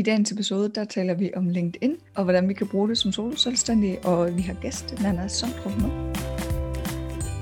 I 0.00 0.02
dagens 0.02 0.32
episode, 0.32 0.68
der 0.74 0.84
taler 0.84 1.14
vi 1.14 1.30
om 1.36 1.48
LinkedIn, 1.48 1.96
og 2.14 2.24
hvordan 2.24 2.48
vi 2.48 2.54
kan 2.54 2.68
bruge 2.68 2.88
det 2.88 2.98
som 2.98 3.12
soloselvstændige, 3.12 4.04
og 4.04 4.36
vi 4.36 4.42
har 4.42 4.54
gæst, 4.54 4.94
Nana 5.02 5.28
Sondrup 5.28 5.76
med. 5.80 5.90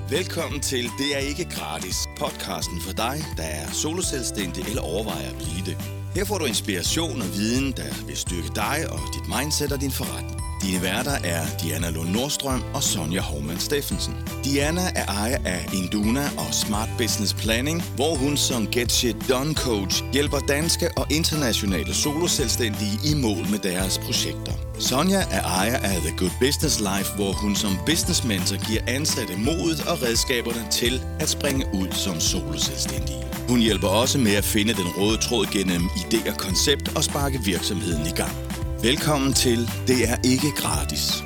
Velkommen 0.09 0.61
til 0.61 0.83
Det 0.83 1.09
er 1.15 1.19
ikke 1.29 1.45
gratis, 1.51 1.95
podcasten 2.17 2.81
for 2.81 2.93
dig, 2.93 3.17
der 3.37 3.43
er 3.43 3.67
soloselvstændig 3.71 4.63
eller 4.69 4.81
overvejer 4.81 5.29
at 5.29 5.35
blive 5.35 5.61
det. 5.65 5.75
Her 6.15 6.25
får 6.25 6.37
du 6.37 6.45
inspiration 6.45 7.21
og 7.21 7.29
viden, 7.37 7.71
der 7.71 8.05
vil 8.07 8.17
styrke 8.17 8.51
dig 8.55 8.77
og 8.93 8.99
dit 9.15 9.27
mindset 9.35 9.71
og 9.71 9.81
din 9.81 9.91
forretning. 9.91 10.48
Dine 10.61 10.81
værter 10.81 11.11
er 11.23 11.45
Diana 11.61 11.89
Lund 11.89 12.09
Nordstrøm 12.09 12.63
og 12.73 12.83
Sonja 12.83 13.21
Hormann 13.21 13.59
Steffensen. 13.59 14.13
Diana 14.43 14.81
er 14.95 15.05
ejer 15.05 15.37
af 15.45 15.69
Induna 15.73 16.29
og 16.37 16.53
Smart 16.53 16.89
Business 16.97 17.33
Planning, 17.33 17.83
hvor 17.95 18.15
hun 18.15 18.37
som 18.37 18.67
Get 18.67 18.91
Shit 18.91 19.15
Done 19.29 19.53
Coach 19.55 20.03
hjælper 20.13 20.39
danske 20.39 20.89
og 20.97 21.05
internationale 21.11 21.93
soloselvstændige 21.93 22.99
i 23.05 23.13
mål 23.21 23.49
med 23.51 23.59
deres 23.59 23.97
projekter. 23.97 24.51
Sonja 24.79 25.21
er 25.31 25.41
ejer 25.41 25.77
af 25.77 26.01
The 26.01 26.17
Good 26.17 26.31
Business 26.39 26.79
Life, 26.79 27.15
hvor 27.15 27.31
hun 27.31 27.55
som 27.55 27.77
business 27.85 28.23
mentor 28.23 28.67
giver 28.67 28.81
ansatte 28.87 29.37
modet 29.37 29.87
og 29.87 30.01
redskaberne 30.01 30.67
til 30.71 31.01
at 31.19 31.29
springe 31.29 31.65
ud 31.73 31.87
som 31.91 32.19
soloselvstændige. 32.19 33.23
Hun 33.49 33.59
hjælper 33.59 33.87
også 33.87 34.17
med 34.17 34.35
at 34.35 34.43
finde 34.43 34.73
den 34.73 34.87
røde 34.97 35.17
tråd 35.17 35.45
gennem 35.45 35.83
idé 35.83 36.31
og 36.31 36.37
koncept 36.37 36.95
og 36.95 37.03
sparke 37.03 37.39
virksomheden 37.45 38.07
i 38.07 38.11
gang. 38.11 38.48
Velkommen 38.83 39.33
til 39.33 39.57
Det 39.87 39.99
er 40.09 40.17
ikke 40.31 40.47
gratis. 40.57 41.23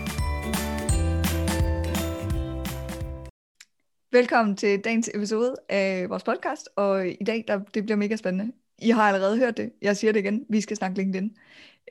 Velkommen 4.12 4.56
til 4.56 4.80
dagens 4.80 5.10
episode 5.14 5.56
af 5.70 6.10
vores 6.10 6.24
podcast, 6.24 6.70
og 6.76 7.08
i 7.08 7.24
dag, 7.24 7.46
der, 7.48 7.60
det 7.74 7.84
bliver 7.84 7.98
mega 7.98 8.16
spændende. 8.16 8.54
I 8.82 8.90
har 8.90 9.02
allerede 9.04 9.38
hørt 9.38 9.58
det, 9.58 9.72
jeg 9.82 9.98
siger 9.98 10.14
det 10.14 10.20
igen, 10.20 10.46
vi 10.50 10.62
skal 10.62 10.78
snakke 10.78 10.98
LinkedIn. 10.98 11.32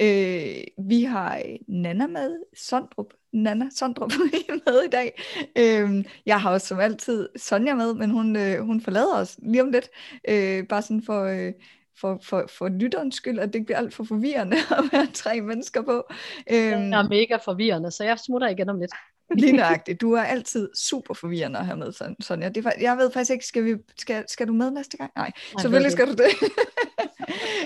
Øh, 0.01 0.87
vi 0.89 1.03
har 1.03 1.37
øh, 1.37 1.59
Nana 1.69 2.07
med, 2.07 2.37
Sondrup, 2.57 3.15
Nana 3.33 3.69
Sondrup 3.71 4.13
med 4.67 4.83
i 4.87 4.91
dag. 4.91 5.23
Øh, 5.59 6.05
jeg 6.27 6.41
har 6.41 6.51
også 6.51 6.67
som 6.67 6.81
altid 6.81 7.29
Sonja 7.37 7.75
med, 7.75 7.95
men 7.95 8.11
hun, 8.11 8.37
øh, 8.37 8.61
hun 8.61 8.81
forlader 8.81 9.17
os 9.17 9.39
lige 9.43 9.63
om 9.63 9.71
lidt, 9.71 9.91
øh, 10.29 10.67
bare 10.67 10.83
sådan 10.83 11.03
for... 11.03 11.25
Øh, 11.25 11.53
for, 12.01 12.21
for, 12.25 12.47
for 12.59 12.69
lytterens 12.69 13.15
skyld, 13.15 13.39
at 13.39 13.49
det 13.49 13.55
ikke 13.55 13.67
bliver 13.67 13.79
alt 13.79 13.95
for 13.95 14.05
forvirrende 14.05 14.57
at 14.79 14.85
være 14.93 15.07
tre 15.15 15.41
mennesker 15.41 15.83
på. 15.83 16.05
Øhm, 16.51 16.81
det 16.81 16.95
er 16.95 17.09
mega 17.09 17.37
forvirrende, 17.37 17.91
så 17.91 18.05
jeg 18.05 18.19
smutter 18.19 18.49
igen 18.49 18.69
om 18.69 18.81
lidt. 18.81 18.93
Lige 19.41 19.53
nøjagtigt. 19.53 20.01
Du 20.01 20.13
er 20.13 20.23
altid 20.23 20.71
super 20.75 21.15
forvirrende 21.15 21.59
at 21.59 21.67
have 21.67 21.79
med, 21.79 22.15
Sonja. 22.21 22.49
Det 22.49 22.67
er, 22.67 22.71
jeg 22.81 22.97
ved 22.97 23.11
faktisk 23.11 23.33
ikke, 23.33 23.47
skal, 23.47 23.65
vi, 23.65 23.75
skal, 23.97 24.25
skal 24.29 24.49
du 24.49 24.53
med 24.53 24.71
næste 24.71 24.97
gang? 24.97 25.11
Nej, 25.17 25.31
Nej 25.55 25.61
selvfølgelig 25.61 25.93
skal 25.93 26.07
du 26.07 26.13
det. 26.13 26.31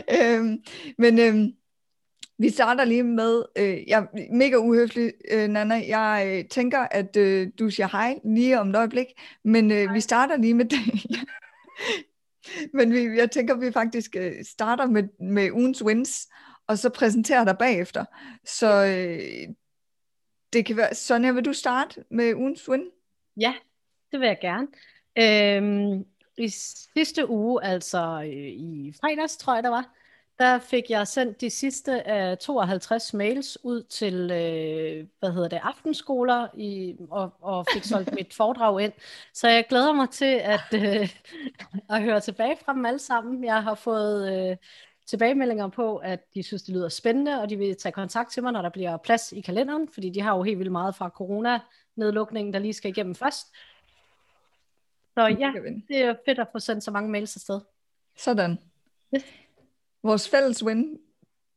øhm, 0.20 0.58
men 0.98 1.18
øhm, 1.18 1.52
vi 2.38 2.50
starter 2.50 2.84
lige 2.84 3.02
med, 3.02 3.42
øh, 3.58 3.88
jeg 3.88 3.98
er 3.98 4.34
mega 4.34 4.56
uhøflig, 4.56 5.12
øh, 5.30 5.48
Nana. 5.48 5.74
Jeg 5.88 6.24
øh, 6.26 6.48
tænker, 6.48 6.78
at 6.90 7.16
øh, 7.16 7.48
du 7.58 7.70
siger 7.70 7.88
hej 7.92 8.18
lige 8.24 8.60
om 8.60 8.70
et 8.70 8.76
øjeblik, 8.76 9.06
men 9.44 9.70
øh, 9.70 9.94
vi 9.94 10.00
starter 10.00 10.36
lige 10.36 10.54
med 10.54 10.64
det. 10.64 10.78
Men 12.72 12.92
vi, 12.92 13.18
jeg 13.18 13.30
tænker, 13.30 13.54
vi 13.54 13.72
faktisk 13.72 14.16
øh, 14.16 14.44
starter 14.44 14.86
med, 14.86 15.02
med 15.20 15.50
ugens 15.50 15.84
wins, 15.84 16.28
og 16.66 16.78
så 16.78 16.90
præsenterer 16.90 17.44
dig 17.44 17.58
bagefter. 17.58 18.04
Så 18.44 18.84
øh, 18.84 19.54
det 20.52 20.66
kan 20.66 20.76
være... 20.76 20.94
Sonja, 20.94 21.32
vil 21.32 21.44
du 21.44 21.52
starte 21.52 22.04
med 22.10 22.34
ugens 22.34 22.68
win? 22.68 22.84
Ja, 23.36 23.54
det 24.12 24.20
vil 24.20 24.26
jeg 24.26 24.38
gerne. 24.40 24.66
Øhm, 25.18 26.04
I 26.38 26.48
sidste 26.48 27.28
uge, 27.28 27.64
altså 27.64 28.22
øh, 28.26 28.48
i 28.48 28.92
fredags, 29.00 29.36
tror 29.36 29.54
jeg, 29.54 29.62
der 29.62 29.70
var, 29.70 29.94
der 30.38 30.58
fik 30.58 30.90
jeg 30.90 31.08
sendt 31.08 31.40
de 31.40 31.50
sidste 31.50 32.08
af 32.08 32.38
52 32.38 33.14
mails 33.14 33.58
ud 33.64 33.82
til, 33.82 34.14
øh, 34.14 35.06
hvad 35.18 35.32
hedder 35.32 35.48
det, 35.48 35.60
aftenskoler, 35.62 36.48
i, 36.56 36.96
og, 37.10 37.32
og 37.40 37.66
fik 37.72 37.84
solgt 37.84 38.14
mit 38.18 38.34
foredrag 38.34 38.80
ind. 38.80 38.92
Så 39.34 39.48
jeg 39.48 39.66
glæder 39.68 39.92
mig 39.92 40.10
til 40.10 40.40
at, 40.42 40.74
øh, 40.74 41.08
at 41.94 42.02
høre 42.02 42.20
tilbage 42.20 42.56
fra 42.64 42.74
dem 42.74 42.86
alle 42.86 42.98
sammen. 42.98 43.44
Jeg 43.44 43.62
har 43.62 43.74
fået 43.74 44.50
øh, 44.50 44.56
tilbagemeldinger 45.06 45.68
på, 45.68 45.96
at 45.96 46.34
de 46.34 46.42
synes, 46.42 46.62
det 46.62 46.74
lyder 46.74 46.88
spændende, 46.88 47.40
og 47.40 47.50
de 47.50 47.56
vil 47.56 47.76
tage 47.76 47.92
kontakt 47.92 48.32
til 48.32 48.42
mig, 48.42 48.52
når 48.52 48.62
der 48.62 48.70
bliver 48.70 48.96
plads 48.96 49.32
i 49.32 49.40
kalenderen, 49.40 49.88
fordi 49.94 50.10
de 50.10 50.20
har 50.20 50.36
jo 50.36 50.42
helt 50.42 50.58
vildt 50.58 50.72
meget 50.72 50.94
fra 50.94 51.08
corona-nedlukningen, 51.08 52.52
der 52.52 52.58
lige 52.58 52.72
skal 52.72 52.90
igennem 52.90 53.14
først. 53.14 53.46
Så 55.14 55.26
ja, 55.26 55.52
det 55.88 56.04
er 56.04 56.14
fedt 56.24 56.38
at 56.38 56.48
få 56.52 56.58
sendt 56.58 56.84
så 56.84 56.90
mange 56.90 57.10
mails 57.10 57.36
afsted. 57.36 57.60
Sådan. 58.16 58.58
Yes 59.14 59.45
vores 60.06 60.28
fælles 60.28 60.64
win, 60.64 60.98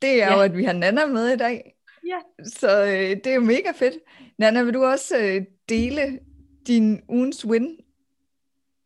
det 0.01 0.23
er 0.23 0.27
ja. 0.27 0.35
jo, 0.35 0.41
at 0.41 0.57
vi 0.57 0.63
har 0.63 0.73
Nana 0.73 1.05
med 1.05 1.29
i 1.29 1.37
dag. 1.37 1.75
Ja. 2.07 2.19
Så 2.45 2.83
øh, 2.83 3.09
det 3.23 3.27
er 3.27 3.35
jo 3.35 3.41
mega 3.41 3.71
fedt. 3.75 3.95
Nana, 4.37 4.63
vil 4.63 4.73
du 4.73 4.85
også 4.85 5.17
øh, 5.17 5.45
dele 5.69 6.19
din 6.67 7.01
ugens 7.09 7.45
win? 7.45 7.77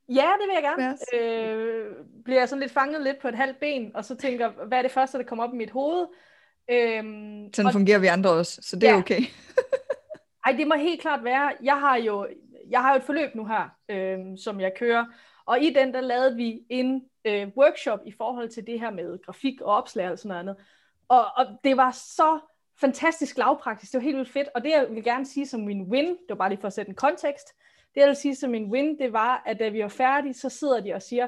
Ja, 0.09 0.31
det 0.39 0.47
vil 0.47 0.53
jeg 0.53 0.63
gerne. 0.63 0.91
Yes. 0.91 1.01
Øh, 1.13 1.85
bliver 2.25 2.39
jeg 2.39 2.49
sådan 2.49 2.61
lidt 2.61 2.71
fanget 2.71 3.03
lidt 3.03 3.21
på 3.21 3.27
et 3.27 3.35
halvt 3.35 3.59
ben, 3.59 3.91
og 3.95 4.05
så 4.05 4.15
tænker, 4.15 4.49
hvad 4.67 4.77
er 4.77 4.81
det 4.81 4.91
første, 4.91 5.17
der 5.17 5.23
kommer 5.23 5.43
op 5.43 5.53
i 5.53 5.57
mit 5.57 5.71
hoved? 5.71 6.07
Øhm, 6.71 7.53
sådan 7.53 7.67
og, 7.67 7.73
fungerer 7.73 7.99
vi 7.99 8.07
andre 8.07 8.29
også, 8.29 8.59
så 8.61 8.75
det 8.75 8.83
ja. 8.83 8.93
er 8.93 8.97
okay. 8.97 9.21
Ej, 10.45 10.51
det 10.51 10.67
må 10.67 10.75
helt 10.75 11.01
klart 11.01 11.23
være. 11.23 11.51
Jeg 11.63 11.79
har 11.79 11.97
jo, 11.97 12.27
jeg 12.69 12.81
har 12.81 12.93
jo 12.93 12.97
et 12.97 13.03
forløb 13.03 13.35
nu 13.35 13.45
her, 13.45 13.69
øh, 13.89 14.19
som 14.37 14.59
jeg 14.59 14.71
kører, 14.77 15.05
og 15.45 15.61
i 15.61 15.73
den, 15.73 15.93
der 15.93 16.01
lavede 16.01 16.35
vi 16.35 16.61
en 16.69 17.01
øh, 17.25 17.47
workshop 17.57 17.99
i 18.05 18.11
forhold 18.11 18.49
til 18.49 18.67
det 18.67 18.79
her 18.79 18.91
med 18.91 19.21
grafik 19.25 19.61
og 19.61 19.73
opslag 19.73 20.11
og 20.11 20.19
sådan 20.19 20.29
noget 20.29 20.39
andet. 20.39 20.55
Og, 21.07 21.25
og 21.35 21.45
det 21.63 21.77
var 21.77 21.91
så 21.91 22.39
fantastisk 22.81 23.37
lavpraktisk, 23.37 23.91
det 23.91 23.97
var 23.97 24.03
helt 24.03 24.17
vildt 24.17 24.29
fedt, 24.29 24.49
og 24.55 24.63
det 24.63 24.69
jeg 24.69 24.87
vil 24.89 25.03
gerne 25.03 25.25
sige 25.25 25.47
som 25.47 25.61
min 25.61 25.81
win, 25.81 26.05
det 26.05 26.29
var 26.29 26.35
bare 26.35 26.49
lige 26.49 26.61
for 26.61 26.67
at 26.67 26.73
sætte 26.73 26.89
en 26.89 26.95
kontekst, 26.95 27.47
det 27.95 28.01
jeg 28.01 28.07
vil 28.07 28.15
sige 28.15 28.35
som 28.35 28.51
min 28.51 28.71
win, 28.71 28.99
det 28.99 29.13
var, 29.13 29.43
at 29.45 29.59
da 29.59 29.69
vi 29.69 29.81
var 29.81 29.87
færdige, 29.87 30.33
så 30.33 30.49
sidder 30.49 30.79
de 30.79 30.93
og 30.93 31.01
siger, 31.01 31.27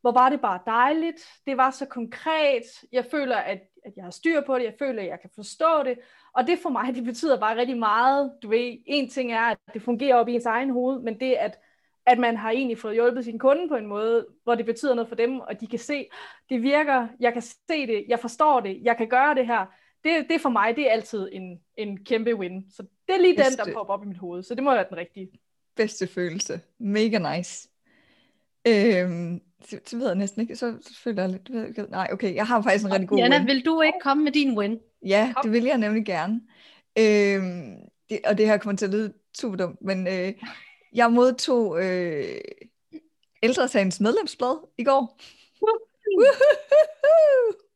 hvor 0.00 0.12
var 0.12 0.28
det 0.28 0.40
bare 0.40 0.60
dejligt, 0.66 1.28
det 1.46 1.56
var 1.56 1.70
så 1.70 1.86
konkret, 1.86 2.62
jeg 2.92 3.04
føler, 3.04 3.36
at, 3.36 3.60
at 3.84 3.92
jeg 3.96 4.04
har 4.04 4.10
styr 4.10 4.40
på 4.40 4.58
det, 4.58 4.64
jeg 4.64 4.74
føler, 4.78 5.02
at 5.02 5.08
jeg 5.08 5.20
kan 5.20 5.30
forstå 5.34 5.82
det, 5.84 5.98
og 6.32 6.46
det 6.46 6.58
for 6.58 6.70
mig, 6.70 6.94
det 6.94 7.04
betyder 7.04 7.40
bare 7.40 7.56
rigtig 7.56 7.78
meget, 7.78 8.32
du 8.42 8.48
ved, 8.48 8.78
en 8.86 9.10
ting 9.10 9.32
er, 9.32 9.40
at 9.40 9.58
det 9.74 9.82
fungerer 9.82 10.16
op 10.16 10.28
i 10.28 10.34
ens 10.34 10.46
egen 10.46 10.70
hoved, 10.70 11.00
men 11.00 11.20
det 11.20 11.32
at 11.32 11.58
at 12.06 12.18
man 12.18 12.36
har 12.36 12.50
egentlig 12.50 12.78
fået 12.78 12.94
hjulpet 12.94 13.24
sin 13.24 13.38
kunde 13.38 13.68
på 13.68 13.76
en 13.76 13.86
måde, 13.86 14.26
hvor 14.44 14.54
det 14.54 14.66
betyder 14.66 14.94
noget 14.94 15.08
for 15.08 15.16
dem, 15.16 15.40
og 15.40 15.60
de 15.60 15.66
kan 15.66 15.78
se, 15.78 16.06
det 16.48 16.62
virker, 16.62 17.08
jeg 17.20 17.32
kan 17.32 17.42
se 17.42 17.86
det, 17.86 18.04
jeg 18.08 18.18
forstår 18.18 18.60
det, 18.60 18.80
jeg 18.82 18.96
kan 18.96 19.08
gøre 19.08 19.34
det 19.34 19.46
her. 19.46 19.66
Det, 20.04 20.26
det 20.30 20.40
for 20.40 20.48
mig, 20.48 20.76
det 20.76 20.86
er 20.86 20.90
altid 20.90 21.28
en, 21.32 21.60
en 21.76 22.04
kæmpe 22.04 22.34
win. 22.34 22.64
Så 22.70 22.82
det 23.08 23.14
er 23.14 23.20
lige 23.20 23.36
Bedste. 23.36 23.56
den, 23.56 23.66
der 23.66 23.74
popper 23.74 23.94
op 23.94 24.04
i 24.04 24.06
mit 24.06 24.18
hoved, 24.18 24.42
så 24.42 24.54
det 24.54 24.64
må 24.64 24.74
være 24.74 24.86
den 24.90 24.96
rigtige. 24.96 25.28
Bedste 25.76 26.06
følelse. 26.06 26.60
Mega 26.78 27.36
nice. 27.36 27.68
Øhm, 28.68 29.40
så, 29.64 29.78
så 29.86 29.96
ved 29.96 30.06
jeg 30.06 30.16
næsten 30.16 30.40
ikke, 30.40 30.56
så, 30.56 30.76
så 30.80 31.00
føler 31.04 31.22
jeg 31.22 31.30
lidt, 31.30 31.52
ved, 31.52 31.88
nej 31.88 32.08
okay, 32.12 32.34
jeg 32.34 32.46
har 32.46 32.62
faktisk 32.62 32.84
en 32.84 32.92
rigtig 32.92 33.08
god 33.08 33.18
Jana, 33.18 33.38
win. 33.38 33.46
vil 33.46 33.64
du 33.64 33.80
ikke 33.80 33.98
komme 34.02 34.24
med 34.24 34.32
din 34.32 34.58
win? 34.58 34.78
Ja, 35.06 35.32
Kom. 35.34 35.42
det 35.42 35.52
vil 35.52 35.64
jeg 35.64 35.78
nemlig 35.78 36.04
gerne. 36.04 36.40
Øhm, 36.98 37.76
det, 38.10 38.20
og 38.26 38.38
det 38.38 38.46
her 38.46 38.56
kommer 38.56 38.76
til 38.76 38.86
at 38.86 38.92
lyde 38.92 39.12
super 39.38 39.56
dumt, 39.56 39.82
men 39.82 40.06
øh, 40.06 40.32
jeg 40.92 41.12
modtog 41.12 41.84
øh, 41.84 42.40
ældresagens 43.42 44.00
medlemsblad 44.00 44.68
i 44.78 44.84
går. 44.84 45.18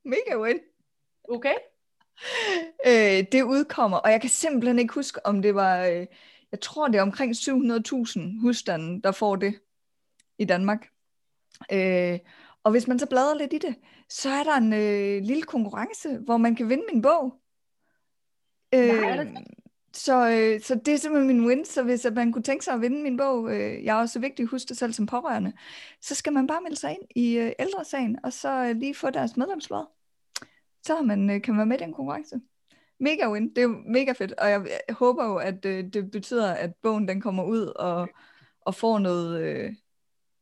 Mega 0.04 0.38
win. 0.38 0.58
Okay. 1.28 1.54
Øh, 2.86 3.24
det 3.32 3.42
udkommer, 3.42 3.96
og 3.96 4.10
jeg 4.10 4.20
kan 4.20 4.30
simpelthen 4.30 4.78
ikke 4.78 4.94
huske, 4.94 5.26
om 5.26 5.42
det 5.42 5.54
var, 5.54 5.86
øh, 5.86 6.06
jeg 6.52 6.60
tror 6.60 6.88
det 6.88 6.98
er 6.98 7.02
omkring 7.02 7.32
700.000 7.32 8.40
husstande, 8.40 9.02
der 9.02 9.12
får 9.12 9.36
det 9.36 9.60
i 10.38 10.44
Danmark. 10.44 10.88
Øh, 11.72 12.18
og 12.62 12.70
hvis 12.70 12.88
man 12.88 12.98
så 12.98 13.06
bladrer 13.06 13.34
lidt 13.34 13.52
i 13.52 13.58
det, 13.58 13.74
så 14.08 14.28
er 14.28 14.42
der 14.42 14.54
en 14.54 14.72
øh, 14.72 15.22
lille 15.22 15.42
konkurrence, 15.42 16.18
hvor 16.18 16.36
man 16.36 16.54
kan 16.54 16.68
vinde 16.68 16.84
min 16.92 17.02
bog. 17.02 17.40
Øh, 18.74 19.00
Nej, 19.00 19.26
så, 19.96 20.30
øh, 20.30 20.60
så 20.60 20.74
det 20.74 20.94
er 20.94 20.98
simpelthen 20.98 21.36
min 21.36 21.46
win, 21.46 21.64
så 21.64 21.82
hvis 21.82 22.04
at 22.04 22.14
man 22.14 22.32
kunne 22.32 22.42
tænke 22.42 22.64
sig 22.64 22.74
at 22.74 22.80
vinde 22.80 23.02
min 23.02 23.16
bog, 23.16 23.50
øh, 23.50 23.84
jeg 23.84 23.96
er 23.96 24.00
også 24.00 24.18
vigtig 24.18 24.42
at 24.42 24.48
huske 24.48 24.68
det 24.68 24.76
selv 24.78 24.92
som 24.92 25.06
pårørende, 25.06 25.52
så 26.00 26.14
skal 26.14 26.32
man 26.32 26.46
bare 26.46 26.60
melde 26.62 26.76
sig 26.76 26.90
ind 26.90 27.02
i 27.14 27.38
øh, 27.38 27.52
ældresagen, 27.58 28.18
og 28.24 28.32
så 28.32 28.64
øh, 28.64 28.76
lige 28.76 28.94
få 28.94 29.10
deres 29.10 29.36
medlemsblad. 29.36 29.84
Så 30.82 31.02
man, 31.02 31.30
øh, 31.30 31.42
kan 31.42 31.54
man 31.54 31.58
være 31.58 31.66
med 31.66 31.80
i 31.80 31.84
den 31.84 31.92
konkurrence. 31.92 32.40
Mega 33.00 33.30
win, 33.30 33.48
det 33.48 33.58
er 33.58 33.62
jo 33.62 33.82
mega 33.86 34.12
fedt, 34.12 34.32
og 34.32 34.50
jeg, 34.50 34.66
jeg 34.88 34.94
håber 34.94 35.24
jo, 35.24 35.36
at 35.36 35.64
øh, 35.64 35.84
det 35.92 36.10
betyder, 36.10 36.52
at 36.52 36.74
bogen 36.82 37.08
den 37.08 37.20
kommer 37.20 37.44
ud 37.44 37.66
og, 37.66 38.08
og 38.60 38.74
får 38.74 38.98
noget, 38.98 39.40
øh, 39.40 39.74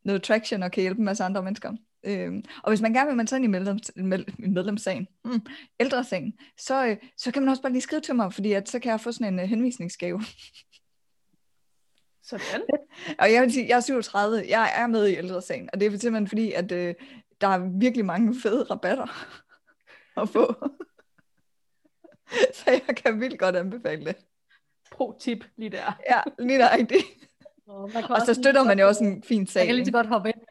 noget 0.05 0.23
traction 0.23 0.63
og 0.63 0.73
kan 0.73 0.81
hjælpe 0.81 0.99
en 0.99 1.05
masse 1.05 1.25
andre 1.25 1.43
mennesker. 1.43 1.73
Øhm, 2.05 2.45
og 2.63 2.71
hvis 2.71 2.81
man 2.81 2.93
gerne 2.93 3.07
vil 3.07 3.17
man 3.17 3.27
så 3.27 3.37
ind 3.37 3.45
i 3.45 3.49
medlems, 3.49 3.91
med, 3.97 4.25
medlemssagen, 4.39 5.09
mm, 5.25 5.41
ældresagen, 5.81 6.39
så, 6.59 6.87
øh, 6.87 6.97
så 7.17 7.31
kan 7.33 7.43
man 7.43 7.49
også 7.49 7.63
bare 7.63 7.73
lige 7.73 7.83
skrive 7.83 8.01
til 8.01 8.15
mig, 8.15 8.33
fordi 8.33 8.53
at, 8.53 8.69
så 8.69 8.79
kan 8.79 8.91
jeg 8.91 9.01
få 9.01 9.13
sådan 9.13 9.35
en 9.35 9.41
uh, 9.41 9.45
henvisningsgave. 9.45 10.23
Sådan. 12.23 12.63
og 13.21 13.33
jeg 13.33 13.43
vil 13.43 13.53
sige, 13.53 13.69
jeg 13.69 13.77
er 13.77 13.81
37, 13.81 14.45
jeg 14.49 14.73
er 14.77 14.87
med 14.87 15.09
i 15.09 15.17
ældresagen, 15.17 15.71
og 15.73 15.81
det 15.81 15.87
er 15.87 15.91
simpelthen 15.91 16.29
fordi, 16.29 16.53
at 16.53 16.73
øh, 16.73 16.95
der 17.41 17.49
er 17.49 17.79
virkelig 17.79 18.05
mange 18.05 18.41
fede 18.43 18.63
rabatter 18.63 19.07
at 20.23 20.29
få. 20.29 20.55
så 22.55 22.65
jeg 22.67 22.97
kan 22.97 23.21
vildt 23.21 23.39
godt 23.39 23.57
anbefale 23.57 24.05
det. 24.05 24.17
Pro-tip 24.93 25.45
lige 25.57 25.71
der. 25.71 26.01
Ja, 26.11 26.21
lige 26.39 26.59
der 26.59 26.77
rigtigt. 26.77 27.05
Og, 27.67 27.91
man 27.95 28.03
kan 28.03 28.11
Og 28.11 28.21
så 28.27 28.35
støtter 28.35 28.65
man 28.65 28.79
jo 28.79 28.87
også 28.87 29.05
en 29.05 29.23
fin 29.23 29.47
sag. 29.47 29.61
Jeg 29.61 29.67
kan 29.67 29.75
lige 29.75 29.85
så 29.85 29.89
ikke? 29.89 29.97
godt 29.97 30.07
hoppe 30.07 30.29
ind 30.29 30.44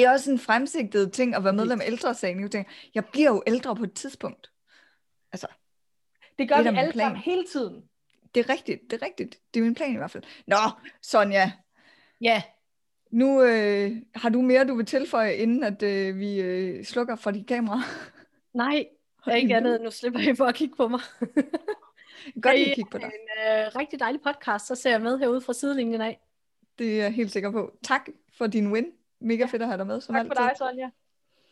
det 0.00 0.06
er 0.06 0.12
også 0.12 0.30
en 0.30 0.38
fremsigtet 0.38 1.12
ting 1.12 1.34
at 1.34 1.44
være 1.44 1.52
medlem 1.52 1.80
af 1.80 1.86
ældresagen. 1.86 2.40
Jeg 2.42 2.50
tænker, 2.50 2.70
jeg 2.94 3.04
bliver 3.12 3.28
jo 3.30 3.42
ældre 3.46 3.76
på 3.76 3.84
et 3.84 3.92
tidspunkt. 3.92 4.50
Altså, 5.32 5.46
Det 6.38 6.48
gør 6.48 6.56
Det 6.56 6.72
vi 6.72 6.78
alle 6.78 6.92
plan. 6.92 7.04
sammen 7.06 7.22
hele 7.22 7.44
tiden. 7.52 7.82
det 8.34 8.40
er 8.40 8.48
rigtigt, 8.48 8.80
det 8.90 9.02
er 9.02 9.06
rigtigt. 9.06 9.38
Det 9.54 9.60
er 9.60 9.64
min 9.64 9.74
plan 9.74 9.92
i 9.92 9.96
hvert 9.96 10.10
fald. 10.10 10.22
Nå, 10.46 10.56
Sonja, 11.02 11.52
Ja, 12.20 12.42
nu 13.10 13.42
øh, 13.42 13.92
har 14.14 14.28
du 14.28 14.40
mere, 14.42 14.64
du 14.64 14.74
vil 14.74 14.86
tilføje, 14.86 15.34
inden 15.34 15.64
at 15.64 15.82
øh, 15.82 16.18
vi 16.18 16.40
øh, 16.40 16.84
slukker 16.84 17.16
for 17.16 17.30
de 17.30 17.44
kameraer. 17.44 17.82
nej, 18.54 18.86
jeg 19.26 19.32
er 19.32 19.36
ikke 19.36 19.56
andet 19.56 19.80
nu 19.82 19.90
slipper 19.90 20.20
I 20.20 20.34
for 20.36 20.44
at 20.44 20.54
kigge 20.54 20.76
på 20.76 20.88
mig. 20.88 21.00
Godt 22.42 22.58
lige 22.58 22.74
kigge 22.74 22.90
på 22.90 22.98
dig. 22.98 23.06
En 23.06 23.10
øh, 23.48 23.66
rigtig 23.76 24.00
dejlig 24.00 24.20
podcast, 24.20 24.66
så 24.66 24.74
ser 24.74 24.90
jeg 24.90 25.00
med 25.02 25.18
herude 25.18 25.40
fra 25.40 25.52
sidelinjen 25.52 26.00
af. 26.00 26.20
Det 26.78 26.92
er 27.00 27.02
jeg 27.02 27.12
helt 27.12 27.30
sikker 27.32 27.50
på. 27.50 27.72
Tak 27.82 28.08
for 28.38 28.46
din 28.46 28.72
win. 28.72 28.86
Mega 29.20 29.44
fedt 29.44 29.62
at 29.62 29.68
have 29.68 29.78
dig 29.78 29.86
med, 29.86 30.00
som 30.00 30.14
Tak 30.14 30.26
for 30.26 30.34
altid. 30.34 30.48
dig, 30.48 30.56
Sonja. 30.58 30.90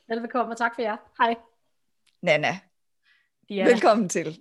Velbekomme, 0.08 0.52
og 0.52 0.58
tak 0.58 0.74
for 0.74 0.82
jer. 0.82 0.96
Hej. 1.18 1.34
Nana, 2.22 2.58
Diana. 3.48 3.70
velkommen 3.70 4.08
til. 4.08 4.26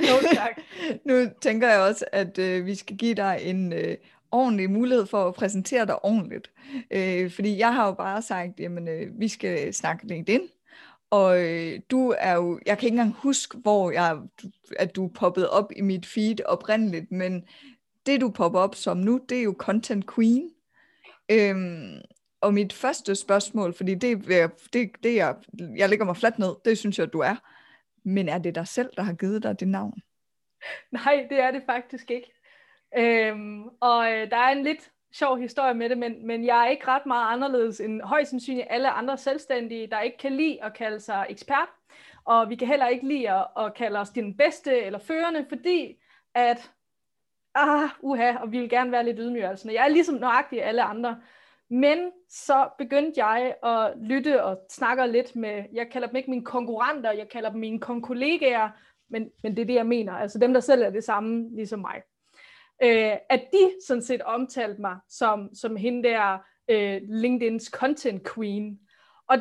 Jo, 0.00 0.34
tak. 0.34 0.58
Nu 1.08 1.30
tænker 1.40 1.68
jeg 1.68 1.80
også, 1.80 2.04
at 2.12 2.38
øh, 2.38 2.66
vi 2.66 2.74
skal 2.74 2.96
give 2.96 3.14
dig 3.14 3.38
en 3.42 3.72
øh, 3.72 3.96
ordentlig 4.32 4.70
mulighed 4.70 5.06
for 5.06 5.28
at 5.28 5.34
præsentere 5.34 5.86
dig 5.86 6.04
ordentligt. 6.04 6.50
Øh, 6.90 7.30
fordi 7.30 7.58
jeg 7.58 7.74
har 7.74 7.86
jo 7.86 7.92
bare 7.92 8.22
sagt, 8.22 8.60
jamen 8.60 8.88
øh, 8.88 9.20
vi 9.20 9.28
skal 9.28 9.74
snakke 9.74 10.06
LinkedIn. 10.06 10.40
Og 11.10 11.40
øh, 11.42 11.80
du 11.90 12.14
er 12.18 12.32
jo, 12.34 12.60
jeg 12.66 12.78
kan 12.78 12.86
ikke 12.86 12.94
engang 12.94 13.14
huske, 13.14 13.58
hvor 13.58 13.90
jeg, 13.90 14.18
at 14.78 14.96
du 14.96 15.08
poppede 15.08 15.50
op 15.50 15.72
i 15.76 15.80
mit 15.80 16.06
feed 16.06 16.44
oprindeligt, 16.46 17.12
men 17.12 17.44
det 18.06 18.20
du 18.20 18.30
popper 18.30 18.60
op 18.60 18.74
som 18.74 18.96
nu, 18.96 19.20
det 19.28 19.38
er 19.38 19.42
jo 19.42 19.54
Content 19.58 20.14
Queen. 20.14 20.50
Øhm, 21.30 22.00
og 22.44 22.54
mit 22.54 22.72
første 22.72 23.14
spørgsmål, 23.14 23.74
fordi 23.74 23.94
det, 23.94 24.26
det, 24.72 24.90
det 25.02 25.14
jeg, 25.14 25.36
jeg 25.76 25.88
ligger 25.88 26.04
mig 26.04 26.16
fladt 26.16 26.38
ned, 26.38 26.54
det 26.64 26.78
synes 26.78 26.98
jeg, 26.98 27.12
du 27.12 27.18
er. 27.18 27.36
Men 28.04 28.28
er 28.28 28.38
det 28.38 28.54
dig 28.54 28.68
selv, 28.68 28.90
der 28.96 29.02
har 29.02 29.12
givet 29.12 29.42
dig 29.42 29.60
det 29.60 29.68
navn? 29.68 30.02
Nej, 30.90 31.26
det 31.30 31.40
er 31.40 31.50
det 31.50 31.62
faktisk 31.66 32.10
ikke. 32.10 32.32
Øhm, 32.96 33.62
og 33.80 34.12
øh, 34.12 34.30
der 34.30 34.36
er 34.36 34.48
en 34.48 34.62
lidt 34.62 34.90
sjov 35.12 35.38
historie 35.38 35.74
med 35.74 35.88
det, 35.88 35.98
men, 35.98 36.26
men 36.26 36.44
jeg 36.44 36.64
er 36.64 36.70
ikke 36.70 36.88
ret 36.88 37.06
meget 37.06 37.32
anderledes 37.32 37.80
end 37.80 38.02
højst 38.02 38.30
sandsynligt 38.30 38.66
alle 38.70 38.90
andre 38.90 39.18
selvstændige, 39.18 39.86
der 39.86 40.00
ikke 40.00 40.18
kan 40.18 40.32
lide 40.32 40.64
at 40.64 40.74
kalde 40.74 41.00
sig 41.00 41.26
ekspert. 41.28 41.68
Og 42.24 42.50
vi 42.50 42.56
kan 42.56 42.68
heller 42.68 42.88
ikke 42.88 43.08
lide 43.08 43.30
at, 43.30 43.46
at 43.58 43.74
kalde 43.74 43.98
os 43.98 44.10
den 44.10 44.36
bedste 44.36 44.80
eller 44.80 44.98
førende, 44.98 45.46
fordi 45.48 45.96
at, 46.34 46.72
ah, 47.54 47.88
uha, 48.00 48.36
og 48.36 48.52
vi 48.52 48.60
vil 48.60 48.68
gerne 48.68 48.92
være 48.92 49.04
lidt 49.04 49.18
ydmyge. 49.20 49.48
Altså. 49.48 49.70
Jeg 49.72 49.84
er 49.84 49.88
ligesom 49.88 50.14
nøjagtig 50.14 50.64
alle 50.64 50.82
andre. 50.82 51.20
Men 51.70 52.12
så 52.28 52.68
begyndte 52.78 53.24
jeg 53.24 53.54
at 53.62 53.92
lytte 53.96 54.44
og 54.44 54.58
snakke 54.70 55.06
lidt 55.06 55.36
med, 55.36 55.64
jeg 55.72 55.90
kalder 55.90 56.08
dem 56.08 56.16
ikke 56.16 56.30
mine 56.30 56.44
konkurrenter, 56.44 57.12
jeg 57.12 57.28
kalder 57.28 57.50
dem 57.50 57.60
mine 57.60 57.80
konkollegaer, 57.80 58.70
men, 59.08 59.30
men 59.42 59.56
det 59.56 59.62
er 59.62 59.66
det, 59.66 59.74
jeg 59.74 59.86
mener. 59.86 60.12
Altså 60.12 60.38
dem, 60.38 60.52
der 60.54 60.60
selv 60.60 60.82
er 60.82 60.90
det 60.90 61.04
samme, 61.04 61.56
ligesom 61.56 61.80
mig. 61.80 62.02
Øh, 62.82 63.16
at 63.30 63.42
de 63.52 63.70
sådan 63.86 64.02
set 64.02 64.22
omtalte 64.22 64.80
mig 64.80 64.96
som, 65.08 65.54
som 65.54 65.76
hende 65.76 66.08
der 66.08 66.38
øh, 66.68 66.96
LinkedIn's 66.96 67.70
content 67.70 68.34
queen. 68.34 68.78
Og 69.28 69.38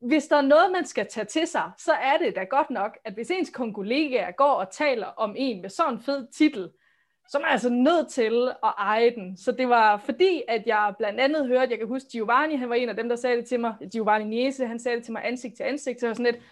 hvis 0.00 0.26
der 0.26 0.36
er 0.36 0.42
noget, 0.42 0.72
man 0.72 0.86
skal 0.86 1.06
tage 1.06 1.24
til 1.24 1.46
sig, 1.46 1.70
så 1.78 1.92
er 1.92 2.18
det 2.18 2.36
da 2.36 2.44
godt 2.44 2.70
nok, 2.70 2.98
at 3.04 3.14
hvis 3.14 3.30
ens 3.30 3.50
kollegaer 3.50 4.30
går 4.30 4.52
og 4.52 4.70
taler 4.70 5.06
om 5.06 5.34
en 5.38 5.62
med 5.62 5.70
sådan 5.70 5.94
en 5.94 6.00
fed 6.00 6.26
titel, 6.32 6.70
så 7.30 7.38
er 7.38 7.42
jeg 7.42 7.50
altså 7.50 7.68
nødt 7.68 8.08
til 8.08 8.48
at 8.48 8.72
eje 8.78 9.10
den. 9.10 9.36
Så 9.36 9.52
det 9.52 9.68
var 9.68 9.96
fordi, 9.96 10.42
at 10.48 10.66
jeg 10.66 10.94
blandt 10.98 11.20
andet 11.20 11.46
hørte, 11.46 11.70
jeg 11.70 11.78
kan 11.78 11.88
huske 11.88 12.08
Giovanni, 12.08 12.56
han 12.56 12.68
var 12.68 12.74
en 12.74 12.88
af 12.88 12.96
dem, 12.96 13.08
der 13.08 13.16
sagde 13.16 13.36
det 13.36 13.46
til 13.46 13.60
mig, 13.60 13.74
Giovanni 13.92 14.28
Niese, 14.28 14.66
han 14.66 14.78
sagde 14.78 14.96
det 14.96 15.04
til 15.04 15.12
mig 15.12 15.22
ansigt 15.24 15.56
til 15.56 15.62
ansigt, 15.62 16.00
så 16.00 16.06
jeg 16.06 16.08
var 16.08 16.14
sådan 16.14 16.32
lidt, 16.32 16.42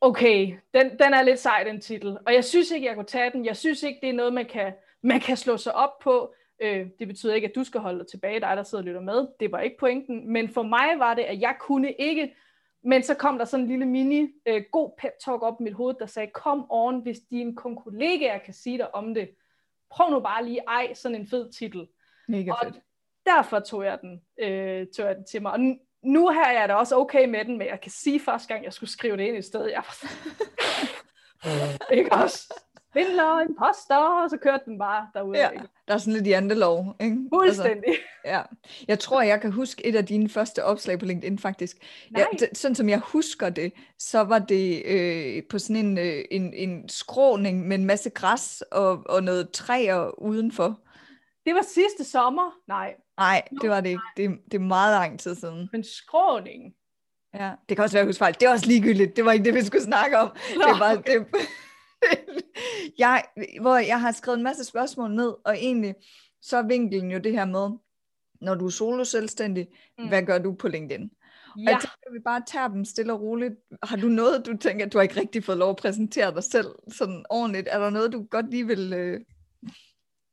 okay, 0.00 0.54
den, 0.74 0.90
den 0.90 1.14
er 1.14 1.22
lidt 1.22 1.38
sej, 1.38 1.64
den 1.64 1.80
titel. 1.80 2.18
Og 2.26 2.34
jeg 2.34 2.44
synes 2.44 2.70
ikke, 2.70 2.86
jeg 2.86 2.94
kunne 2.94 3.04
tage 3.04 3.30
den. 3.32 3.44
Jeg 3.44 3.56
synes 3.56 3.82
ikke, 3.82 3.98
det 4.02 4.08
er 4.08 4.12
noget, 4.12 4.32
man 4.32 4.46
kan, 4.46 4.72
man 5.02 5.20
kan 5.20 5.36
slå 5.36 5.56
sig 5.56 5.74
op 5.74 5.98
på. 5.98 6.34
Øh, 6.62 6.86
det 6.98 7.08
betyder 7.08 7.34
ikke, 7.34 7.48
at 7.48 7.54
du 7.54 7.64
skal 7.64 7.80
holde 7.80 7.98
dig 7.98 8.06
tilbage, 8.06 8.40
dig 8.40 8.56
der 8.56 8.62
sidder 8.62 8.82
og 8.82 8.86
lytter 8.86 9.00
med. 9.00 9.26
Det 9.40 9.52
var 9.52 9.60
ikke 9.60 9.76
pointen. 9.78 10.32
Men 10.32 10.48
for 10.48 10.62
mig 10.62 10.98
var 10.98 11.14
det, 11.14 11.22
at 11.22 11.40
jeg 11.40 11.56
kunne 11.60 11.92
ikke. 11.92 12.34
Men 12.84 13.02
så 13.02 13.14
kom 13.14 13.38
der 13.38 13.44
sådan 13.44 13.64
en 13.64 13.70
lille 13.70 13.86
mini 13.86 14.28
øh, 14.46 14.62
god 14.72 14.90
pep 14.98 15.12
talk 15.24 15.42
op 15.42 15.60
i 15.60 15.62
mit 15.62 15.74
hoved, 15.74 15.94
der 16.00 16.06
sagde, 16.06 16.30
kom 16.34 16.66
on, 16.70 17.02
hvis 17.02 17.18
dine 17.30 17.56
kollegaer 17.56 18.38
kan 18.38 18.54
sige 18.54 18.78
dig 18.78 18.94
om 18.94 19.14
det. 19.14 19.30
Prøv 19.92 20.10
nu 20.10 20.20
bare 20.20 20.44
lige 20.44 20.60
ej 20.68 20.94
sådan 20.94 21.14
en 21.14 21.26
fed 21.26 21.52
titel. 21.52 21.86
Mega 22.28 22.52
Og 22.52 22.58
fedt. 22.62 22.76
derfor 23.26 23.60
tog 23.60 23.84
jeg 23.84 23.98
den, 24.00 24.20
øh, 24.38 24.86
tog 24.96 25.06
jeg 25.06 25.16
den 25.16 25.24
til 25.24 25.42
mig. 25.42 25.52
Og 25.52 25.60
nu, 26.02 26.30
her 26.30 26.44
er 26.44 26.60
jeg 26.60 26.68
da 26.68 26.74
også 26.74 26.96
okay 26.96 27.28
med 27.28 27.44
den, 27.44 27.58
men 27.58 27.66
jeg 27.66 27.80
kan 27.80 27.90
sige 27.90 28.20
første 28.20 28.48
gang, 28.48 28.64
jeg 28.64 28.72
skulle 28.72 28.90
skrive 28.90 29.16
det 29.16 29.24
ind 29.24 29.36
i 29.36 29.42
stedet, 29.42 29.70
jeg 29.70 29.82
var 29.86 30.08
ikke 31.98 32.12
også? 32.12 32.54
Svindler, 32.92 33.40
imposter, 33.40 33.96
og 33.96 34.30
så 34.30 34.36
kørte 34.36 34.62
den 34.66 34.78
bare 34.78 35.06
derude. 35.14 35.38
Ja, 35.38 35.48
ikke? 35.48 35.64
der 35.88 35.94
er 35.94 35.98
sådan 35.98 36.12
lidt 36.12 36.26
jantelov, 36.26 36.96
ikke? 37.00 37.16
Fuldstændig. 37.34 37.88
Altså, 37.88 38.02
ja. 38.24 38.42
Jeg 38.88 38.98
tror, 38.98 39.22
jeg 39.22 39.40
kan 39.40 39.52
huske 39.52 39.86
et 39.86 39.96
af 39.96 40.06
dine 40.06 40.28
første 40.28 40.64
opslag 40.64 40.98
på 40.98 41.04
LinkedIn, 41.04 41.38
faktisk. 41.38 41.76
Nej. 42.10 42.26
Ja, 42.32 42.46
d- 42.46 42.50
sådan 42.54 42.74
som 42.74 42.88
jeg 42.88 42.98
husker 42.98 43.48
det, 43.48 43.72
så 43.98 44.20
var 44.20 44.38
det 44.38 44.82
øh, 44.86 45.42
på 45.50 45.58
sådan 45.58 45.76
en, 45.86 45.98
øh, 45.98 46.24
en, 46.30 46.54
en 46.54 46.88
skråning 46.88 47.68
med 47.68 47.78
en 47.78 47.84
masse 47.84 48.10
græs 48.10 48.62
og, 48.72 49.02
og 49.08 49.22
noget 49.22 49.50
træer 49.50 50.20
udenfor. 50.22 50.80
Det 51.46 51.54
var 51.54 51.62
sidste 51.74 52.04
sommer. 52.10 52.54
Nej, 52.68 52.94
Nej, 53.18 53.42
det 53.62 53.70
var 53.70 53.80
det 53.80 53.88
ikke. 53.88 54.02
Det, 54.16 54.30
det 54.44 54.54
er 54.54 54.58
meget 54.64 54.92
lang 55.00 55.20
tid 55.20 55.34
siden. 55.34 55.68
men 55.72 55.84
skråning. 55.84 56.74
Ja, 57.34 57.50
det 57.68 57.76
kan 57.76 57.84
også 57.84 57.94
være, 57.94 58.00
at 58.00 58.04
jeg 58.04 58.08
husker 58.08 58.24
fejl. 58.24 58.34
Det 58.40 58.42
er 58.42 58.50
også 58.50 58.66
ligegyldigt. 58.66 59.16
Det 59.16 59.24
var 59.24 59.32
ikke 59.32 59.44
det, 59.44 59.54
vi 59.54 59.64
skulle 59.64 59.84
snakke 59.84 60.18
om. 60.18 60.28
Nå, 60.56 60.62
det 60.72 60.80
var, 60.80 60.94
det, 60.94 61.26
jeg, 62.98 63.24
hvor 63.60 63.76
jeg 63.76 64.00
har 64.00 64.12
skrevet 64.12 64.36
en 64.36 64.44
masse 64.44 64.64
spørgsmål 64.64 65.10
ned, 65.14 65.34
og 65.44 65.56
egentlig 65.56 65.94
så 66.42 66.56
er 66.56 66.62
vinkelen 66.62 67.10
jo 67.10 67.18
det 67.18 67.32
her 67.32 67.44
med, 67.44 67.70
når 68.40 68.54
du 68.54 68.66
er 68.66 68.70
solo 68.70 69.04
selvstændig, 69.04 69.68
Mm. 69.98 70.08
hvad 70.08 70.22
gør 70.22 70.38
du 70.38 70.52
på 70.54 70.68
LinkedIn? 70.68 71.10
Og 71.54 71.58
Ja, 71.60 71.70
jeg 71.70 71.80
tænker, 71.80 72.06
at 72.06 72.12
vi 72.12 72.18
bare 72.18 72.42
tager 72.46 72.68
dem 72.68 72.84
stille 72.84 73.12
og 73.12 73.20
roligt. 73.20 73.54
Har 73.82 73.96
du 73.96 74.06
noget, 74.06 74.46
du 74.46 74.56
tænker, 74.56 74.86
at 74.86 74.92
du 74.92 74.98
har 74.98 75.02
ikke 75.02 75.20
rigtig 75.20 75.44
fået 75.44 75.58
lov 75.58 75.70
at 75.70 75.76
præsentere 75.76 76.34
dig 76.34 76.44
selv 76.44 76.66
sådan 76.88 77.24
ordentligt? 77.30 77.68
Er 77.70 77.78
der 77.78 77.90
noget, 77.90 78.12
du 78.12 78.26
godt 78.30 78.50
lige 78.50 78.66
vil 78.66 78.92
øh, 78.92 79.20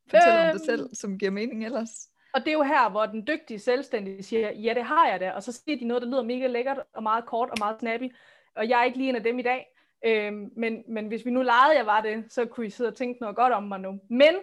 fortælle 0.09 0.39
øhm. 0.39 0.49
om 0.51 0.57
dig 0.57 0.65
selv, 0.65 0.81
Øhm. 0.81 0.93
som 0.93 1.17
giver 1.17 1.31
mening 1.31 1.65
ellers? 1.65 1.89
og 2.33 2.39
det 2.41 2.47
er 2.47 2.53
jo 2.53 2.63
her, 2.63 2.89
hvor 2.89 3.05
den 3.05 3.27
dygtige 3.27 3.59
selvstændige 3.59 4.23
siger, 4.23 4.51
ja, 4.51 4.73
det 4.73 4.83
har 4.83 5.07
jeg 5.07 5.19
da. 5.19 5.31
Og 5.31 5.43
så 5.43 5.51
siger 5.51 5.77
de 5.79 5.85
noget, 5.85 6.03
der 6.03 6.09
lyder 6.09 6.23
mega 6.23 6.47
lækkert 6.47 6.77
og 6.95 7.03
meget 7.03 7.25
kort 7.25 7.49
og 7.49 7.55
meget 7.59 7.79
snappy. 7.79 8.15
Og 8.55 8.69
jeg 8.69 8.79
er 8.79 8.83
ikke 8.83 8.97
lige 8.97 9.09
en 9.09 9.15
af 9.15 9.23
dem 9.23 9.39
i 9.39 9.41
dag. 9.41 9.65
Øhm, 10.05 10.51
men, 10.55 10.83
men 10.87 11.07
hvis 11.07 11.25
vi 11.25 11.31
nu 11.31 11.41
legede, 11.41 11.77
jeg 11.77 11.85
var 11.85 12.01
det, 12.01 12.23
så 12.29 12.45
kunne 12.45 12.67
I 12.67 12.69
sidde 12.69 12.87
og 12.87 12.95
tænke 12.95 13.21
noget 13.21 13.35
godt 13.35 13.53
om 13.53 13.63
mig 13.63 13.79
nu. 13.79 13.99
Men 14.09 14.33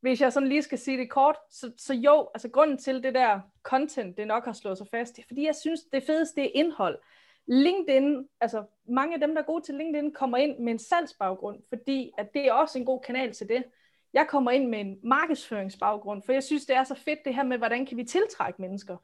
hvis 0.00 0.20
jeg 0.20 0.32
sådan 0.32 0.48
lige 0.48 0.62
skal 0.62 0.78
sige 0.78 0.98
det 0.98 1.10
kort, 1.10 1.36
så, 1.50 1.72
så 1.76 1.94
jo, 1.94 2.28
altså 2.34 2.48
grunden 2.48 2.78
til 2.78 3.02
det 3.02 3.14
der 3.14 3.40
content, 3.62 4.16
det 4.16 4.26
nok 4.26 4.44
har 4.44 4.52
slået 4.52 4.78
sig 4.78 4.86
fast, 4.90 5.16
det 5.16 5.22
er 5.22 5.26
fordi, 5.26 5.46
jeg 5.46 5.54
synes, 5.54 5.80
det 5.92 6.02
fedeste 6.02 6.40
det 6.40 6.46
er 6.46 6.50
indhold. 6.54 6.98
LinkedIn, 7.46 8.28
altså 8.40 8.64
mange 8.88 9.14
af 9.14 9.20
dem, 9.20 9.34
der 9.34 9.42
er 9.42 9.46
gode 9.46 9.64
til 9.64 9.74
LinkedIn, 9.74 10.12
kommer 10.12 10.38
ind 10.38 10.58
med 10.58 10.72
en 10.72 10.78
salgsbaggrund, 10.78 11.62
fordi 11.68 12.12
at 12.18 12.34
det 12.34 12.46
er 12.46 12.52
også 12.52 12.78
en 12.78 12.84
god 12.84 13.00
kanal 13.00 13.32
til 13.32 13.48
det. 13.48 13.64
Jeg 14.12 14.26
kommer 14.28 14.50
ind 14.50 14.68
med 14.68 14.80
en 14.80 14.98
markedsføringsbaggrund, 15.04 16.22
for 16.22 16.32
jeg 16.32 16.42
synes, 16.42 16.66
det 16.66 16.76
er 16.76 16.84
så 16.84 16.94
fedt 16.94 17.24
det 17.24 17.34
her 17.34 17.42
med, 17.42 17.58
hvordan 17.58 17.86
kan 17.86 17.96
vi 17.96 18.04
tiltrække 18.04 18.62
mennesker. 18.62 18.96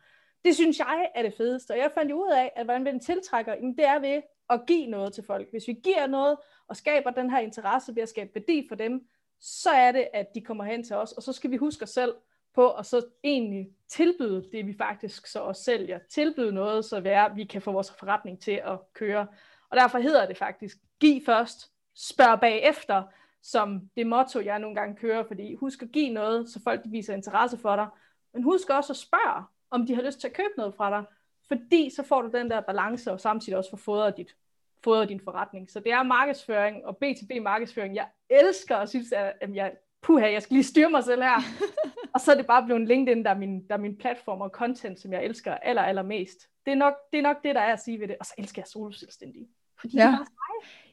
Det 0.44 0.54
synes 0.54 0.78
jeg 0.78 1.10
er 1.14 1.22
det 1.22 1.34
fedeste, 1.34 1.70
og 1.70 1.78
jeg 1.78 1.90
fandt 1.94 2.10
jo 2.10 2.16
ud 2.16 2.32
af, 2.32 2.52
at 2.56 2.64
hvordan 2.64 2.84
vi 2.84 2.98
tiltrækker, 2.98 3.54
jamen, 3.54 3.76
det 3.76 3.84
er 3.86 3.98
ved 3.98 4.22
at 4.50 4.60
give 4.66 4.86
noget 4.86 5.12
til 5.12 5.24
folk. 5.24 5.50
Hvis 5.50 5.68
vi 5.68 5.72
giver 5.72 6.06
noget 6.06 6.36
og 6.68 6.76
skaber 6.76 7.10
den 7.10 7.30
her 7.30 7.38
interesse 7.38 7.96
ved 7.96 8.02
at 8.02 8.08
skabe 8.08 8.30
værdi 8.34 8.66
for 8.68 8.74
dem, 8.74 9.08
så 9.40 9.70
er 9.70 9.92
det, 9.92 10.08
at 10.12 10.34
de 10.34 10.40
kommer 10.40 10.64
hen 10.64 10.84
til 10.84 10.96
os, 10.96 11.12
og 11.12 11.22
så 11.22 11.32
skal 11.32 11.50
vi 11.50 11.56
huske 11.56 11.82
os 11.82 11.90
selv 11.90 12.14
på 12.54 12.70
at 12.70 12.86
så 12.86 13.06
egentlig 13.24 13.68
tilbyde 13.88 14.48
det, 14.52 14.66
vi 14.66 14.74
faktisk 14.78 15.26
så 15.26 15.40
også 15.40 15.62
sælger. 15.62 15.98
Tilbyde 16.10 16.52
noget, 16.52 16.84
så 16.84 17.00
være, 17.00 17.34
vi 17.34 17.44
kan 17.44 17.62
få 17.62 17.72
vores 17.72 17.90
forretning 17.90 18.40
til 18.40 18.60
at 18.64 18.78
køre. 18.94 19.26
Og 19.70 19.76
derfor 19.76 19.98
hedder 19.98 20.26
det 20.26 20.38
faktisk, 20.38 20.78
giv 21.00 21.20
først, 21.26 21.72
spørg 21.94 22.40
bagefter, 22.40 23.02
som 23.42 23.90
det 23.96 24.06
motto, 24.06 24.40
jeg 24.40 24.58
nogle 24.58 24.76
gange 24.76 24.96
kører, 24.96 25.24
fordi 25.24 25.54
husk 25.54 25.82
at 25.82 25.92
give 25.92 26.10
noget, 26.10 26.48
så 26.48 26.60
folk 26.64 26.84
de 26.84 26.90
viser 26.90 27.14
interesse 27.14 27.58
for 27.58 27.76
dig, 27.76 27.88
men 28.32 28.42
husk 28.42 28.70
også 28.70 28.92
at 28.92 28.96
spørge, 28.96 29.44
om 29.70 29.86
de 29.86 29.94
har 29.94 30.02
lyst 30.02 30.20
til 30.20 30.28
at 30.28 30.34
købe 30.34 30.54
noget 30.56 30.74
fra 30.74 30.90
dig, 30.90 31.04
fordi 31.48 31.90
så 31.96 32.02
får 32.02 32.22
du 32.22 32.30
den 32.38 32.50
der 32.50 32.60
balance, 32.60 33.12
og 33.12 33.20
samtidig 33.20 33.58
også 33.58 33.70
får 33.70 33.76
fodret, 33.76 34.16
dit, 34.16 34.36
fodret 34.84 35.08
din 35.08 35.20
forretning. 35.24 35.70
Så 35.70 35.80
det 35.80 35.92
er 35.92 36.02
markedsføring, 36.02 36.84
og 36.86 36.98
B2B 37.04 37.40
markedsføring, 37.40 37.94
jeg 37.94 38.06
elsker, 38.30 38.76
og 38.76 38.88
synes, 38.88 39.12
at 39.12 39.32
at 39.40 39.54
jeg, 39.54 39.72
puha, 40.02 40.32
jeg 40.32 40.42
skal 40.42 40.54
lige 40.54 40.64
styre 40.64 40.90
mig 40.90 41.04
selv 41.04 41.22
her. 41.22 41.40
og 42.14 42.20
så 42.20 42.32
er 42.32 42.36
det 42.36 42.46
bare 42.46 42.64
blevet 42.64 42.88
LinkedIn, 42.88 43.24
der 43.24 43.30
er 43.30 43.38
min, 43.38 43.66
der 43.68 43.74
er 43.74 43.78
min 43.78 43.96
platform 43.98 44.40
og 44.40 44.50
content, 44.50 45.00
som 45.00 45.12
jeg 45.12 45.24
elsker 45.24 45.54
aller, 45.54 45.82
allermest. 45.82 46.48
Det 46.66 46.72
er, 46.72 46.76
nok, 46.76 46.94
det 47.12 47.18
er 47.18 47.22
nok 47.22 47.36
det, 47.44 47.54
der 47.54 47.60
er 47.60 47.72
at 47.72 47.80
sige 47.80 48.00
ved 48.00 48.08
det. 48.08 48.16
Og 48.20 48.26
så 48.26 48.34
elsker 48.38 48.62
jeg 48.62 48.66
solo 48.66 48.92
selvstændige. 48.92 49.48
Fordi 49.80 49.96
Ja. 49.96 50.02
de 50.02 50.06
er 50.08 50.16
bare 50.16 50.26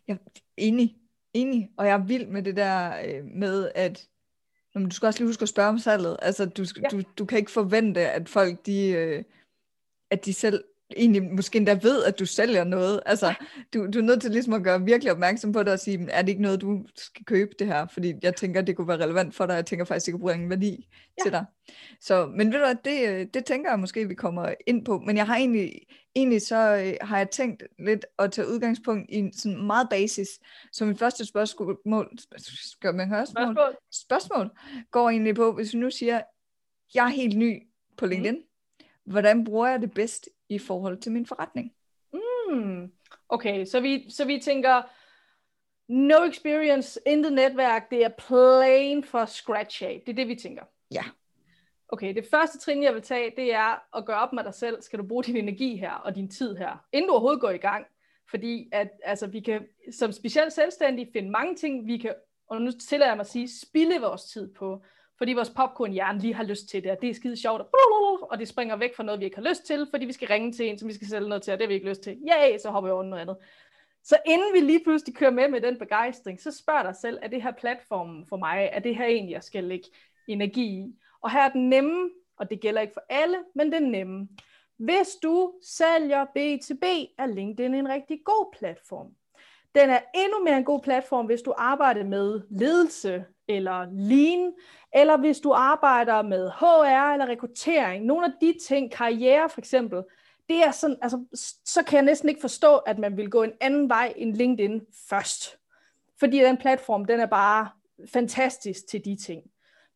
Jeg, 0.08 0.18
Enig, 0.58 0.96
enig. 1.34 1.70
Og 1.78 1.86
jeg 1.88 1.94
er 1.94 2.04
vild 2.06 2.28
med 2.28 2.44
det 2.44 2.56
der 2.56 2.92
øh, 3.06 3.26
med, 3.26 3.72
at 3.76 4.08
men 4.76 4.90
du 4.90 4.96
skal 4.96 5.08
også 5.08 5.20
lige 5.20 5.30
huske 5.30 5.42
at 5.42 5.50
spørge 5.50 5.70
om 5.70 5.80
salget. 5.80 6.18
Altså, 6.22 6.46
du, 6.46 6.64
ja. 6.82 6.88
du, 6.88 7.02
du 7.18 7.26
kan 7.26 7.38
ikke 7.38 7.52
forvente, 7.52 8.02
at 8.02 8.30
folk, 8.30 8.66
de, 8.66 8.90
øh, 8.90 9.24
at 10.14 10.26
de 10.26 10.34
selv 10.34 10.64
egentlig 10.98 11.24
måske 11.24 11.58
endda 11.58 11.80
ved, 11.82 12.04
at 12.04 12.20
du 12.20 12.26
sælger 12.26 12.64
noget. 12.64 13.02
Altså, 13.06 13.34
du, 13.74 13.88
du 13.88 14.00
er 14.00 14.04
nødt 14.04 14.22
til 14.22 14.32
ligesom 14.32 14.54
at 14.54 14.64
gøre 14.64 14.82
virkelig 14.82 15.12
opmærksom 15.12 15.52
på 15.52 15.64
det 15.64 15.74
og 15.74 15.80
sige, 15.80 16.08
er 16.12 16.22
det 16.22 16.30
ikke 16.30 16.42
noget, 16.42 16.62
du 16.62 16.86
skal 16.96 17.26
købe 17.26 17.52
det 17.60 17.68
her? 17.68 17.88
Fordi 17.88 18.14
jeg 18.24 18.36
tænker, 18.36 18.62
det 18.62 18.76
kunne 18.76 18.88
være 18.88 19.04
relevant 19.04 19.36
for 19.36 19.46
dig. 19.46 19.54
Jeg 19.54 19.66
tænker 19.66 19.86
faktisk, 19.86 20.06
det 20.06 20.14
kunne 20.14 20.22
bringe 20.22 20.50
værdi 20.50 20.90
ja. 21.18 21.24
til 21.24 21.32
dig. 21.32 21.46
Så, 22.02 22.26
men 22.26 22.48
ved 22.48 22.60
du 22.60 22.66
hvad, 22.66 22.76
det, 22.86 23.34
det 23.34 23.46
tænker 23.46 23.70
jeg 23.70 23.80
måske, 23.80 24.08
vi 24.08 24.16
kommer 24.16 24.54
ind 24.68 24.86
på. 24.86 25.00
Men 25.00 25.18
jeg 25.18 25.26
har 25.26 25.36
egentlig, 25.36 25.82
egentlig 26.16 26.42
så 26.42 26.76
øh, 26.76 27.08
har 27.08 27.18
jeg 27.18 27.30
tænkt 27.30 27.64
lidt 27.80 28.06
at 28.20 28.32
tage 28.32 28.48
udgangspunkt 28.48 29.12
i 29.12 29.32
sådan 29.34 29.66
meget 29.66 29.88
basis. 29.90 30.28
Så 30.72 30.86
mit 30.86 31.00
første 31.00 31.26
spørgsmål, 31.26 31.80
skal 32.38 32.96
man 32.96 33.10
høre 33.10 33.26
spørgsmål? 33.26 33.56
Spørgsmål. 33.56 33.76
spørgsmål 33.92 34.50
går 34.92 35.10
egentlig 35.10 35.36
på, 35.36 35.52
hvis 35.52 35.74
vi 35.74 35.80
nu 35.80 35.90
siger, 35.90 36.22
jeg 36.96 37.06
er 37.06 37.10
helt 37.10 37.38
ny 37.38 37.64
på 37.98 38.06
LinkedIn. 38.06 38.36
Mm. 38.36 38.53
Hvordan 39.06 39.44
bruger 39.44 39.68
jeg 39.68 39.82
det 39.82 39.94
bedst 39.94 40.30
i 40.50 40.60
forhold 40.60 40.98
til 40.98 41.12
min 41.12 41.26
forretning. 41.26 41.74
Mm. 42.14 42.92
Okay, 43.30 43.66
så 43.66 43.80
vi, 43.80 44.10
så 44.10 44.26
vi 44.26 44.40
tænker, 44.40 44.82
no 45.88 46.24
experience, 46.24 47.00
intet 47.06 47.34
netværk, 47.34 47.90
det 47.92 48.06
er 48.06 48.10
plain 48.10 49.04
for 49.04 49.26
scratch 49.26 49.84
af. 49.84 50.04
Det 50.06 50.12
er 50.12 50.16
det, 50.16 50.28
vi 50.28 50.36
tænker. 50.36 50.64
Ja. 50.92 51.04
Okay, 51.88 52.16
det 52.16 52.28
første 52.32 52.60
trin, 52.60 52.84
jeg 52.84 52.94
vil 52.94 53.02
tage, 53.02 53.34
det 53.38 53.54
er 53.54 53.98
at 53.98 54.06
gøre 54.06 54.20
op 54.20 54.34
med 54.34 54.44
dig 54.44 54.54
selv. 54.54 54.82
Skal 54.82 55.00
du 55.00 55.08
bruge 55.08 55.24
din 55.24 55.38
energi 55.38 55.76
her 55.76 55.92
og 55.92 56.16
din 56.16 56.30
tid 56.30 56.56
her, 56.56 56.86
inden 56.92 57.08
du 57.08 57.14
overhovedet 57.14 57.42
går 57.42 57.50
i 57.50 57.58
gang? 57.58 57.86
Fordi 58.30 58.70
at, 58.72 58.90
altså, 59.04 59.28
vi 59.28 59.40
kan 59.40 59.68
som 59.92 60.12
specielt 60.12 60.54
selvstændige 60.54 61.10
finde 61.14 61.30
mange 61.30 61.56
ting, 61.56 61.88
vi 61.88 61.98
kan, 61.98 62.14
og 62.48 62.62
nu 62.62 62.72
tillader 62.72 63.12
jeg 63.12 63.18
mig 63.18 63.24
at 63.24 63.30
sige, 63.30 63.60
spille 63.62 64.02
vores 64.02 64.24
tid 64.24 64.54
på 64.54 64.84
fordi 65.24 65.34
vores 65.34 65.50
popcornhjerne 65.50 66.20
lige 66.20 66.34
har 66.34 66.44
lyst 66.44 66.70
til 66.70 66.84
det, 66.84 66.92
og 66.92 66.98
det 67.02 67.10
er 67.10 67.14
skide 67.14 67.38
sjovt, 67.38 67.62
og 68.32 68.40
det 68.40 68.48
springer 68.48 68.76
væk 68.76 68.96
fra 68.96 69.04
noget, 69.04 69.20
vi 69.20 69.26
ikke 69.26 69.38
har 69.38 69.50
lyst 69.50 69.66
til, 69.66 69.88
fordi 69.90 70.06
vi 70.06 70.14
skal 70.14 70.28
ringe 70.28 70.52
til 70.52 70.70
en, 70.70 70.80
som 70.80 70.88
vi 70.88 70.94
skal 70.94 71.08
sælge 71.08 71.30
noget 71.30 71.44
til, 71.44 71.54
og 71.54 71.60
det 71.60 71.66
har 71.66 71.68
vi 71.68 71.74
ikke 71.74 71.90
lyst 71.90 72.02
til. 72.02 72.18
Ja, 72.28 72.58
så 72.58 72.70
hopper 72.70 72.88
vi 72.88 72.92
over 72.92 73.04
noget 73.04 73.22
andet. 73.22 73.38
Så 74.04 74.18
inden 74.26 74.54
vi 74.54 74.60
lige 74.60 74.84
pludselig 74.84 75.16
kører 75.16 75.32
med 75.32 75.50
med 75.50 75.62
den 75.62 75.80
begejstring, 75.80 76.42
så 76.42 76.52
spørg 76.52 76.86
dig 76.86 76.96
selv, 76.96 77.20
er 77.22 77.28
det 77.28 77.44
her 77.44 77.52
platformen 77.52 78.26
for 78.26 78.38
mig? 78.38 78.70
Er 78.72 78.80
det 78.80 78.96
her 78.96 79.06
egentlig, 79.06 79.34
jeg 79.34 79.44
skal 79.44 79.64
lægge 79.64 79.88
energi 80.28 80.66
i? 80.66 80.96
Og 81.22 81.32
her 81.32 81.42
er 81.42 81.50
den 81.50 81.70
nemme, 81.70 82.10
og 82.38 82.50
det 82.50 82.62
gælder 82.62 82.82
ikke 82.82 82.94
for 82.94 83.04
alle, 83.10 83.38
men 83.56 83.72
den 83.72 83.84
nemme. 83.84 84.28
Hvis 84.78 85.16
du 85.24 85.54
sælger 85.64 86.26
B2B, 86.26 87.14
er 87.18 87.26
LinkedIn 87.26 87.74
en 87.74 87.90
rigtig 87.90 88.22
god 88.26 88.56
platform. 88.58 89.16
Den 89.76 89.90
er 89.90 90.00
endnu 90.16 90.44
mere 90.44 90.58
en 90.58 90.64
god 90.64 90.82
platform, 90.82 91.26
hvis 91.26 91.42
du 91.42 91.54
arbejder 91.58 92.04
med 92.04 92.42
ledelse 92.50 93.26
eller 93.48 93.86
lean, 93.92 94.54
eller 94.94 95.18
hvis 95.18 95.40
du 95.40 95.52
arbejder 95.52 96.22
med 96.22 96.50
HR 96.50 97.14
eller 97.14 97.28
rekruttering. 97.30 98.06
Nogle 98.06 98.26
af 98.26 98.32
de 98.42 98.56
ting, 98.68 98.92
karriere 98.92 99.50
for 99.50 99.62
eksempel, 99.62 100.04
det 100.50 100.64
er 100.64 100.72
sådan, 100.72 100.98
altså, 101.02 101.26
så 101.66 101.84
kan 101.84 101.96
jeg 101.96 102.06
næsten 102.06 102.30
ikke 102.30 102.42
forstå, 102.42 102.78
at 102.78 103.00
man 103.00 103.18
vil 103.18 103.30
gå 103.30 103.44
en 103.44 103.54
anden 103.62 103.90
vej 103.90 104.14
end 104.16 104.36
LinkedIn 104.36 104.82
først. 105.10 105.58
Fordi 106.20 106.40
den 106.40 106.58
platform, 106.58 107.06
den 107.06 107.20
er 107.20 107.26
bare 107.26 107.70
fantastisk 108.14 108.88
til 108.90 109.06
de 109.06 109.16
ting. 109.16 109.44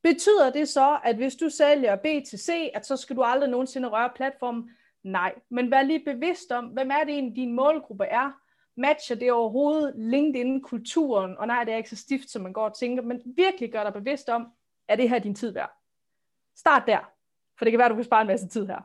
Betyder 0.03 0.50
det 0.50 0.69
så, 0.69 1.00
at 1.03 1.15
hvis 1.15 1.36
du 1.36 1.50
sælger 1.50 1.96
B2C, 1.96 2.77
at 2.77 2.86
så 2.86 2.98
skal 2.98 3.15
du 3.15 3.22
aldrig 3.22 3.50
nogensinde 3.50 3.88
røre 3.88 4.10
platformen? 4.15 4.69
Nej, 5.03 5.34
men 5.51 5.72
vær 5.72 5.81
lige 5.81 6.05
bevidst 6.05 6.51
om, 6.51 6.65
hvem 6.65 6.91
er 6.91 7.03
det 7.03 7.13
egentlig, 7.13 7.36
din 7.36 7.53
målgruppe 7.53 8.05
er, 8.05 8.31
matcher 8.77 9.15
det 9.15 9.31
overhovedet 9.31 9.93
LinkedIn-kulturen, 9.96 11.38
og 11.38 11.48
nej, 11.48 11.63
det 11.63 11.74
er 11.74 11.77
ikke 11.77 11.89
så 11.89 11.96
stift, 11.96 12.29
som 12.29 12.41
man 12.41 12.53
går 12.53 12.65
og 12.65 12.77
tænker, 12.77 13.03
men 13.03 13.22
virkelig 13.25 13.72
gør 13.72 13.84
dig 13.84 13.93
bevidst 13.93 14.29
om, 14.29 14.48
er 14.88 14.96
det 14.96 15.10
her 15.10 15.19
din 15.19 15.36
tid 15.36 15.51
værd? 15.51 15.72
Start 16.55 16.84
der, 16.88 17.00
for 17.57 17.65
det 17.65 17.72
kan 17.72 17.77
være, 17.77 17.86
at 17.86 17.91
du 17.91 17.96
kan 17.96 18.03
spare 18.03 18.22
en 18.22 18.27
masse 18.27 18.48
tid 18.48 18.67
her. 18.67 18.79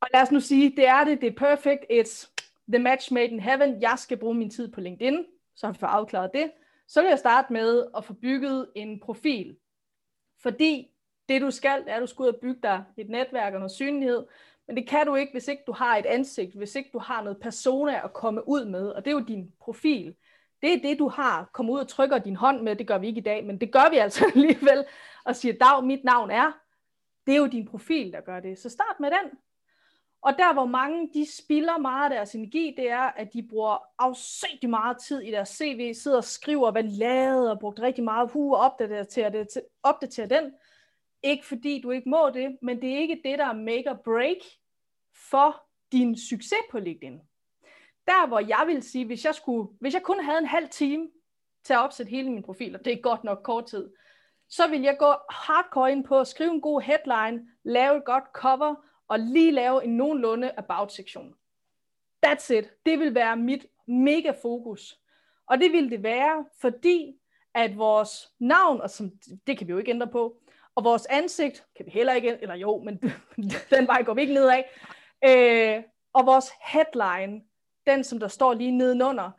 Og 0.00 0.08
lad 0.14 0.22
os 0.22 0.32
nu 0.32 0.40
sige, 0.40 0.76
det 0.76 0.86
er 0.86 1.04
det, 1.04 1.20
det 1.20 1.26
er 1.26 1.36
perfect, 1.36 1.84
it's 1.92 2.32
the 2.68 2.78
match 2.78 3.12
made 3.12 3.26
in 3.26 3.40
heaven, 3.40 3.82
jeg 3.82 3.94
skal 3.98 4.16
bruge 4.16 4.34
min 4.34 4.50
tid 4.50 4.72
på 4.72 4.80
LinkedIn, 4.80 5.24
så 5.56 5.66
har 5.66 5.72
vi 5.72 5.78
fået 5.78 5.90
afklaret 5.90 6.30
det. 6.34 6.50
Så 6.88 7.00
vil 7.00 7.08
jeg 7.08 7.18
starte 7.18 7.52
med 7.52 7.86
at 7.96 8.04
få 8.04 8.12
bygget 8.12 8.70
en 8.74 9.00
profil, 9.00 9.56
fordi 10.42 10.88
det 11.28 11.40
du 11.40 11.50
skal, 11.50 11.84
er, 11.86 11.94
at 11.94 12.02
du 12.02 12.06
skal 12.06 12.22
ud 12.22 12.28
og 12.28 12.36
bygge 12.42 12.60
dig 12.62 12.84
et 12.96 13.08
netværk 13.08 13.54
og 13.54 13.60
noget 13.60 13.72
synlighed, 13.72 14.26
men 14.66 14.76
det 14.76 14.88
kan 14.88 15.06
du 15.06 15.14
ikke, 15.14 15.32
hvis 15.32 15.48
ikke 15.48 15.62
du 15.66 15.72
har 15.72 15.96
et 15.96 16.06
ansigt, 16.06 16.56
hvis 16.56 16.74
ikke 16.74 16.90
du 16.92 16.98
har 16.98 17.22
noget 17.22 17.40
persona 17.40 18.04
at 18.04 18.12
komme 18.12 18.48
ud 18.48 18.64
med, 18.64 18.88
og 18.88 19.04
det 19.04 19.10
er 19.10 19.14
jo 19.14 19.24
din 19.28 19.52
profil. 19.60 20.14
Det 20.62 20.72
er 20.72 20.82
det, 20.82 20.98
du 20.98 21.08
har. 21.08 21.50
Kom 21.52 21.70
ud 21.70 21.78
og 21.78 21.88
trykker 21.88 22.18
din 22.18 22.36
hånd 22.36 22.62
med, 22.62 22.76
det 22.76 22.86
gør 22.86 22.98
vi 22.98 23.06
ikke 23.06 23.18
i 23.18 23.22
dag, 23.22 23.44
men 23.44 23.60
det 23.60 23.72
gør 23.72 23.90
vi 23.90 23.96
altså 23.96 24.24
alligevel, 24.34 24.84
og 25.24 25.36
siger, 25.36 25.54
dag, 25.54 25.84
mit 25.84 26.04
navn 26.04 26.30
er. 26.30 26.52
Det 27.26 27.34
er 27.34 27.38
jo 27.38 27.46
din 27.46 27.66
profil, 27.66 28.12
der 28.12 28.20
gør 28.20 28.40
det. 28.40 28.58
Så 28.58 28.68
start 28.68 29.00
med 29.00 29.10
den. 29.10 29.38
Og 30.22 30.32
der, 30.38 30.52
hvor 30.52 30.66
mange 30.66 31.10
de 31.14 31.26
spilder 31.38 31.78
meget 31.78 32.04
af 32.04 32.16
deres 32.16 32.34
energi, 32.34 32.74
det 32.76 32.90
er, 32.90 33.02
at 33.02 33.32
de 33.32 33.48
bruger 33.50 33.78
afsindig 33.98 34.70
meget 34.70 34.96
tid 34.98 35.20
i 35.20 35.30
deres 35.30 35.48
CV, 35.48 35.94
sidder 35.94 36.16
og 36.16 36.24
skriver, 36.24 36.70
hvad 36.70 36.82
de 36.82 36.98
lavede, 36.98 37.50
og 37.50 37.58
brugt 37.58 37.80
rigtig 37.80 38.04
meget 38.04 38.30
hu 38.30 38.54
og 38.54 38.60
opdaterer, 38.60 39.28
det, 39.28 39.48
opdaterer 39.82 40.26
den. 40.26 40.52
Ikke 41.26 41.46
fordi 41.46 41.80
du 41.80 41.90
ikke 41.90 42.08
må 42.08 42.30
det, 42.30 42.58
men 42.62 42.82
det 42.82 42.94
er 42.94 42.98
ikke 42.98 43.20
det, 43.24 43.38
der 43.38 43.46
er 43.46 43.52
make 43.52 43.90
or 43.90 44.00
break 44.04 44.36
for 45.30 45.62
din 45.92 46.18
succes 46.18 46.58
på 46.70 46.78
LinkedIn. 46.78 47.20
Der 48.06 48.26
hvor 48.26 48.40
jeg 48.40 48.64
vil 48.66 48.82
sige, 48.82 49.06
hvis 49.06 49.24
jeg, 49.24 49.34
skulle, 49.34 49.68
hvis 49.80 49.94
jeg 49.94 50.02
kun 50.02 50.24
havde 50.24 50.38
en 50.38 50.46
halv 50.46 50.68
time 50.68 51.08
til 51.64 51.72
at 51.72 51.78
opsætte 51.78 52.10
hele 52.10 52.30
min 52.30 52.42
profil, 52.42 52.74
og 52.76 52.84
det 52.84 52.92
er 52.92 53.00
godt 53.00 53.24
nok 53.24 53.40
kort 53.44 53.66
tid, 53.66 53.90
så 54.48 54.68
vil 54.68 54.82
jeg 54.82 54.96
gå 54.98 55.14
hardcore 55.30 55.92
ind 55.92 56.04
på 56.04 56.20
at 56.20 56.26
skrive 56.26 56.50
en 56.50 56.60
god 56.60 56.80
headline, 56.80 57.48
lave 57.64 57.96
et 57.96 58.04
godt 58.04 58.24
cover, 58.32 58.74
og 59.08 59.18
lige 59.18 59.50
lave 59.50 59.84
en 59.84 59.96
nogenlunde 59.96 60.58
about-sektion. 60.58 61.34
That's 62.26 62.52
it. 62.54 62.70
Det 62.86 62.98
vil 62.98 63.14
være 63.14 63.36
mit 63.36 63.66
mega 63.86 64.32
fokus. 64.42 65.00
Og 65.46 65.58
det 65.58 65.72
vil 65.72 65.90
det 65.90 66.02
være, 66.02 66.44
fordi 66.60 67.16
at 67.54 67.78
vores 67.78 68.28
navn, 68.38 68.80
og 68.80 68.90
som, 68.90 69.10
det 69.46 69.58
kan 69.58 69.66
vi 69.66 69.72
jo 69.72 69.78
ikke 69.78 69.90
ændre 69.90 70.06
på, 70.06 70.40
og 70.76 70.84
vores 70.84 71.06
ansigt 71.06 71.66
kan 71.76 71.86
vi 71.86 71.90
heller 71.90 72.12
ikke, 72.12 72.38
eller 72.42 72.54
jo, 72.54 72.82
men 72.84 72.96
den 73.74 73.86
vej 73.86 74.02
går 74.02 74.14
vi 74.14 74.20
ikke 74.20 74.34
nedad. 74.34 74.62
Øh, 75.24 75.82
og 76.12 76.26
vores 76.26 76.50
headline, 76.64 77.42
den 77.86 78.04
som 78.04 78.20
der 78.20 78.28
står 78.28 78.54
lige 78.54 78.70
nedenunder, 78.70 79.30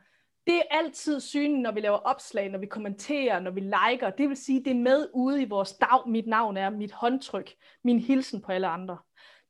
det 0.46 0.56
er 0.56 0.62
altid 0.70 1.20
synligt, 1.20 1.62
når 1.62 1.72
vi 1.72 1.80
laver 1.80 1.96
opslag, 1.96 2.48
når 2.48 2.58
vi 2.58 2.66
kommenterer, 2.66 3.40
når 3.40 3.50
vi 3.50 3.60
liker. 3.60 4.10
Det 4.10 4.28
vil 4.28 4.36
sige, 4.36 4.64
det 4.64 4.70
er 4.70 4.74
med 4.74 5.08
ude 5.14 5.42
i 5.42 5.48
vores 5.48 5.72
dag. 5.72 6.08
Mit 6.08 6.26
navn 6.26 6.56
er 6.56 6.70
mit 6.70 6.92
håndtryk, 6.92 7.54
min 7.84 7.98
hilsen 7.98 8.40
på 8.40 8.52
alle 8.52 8.66
andre. 8.66 8.98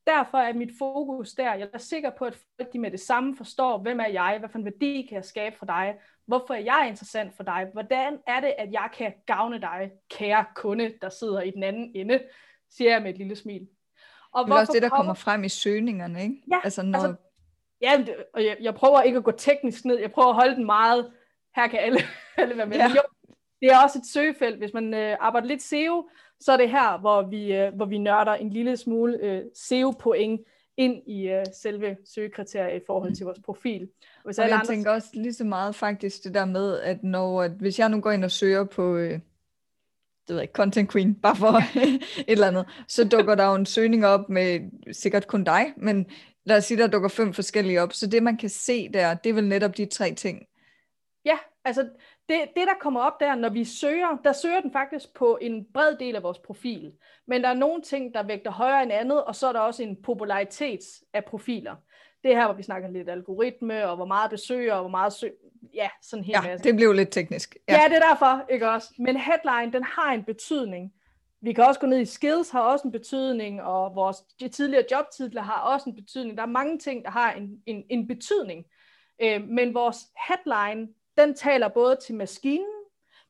Derfor 0.07 0.37
er 0.37 0.53
mit 0.53 0.71
fokus 0.79 1.33
der. 1.33 1.53
Jeg 1.53 1.69
er 1.73 1.77
sikker 1.77 2.11
på, 2.17 2.25
at 2.25 2.35
folk 2.35 2.73
de 2.73 2.79
med 2.79 2.91
det 2.91 2.99
samme 2.99 3.37
forstår, 3.37 3.77
hvem 3.77 3.99
er 3.99 4.07
jeg, 4.07 4.35
hvad 4.39 4.49
for 4.49 4.57
en 4.57 4.65
værdi 4.65 5.05
kan 5.09 5.15
jeg 5.15 5.25
skabe 5.25 5.57
for 5.57 5.65
dig, 5.65 5.95
hvorfor 6.29 6.53
er 6.53 6.59
jeg 6.59 6.85
interessant 6.89 7.35
for 7.35 7.43
dig, 7.43 7.67
hvordan 7.73 8.19
er 8.27 8.39
det, 8.39 8.53
at 8.57 8.71
jeg 8.71 8.89
kan 8.97 9.13
gavne 9.25 9.61
dig, 9.61 9.91
kære 10.09 10.45
kunde, 10.55 10.93
der 11.01 11.09
sidder 11.09 11.41
i 11.41 11.51
den 11.51 11.63
anden 11.63 11.91
ende, 11.95 12.19
siger 12.69 12.91
jeg 12.91 13.01
med 13.01 13.11
et 13.11 13.17
lille 13.17 13.35
smil. 13.35 13.67
Og 14.31 14.45
det 14.45 14.53
er 14.53 14.59
også 14.59 14.73
det, 14.73 14.81
der 14.81 14.89
kommer 14.89 15.13
frem 15.13 15.43
i 15.43 15.49
søgningerne, 15.49 16.23
ikke? 16.23 16.35
Ja, 16.51 16.59
altså, 16.63 16.81
når... 16.83 16.99
altså 16.99 17.15
ja, 17.81 18.05
og 18.33 18.45
jeg, 18.45 18.57
jeg 18.61 18.75
prøver 18.75 19.01
ikke 19.01 19.17
at 19.17 19.23
gå 19.23 19.31
teknisk 19.31 19.85
ned, 19.85 19.99
jeg 19.99 20.11
prøver 20.11 20.29
at 20.29 20.35
holde 20.35 20.55
den 20.55 20.65
meget, 20.65 21.11
her 21.55 21.67
kan 21.67 21.79
alle, 21.79 21.99
alle 22.37 22.57
være 22.57 22.67
med. 22.67 22.77
Ja. 22.77 22.87
Jo, 22.87 23.01
det 23.61 23.71
er 23.71 23.83
også 23.83 23.99
et 23.99 24.05
søgefelt, 24.13 24.57
hvis 24.57 24.73
man 24.73 24.93
øh, 24.93 25.17
arbejder 25.19 25.47
lidt 25.47 25.61
SEO, 25.61 26.09
så 26.39 26.51
er 26.51 26.57
det 26.57 26.69
her, 26.69 26.97
hvor 26.97 27.21
vi, 27.21 27.55
øh, 27.55 27.73
hvor 27.75 27.85
vi 27.85 27.97
nørder 27.97 28.33
en 28.33 28.49
lille 28.49 28.77
smule 28.77 29.17
øh, 29.21 29.41
SEO-point 29.55 30.41
ind 30.79 31.07
i 31.07 31.29
øh, 31.29 31.45
selve 31.53 31.97
søgekriterier 32.05 32.75
i 32.75 32.81
forhold 32.87 33.15
til 33.15 33.25
vores 33.25 33.39
profil. 33.39 33.89
Hvis 34.25 34.39
og 34.39 34.49
jeg 34.49 34.53
andre... 34.53 34.73
tænker 34.73 34.91
også 34.91 35.07
lige 35.13 35.33
så 35.33 35.43
meget 35.43 35.75
faktisk 35.75 36.23
det 36.23 36.33
der 36.33 36.45
med, 36.45 36.79
at 36.79 37.03
når, 37.03 37.41
at 37.41 37.51
hvis 37.51 37.79
jeg 37.79 37.89
nu 37.89 38.01
går 38.01 38.11
ind 38.11 38.23
og 38.23 38.31
søger 38.31 38.63
på, 38.63 38.95
øh, 38.95 39.11
det 40.27 40.35
ved 40.35 40.39
jeg 40.39 40.49
Content 40.53 40.91
Queen, 40.91 41.15
bare 41.15 41.35
for 41.35 41.53
et 42.19 42.25
eller 42.27 42.47
andet, 42.47 42.65
så 42.87 43.03
dukker 43.07 43.35
der 43.35 43.45
jo 43.45 43.55
en 43.55 43.65
søgning 43.65 44.05
op 44.05 44.29
med 44.29 44.69
sikkert 44.93 45.27
kun 45.27 45.43
dig, 45.43 45.73
men 45.77 46.05
lad 46.45 46.57
os 46.57 46.65
sige, 46.65 46.77
der 46.77 46.87
dukker 46.87 47.09
fem 47.09 47.33
forskellige 47.33 47.81
op, 47.81 47.93
så 47.93 48.07
det 48.07 48.23
man 48.23 48.37
kan 48.37 48.49
se 48.49 48.89
der, 48.93 49.13
det 49.13 49.29
er 49.29 49.33
vel 49.33 49.47
netop 49.47 49.77
de 49.77 49.85
tre 49.85 50.13
ting. 50.13 50.45
Ja, 51.25 51.37
altså 51.65 51.89
det, 52.29 52.39
det, 52.55 52.67
der 52.67 52.73
kommer 52.79 53.01
op 53.01 53.19
der, 53.19 53.35
når 53.35 53.49
vi 53.49 53.65
søger, 53.65 54.17
der 54.23 54.33
søger 54.33 54.61
den 54.61 54.71
faktisk 54.71 55.13
på 55.13 55.37
en 55.41 55.65
bred 55.73 55.95
del 55.95 56.15
af 56.15 56.23
vores 56.23 56.39
profil. 56.39 56.91
Men 57.27 57.43
der 57.43 57.49
er 57.49 57.53
nogle 57.53 57.81
ting, 57.81 58.13
der 58.13 58.23
vægter 58.23 58.51
højere 58.51 58.83
end 58.83 58.91
andet, 58.91 59.23
og 59.23 59.35
så 59.35 59.47
er 59.47 59.53
der 59.53 59.59
også 59.59 59.83
en 59.83 60.01
popularitet 60.03 60.79
af 61.13 61.25
profiler. 61.25 61.75
Det 62.23 62.31
er 62.31 62.35
her, 62.35 62.45
hvor 62.45 62.55
vi 62.55 62.63
snakker 62.63 62.89
lidt 62.89 63.09
algoritme, 63.09 63.87
og 63.89 63.95
hvor 63.95 64.05
meget 64.05 64.31
besøger, 64.31 64.73
og 64.73 64.79
hvor 64.79 64.89
meget 64.89 65.13
søg... 65.13 65.33
Ja, 65.73 65.89
sådan 66.01 66.25
helt 66.25 66.35
ja, 66.35 66.41
masse. 66.41 66.63
det 66.63 66.75
blev 66.75 66.93
lidt 66.93 67.11
teknisk. 67.11 67.57
Ja. 67.67 67.73
ja, 67.73 67.89
det 67.89 67.95
er 67.95 68.09
derfor, 68.09 68.45
ikke 68.49 68.69
også? 68.69 68.93
Men 68.99 69.17
headline, 69.17 69.73
den 69.73 69.83
har 69.83 70.13
en 70.13 70.23
betydning. 70.23 70.93
Vi 71.41 71.53
kan 71.53 71.63
også 71.63 71.79
gå 71.79 71.87
ned 71.87 71.99
i 71.99 72.05
skills, 72.05 72.49
har 72.49 72.61
også 72.61 72.87
en 72.87 72.91
betydning, 72.91 73.61
og 73.61 73.95
vores 73.95 74.17
tidligere 74.51 74.83
jobtitler 74.91 75.41
har 75.41 75.61
også 75.61 75.89
en 75.89 75.95
betydning. 75.95 76.37
Der 76.37 76.43
er 76.43 76.47
mange 76.47 76.79
ting, 76.79 77.05
der 77.05 77.11
har 77.11 77.31
en, 77.31 77.49
en, 77.65 77.83
en 77.89 78.07
betydning. 78.07 78.65
Øh, 79.21 79.47
men 79.47 79.73
vores 79.73 79.97
headline, 80.27 80.87
den 81.19 81.35
taler 81.35 81.67
både 81.67 81.97
til 82.05 82.15
maskinen, 82.15 82.67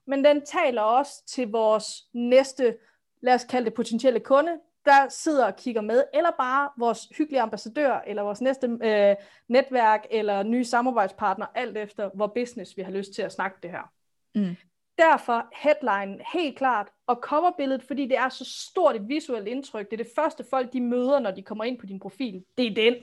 men 0.07 0.25
den 0.25 0.45
taler 0.45 0.81
også 0.81 1.25
til 1.27 1.51
vores 1.51 1.85
næste, 2.13 2.77
lad 3.21 3.33
os 3.33 3.43
kalde 3.43 3.65
det 3.65 3.73
potentielle 3.73 4.19
kunde, 4.19 4.59
der 4.85 5.09
sidder 5.09 5.45
og 5.45 5.55
kigger 5.55 5.81
med, 5.81 6.03
eller 6.13 6.31
bare 6.39 6.69
vores 6.77 7.07
hyggelige 7.17 7.41
ambassadør, 7.41 8.01
eller 8.07 8.23
vores 8.23 8.41
næste 8.41 8.67
øh, 8.83 9.15
netværk, 9.47 10.05
eller 10.11 10.43
nye 10.43 10.65
samarbejdspartner, 10.65 11.45
alt 11.55 11.77
efter 11.77 12.09
hvor 12.13 12.27
business 12.27 12.77
vi 12.77 12.81
har 12.81 12.91
lyst 12.91 13.13
til 13.13 13.21
at 13.21 13.31
snakke 13.31 13.57
det 13.63 13.71
her. 13.71 13.91
Mm. 14.35 14.55
Derfor 14.97 15.47
headline 15.55 16.23
helt 16.33 16.57
klart, 16.57 16.87
og 17.07 17.15
coverbilledet, 17.21 17.83
fordi 17.83 18.05
det 18.05 18.17
er 18.17 18.29
så 18.29 18.45
stort 18.69 18.95
et 18.95 19.07
visuelt 19.07 19.47
indtryk, 19.47 19.91
det 19.91 19.99
er 19.99 20.03
det 20.03 20.13
første 20.15 20.45
folk, 20.49 20.73
de 20.73 20.81
møder, 20.81 21.19
når 21.19 21.31
de 21.31 21.43
kommer 21.43 21.63
ind 21.63 21.79
på 21.79 21.85
din 21.85 21.99
profil. 21.99 22.43
Det 22.57 22.67
er 22.67 22.75
den. 22.75 22.95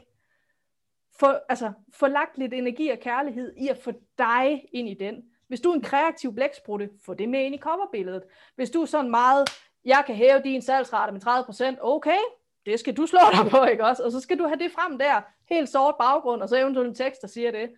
Få, 1.20 1.26
altså, 1.48 1.72
få 1.92 2.06
lagt 2.06 2.38
lidt 2.38 2.54
energi 2.54 2.88
og 2.88 2.98
kærlighed 2.98 3.54
i 3.56 3.68
at 3.68 3.78
få 3.78 3.92
dig 4.18 4.68
ind 4.72 4.88
i 4.88 4.94
den. 4.94 5.24
Hvis 5.48 5.60
du 5.60 5.70
er 5.70 5.74
en 5.74 5.82
kreativ 5.82 6.34
blæksprutte, 6.34 6.90
få 7.04 7.14
det 7.14 7.28
med 7.28 7.44
ind 7.44 7.54
i 7.54 7.58
coverbilledet. 7.58 8.22
Hvis 8.56 8.70
du 8.70 8.82
er 8.82 8.86
sådan 8.86 9.10
meget, 9.10 9.48
jeg 9.84 10.02
kan 10.06 10.14
hæve 10.14 10.42
din 10.44 10.62
salgsrate 10.62 11.12
med 11.12 11.26
30%, 11.26 11.78
okay, 11.80 12.18
det 12.66 12.80
skal 12.80 12.96
du 12.96 13.06
slå 13.06 13.18
dig 13.32 13.50
på, 13.50 13.64
ikke 13.64 13.84
også? 13.84 14.02
Og 14.04 14.12
så 14.12 14.20
skal 14.20 14.38
du 14.38 14.46
have 14.46 14.58
det 14.58 14.72
frem 14.72 14.98
der, 14.98 15.20
helt 15.48 15.68
sort 15.68 15.94
baggrund, 15.98 16.42
og 16.42 16.48
så 16.48 16.56
eventuelt 16.56 16.88
en 16.88 16.94
tekst, 16.94 17.22
der 17.22 17.28
siger 17.28 17.50
det. 17.50 17.70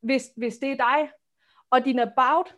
Hvis, 0.00 0.30
hvis 0.36 0.58
det 0.58 0.70
er 0.70 0.76
dig, 0.76 1.10
og 1.70 1.84
din 1.84 1.98
about, 1.98 2.56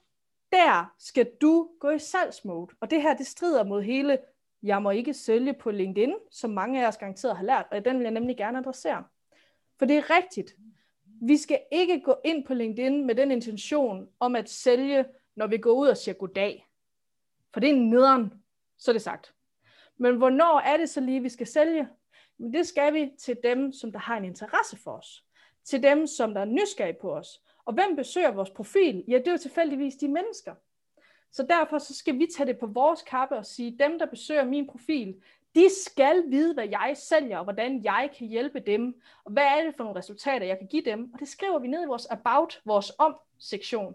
der 0.52 0.94
skal 0.98 1.30
du 1.40 1.68
gå 1.80 1.90
i 1.90 1.98
salgsmode. 1.98 2.74
Og 2.80 2.90
det 2.90 3.02
her, 3.02 3.16
det 3.16 3.26
strider 3.26 3.64
mod 3.64 3.82
hele, 3.82 4.18
jeg 4.62 4.82
må 4.82 4.90
ikke 4.90 5.14
sælge 5.14 5.52
på 5.52 5.70
LinkedIn, 5.70 6.14
som 6.30 6.50
mange 6.50 6.84
af 6.84 6.88
os 6.88 6.96
garanteret 6.96 7.36
har 7.36 7.44
lært, 7.44 7.66
og 7.70 7.84
den 7.84 7.96
vil 7.96 8.02
jeg 8.02 8.12
nemlig 8.12 8.36
gerne 8.36 8.58
adressere. 8.58 9.04
For 9.78 9.86
det 9.86 9.96
er 9.96 10.16
rigtigt. 10.16 10.56
Vi 11.22 11.36
skal 11.36 11.60
ikke 11.72 12.00
gå 12.00 12.16
ind 12.24 12.44
på 12.44 12.54
LinkedIn 12.54 13.06
med 13.06 13.14
den 13.14 13.30
intention 13.30 14.08
om 14.20 14.36
at 14.36 14.50
sælge, 14.50 15.04
når 15.36 15.46
vi 15.46 15.58
går 15.58 15.72
ud 15.72 15.88
og 15.88 15.96
siger 15.96 16.14
goddag. 16.14 16.66
For 17.52 17.60
det 17.60 17.70
er 17.70 17.76
nederen, 17.76 18.32
så 18.78 18.90
er 18.90 18.92
det 18.92 19.02
sagt. 19.02 19.34
Men 19.96 20.16
hvornår 20.16 20.60
er 20.60 20.76
det 20.76 20.90
så 20.90 21.00
lige, 21.00 21.22
vi 21.22 21.28
skal 21.28 21.46
sælge? 21.46 21.88
Men 22.38 22.52
det 22.52 22.66
skal 22.66 22.94
vi 22.94 23.10
til 23.18 23.36
dem, 23.42 23.72
som 23.72 23.92
der 23.92 23.98
har 23.98 24.16
en 24.16 24.24
interesse 24.24 24.76
for 24.76 24.92
os. 24.92 25.24
Til 25.64 25.82
dem, 25.82 26.06
som 26.06 26.34
der 26.34 26.40
er 26.40 26.44
nysgerrige 26.44 26.98
på 27.00 27.14
os. 27.16 27.42
Og 27.64 27.74
hvem 27.74 27.96
besøger 27.96 28.30
vores 28.30 28.50
profil? 28.50 29.04
Ja, 29.08 29.18
det 29.18 29.28
er 29.28 29.32
jo 29.32 29.38
tilfældigvis 29.38 29.94
de 29.94 30.08
mennesker. 30.08 30.54
Så 31.32 31.42
derfor 31.42 31.78
så 31.78 31.94
skal 31.94 32.18
vi 32.18 32.26
tage 32.36 32.46
det 32.46 32.58
på 32.58 32.66
vores 32.66 33.02
kappe 33.02 33.36
og 33.36 33.46
sige, 33.46 33.78
dem, 33.78 33.98
der 33.98 34.06
besøger 34.06 34.44
min 34.44 34.66
profil, 34.66 35.22
de 35.56 35.70
skal 35.84 36.24
vide, 36.26 36.54
hvad 36.54 36.68
jeg 36.68 36.92
sælger, 36.96 37.38
og 37.38 37.44
hvordan 37.44 37.84
jeg 37.84 38.10
kan 38.18 38.26
hjælpe 38.26 38.60
dem, 38.60 39.00
og 39.24 39.32
hvad 39.32 39.44
er 39.44 39.64
det 39.64 39.74
for 39.76 39.84
nogle 39.84 39.98
resultater, 39.98 40.46
jeg 40.46 40.58
kan 40.58 40.66
give 40.66 40.82
dem. 40.82 41.10
Og 41.14 41.20
det 41.20 41.28
skriver 41.28 41.58
vi 41.58 41.68
ned 41.68 41.82
i 41.82 41.86
vores 41.86 42.06
about, 42.10 42.60
vores 42.64 42.92
om-sektion. 42.98 43.94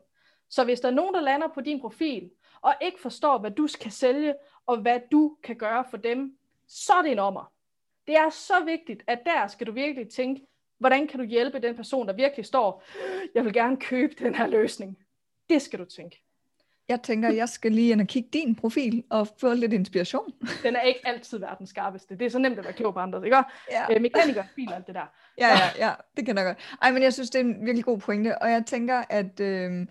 Så 0.50 0.64
hvis 0.64 0.80
der 0.80 0.88
er 0.88 0.94
nogen, 0.94 1.14
der 1.14 1.22
lander 1.22 1.48
på 1.48 1.62
din 1.62 1.82
profil, 1.82 2.32
og 2.62 2.74
ikke 2.82 3.02
forstår, 3.02 3.38
hvad 3.38 3.52
du 3.52 3.68
skal 3.68 3.92
sælge, 3.92 4.36
og 4.66 4.78
hvad 4.78 5.00
du 5.12 5.38
kan 5.44 5.56
gøre 5.56 5.86
for 5.90 5.98
dem, 5.98 6.38
så 6.68 6.94
er 6.94 7.02
det 7.02 7.12
en 7.12 7.20
ommer. 7.20 7.54
Det 8.08 8.16
er 8.16 8.30
så 8.30 8.54
vigtigt, 8.66 9.04
at 9.08 9.20
der 9.26 9.48
skal 9.48 9.68
du 9.68 9.72
virkelig 9.72 10.10
tænke, 10.10 10.48
hvordan 10.78 11.08
kan 11.08 11.20
du 11.20 11.26
hjælpe 11.26 11.60
den 11.60 11.76
person, 11.76 12.08
der 12.08 12.14
virkelig 12.14 12.46
står, 12.46 12.84
øh, 12.96 13.28
jeg 13.36 13.46
vil 13.46 13.54
gerne 13.54 13.78
købe 13.78 14.14
den 14.24 14.36
her 14.36 14.48
løsning. 14.48 14.98
Det 15.50 15.62
skal 15.62 15.80
du 15.80 15.86
tænke. 15.86 16.24
Jeg 16.92 17.02
tænker, 17.02 17.30
jeg 17.30 17.50
skal 17.50 17.72
lige 17.72 17.92
ind 17.92 18.02
og 18.02 18.08
kigge 18.08 18.30
din 18.34 18.56
profil 18.56 19.04
og 19.10 19.28
få 19.38 19.54
lidt 19.54 19.74
inspiration. 19.74 20.34
Den 20.64 20.76
er 20.76 20.82
ikke 20.82 21.00
altid 21.04 21.40
verdens 21.40 21.70
skarpeste. 21.70 22.18
Det 22.18 22.26
er 22.26 22.30
så 22.30 22.40
nemt 22.40 22.60
at 22.60 22.64
være 22.66 22.74
klog 22.74 22.94
på 22.94 23.00
andre, 23.00 23.26
ikke? 23.26 23.38
Ja. 23.72 23.96
Øh, 23.96 24.02
mekanikere, 24.02 24.46
bil 24.56 24.74
alt 24.74 24.88
det 24.88 24.96
der. 24.96 25.12
Ja, 25.38 25.48
ja, 25.48 25.88
ja, 25.88 25.94
det 26.18 26.26
kan 26.26 26.38
jeg 26.38 26.46
godt. 26.46 26.58
Ej, 26.82 26.92
men 26.92 27.04
jeg 27.04 27.14
synes, 27.14 27.30
det 27.30 27.42
er 27.42 27.46
en 27.46 27.66
virkelig 27.66 27.86
god 27.86 27.98
pointe, 27.98 28.42
og 28.42 28.52
jeg 28.52 28.66
tænker, 28.66 29.04
at 29.10 29.40
øh, 29.40 29.88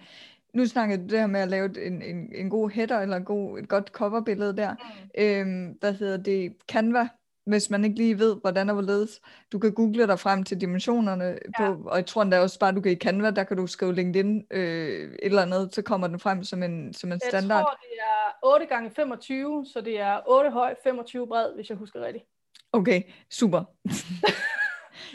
nu 0.54 0.66
snakker 0.66 0.96
du 0.96 1.02
det 1.02 1.18
her 1.18 1.26
med 1.26 1.40
at 1.40 1.48
lave 1.48 1.86
en, 1.86 2.02
en, 2.02 2.32
en 2.34 2.50
god 2.50 2.70
header, 2.70 3.00
eller 3.00 3.16
en 3.16 3.24
god, 3.24 3.58
et 3.58 3.68
godt 3.68 3.88
coverbillede 3.88 4.56
der. 4.56 4.74
Mm. 4.74 5.22
Øh, 5.22 5.76
hvad 5.80 5.92
hedder 5.92 6.16
det? 6.16 6.52
Canva 6.68 7.08
hvis 7.46 7.70
man 7.70 7.84
ikke 7.84 7.96
lige 7.96 8.18
ved, 8.18 8.36
hvordan 8.40 8.68
og 8.68 8.74
hvorledes. 8.74 9.20
Du 9.52 9.58
kan 9.58 9.72
google 9.72 10.06
dig 10.06 10.18
frem 10.18 10.44
til 10.44 10.60
dimensionerne, 10.60 11.24
ja. 11.24 11.38
på, 11.58 11.82
og 11.82 11.96
jeg 11.96 12.06
tror 12.06 12.22
endda 12.22 12.40
også 12.40 12.58
bare, 12.58 12.72
du 12.72 12.80
kan 12.80 12.92
i 12.92 12.96
Canva, 12.96 13.30
der 13.30 13.44
kan 13.44 13.56
du 13.56 13.66
skrive 13.66 13.94
LinkedIn 13.94 14.44
øh, 14.50 15.12
et 15.12 15.18
eller 15.22 15.42
andet, 15.42 15.74
så 15.74 15.82
kommer 15.82 16.06
den 16.06 16.18
frem 16.18 16.44
som 16.44 16.62
en, 16.62 16.94
som 16.94 17.12
en 17.12 17.20
standard. 17.28 17.58
Jeg 17.58 17.64
tror, 17.64 17.78
det 17.82 17.98
er 18.00 18.54
8 18.54 18.66
gange 18.66 18.90
25 18.90 19.66
så 19.72 19.80
det 19.80 20.00
er 20.00 20.20
8 20.26 20.50
høj, 20.50 20.74
25 20.84 21.26
bred, 21.26 21.54
hvis 21.54 21.68
jeg 21.68 21.78
husker 21.78 22.00
rigtigt. 22.00 22.24
Okay, 22.72 23.02
super. 23.30 23.64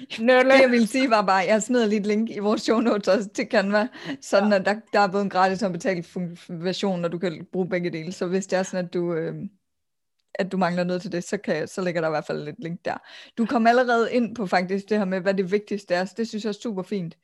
det 0.09 0.61
jeg 0.61 0.71
ville 0.71 0.87
sige 0.87 1.09
var 1.09 1.21
bare, 1.21 1.43
jeg 1.47 1.63
smider 1.63 1.85
lige 1.85 1.99
et 1.99 2.05
link 2.05 2.29
i 2.29 2.39
vores 2.39 2.61
show 2.61 2.79
notes 2.79 3.07
også 3.07 3.29
til 3.29 3.47
Canva, 3.51 3.87
sådan 4.21 4.49
ja. 4.49 4.55
at 4.55 4.65
der, 4.65 4.75
der 4.93 4.99
er 4.99 5.07
både 5.07 5.23
en 5.23 5.29
gratis 5.29 5.63
og 5.63 5.71
betalt 5.71 6.17
version, 6.49 7.05
og 7.05 7.11
du 7.11 7.17
kan 7.17 7.47
bruge 7.51 7.69
begge 7.69 7.89
dele. 7.89 8.11
Så 8.11 8.27
hvis 8.27 8.47
det 8.47 8.59
er 8.59 8.63
sådan, 8.63 8.85
at 8.85 8.93
du, 8.93 9.13
øh, 9.13 9.35
at 10.39 10.51
du 10.51 10.57
mangler 10.57 10.83
noget 10.83 11.01
til 11.01 11.11
det, 11.11 11.23
så, 11.23 11.37
kan, 11.37 11.67
så 11.67 11.81
ligger 11.81 12.01
der 12.01 12.07
i 12.07 12.11
hvert 12.11 12.25
fald 12.25 12.47
et 12.47 12.55
link 12.57 12.85
der. 12.85 12.97
Du 13.37 13.45
kom 13.45 13.67
allerede 13.67 14.13
ind 14.13 14.35
på 14.35 14.47
faktisk 14.47 14.89
det 14.89 14.97
her 14.97 15.05
med, 15.05 15.21
hvad 15.21 15.33
det 15.33 15.51
vigtigste 15.51 15.93
er, 15.93 16.05
så 16.05 16.13
det 16.17 16.27
synes 16.27 16.43
jeg 16.43 16.49
er 16.49 16.53
super 16.53 16.83
fint. 16.83 17.17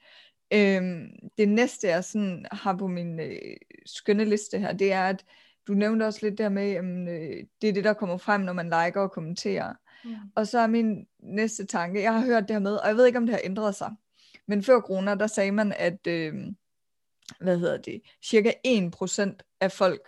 Øhm, 0.54 1.08
det 1.38 1.50
næste, 1.50 1.88
jeg 1.88 2.04
sådan 2.04 2.46
har 2.52 2.76
på 2.76 2.88
min 2.88 3.20
øh, 3.20 3.56
skønne 3.86 4.26
liste 4.26 4.60
her, 4.60 4.74
det 4.74 4.92
er, 4.92 5.04
at 5.10 5.26
du 5.68 5.74
nævnte 5.74 6.04
også 6.04 6.20
lidt 6.24 6.38
der 6.38 6.50
med, 6.50 6.72
at 6.72 6.86
øh, 6.86 7.44
det 7.62 7.70
er 7.70 7.74
det, 7.74 7.84
der 7.84 7.94
kommer 7.94 8.18
frem, 8.18 8.42
når 8.42 8.54
man 8.54 8.66
liker 8.66 9.02
og 9.02 9.12
kommenterer. 9.12 9.74
Mm. 10.06 10.16
Og 10.36 10.48
så 10.48 10.60
er 10.60 10.68
min 10.68 11.08
næste 11.20 11.66
tanke, 11.66 12.02
jeg 12.02 12.14
har 12.14 12.26
hørt 12.26 12.44
det 12.44 12.52
her 12.52 12.60
med, 12.60 12.76
og 12.76 12.88
jeg 12.88 12.96
ved 12.96 13.06
ikke, 13.06 13.18
om 13.18 13.26
det 13.26 13.36
har 13.36 13.42
ændret 13.44 13.76
sig, 13.76 13.92
men 14.48 14.64
før 14.64 14.80
corona, 14.80 15.16
der 15.16 15.28
sagde 15.28 15.52
man, 15.52 15.74
at 15.78 16.08
øh, 16.08 16.34
hvad 17.40 17.60
hedder 17.60 17.78
det, 17.78 18.02
cirka 18.24 18.52
1% 18.68 19.58
af 19.62 19.72
folk 19.72 20.02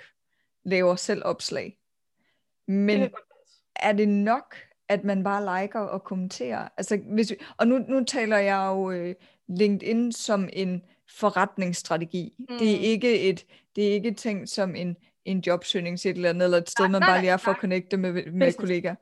laver 0.65 0.95
selv 0.95 1.21
opslag. 1.25 1.77
Men 2.67 3.01
det 3.01 3.11
er 3.75 3.91
det 3.91 4.09
nok, 4.09 4.55
at 4.89 5.03
man 5.03 5.23
bare 5.23 5.61
liker 5.61 5.79
og 5.79 6.03
kommenterer? 6.03 6.67
Altså, 6.77 6.97
hvis 6.97 7.31
vi, 7.31 7.35
og 7.57 7.67
nu, 7.67 7.77
nu 7.77 8.03
taler 8.03 8.37
jeg 8.37 8.67
jo 8.67 8.91
øh, 8.91 9.15
LinkedIn 9.47 10.11
som 10.11 10.49
en 10.53 10.81
forretningsstrategi. 11.19 12.35
Mm. 12.39 12.57
Det 12.59 12.75
er 12.75 12.79
ikke 12.79 13.19
et 13.19 13.45
det 13.75 13.87
er 13.87 13.93
ikke 13.93 14.13
tænkt 14.13 14.49
som 14.49 14.75
en, 14.75 14.97
en 15.25 15.43
jobsøgning 15.47 15.99
til 15.99 16.11
et 16.11 16.15
eller 16.15 16.29
andet, 16.29 16.43
eller 16.43 16.57
et 16.57 16.69
sted, 16.69 16.87
nej, 16.87 16.91
man 16.91 17.01
bare 17.01 17.19
lige 17.19 17.31
er 17.31 17.37
for 17.37 17.51
at 17.51 17.57
connecte 17.57 17.97
med, 17.97 18.31
med 18.31 18.53
kollegaer. 18.53 18.95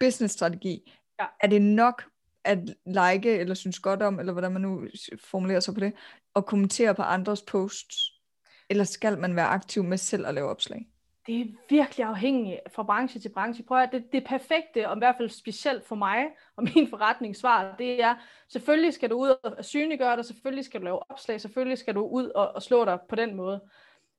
Business-strategi. 0.00 0.92
Ja. 1.20 1.26
Er 1.40 1.46
det 1.46 1.62
nok 1.62 2.04
at 2.44 2.58
like, 2.86 3.38
eller 3.38 3.54
synes 3.54 3.78
godt 3.78 4.02
om, 4.02 4.18
eller 4.18 4.32
hvordan 4.32 4.52
man 4.52 4.62
nu 4.62 4.86
formulerer 5.24 5.60
sig 5.60 5.74
på 5.74 5.80
det, 5.80 5.92
og 6.34 6.46
kommentere 6.46 6.94
på 6.94 7.02
andres 7.02 7.42
posts? 7.42 8.12
Eller 8.70 8.84
skal 8.84 9.18
man 9.18 9.36
være 9.36 9.46
aktiv 9.46 9.84
med 9.84 9.98
selv 9.98 10.26
at 10.26 10.34
lave 10.34 10.48
opslag? 10.48 10.86
Det 11.26 11.40
er 11.40 11.44
virkelig 11.68 12.06
afhængigt 12.06 12.60
fra 12.74 12.82
branche 12.82 13.20
til 13.20 13.28
branche. 13.28 13.64
Prøv 13.64 13.78
at 13.78 13.92
det, 13.92 14.12
det 14.12 14.24
perfekte, 14.24 14.88
og 14.88 14.96
i 14.96 14.98
hvert 14.98 15.16
fald 15.16 15.28
specielt 15.28 15.84
for 15.84 15.94
mig 15.94 16.26
og 16.56 16.64
min 16.74 16.88
forretningssvar, 16.88 17.74
det 17.78 18.02
er, 18.02 18.14
selvfølgelig 18.48 18.94
skal 18.94 19.10
du 19.10 19.16
ud 19.16 19.34
og 19.42 19.64
synliggøre 19.64 20.16
dig, 20.16 20.24
selvfølgelig 20.24 20.64
skal 20.64 20.80
du 20.80 20.84
lave 20.84 21.10
opslag, 21.10 21.40
selvfølgelig 21.40 21.78
skal 21.78 21.94
du 21.94 22.06
ud 22.06 22.28
og, 22.28 22.52
og 22.54 22.62
slå 22.62 22.84
dig 22.84 22.98
på 23.08 23.16
den 23.16 23.34
måde. 23.34 23.60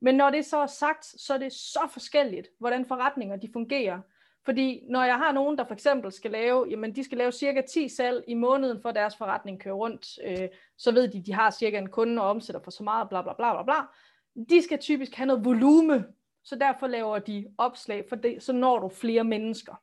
Men 0.02 0.16
når 0.16 0.30
det 0.30 0.46
så 0.46 0.58
er 0.58 0.66
sagt, 0.66 1.06
så 1.06 1.34
er 1.34 1.38
det 1.38 1.54
så 1.54 1.80
forskelligt, 1.92 2.48
hvordan 2.60 2.86
forretninger 2.86 3.36
de 3.36 3.50
fungerer. 3.54 4.00
Fordi 4.46 4.84
når 4.90 5.04
jeg 5.04 5.18
har 5.18 5.32
nogen, 5.32 5.58
der 5.58 5.66
for 5.66 5.74
eksempel 5.74 6.12
skal 6.12 6.32
lave, 6.32 6.68
jamen 6.70 6.96
de 6.96 7.04
skal 7.04 7.18
lave 7.18 7.32
cirka 7.32 7.62
10 7.62 7.90
salg 7.90 8.24
i 8.28 8.34
måneden, 8.34 8.82
for 8.82 8.92
deres 8.92 9.16
forretning 9.16 9.60
kører 9.60 9.76
rundt, 9.76 10.08
øh, 10.26 10.50
så 10.78 10.92
ved 10.92 11.08
de, 11.08 11.24
de 11.24 11.34
har 11.34 11.52
cirka 11.52 11.78
en 11.78 11.90
kunde 11.90 12.22
og 12.22 12.30
omsætter 12.30 12.62
for 12.64 12.72
så 12.72 12.84
meget, 12.84 13.10
bla 13.10 13.22
bla 13.22 13.34
bla 13.34 13.54
bla 13.54 13.64
bla. 13.64 13.76
De 14.50 14.62
skal 14.62 14.80
typisk 14.80 15.16
have 15.16 15.28
noget 15.28 15.46
volume 15.46 16.06
så 16.44 16.56
derfor 16.56 16.88
laver 16.88 17.20
de 17.20 17.48
opslag, 17.58 18.06
for 18.10 18.16
det, 18.16 18.44
så 18.44 18.54
når 18.54 18.80
du 18.80 18.90
flere 18.90 19.24
mennesker. 19.24 19.76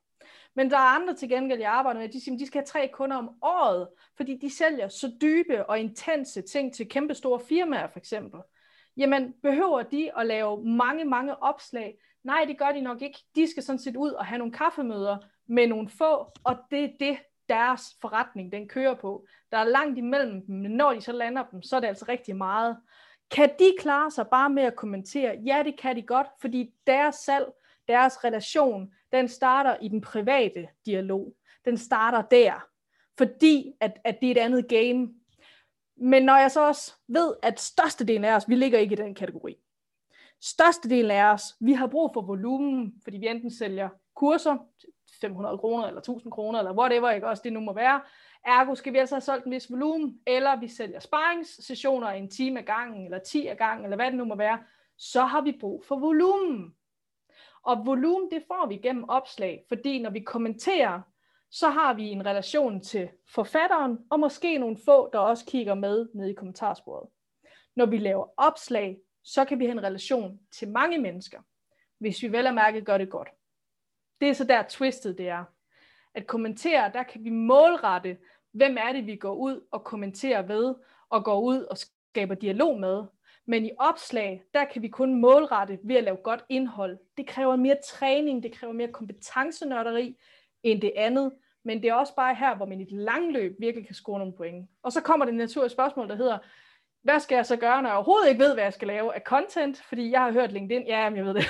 Men 0.55 0.71
der 0.71 0.77
er 0.77 0.95
andre 1.01 1.15
til 1.15 1.29
gengæld, 1.29 1.61
jeg 1.61 1.71
arbejder 1.73 2.01
med, 2.01 2.09
de 2.09 2.25
siger, 2.25 2.39
de 2.39 2.47
skal 2.47 2.59
have 2.59 2.67
tre 2.67 2.91
kunder 2.93 3.17
om 3.17 3.31
året, 3.43 3.89
fordi 4.17 4.37
de 4.37 4.57
sælger 4.57 4.89
så 4.89 5.13
dybe 5.21 5.67
og 5.67 5.79
intense 5.79 6.43
ting 6.43 6.75
til 6.75 6.89
kæmpe 6.89 7.15
store 7.15 7.41
firmaer 7.41 7.89
for 7.89 7.99
eksempel. 7.99 8.41
Jamen, 8.97 9.35
behøver 9.43 9.83
de 9.83 10.19
at 10.19 10.27
lave 10.27 10.65
mange, 10.65 11.05
mange 11.05 11.43
opslag? 11.43 11.99
Nej, 12.25 12.45
det 12.49 12.59
gør 12.59 12.73
de 12.73 12.81
nok 12.81 13.03
ikke. 13.03 13.19
De 13.35 13.51
skal 13.51 13.63
sådan 13.63 13.79
set 13.79 13.97
ud 13.97 14.11
og 14.11 14.27
have 14.27 14.39
nogle 14.39 14.53
kaffemøder 14.53 15.19
med 15.47 15.67
nogle 15.67 15.89
få, 15.89 16.33
og 16.45 16.57
det 16.71 16.85
er 16.85 16.91
det, 17.01 17.19
deres 17.49 17.83
forretning 18.01 18.53
den 18.53 18.69
kører 18.69 18.95
på. 18.95 19.27
Der 19.53 19.59
er 19.59 19.65
langt 19.65 19.99
imellem 19.99 20.47
dem, 20.47 20.57
men 20.57 20.71
når 20.71 20.93
de 20.93 21.01
så 21.01 21.13
lander 21.13 21.45
dem, 21.53 21.63
så 21.63 21.77
er 21.77 21.81
det 21.81 21.89
altså 21.89 22.05
rigtig 22.09 22.37
meget. 22.37 22.77
Kan 23.31 23.51
de 23.59 23.75
klare 23.79 24.11
sig 24.11 24.27
bare 24.29 24.51
med 24.51 24.63
at 24.63 24.77
kommentere? 24.77 25.39
Ja, 25.47 25.63
det 25.65 25.81
kan 25.81 25.97
de 25.97 26.03
godt, 26.03 26.27
fordi 26.41 26.71
deres 26.87 27.15
salg, 27.15 27.47
deres 27.89 28.25
relation, 28.25 28.93
den 29.13 29.29
starter 29.29 29.77
i 29.83 29.89
den 29.89 30.01
private 30.01 30.69
dialog. 30.87 31.35
Den 31.65 31.79
starter 31.79 32.23
der, 32.23 32.67
fordi 33.19 33.73
at, 33.81 33.99
at 34.05 34.21
det 34.21 34.27
er 34.27 34.31
et 34.31 34.39
andet 34.39 34.69
game. 34.69 35.09
Men 35.97 36.23
når 36.23 36.37
jeg 36.37 36.51
så 36.51 36.67
også 36.67 36.95
ved, 37.09 37.35
at 37.43 37.61
størstedelen 37.61 38.25
af 38.25 38.35
os, 38.35 38.49
vi 38.49 38.55
ligger 38.55 38.79
ikke 38.79 38.93
i 38.93 38.97
den 38.97 39.15
kategori. 39.15 39.57
Størstedelen 40.41 41.11
af 41.11 41.25
os, 41.25 41.43
vi 41.61 41.73
har 41.73 41.87
brug 41.87 42.11
for 42.15 42.23
volumen, 42.23 42.95
fordi 43.05 43.19
vi 43.19 43.29
enten 43.29 43.51
sælger 43.51 43.89
kurser 44.15 44.57
500 45.21 45.59
kroner, 45.59 45.87
eller 45.87 46.01
1000 46.01 46.33
kroner, 46.33 46.59
eller 46.59 46.73
whatever, 46.73 47.11
ikke 47.11 47.29
også 47.29 47.43
det 47.45 47.53
nu 47.53 47.61
må 47.61 47.73
være. 47.73 48.01
Ergo 48.45 48.75
skal 48.75 48.93
vi 48.93 48.99
altså 48.99 49.15
have 49.15 49.21
solgt 49.21 49.45
en 49.45 49.53
vis 49.53 49.71
volumen, 49.71 50.21
eller 50.27 50.57
vi 50.57 50.69
sælger 50.69 51.01
sparringssessioner 51.01 52.09
en 52.09 52.31
time 52.31 52.61
ad 52.61 52.65
gangen, 52.65 53.05
eller 53.05 53.19
10 53.19 53.47
ad 53.47 53.57
gangen, 53.57 53.85
eller 53.85 53.97
hvad 53.97 54.07
det 54.07 54.15
nu 54.15 54.25
må 54.25 54.35
være, 54.35 54.59
så 54.97 55.25
har 55.25 55.41
vi 55.41 55.57
brug 55.61 55.85
for 55.85 55.99
volumen. 55.99 56.75
Og 57.63 57.87
volumen, 57.87 58.31
det 58.31 58.45
får 58.47 58.67
vi 58.69 58.77
gennem 58.77 59.09
opslag, 59.09 59.65
fordi 59.69 60.03
når 60.03 60.11
vi 60.11 60.21
kommenterer, 60.21 61.01
så 61.51 61.69
har 61.69 61.95
vi 61.95 62.09
en 62.09 62.27
relation 62.27 62.81
til 62.81 63.09
forfatteren, 63.29 63.99
og 64.11 64.21
måske 64.21 64.59
nogle 64.59 64.79
få, 64.85 65.11
der 65.13 65.19
også 65.19 65.47
kigger 65.47 65.75
med 65.75 66.09
nede 66.15 66.31
i 66.31 66.35
kommentarsporet. 66.35 67.09
Når 67.77 67.87
vi 67.87 67.99
laver 67.99 68.27
opslag, 68.37 68.99
så 69.25 69.45
kan 69.45 69.59
vi 69.59 69.65
have 69.65 69.73
en 69.73 69.83
relation 69.83 70.41
til 70.53 70.69
mange 70.69 70.99
mennesker, 70.99 71.41
hvis 71.99 72.23
vi 72.23 72.33
vel 72.33 72.47
og 72.47 72.55
mærke 72.55 72.81
gør 72.81 72.99
det 72.99 73.11
godt. 73.11 73.29
Det 74.21 74.29
er 74.29 74.33
så 74.33 74.45
der 74.45 74.63
twistet 74.69 75.19
det 75.19 75.29
er. 75.29 75.45
At 76.15 76.27
kommentere, 76.27 76.91
der 76.95 77.03
kan 77.03 77.25
vi 77.25 77.31
målrette, 77.31 78.17
hvem 78.53 78.77
er 78.81 78.93
det, 78.93 79.07
vi 79.07 79.17
går 79.17 79.35
ud 79.35 79.61
og 79.71 79.85
kommenterer 79.85 80.43
ved, 80.43 80.75
og 81.11 81.25
går 81.25 81.41
ud 81.41 81.63
og 81.63 81.79
skaber 81.79 82.35
dialog 82.35 82.81
med. 82.81 83.05
Men 83.47 83.67
i 83.67 83.71
opslag, 83.79 84.43
der 84.55 84.65
kan 84.65 84.83
vi 84.83 84.89
kun 84.89 85.21
målrette 85.21 85.79
ved 85.85 85.97
at 85.97 86.05
lave 86.05 86.17
godt 86.17 86.45
indhold. 86.49 86.99
Det 87.17 87.27
kræver 87.27 87.57
mere 87.57 87.77
træning, 87.89 88.43
det 88.43 88.53
kræver 88.53 88.73
mere 88.73 88.89
kompetencenørderi 88.89 90.17
end 90.63 90.81
det 90.81 90.93
andet. 90.97 91.33
Men 91.65 91.83
det 91.83 91.91
er 91.91 91.95
også 91.95 92.15
bare 92.15 92.35
her, 92.35 92.57
hvor 92.57 92.67
man 92.67 92.81
i 92.81 92.83
et 92.83 92.93
langløb 92.93 93.57
virkelig 93.61 93.87
kan 93.87 93.95
score 93.95 94.19
nogle 94.19 94.35
point. 94.37 94.71
Og 94.83 94.93
så 94.93 95.01
kommer 95.01 95.27
det 95.27 95.35
naturlige 95.35 95.71
spørgsmål, 95.71 96.09
der 96.09 96.15
hedder, 96.15 96.39
hvad 97.03 97.21
skal 97.21 97.37
jeg 97.37 97.47
så 97.47 97.57
gøre, 97.57 97.83
når 97.83 97.89
jeg 97.89 97.97
overhovedet 97.97 98.29
ikke 98.29 98.45
ved, 98.45 98.55
hvad 98.55 98.65
jeg 98.65 98.73
skal 98.73 98.89
lave 98.89 99.15
af 99.15 99.21
content? 99.21 99.83
Fordi 99.89 100.11
jeg 100.11 100.21
har 100.21 100.33
hørt 100.33 100.53
LinkedIn. 100.53 100.87
Ja, 100.87 100.99
jeg 100.99 101.25
ved 101.25 101.35
det. 101.35 101.45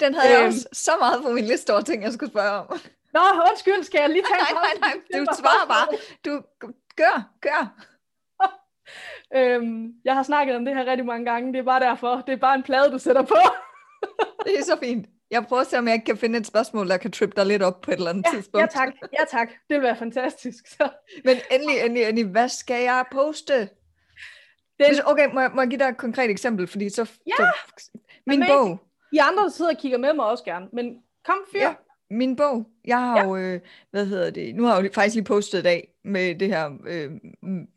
Den 0.00 0.14
havde 0.14 0.32
jeg 0.32 0.38
øhm. 0.40 0.46
også 0.46 0.68
så 0.72 0.90
meget 1.00 1.22
på 1.22 1.30
min 1.30 1.44
liste 1.44 1.70
over 1.70 1.80
ting, 1.80 2.02
jeg 2.02 2.12
skulle 2.12 2.30
spørge 2.30 2.50
om. 2.50 2.78
Nå, 3.12 3.20
undskyld, 3.50 3.82
skal 3.82 4.00
jeg 4.00 4.10
lige 4.10 4.22
tage 4.22 4.54
nej, 4.54 4.72
nej, 4.80 4.92
nej, 5.12 5.20
du 5.20 5.26
svarer 5.38 5.66
bare. 5.68 5.86
Du 6.24 6.42
gør, 6.96 7.30
gør. 7.40 7.62
øhm, 9.38 9.92
jeg 10.04 10.14
har 10.14 10.22
snakket 10.22 10.56
om 10.56 10.64
det 10.64 10.74
her 10.74 10.84
rigtig 10.84 11.06
mange 11.06 11.24
gange. 11.24 11.52
Det 11.52 11.58
er 11.58 11.62
bare 11.62 11.80
derfor. 11.80 12.22
Det 12.26 12.32
er 12.32 12.36
bare 12.36 12.54
en 12.54 12.62
plade, 12.62 12.90
du 12.90 12.98
sætter 12.98 13.22
på. 13.22 13.36
det 14.44 14.58
er 14.58 14.64
så 14.64 14.76
fint. 14.80 15.06
Jeg 15.30 15.46
prøver 15.46 15.60
at 15.60 15.66
se, 15.66 15.78
om 15.78 15.86
jeg 15.86 15.94
ikke 15.94 16.04
kan 16.04 16.16
finde 16.16 16.38
et 16.38 16.46
spørgsmål, 16.46 16.88
der 16.88 16.96
kan 16.96 17.12
trippe 17.12 17.36
dig 17.36 17.46
lidt 17.46 17.62
op 17.62 17.80
på 17.80 17.90
et 17.90 17.96
eller 17.96 18.10
andet 18.10 18.24
ja, 18.26 18.36
tidspunkt. 18.36 18.62
Ja 18.62 18.66
tak, 18.66 18.88
ja 19.20 19.24
tak. 19.30 19.48
Det 19.48 19.74
vil 19.74 19.82
være 19.82 19.96
fantastisk. 19.96 20.66
Så. 20.66 20.88
Men 21.24 21.36
endelig, 21.50 21.80
endelig, 21.84 22.04
endelig, 22.04 22.26
hvad 22.26 22.48
skal 22.48 22.82
jeg 22.82 23.04
poste? 23.12 23.68
Den... 24.78 25.00
Okay, 25.06 25.26
må 25.34 25.40
jeg, 25.40 25.50
må 25.54 25.60
jeg 25.60 25.70
give 25.70 25.78
dig 25.78 25.88
et 25.88 25.96
konkret 25.96 26.30
eksempel? 26.30 26.66
Fordi 26.66 26.88
så, 26.88 27.10
ja, 27.26 27.32
så 27.36 27.90
min 28.26 28.42
amazing. 28.42 28.58
bog. 28.58 28.78
I 29.12 29.18
andre, 29.18 29.42
der 29.42 29.48
sidder 29.48 29.70
og 29.70 29.76
kigger 29.78 29.98
med 29.98 30.12
mig 30.12 30.26
også 30.26 30.44
gerne, 30.44 30.68
men 30.72 31.02
kom 31.24 31.38
fyr. 31.52 31.60
Ja, 31.60 31.74
min 32.10 32.36
bog. 32.36 32.66
Jeg 32.84 32.98
har 32.98 33.18
ja. 33.18 33.24
jo, 33.24 33.36
øh, 33.36 33.60
hvad 33.90 34.06
hedder 34.06 34.30
det, 34.30 34.54
nu 34.54 34.64
har 34.64 34.74
jeg 34.74 34.84
jo 34.84 34.90
faktisk 34.94 35.14
lige 35.14 35.24
postet 35.24 35.58
i 35.58 35.62
dag 35.62 35.94
med 36.04 36.34
det 36.34 36.48
her, 36.48 36.70
øh, 36.86 37.10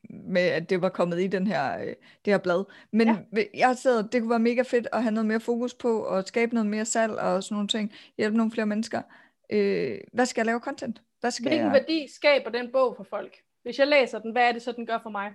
med 0.09 0.41
at 0.41 0.69
det 0.69 0.81
var 0.81 0.89
kommet 0.89 1.21
i 1.21 1.27
den 1.27 1.47
her, 1.47 1.79
øh, 1.79 1.87
det 2.25 2.33
her 2.33 2.37
blad. 2.37 2.63
Men 2.91 3.07
ja. 3.07 3.43
jeg 3.53 3.77
sidder, 3.77 4.01
det 4.01 4.21
kunne 4.21 4.29
være 4.29 4.39
mega 4.39 4.61
fedt 4.61 4.87
at 4.91 5.03
have 5.03 5.13
noget 5.13 5.27
mere 5.27 5.39
fokus 5.39 5.73
på, 5.73 6.03
og 6.03 6.23
skabe 6.27 6.53
noget 6.53 6.69
mere 6.69 6.85
salg 6.85 7.11
og 7.11 7.43
sådan 7.43 7.55
nogle 7.55 7.67
ting, 7.67 7.93
hjælpe 8.17 8.37
nogle 8.37 8.51
flere 8.51 8.65
mennesker. 8.65 9.01
Øh, 9.49 9.97
hvad 10.13 10.25
skal 10.25 10.41
jeg 10.41 10.45
lave 10.45 10.59
content? 10.59 11.01
Hvad 11.19 11.31
skal 11.31 11.47
Hvilken 11.47 11.65
jeg... 11.65 11.73
værdi 11.73 12.07
skaber 12.15 12.49
den 12.49 12.71
bog 12.71 12.93
for 12.97 13.03
folk? 13.03 13.37
Hvis 13.63 13.79
jeg 13.79 13.87
læser 13.87 14.19
den, 14.19 14.31
hvad 14.31 14.43
er 14.43 14.51
det 14.51 14.61
så, 14.61 14.71
den 14.71 14.85
gør 14.85 14.99
for 15.03 15.09
mig? 15.09 15.31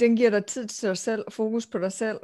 den 0.00 0.16
giver 0.16 0.30
dig 0.30 0.46
tid 0.46 0.66
til 0.66 0.88
dig 0.88 0.98
selv 0.98 1.24
og 1.26 1.32
fokus 1.32 1.66
på 1.66 1.78
dig 1.78 1.92
selv. 1.92 2.18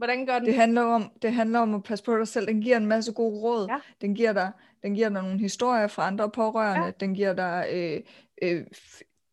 Hvordan 0.00 0.26
gør 0.26 0.38
den? 0.38 0.46
Det 0.46 0.54
handler 0.54 0.82
om, 0.82 1.12
det 1.22 1.32
handler 1.32 1.58
om 1.58 1.74
at 1.74 1.82
passe 1.82 2.04
på 2.04 2.18
dig 2.18 2.28
selv. 2.28 2.46
Den 2.46 2.60
giver 2.60 2.76
en 2.76 2.86
masse 2.86 3.12
gode 3.12 3.40
råd. 3.40 3.66
Ja. 3.68 3.76
Den, 4.00 4.14
giver 4.14 4.32
dig, 4.32 4.52
den 4.82 4.94
giver 4.94 5.08
dig 5.08 5.22
nogle 5.22 5.38
historier 5.38 5.86
fra 5.86 6.06
andre 6.06 6.30
pårørende. 6.30 6.84
Ja. 6.84 6.92
Den 7.00 7.14
giver 7.14 7.32
dig 7.32 7.66
øh, 7.72 8.00
øh, 8.42 8.66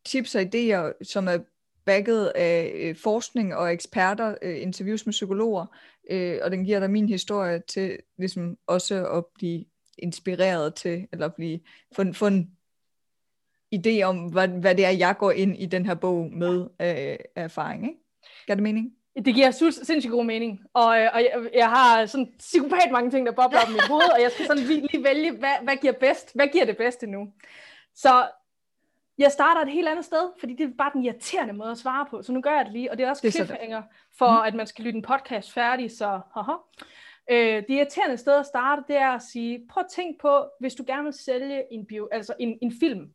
tips 0.04 0.34
og 0.34 0.42
idéer, 0.42 0.92
som 1.02 1.28
er 1.28 1.38
backet 1.84 2.26
af 2.26 2.72
øh, 2.74 2.96
forskning 2.96 3.54
og 3.54 3.72
eksperter, 3.72 4.34
øh, 4.42 4.62
interviews 4.62 5.06
med 5.06 5.12
psykologer. 5.12 5.66
Øh, 6.10 6.38
og 6.42 6.50
den 6.50 6.64
giver 6.64 6.80
dig 6.80 6.90
min 6.90 7.08
historie 7.08 7.62
til 7.68 7.98
ligesom 8.18 8.56
også 8.66 9.06
at 9.06 9.24
blive 9.34 9.64
inspireret 9.98 10.74
til, 10.74 11.06
eller 11.12 11.28
blive, 11.28 11.60
få, 11.96 12.12
få 12.12 12.26
en 12.26 12.50
idé 13.74 14.02
om, 14.02 14.26
hvad, 14.26 14.48
hvad 14.48 14.74
det 14.74 14.84
er, 14.84 14.90
jeg 14.90 15.16
går 15.18 15.30
ind 15.30 15.56
i 15.58 15.66
den 15.66 15.86
her 15.86 15.94
bog 15.94 16.32
med 16.32 16.60
øh, 16.80 17.16
erfaring. 17.36 17.86
Ikke? 17.86 17.98
Gør 18.46 18.54
det 18.54 18.62
mening? 18.62 18.97
Det 19.24 19.34
giver 19.34 19.50
sindssygt 19.50 20.10
god 20.10 20.24
mening, 20.24 20.60
og, 20.74 21.00
øh, 21.00 21.08
og 21.14 21.20
jeg, 21.20 21.50
jeg 21.54 21.68
har 21.68 22.06
sådan 22.06 22.32
psykopat 22.38 22.90
mange 22.92 23.10
ting, 23.10 23.26
der 23.26 23.32
bobler 23.32 23.60
op 23.60 23.68
i 23.68 23.72
mit 23.72 23.88
hoved, 23.92 24.12
og 24.14 24.22
jeg 24.22 24.30
skal 24.30 24.46
sådan 24.46 24.62
lige, 24.62 24.88
lige 24.92 25.04
vælge, 25.04 25.30
hvad, 25.30 25.54
hvad 25.62 25.76
giver 25.76 25.92
bedst, 25.92 26.34
hvad 26.34 26.48
giver 26.48 26.64
det 26.64 26.76
bedste 26.76 27.06
nu. 27.06 27.32
Så 27.94 28.28
jeg 29.18 29.32
starter 29.32 29.60
et 29.60 29.72
helt 29.72 29.88
andet 29.88 30.04
sted, 30.04 30.30
fordi 30.40 30.54
det 30.54 30.64
er 30.64 30.70
bare 30.78 30.90
den 30.94 31.04
irriterende 31.04 31.52
måde 31.52 31.70
at 31.70 31.78
svare 31.78 32.06
på, 32.10 32.22
så 32.22 32.32
nu 32.32 32.40
gør 32.40 32.56
jeg 32.56 32.64
det 32.64 32.72
lige, 32.72 32.90
og 32.90 32.98
det 32.98 33.04
er 33.04 33.10
også 33.10 33.22
det 33.22 33.34
cliffhanger, 33.34 33.82
for 34.18 34.30
mm. 34.30 34.46
at 34.46 34.54
man 34.54 34.66
skal 34.66 34.84
lytte 34.84 34.96
en 34.96 35.02
podcast 35.02 35.52
færdig, 35.52 35.90
så 35.90 36.20
haha. 36.34 36.52
Øh, 37.30 37.62
det 37.62 37.70
irriterende 37.70 38.16
sted 38.16 38.34
at 38.34 38.46
starte, 38.46 38.82
det 38.88 38.96
er 38.96 39.10
at 39.10 39.22
sige, 39.22 39.60
prøv 39.70 39.80
at 39.80 39.90
tænk 39.94 40.20
på, 40.20 40.44
hvis 40.60 40.74
du 40.74 40.84
gerne 40.86 41.04
vil 41.04 41.12
sælge 41.12 41.72
en, 41.72 41.86
bio, 41.86 42.08
altså 42.12 42.34
en, 42.38 42.58
en 42.62 42.72
film, 42.80 43.12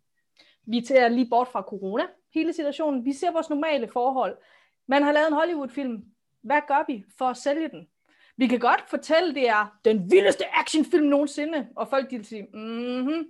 vi 0.65 0.81
tager 0.81 1.07
lige 1.07 1.29
bort 1.29 1.47
fra 1.47 1.61
corona, 1.61 2.03
hele 2.33 2.53
situationen. 2.53 3.05
Vi 3.05 3.13
ser 3.13 3.31
vores 3.31 3.49
normale 3.49 3.87
forhold. 3.87 4.37
Man 4.87 5.03
har 5.03 5.11
lavet 5.11 5.27
en 5.27 5.33
Hollywood-film. 5.33 6.03
Hvad 6.41 6.61
gør 6.67 6.83
vi 6.87 7.05
for 7.17 7.25
at 7.25 7.37
sælge 7.37 7.69
den? 7.69 7.87
Vi 8.37 8.47
kan 8.47 8.59
godt 8.59 8.89
fortælle, 8.89 9.35
det 9.35 9.49
er 9.49 9.79
den 9.85 10.11
vildeste 10.11 10.55
actionfilm 10.55 11.05
nogensinde, 11.05 11.69
og 11.75 11.87
folk 11.87 12.11
vil 12.11 12.25
sige, 12.25 12.47
mhm, 12.53 13.25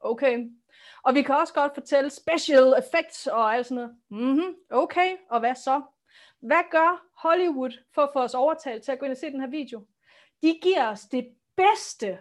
okay. 0.00 0.46
Og 1.02 1.14
vi 1.14 1.22
kan 1.22 1.34
også 1.34 1.54
godt 1.54 1.74
fortælle 1.74 2.10
special 2.10 2.74
effects 2.78 3.26
og 3.26 3.54
alt 3.54 3.66
sådan 3.66 3.74
noget. 3.74 3.96
Mhm, 4.36 4.54
okay, 4.70 5.16
og 5.30 5.40
hvad 5.40 5.54
så? 5.54 5.82
Hvad 6.40 6.62
gør 6.70 7.06
Hollywood 7.22 7.70
for 7.94 8.02
at 8.02 8.10
få 8.12 8.18
os 8.18 8.34
overtalt 8.34 8.84
til 8.84 8.92
at 8.92 8.98
gå 8.98 9.04
ind 9.04 9.12
og 9.12 9.18
se 9.18 9.30
den 9.30 9.40
her 9.40 9.50
video? 9.50 9.86
De 10.42 10.58
giver 10.62 10.88
os 10.88 11.00
det 11.00 11.28
bedste 11.56 12.18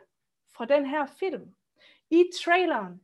fra 0.56 0.66
den 0.66 0.86
her 0.86 1.06
film. 1.20 1.56
I 2.10 2.24
traileren, 2.44 3.02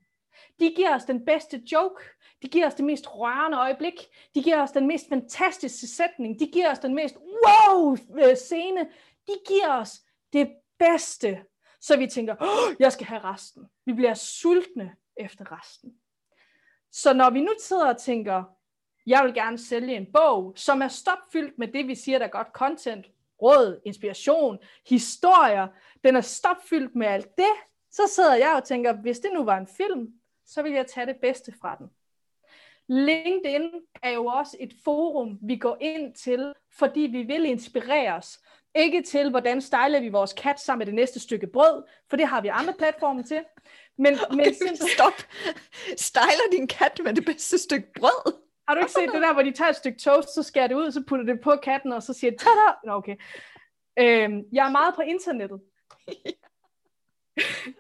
de 0.60 0.74
giver 0.76 0.96
os 0.96 1.06
den 1.06 1.26
bedste 1.26 1.64
joke. 1.72 2.04
De 2.42 2.50
giver 2.50 2.68
os 2.68 2.74
det 2.74 2.86
mest 2.86 3.08
rørende 3.16 3.58
øjeblik. 3.58 3.94
De 4.36 4.44
giver 4.44 4.62
os 4.62 4.72
den 4.72 4.88
mest 4.88 5.10
fantastiske 5.10 5.88
sætning. 5.88 6.40
De 6.40 6.48
giver 6.48 6.72
os 6.72 6.80
den 6.80 6.96
mest 6.96 7.16
wow 7.18 7.98
øh, 8.24 8.36
scene. 8.38 8.90
De 9.28 9.34
giver 9.48 9.78
os 9.78 10.02
det 10.34 10.52
bedste. 10.80 11.44
Så 11.82 11.98
vi 11.98 12.08
tænker, 12.08 12.36
oh, 12.40 12.76
jeg 12.80 12.92
skal 12.92 13.08
have 13.08 13.22
resten. 13.24 13.66
Vi 13.86 13.94
bliver 13.94 14.14
sultne 14.14 14.96
efter 15.18 15.60
resten. 15.60 15.94
Så 16.92 17.14
når 17.14 17.30
vi 17.30 17.42
nu 17.42 17.52
sidder 17.60 17.88
og 17.88 18.02
tænker, 18.02 18.44
jeg 19.06 19.24
vil 19.26 19.34
gerne 19.34 19.58
sælge 19.58 19.96
en 19.96 20.12
bog, 20.14 20.54
som 20.56 20.82
er 20.82 20.88
stopfyldt 20.88 21.58
med 21.58 21.68
det, 21.68 21.88
vi 21.88 21.96
siger, 21.96 22.18
der 22.18 22.26
er 22.26 22.30
godt 22.30 22.48
content, 22.54 23.06
råd, 23.42 23.82
inspiration, 23.86 24.58
historier, 24.88 25.68
den 26.04 26.16
er 26.16 26.22
stopfyldt 26.22 26.96
med 26.96 27.08
alt 27.08 27.38
det, 27.38 27.54
så 27.92 28.02
sidder 28.08 28.36
jeg 28.36 28.54
og 28.56 28.64
tænker, 28.64 28.94
hvis 28.94 29.20
det 29.20 29.32
nu 29.34 29.44
var 29.44 29.58
en 29.58 29.68
film, 29.68 30.14
så 30.54 30.62
vil 30.62 30.72
jeg 30.72 30.88
tage 30.88 31.06
det 31.06 31.16
bedste 31.22 31.54
fra 31.62 31.76
den. 31.80 31.88
LinkedIn 32.88 33.70
er 34.04 34.10
jo 34.10 34.26
også 34.26 34.58
et 34.60 34.74
forum, 34.84 35.40
vi 35.42 35.56
går 35.56 35.78
ind 35.82 36.14
til, 36.14 36.54
fordi 36.80 37.00
vi 37.02 37.22
vil 37.22 37.46
inspireres. 37.46 38.40
Ikke 38.76 39.02
til, 39.02 39.30
hvordan 39.30 39.62
styler 39.62 40.00
vi 40.00 40.10
vores 40.10 40.34
kat 40.34 40.60
sammen 40.60 40.80
med 40.80 40.86
det 40.86 40.96
næste 40.96 41.20
stykke 41.20 41.48
brød, 41.48 41.84
for 42.10 42.18
det 42.18 42.28
har 42.28 42.42
vi 42.42 42.48
andre 42.48 42.74
platforme 42.74 43.24
til. 43.24 43.44
Men, 43.98 44.14
okay, 44.30 44.36
men 44.36 44.46
simpelthen... 44.46 44.90
stop. 44.96 45.14
Styler 45.98 46.52
din 46.52 46.68
kat 46.68 47.00
med 47.04 47.14
det 47.14 47.26
bedste 47.26 47.58
stykke 47.58 47.88
brød? 48.00 48.34
Har 48.68 48.76
du 48.76 48.82
ikke 48.82 48.92
set 48.92 49.10
det 49.14 49.22
der, 49.22 49.34
hvor 49.34 49.44
de 49.44 49.52
tager 49.52 49.70
et 49.70 49.76
stykke 49.76 50.00
toast, 50.00 50.34
så 50.34 50.44
skærer 50.44 50.68
det 50.68 50.76
ud, 50.76 50.92
så 50.92 51.04
putter 51.08 51.26
det 51.26 51.42
på 51.42 51.56
katten, 51.64 51.92
og 51.92 52.04
så 52.04 52.14
siger 52.14 52.32
tada! 52.32 52.76
Nå, 52.84 52.94
okay. 52.94 53.16
Øhm, 54.00 54.44
jeg 54.52 54.66
er 54.68 54.72
meget 54.72 54.96
på 54.96 55.02
internettet. 55.02 55.62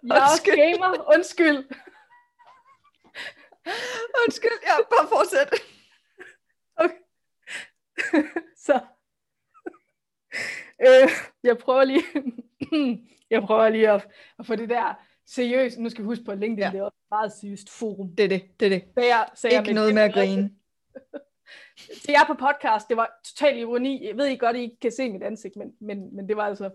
Jeg 0.07 0.17
er 0.17 0.21
også 0.21 0.43
gamer, 0.43 1.13
undskyld. 1.15 1.65
Undskyld, 4.26 4.60
jeg 4.63 4.78
ja, 4.80 4.95
bare 4.95 5.08
fortsæt. 5.08 5.54
Okay. 6.76 6.95
Så. 8.65 8.80
Øh, 10.82 11.10
jeg 11.43 11.58
prøver 11.58 11.84
lige, 11.84 12.04
jeg 13.34 13.41
prøver 13.41 13.69
lige 13.69 13.89
at, 13.89 14.08
at 14.39 14.45
få 14.45 14.56
det 14.56 14.69
der 14.69 14.93
seriøst. 15.26 15.80
Nu 15.80 15.89
skal 15.89 16.04
vi 16.04 16.06
huske 16.06 16.24
på, 16.24 16.34
LinkedIn 16.34 16.60
ja. 16.60 16.71
det 16.71 16.80
er 16.80 16.84
også 16.84 16.97
et 16.97 17.12
meget 17.12 17.34
seriøst 17.34 17.69
forum. 17.69 18.15
Det 18.15 18.24
er 18.24 18.30
det, 18.30 18.60
det 18.60 18.65
er 18.65 18.69
det. 18.69 18.84
Så 18.93 19.02
jeg, 19.02 19.30
så 19.36 19.47
Ikke 19.47 19.63
jeg 19.65 19.74
noget 19.74 19.93
med 19.93 20.02
at 20.02 20.13
grine. 20.13 20.52
Så 21.78 22.12
jeg 22.12 22.24
på 22.28 22.34
podcast, 22.34 22.89
det 22.89 22.97
var 22.97 23.19
totalt 23.26 23.58
ironi. 23.58 24.08
Jeg 24.08 24.17
ved 24.17 24.26
I 24.26 24.36
godt, 24.36 24.56
I 24.56 24.62
ikke 24.62 24.80
kan 24.82 24.91
se 24.91 25.10
mit 25.10 25.24
ansigt, 25.24 25.56
men, 25.56 25.74
men, 25.80 26.15
men 26.15 26.30
det 26.30 26.38
var 26.38 26.43
altså 26.43 26.69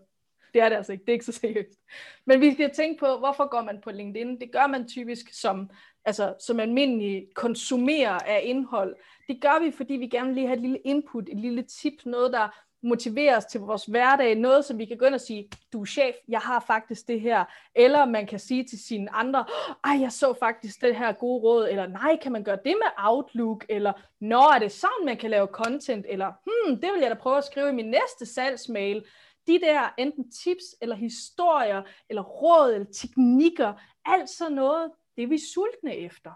det 0.57 0.64
er 0.64 0.68
det 0.68 0.77
altså 0.77 0.92
ikke. 0.92 1.03
Det 1.03 1.09
er 1.09 1.12
ikke 1.12 1.25
så 1.25 1.33
seriøst. 1.33 1.81
Men 2.27 2.40
vi 2.40 2.53
skal 2.53 2.75
tænke 2.75 3.01
på, 3.01 3.18
hvorfor 3.18 3.49
går 3.49 3.62
man 3.62 3.81
på 3.81 3.90
LinkedIn? 3.90 4.40
Det 4.40 4.53
gør 4.53 4.66
man 4.66 4.88
typisk 4.88 5.27
som, 5.33 5.70
altså, 6.06 6.34
som 6.40 6.60
almindelig 6.60 7.26
konsumerer 7.34 8.18
af 8.18 8.40
indhold. 8.44 8.96
Det 9.28 9.40
gør 9.40 9.64
vi, 9.64 9.70
fordi 9.70 9.94
vi 9.94 10.06
gerne 10.08 10.26
vil 10.26 10.34
lige 10.34 10.46
have 10.46 10.56
et 10.56 10.62
lille 10.62 10.78
input, 10.78 11.28
et 11.28 11.40
lille 11.40 11.62
tip, 11.62 11.94
noget, 12.04 12.32
der, 12.32 12.48
motiverer 12.82 13.36
os 13.36 13.44
til 13.44 13.60
vores 13.60 13.84
hverdag, 13.84 14.34
noget 14.34 14.64
som 14.64 14.78
vi 14.78 14.84
kan 14.84 14.96
gå 14.96 15.04
ind 15.04 15.14
og 15.14 15.20
sige, 15.20 15.48
du 15.72 15.80
er 15.80 15.84
chef, 15.84 16.14
jeg 16.28 16.40
har 16.40 16.64
faktisk 16.66 17.08
det 17.08 17.20
her, 17.20 17.44
eller 17.74 18.04
man 18.04 18.26
kan 18.26 18.38
sige 18.38 18.64
til 18.64 18.84
sine 18.84 19.14
andre, 19.14 19.44
ej, 19.84 20.00
jeg 20.00 20.12
så 20.12 20.34
faktisk 20.40 20.80
det 20.80 20.96
her 20.96 21.12
gode 21.12 21.42
råd, 21.42 21.68
eller 21.68 21.86
nej, 21.86 22.18
kan 22.22 22.32
man 22.32 22.44
gøre 22.44 22.58
det 22.64 22.74
med 22.76 22.90
Outlook, 22.98 23.64
eller 23.68 23.92
når 24.20 24.54
er 24.54 24.58
det 24.58 24.72
sådan, 24.72 25.06
man 25.06 25.16
kan 25.16 25.30
lave 25.30 25.46
content, 25.46 26.06
eller 26.08 26.32
hmm, 26.46 26.80
det 26.80 26.92
vil 26.92 27.00
jeg 27.00 27.10
da 27.10 27.14
prøve 27.14 27.38
at 27.38 27.44
skrive 27.44 27.68
i 27.68 27.72
min 27.72 27.90
næste 27.90 28.34
salgsmail. 28.34 29.04
De 29.46 29.60
der 29.60 29.94
enten 29.98 30.30
tips, 30.30 30.64
eller 30.80 30.96
historier, 30.96 31.82
eller 32.08 32.22
råd, 32.22 32.72
eller 32.72 32.86
teknikker, 32.92 33.72
alt 34.04 34.30
sådan 34.30 34.52
noget, 34.52 34.90
det 35.16 35.22
er 35.22 35.26
vi 35.26 35.38
sultne 35.38 35.96
efter. 35.96 36.31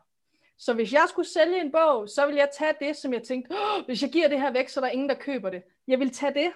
Så 0.59 0.75
hvis 0.75 0.93
jeg 0.93 1.05
skulle 1.09 1.29
sælge 1.29 1.61
en 1.61 1.73
bog, 1.73 2.09
så 2.09 2.27
vil 2.27 2.35
jeg 2.35 2.49
tage 2.59 2.75
det, 2.81 2.97
som 2.97 3.13
jeg 3.13 3.23
tænkte, 3.23 3.53
oh, 3.53 3.85
hvis 3.85 4.03
jeg 4.03 4.11
giver 4.11 4.29
det 4.29 4.41
her 4.41 4.53
væk, 4.53 4.69
så 4.69 4.81
er 4.81 4.85
der 4.85 4.91
ingen, 4.91 5.09
der 5.09 5.15
køber 5.15 5.51
det. 5.51 5.63
Jeg 5.89 6.01
vil 6.01 6.11
tage 6.11 6.35
det, 6.35 6.53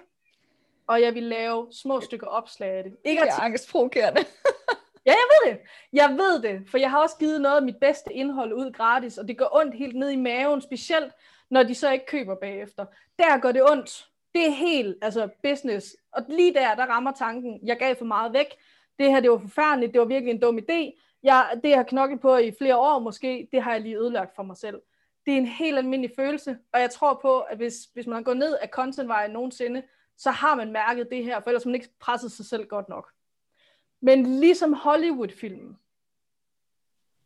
og 0.87 1.03
jeg 1.03 1.15
vil 1.15 1.23
lave 1.23 1.73
små 1.73 2.01
stykker 2.01 2.27
opslag 2.27 2.71
af 2.71 2.85
det. 2.85 2.97
Ikke 3.05 3.23
det 3.23 3.29
er 3.29 3.41
angstprovokerende. 3.41 4.21
ja, 5.07 5.13
jeg 5.13 5.17
ved 5.31 5.53
det. 5.53 5.61
Jeg 5.93 6.11
ved 6.11 6.43
det, 6.43 6.71
for 6.71 6.79
jeg 6.79 6.91
har 6.91 7.03
også 7.03 7.17
givet 7.19 7.41
noget 7.41 7.57
af 7.57 7.63
mit 7.63 7.77
bedste 7.81 8.13
indhold 8.13 8.53
ud 8.53 8.73
gratis, 8.73 9.19
og 9.19 9.29
det 9.29 9.39
går 9.39 9.57
ondt 9.57 9.75
helt 9.75 9.97
ned 9.97 10.11
i 10.11 10.17
maven, 10.17 10.61
specielt 10.61 11.13
når 11.51 11.63
de 11.63 11.75
så 11.75 11.93
ikke 11.93 12.07
køber 12.07 12.35
bagefter. 12.35 12.87
Der 13.19 13.41
går 13.41 13.53
det 13.53 13.71
ondt. 13.71 14.09
Det 14.35 14.47
er 14.47 14.51
helt 14.51 14.99
altså 15.03 15.29
business. 15.43 15.97
Og 16.13 16.23
lige 16.29 16.55
der, 16.55 16.75
der 16.75 16.87
rammer 16.87 17.13
tanken, 17.13 17.61
jeg 17.63 17.79
gav 17.79 17.97
for 17.97 18.05
meget 18.05 18.33
væk. 18.33 18.47
Det 18.99 19.11
her, 19.11 19.21
det 19.21 19.31
var 19.31 19.39
forfærdeligt, 19.39 19.93
det 19.93 20.01
var 20.01 20.07
virkelig 20.07 20.31
en 20.35 20.41
dum 20.41 20.59
idé 20.59 21.01
jeg, 21.25 21.61
det 21.63 21.69
jeg 21.69 21.79
har 21.79 21.85
knoklet 21.85 22.21
på 22.21 22.37
i 22.37 22.53
flere 22.59 22.77
år 22.77 22.99
måske, 22.99 23.49
det 23.53 23.63
har 23.63 23.73
jeg 23.73 23.81
lige 23.81 23.97
ødelagt 23.97 24.37
for 24.37 24.43
mig 24.43 24.57
selv. 24.57 24.83
Det 25.27 25.35
er 25.35 25.39
en 25.39 25.47
helt 25.47 25.79
almindelig 25.79 26.17
følelse, 26.17 26.59
og 26.73 26.81
jeg 26.81 26.91
tror 26.91 27.19
på, 27.23 27.41
at 27.41 27.57
hvis, 27.57 27.85
hvis 27.85 28.07
man 28.07 28.25
går 28.25 28.35
ned 28.35 28.57
af 28.63 28.69
contentvejen 28.69 29.31
nogensinde, 29.31 29.83
så 30.17 30.31
har 30.31 30.55
man 30.55 30.73
mærket 30.73 31.09
det 31.11 31.25
her, 31.25 31.41
for 31.41 31.51
ellers 31.51 31.63
har 31.65 31.69
man 31.69 31.75
ikke 31.75 31.95
presset 32.01 32.33
sig 32.33 32.47
selv 32.47 32.67
godt 32.67 32.89
nok. 32.89 33.11
Men 34.01 34.41
ligesom 34.41 34.73
Hollywood-filmen, 34.73 35.79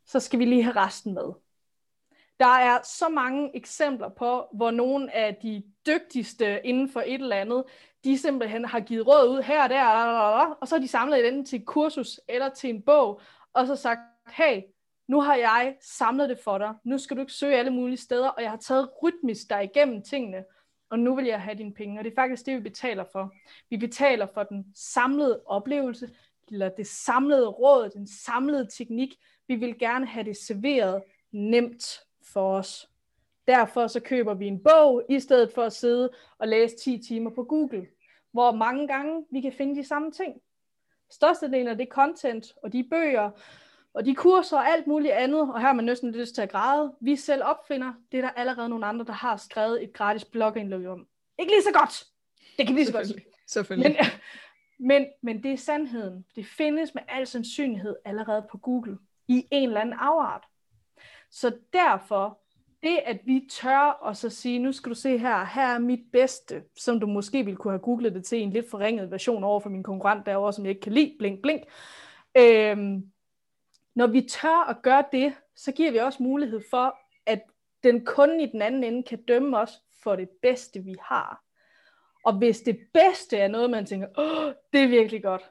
så 0.06 0.20
skal 0.20 0.38
vi 0.38 0.44
lige 0.44 0.62
have 0.62 0.76
resten 0.76 1.14
med. 1.14 1.32
Der 2.40 2.46
er 2.46 2.82
så 2.82 3.08
mange 3.08 3.56
eksempler 3.56 4.08
på, 4.08 4.46
hvor 4.52 4.70
nogle 4.70 5.14
af 5.14 5.36
de 5.42 5.62
dygtigste 5.86 6.66
inden 6.66 6.88
for 6.88 7.00
et 7.00 7.14
eller 7.14 7.36
andet, 7.36 7.64
de 8.04 8.18
simpelthen 8.18 8.64
har 8.64 8.80
givet 8.80 9.06
råd 9.06 9.28
ud 9.28 9.42
her 9.42 9.62
og 9.62 9.70
der, 9.70 9.84
og 10.60 10.68
så 10.68 10.74
har 10.74 10.80
de 10.80 10.88
samlet 10.88 11.18
det 11.18 11.28
enten 11.28 11.44
til 11.44 11.60
et 11.60 11.66
kursus 11.66 12.20
eller 12.28 12.48
til 12.48 12.70
en 12.70 12.82
bog, 12.82 13.20
og 13.58 13.66
så 13.66 13.76
sagt, 13.76 14.00
hey, 14.28 14.62
nu 15.08 15.20
har 15.20 15.34
jeg 15.34 15.76
samlet 15.80 16.28
det 16.28 16.38
for 16.44 16.58
dig, 16.58 16.74
nu 16.84 16.98
skal 16.98 17.16
du 17.16 17.20
ikke 17.20 17.32
søge 17.32 17.56
alle 17.56 17.70
mulige 17.70 17.96
steder, 17.96 18.28
og 18.28 18.42
jeg 18.42 18.50
har 18.50 18.56
taget 18.56 18.90
rytmisk 19.02 19.50
dig 19.50 19.64
igennem 19.64 20.02
tingene, 20.02 20.44
og 20.90 20.98
nu 20.98 21.14
vil 21.14 21.24
jeg 21.24 21.40
have 21.40 21.58
dine 21.58 21.74
penge. 21.74 22.00
Og 22.00 22.04
det 22.04 22.10
er 22.10 22.14
faktisk 22.14 22.46
det, 22.46 22.56
vi 22.56 22.60
betaler 22.60 23.04
for. 23.12 23.34
Vi 23.70 23.76
betaler 23.76 24.26
for 24.26 24.42
den 24.42 24.66
samlede 24.74 25.42
oplevelse, 25.46 26.10
eller 26.50 26.68
det 26.68 26.86
samlede 26.86 27.48
råd, 27.48 27.90
den 27.90 28.06
samlede 28.06 28.68
teknik. 28.78 29.14
Vi 29.48 29.54
vil 29.54 29.78
gerne 29.78 30.06
have 30.06 30.24
det 30.24 30.36
serveret 30.36 31.02
nemt 31.32 32.00
for 32.32 32.56
os. 32.56 32.88
Derfor 33.46 33.86
så 33.86 34.00
køber 34.00 34.34
vi 34.34 34.46
en 34.46 34.62
bog, 34.62 35.02
i 35.08 35.20
stedet 35.20 35.52
for 35.52 35.62
at 35.62 35.72
sidde 35.72 36.10
og 36.38 36.48
læse 36.48 36.76
10 36.76 37.02
timer 37.08 37.30
på 37.30 37.44
Google, 37.44 37.86
hvor 38.32 38.52
mange 38.52 38.88
gange 38.88 39.26
vi 39.30 39.40
kan 39.40 39.52
finde 39.52 39.76
de 39.76 39.84
samme 39.84 40.10
ting. 40.10 40.42
Størstedelen 41.10 41.68
af 41.68 41.76
det 41.76 41.88
content 41.88 42.54
og 42.62 42.72
de 42.72 42.84
bøger 42.90 43.30
og 43.94 44.04
de 44.04 44.14
kurser 44.14 44.56
og 44.56 44.68
alt 44.68 44.86
muligt 44.86 45.12
andet, 45.12 45.40
og 45.40 45.60
her 45.60 45.66
har 45.66 45.72
man 45.72 45.84
næsten 45.84 46.12
lyst 46.12 46.34
til 46.34 46.42
at 46.42 46.50
græde, 46.50 46.94
vi 47.00 47.16
selv 47.16 47.42
opfinder, 47.44 47.92
det 48.12 48.18
er 48.18 48.22
der 48.22 48.30
allerede 48.30 48.68
nogle 48.68 48.86
andre, 48.86 49.04
der 49.04 49.12
har 49.12 49.36
skrevet 49.36 49.82
et 49.82 49.92
gratis 49.92 50.24
blogindlæg 50.24 50.88
om. 50.88 51.06
Ikke 51.38 51.52
lige 51.52 51.62
så 51.62 51.72
godt. 51.72 52.04
Det 52.56 52.66
kan 52.66 52.76
vi 52.76 52.80
lige 52.80 52.86
så 52.86 52.92
godt. 52.92 53.06
Selvfølgelig. 53.46 53.96
Men, 53.96 54.06
men, 54.88 55.06
men 55.22 55.42
det 55.42 55.52
er 55.52 55.56
sandheden. 55.56 56.24
Det 56.36 56.46
findes 56.46 56.94
med 56.94 57.02
al 57.08 57.26
sandsynlighed 57.26 57.96
allerede 58.04 58.46
på 58.50 58.58
Google 58.58 58.98
i 59.28 59.46
en 59.50 59.68
eller 59.68 59.80
anden 59.80 59.96
afart. 59.98 60.44
Så 61.30 61.56
derfor 61.72 62.40
det, 62.82 62.98
at 63.04 63.20
vi 63.24 63.48
tør 63.50 63.78
og 63.78 64.16
så 64.16 64.30
sige, 64.30 64.58
nu 64.58 64.72
skal 64.72 64.90
du 64.90 64.94
se 64.94 65.18
her, 65.18 65.44
her 65.44 65.66
er 65.66 65.78
mit 65.78 66.00
bedste, 66.12 66.64
som 66.76 67.00
du 67.00 67.06
måske 67.06 67.44
ville 67.44 67.56
kunne 67.56 67.72
have 67.72 67.82
googlet 67.82 68.14
det 68.14 68.24
til 68.24 68.42
en 68.42 68.50
lidt 68.50 68.70
forringet 68.70 69.10
version 69.10 69.44
over 69.44 69.60
for 69.60 69.70
min 69.70 69.82
konkurrent 69.82 70.26
derovre, 70.26 70.52
som 70.52 70.64
jeg 70.64 70.70
ikke 70.70 70.80
kan 70.80 70.92
lide, 70.92 71.16
blink, 71.18 71.42
blink. 71.42 71.62
Øhm, 72.36 73.12
når 73.94 74.06
vi 74.06 74.20
tør 74.20 74.68
at 74.68 74.82
gøre 74.82 75.04
det, 75.12 75.34
så 75.56 75.72
giver 75.72 75.90
vi 75.90 75.98
også 75.98 76.22
mulighed 76.22 76.60
for, 76.70 76.98
at 77.26 77.42
den 77.82 78.04
kunde 78.04 78.42
i 78.42 78.46
den 78.46 78.62
anden 78.62 78.84
ende 78.84 79.02
kan 79.02 79.22
dømme 79.22 79.58
os 79.58 79.82
for 80.02 80.16
det 80.16 80.28
bedste, 80.42 80.80
vi 80.80 80.94
har. 81.02 81.44
Og 82.24 82.38
hvis 82.38 82.60
det 82.60 82.78
bedste 82.94 83.36
er 83.36 83.48
noget, 83.48 83.70
man 83.70 83.86
tænker, 83.86 84.08
Åh, 84.18 84.52
det 84.72 84.82
er 84.82 84.88
virkelig 84.88 85.22
godt, 85.22 85.50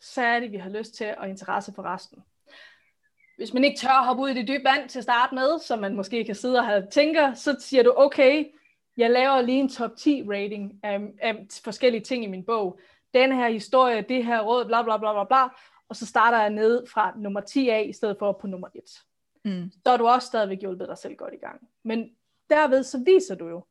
så 0.00 0.22
er 0.22 0.40
det, 0.40 0.52
vi 0.52 0.56
har 0.56 0.70
lyst 0.70 0.94
til 0.94 1.04
at 1.04 1.28
interesse 1.28 1.72
for 1.74 1.82
resten 1.82 2.22
hvis 3.38 3.54
man 3.54 3.64
ikke 3.64 3.78
tør 3.78 4.00
at 4.00 4.06
hoppe 4.06 4.22
ud 4.22 4.28
i 4.28 4.34
det 4.34 4.48
dybe 4.48 4.64
vand 4.64 4.88
til 4.88 4.98
at 4.98 5.02
starte 5.02 5.34
med, 5.34 5.58
så 5.58 5.76
man 5.76 5.94
måske 5.94 6.24
kan 6.24 6.34
sidde 6.34 6.58
og 6.58 6.66
have 6.66 6.86
tænker, 6.90 7.34
så 7.34 7.56
siger 7.60 7.82
du, 7.82 7.94
okay, 7.96 8.46
jeg 8.96 9.10
laver 9.10 9.40
lige 9.40 9.58
en 9.58 9.68
top 9.68 9.96
10 9.96 10.24
rating 10.28 10.80
af, 10.82 11.00
af 11.20 11.46
forskellige 11.64 12.04
ting 12.04 12.24
i 12.24 12.26
min 12.26 12.44
bog. 12.44 12.78
Den 13.14 13.32
her 13.32 13.48
historie, 13.48 14.04
det 14.08 14.24
her 14.24 14.40
råd, 14.40 14.64
bla 14.64 14.82
bla 14.82 14.96
bla 14.96 15.12
bla 15.12 15.24
bla, 15.24 15.48
og 15.88 15.96
så 15.96 16.06
starter 16.06 16.40
jeg 16.40 16.50
ned 16.50 16.86
fra 16.86 17.12
nummer 17.16 17.40
10 17.40 17.68
af, 17.68 17.86
i 17.88 17.92
stedet 17.92 18.16
for 18.18 18.32
på 18.32 18.46
nummer 18.46 18.68
1. 18.74 18.82
Mm. 19.44 19.70
Så 19.70 19.90
har 19.90 19.96
du 19.96 20.06
også 20.06 20.26
stadigvæk 20.26 20.60
hjulpet 20.60 20.88
dig 20.88 20.98
selv 20.98 21.14
godt 21.16 21.34
i 21.34 21.36
gang. 21.36 21.60
Men 21.84 22.10
derved 22.50 22.82
så 22.82 22.98
viser 23.04 23.34
du 23.34 23.48
jo, 23.48 23.64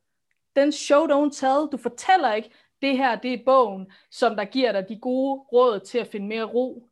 den 0.56 0.72
show 0.72 1.08
don't 1.08 1.34
tell, 1.34 1.68
du 1.72 1.78
fortæller 1.78 2.34
ikke, 2.34 2.52
det 2.82 2.98
her 2.98 3.16
det 3.16 3.34
er 3.34 3.46
bogen, 3.46 3.92
som 4.12 4.36
der 4.36 4.46
giver 4.46 4.72
dig 4.72 4.90
de 4.90 5.00
gode 5.00 5.40
råd 5.40 5.80
til 5.80 5.98
at 5.98 6.08
finde 6.08 6.28
mere 6.28 6.44
ro. 6.44 6.90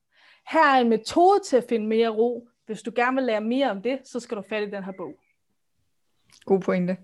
Her 0.49 0.65
er 0.65 0.81
en 0.81 0.89
metode 0.89 1.39
til 1.45 1.57
at 1.57 1.65
finde 1.69 1.87
mere 1.87 2.09
ro, 2.09 2.47
hvis 2.65 2.81
du 2.81 2.91
gerne 2.95 3.15
vil 3.15 3.23
lære 3.23 3.41
mere 3.41 3.71
om 3.71 3.81
det, 3.81 3.99
så 4.03 4.19
skal 4.19 4.37
du 4.37 4.43
fat 4.49 4.67
i 4.67 4.71
den 4.71 4.83
her 4.83 4.91
bog. 4.97 5.13
God 6.45 6.59
pointe. 6.59 6.97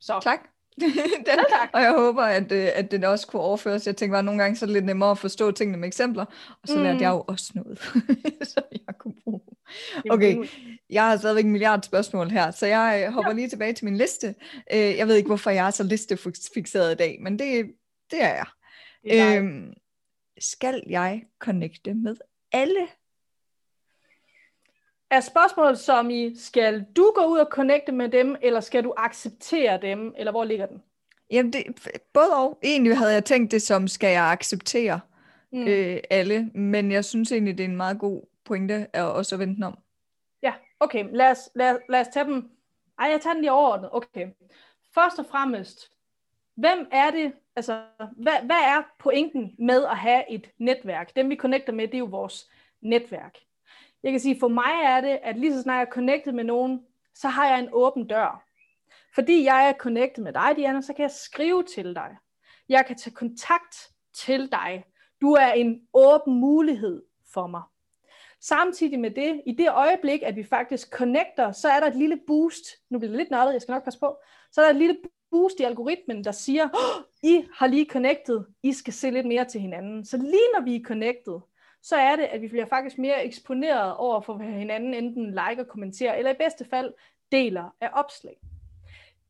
Så. 0.00 0.20
Tak. 0.22 0.40
den, 0.80 0.90
ja, 1.26 1.36
tak. 1.48 1.70
Og 1.72 1.80
jeg 1.80 1.92
håber, 1.92 2.22
at, 2.22 2.52
øh, 2.52 2.68
at 2.74 2.90
det 2.90 3.04
også 3.04 3.26
kunne 3.26 3.42
overføres. 3.42 3.86
Jeg 3.86 3.96
tænker 3.96 4.12
bare, 4.12 4.18
at 4.18 4.24
nogle 4.24 4.42
gange 4.42 4.56
så 4.56 4.64
er 4.64 4.66
det 4.66 4.74
lidt 4.74 4.84
nemmere 4.84 5.10
at 5.10 5.18
forstå 5.18 5.50
tingene 5.50 5.78
med 5.78 5.88
eksempler, 5.88 6.24
og 6.62 6.68
så 6.68 6.76
mm. 6.76 6.82
lærte 6.82 7.02
jeg 7.02 7.10
jo 7.10 7.24
også 7.28 7.52
noget, 7.54 7.78
så 8.54 8.62
jeg 8.72 8.94
kunne 8.98 9.14
bruge. 9.24 9.40
Okay, 10.10 10.48
jeg 10.90 11.08
har 11.08 11.16
stadigvæk 11.16 11.44
en 11.44 11.52
milliard 11.52 11.82
spørgsmål 11.82 12.30
her, 12.30 12.50
så 12.50 12.66
jeg 12.66 13.04
øh, 13.06 13.12
hopper 13.12 13.30
ja. 13.30 13.34
lige 13.34 13.48
tilbage 13.48 13.72
til 13.72 13.84
min 13.84 13.96
liste. 13.96 14.34
Øh, 14.72 14.96
jeg 14.96 15.08
ved 15.08 15.14
ikke, 15.14 15.26
hvorfor 15.26 15.50
jeg 15.50 15.66
er 15.66 15.70
så 15.70 15.84
listefixeret 15.84 16.92
i 16.92 16.96
dag, 16.96 17.18
men 17.20 17.38
det, 17.38 17.72
det 18.10 18.22
er 18.22 18.34
jeg. 18.34 18.46
Det 19.04 19.20
er 19.20 19.38
øhm, 19.38 19.72
skal 20.38 20.82
jeg 20.86 21.22
connecte 21.38 21.94
med 21.94 22.16
alle 22.52 22.88
er 25.10 25.20
spørgsmålet 25.20 25.78
som 25.78 26.10
i, 26.10 26.36
skal 26.36 26.86
du 26.96 27.12
gå 27.14 27.24
ud 27.24 27.38
og 27.38 27.48
connecte 27.50 27.92
med 27.92 28.08
dem, 28.08 28.36
eller 28.42 28.60
skal 28.60 28.84
du 28.84 28.94
acceptere 28.96 29.78
dem, 29.82 30.14
eller 30.16 30.32
hvor 30.32 30.44
ligger 30.44 30.66
den? 30.66 30.82
Jamen, 31.30 31.52
det, 31.52 31.64
både 32.12 32.36
og. 32.36 32.58
Egentlig 32.62 32.98
havde 32.98 33.12
jeg 33.12 33.24
tænkt 33.24 33.52
det 33.52 33.62
som, 33.62 33.88
skal 33.88 34.10
jeg 34.10 34.24
acceptere 34.24 35.00
mm. 35.52 35.66
øh, 35.68 36.00
alle, 36.10 36.50
men 36.54 36.92
jeg 36.92 37.04
synes 37.04 37.32
egentlig, 37.32 37.58
det 37.58 37.64
er 37.64 37.68
en 37.68 37.76
meget 37.76 37.98
god 37.98 38.22
pointe 38.44 38.86
at 38.92 39.04
også 39.04 39.36
vente 39.36 39.64
om. 39.64 39.78
Ja, 40.42 40.52
okay. 40.80 41.04
Lad 41.12 41.30
os, 41.30 41.50
lad, 41.54 41.78
lad 41.88 42.00
os 42.00 42.08
tage 42.08 42.26
dem. 42.26 42.50
Ej, 42.98 43.06
jeg 43.10 43.20
tager 43.20 43.34
den 43.34 43.42
lige 43.42 43.52
overordnet. 43.52 43.90
Okay. 43.92 44.26
Først 44.94 45.18
og 45.18 45.26
fremmest, 45.26 45.90
hvem 46.56 46.88
er 46.92 47.10
det, 47.10 47.32
altså, 47.56 47.82
hvad, 48.16 48.42
hvad 48.42 48.56
er 48.56 48.82
pointen 48.98 49.54
med 49.58 49.84
at 49.84 49.96
have 49.96 50.30
et 50.30 50.50
netværk? 50.58 51.16
Dem 51.16 51.30
vi 51.30 51.36
connecter 51.36 51.72
med, 51.72 51.88
det 51.88 51.94
er 51.94 51.98
jo 51.98 52.04
vores 52.04 52.50
netværk. 52.80 53.38
Jeg 54.02 54.12
kan 54.12 54.20
sige, 54.20 54.40
for 54.40 54.48
mig 54.48 54.72
er 54.82 55.00
det, 55.00 55.18
at 55.22 55.38
lige 55.38 55.52
så 55.52 55.62
snart 55.62 55.76
jeg 55.76 55.86
er 55.86 55.90
connected 55.90 56.32
med 56.32 56.44
nogen, 56.44 56.80
så 57.14 57.28
har 57.28 57.48
jeg 57.48 57.58
en 57.58 57.68
åben 57.72 58.06
dør. 58.06 58.42
Fordi 59.14 59.44
jeg 59.44 59.68
er 59.68 59.72
connected 59.72 60.22
med 60.22 60.32
dig, 60.32 60.52
Diana, 60.56 60.80
så 60.80 60.92
kan 60.92 61.02
jeg 61.02 61.10
skrive 61.10 61.62
til 61.62 61.94
dig. 61.94 62.16
Jeg 62.68 62.86
kan 62.86 62.96
tage 62.96 63.14
kontakt 63.14 63.76
til 64.14 64.52
dig. 64.52 64.84
Du 65.20 65.32
er 65.32 65.52
en 65.52 65.80
åben 65.94 66.40
mulighed 66.40 67.02
for 67.34 67.46
mig. 67.46 67.62
Samtidig 68.40 69.00
med 69.00 69.10
det, 69.10 69.42
i 69.46 69.52
det 69.52 69.70
øjeblik, 69.70 70.22
at 70.22 70.36
vi 70.36 70.44
faktisk 70.44 70.90
connecter, 70.90 71.52
så 71.52 71.68
er 71.68 71.80
der 71.80 71.86
et 71.86 71.96
lille 71.96 72.20
boost. 72.26 72.64
Nu 72.90 72.98
bliver 72.98 73.10
det 73.10 73.18
lidt 73.18 73.30
nørdet, 73.30 73.52
jeg 73.52 73.62
skal 73.62 73.72
nok 73.72 73.84
passe 73.84 74.00
på. 74.00 74.16
Så 74.52 74.60
er 74.60 74.64
der 74.64 74.70
et 74.70 74.76
lille 74.76 74.96
boost 75.30 75.60
i 75.60 75.62
algoritmen, 75.62 76.24
der 76.24 76.32
siger, 76.32 76.64
oh, 76.64 77.02
I 77.22 77.44
har 77.54 77.66
lige 77.66 77.86
connected, 77.90 78.40
I 78.62 78.72
skal 78.72 78.92
se 78.92 79.10
lidt 79.10 79.26
mere 79.26 79.44
til 79.44 79.60
hinanden. 79.60 80.04
Så 80.04 80.16
lige 80.16 80.48
når 80.54 80.64
vi 80.64 80.76
er 80.76 80.84
connected, 80.84 81.40
så 81.86 81.96
er 81.96 82.16
det, 82.16 82.22
at 82.22 82.42
vi 82.42 82.48
bliver 82.48 82.66
faktisk 82.66 82.98
mere 82.98 83.24
eksponeret 83.24 83.96
over 83.96 84.20
for 84.20 84.38
hinanden, 84.38 84.94
enten 84.94 85.26
like 85.26 85.62
og 85.62 85.68
kommenterer, 85.68 86.14
eller 86.14 86.30
i 86.30 86.36
bedste 86.38 86.64
fald 86.64 86.94
deler 87.32 87.76
af 87.80 87.90
opslag. 87.92 88.38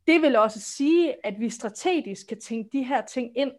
Det 0.07 0.23
vil 0.23 0.37
også 0.37 0.61
sige, 0.61 1.27
at 1.27 1.41
vi 1.41 1.51
strategisk 1.51 2.27
kan 2.27 2.41
tænke 2.41 2.79
de 2.79 2.83
her 2.83 3.01
ting 3.01 3.39
ind, 3.39 3.53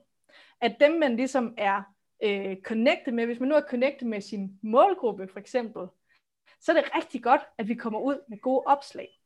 at 0.62 0.76
dem 0.80 0.92
man 0.92 1.16
ligesom 1.16 1.54
er 1.58 1.82
øh, 2.24 2.58
connected 2.64 3.14
med, 3.14 3.26
hvis 3.26 3.40
man 3.40 3.50
nu 3.50 3.56
er 3.56 3.62
connected 3.70 4.08
med 4.08 4.22
sin 4.22 4.60
målgruppe 4.62 5.28
for 5.28 5.40
eksempel, 5.40 5.88
så 6.62 6.72
er 6.72 6.82
det 6.82 6.96
rigtig 6.96 7.24
godt, 7.24 7.42
at 7.58 7.68
vi 7.68 7.76
kommer 7.76 8.00
ud 8.00 8.20
med 8.30 8.38
gode 8.42 8.64
opslag. 8.66 9.20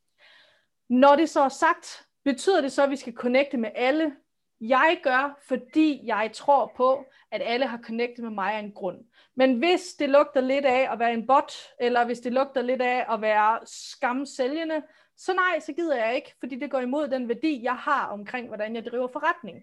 Når 0.90 1.16
det 1.16 1.30
så 1.30 1.42
er 1.42 1.50
sagt, 1.50 2.08
betyder 2.24 2.62
det 2.62 2.72
så, 2.72 2.84
at 2.84 2.90
vi 2.90 2.96
skal 2.96 3.14
connecte 3.14 3.58
med 3.58 3.70
alle? 3.76 4.16
Jeg 4.62 5.00
gør, 5.04 5.40
fordi 5.48 6.02
jeg 6.06 6.30
tror 6.34 6.74
på, 6.78 7.06
at 7.32 7.42
alle 7.46 7.68
har 7.68 7.80
connectet 7.84 8.24
med 8.24 8.32
mig 8.32 8.54
af 8.54 8.60
en 8.60 8.72
grund. 8.72 8.98
Men 9.36 9.58
hvis 9.58 9.94
det 10.00 10.10
lugter 10.10 10.42
lidt 10.42 10.66
af 10.66 10.92
at 10.92 11.00
være 11.00 11.14
en 11.14 11.28
bot, 11.28 11.54
eller 11.80 12.06
hvis 12.06 12.20
det 12.20 12.34
lugter 12.34 12.62
lidt 12.62 12.82
af 12.82 13.14
at 13.14 13.22
være 13.22 13.60
skamsælgende, 13.66 14.82
så 15.18 15.34
nej, 15.34 15.60
så 15.60 15.74
gider 15.74 15.96
jeg 16.06 16.16
ikke, 16.16 16.36
fordi 16.40 16.56
det 16.56 16.72
går 16.72 16.80
imod 16.80 17.08
den 17.08 17.30
værdi, 17.30 17.64
jeg 17.64 17.76
har 17.76 18.08
omkring, 18.08 18.48
hvordan 18.48 18.76
jeg 18.76 18.86
driver 18.86 19.08
forretning. 19.08 19.58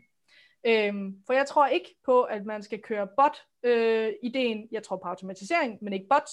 Øhm, 0.66 1.14
for 1.26 1.32
jeg 1.32 1.46
tror 1.46 1.66
ikke 1.66 1.96
på, 2.04 2.22
at 2.22 2.44
man 2.44 2.62
skal 2.62 2.82
køre 2.82 3.08
bot-ideen. 3.16 4.58
Øh, 4.58 4.72
jeg 4.72 4.82
tror 4.82 4.96
på 4.96 5.08
automatisering, 5.08 5.78
men 5.82 5.92
ikke 5.92 6.06
bots. 6.10 6.32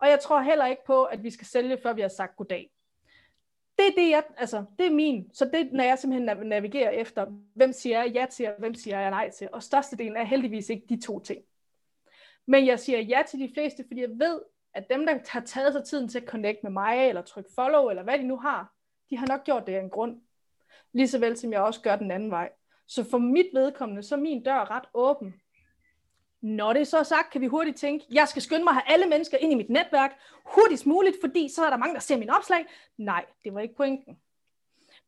Og 0.00 0.08
jeg 0.08 0.20
tror 0.20 0.40
heller 0.40 0.66
ikke 0.66 0.82
på, 0.86 1.04
at 1.04 1.22
vi 1.22 1.30
skal 1.30 1.46
sælge, 1.46 1.78
før 1.82 1.92
vi 1.92 2.00
har 2.00 2.08
sagt 2.08 2.36
goddag. 2.36 2.70
Det 3.80 3.88
er 3.88 4.02
det, 4.02 4.10
jeg, 4.10 4.22
altså, 4.36 4.64
det 4.78 4.86
er 4.86 4.90
min. 4.90 5.30
Så 5.32 5.44
det 5.44 5.72
når 5.72 5.84
jeg 5.84 5.98
simpelthen 5.98 6.46
navigerer 6.46 6.90
efter, 6.90 7.26
hvem 7.54 7.72
siger 7.72 8.02
jeg 8.02 8.12
ja 8.14 8.26
til, 8.30 8.46
og 8.46 8.54
hvem 8.58 8.74
siger 8.74 9.00
jeg 9.00 9.10
nej 9.10 9.30
til. 9.30 9.48
Og 9.52 9.62
størstedelen 9.62 10.16
er 10.16 10.24
heldigvis 10.24 10.68
ikke 10.68 10.86
de 10.88 11.00
to 11.00 11.20
ting. 11.20 11.42
Men 12.46 12.66
jeg 12.66 12.80
siger 12.80 12.98
ja 12.98 13.22
til 13.28 13.40
de 13.40 13.50
fleste, 13.54 13.84
fordi 13.88 14.00
jeg 14.00 14.10
ved, 14.10 14.42
at 14.74 14.90
dem, 14.90 15.06
der 15.06 15.18
har 15.28 15.40
taget 15.40 15.72
sig 15.72 15.84
tiden 15.84 16.08
til 16.08 16.20
at 16.20 16.28
connect 16.28 16.62
med 16.62 16.70
mig, 16.70 17.08
eller 17.08 17.22
trykke 17.22 17.50
follow, 17.54 17.88
eller 17.88 18.02
hvad 18.02 18.18
de 18.18 18.22
nu 18.22 18.36
har, 18.36 18.72
de 19.10 19.16
har 19.16 19.26
nok 19.26 19.44
gjort 19.44 19.66
det 19.66 19.74
af 19.74 19.80
en 19.80 19.90
grund. 19.90 20.20
Lige 20.92 21.08
så 21.08 21.18
vel 21.18 21.36
som 21.36 21.52
jeg 21.52 21.60
også 21.60 21.80
gør 21.80 21.96
den 21.96 22.10
anden 22.10 22.30
vej. 22.30 22.50
Så 22.86 23.04
for 23.10 23.18
mit 23.18 23.46
vedkommende, 23.54 24.02
så 24.02 24.14
er 24.14 24.20
min 24.20 24.42
dør 24.42 24.70
ret 24.70 24.84
åben. 24.94 25.34
Når 26.42 26.72
det 26.72 26.80
er 26.80 26.84
så 26.84 27.04
sagt, 27.04 27.30
kan 27.30 27.40
vi 27.40 27.46
hurtigt 27.46 27.76
tænke, 27.76 28.06
jeg 28.12 28.28
skal 28.28 28.42
skynde 28.42 28.64
mig 28.64 28.70
at 28.70 28.74
have 28.74 28.94
alle 28.94 29.06
mennesker 29.06 29.38
ind 29.38 29.52
i 29.52 29.54
mit 29.54 29.70
netværk 29.70 30.18
hurtigst 30.44 30.86
muligt, 30.86 31.16
fordi 31.20 31.48
så 31.48 31.64
er 31.64 31.70
der 31.70 31.76
mange, 31.76 31.94
der 31.94 32.00
ser 32.00 32.16
min 32.18 32.30
opslag. 32.30 32.66
Nej, 32.98 33.24
det 33.44 33.54
var 33.54 33.60
ikke 33.60 33.74
pointen. 33.74 34.18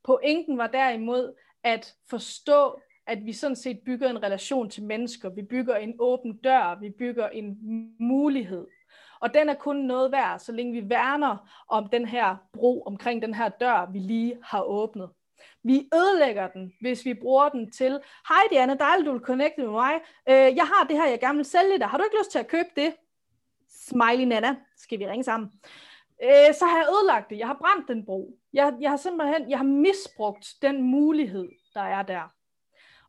Pointen 0.04 0.58
var 0.58 0.66
derimod 0.66 1.34
at 1.64 1.94
forstå, 2.10 2.80
at 3.06 3.26
vi 3.26 3.32
sådan 3.32 3.56
set 3.56 3.80
bygger 3.86 4.10
en 4.10 4.22
relation 4.22 4.70
til 4.70 4.84
mennesker. 4.84 5.28
Vi 5.28 5.42
bygger 5.42 5.76
en 5.76 5.94
åben 5.98 6.36
dør. 6.36 6.78
Vi 6.80 6.90
bygger 6.90 7.28
en 7.28 7.58
mulighed. 8.00 8.66
Og 9.20 9.34
den 9.34 9.48
er 9.48 9.54
kun 9.54 9.76
noget 9.76 10.12
værd, 10.12 10.38
så 10.38 10.52
længe 10.52 10.82
vi 10.82 10.90
værner 10.90 11.64
om 11.68 11.88
den 11.88 12.06
her 12.06 12.36
bro 12.52 12.82
omkring 12.82 13.22
den 13.22 13.34
her 13.34 13.48
dør, 13.48 13.90
vi 13.92 13.98
lige 13.98 14.38
har 14.42 14.62
åbnet. 14.62 15.10
Vi 15.64 15.88
ødelægger 15.94 16.48
den, 16.48 16.72
hvis 16.80 17.04
vi 17.04 17.14
bruger 17.14 17.48
den 17.48 17.70
til, 17.70 18.00
hej 18.28 18.42
Diana, 18.50 18.74
dejligt 18.74 19.06
du 19.06 19.12
vil 19.12 19.20
connecte 19.20 19.60
med 19.60 19.70
mig. 19.70 19.94
Øh, 20.28 20.56
jeg 20.56 20.66
har 20.66 20.86
det 20.88 20.96
her, 20.96 21.06
jeg 21.08 21.20
gerne 21.20 21.36
vil 21.36 21.44
sælge 21.44 21.78
dig. 21.78 21.88
Har 21.88 21.98
du 21.98 22.04
ikke 22.04 22.18
lyst 22.20 22.30
til 22.30 22.38
at 22.38 22.48
købe 22.48 22.68
det? 22.76 22.94
Smiley 23.88 24.24
Nana, 24.24 24.56
skal 24.76 24.98
vi 24.98 25.06
ringe 25.06 25.24
sammen. 25.24 25.50
Øh, 26.22 26.54
så 26.54 26.64
har 26.66 26.76
jeg 26.76 26.86
ødelagt 26.92 27.30
det. 27.30 27.38
Jeg 27.38 27.46
har 27.46 27.58
brændt 27.60 27.88
den 27.88 28.04
bro. 28.04 28.38
Jeg, 28.52 28.74
jeg 28.80 28.90
har 28.90 28.96
simpelthen 28.96 29.50
jeg 29.50 29.58
har 29.58 29.64
misbrugt 29.64 30.46
den 30.62 30.82
mulighed, 30.82 31.48
der 31.74 31.82
er 31.82 32.02
der. 32.02 32.32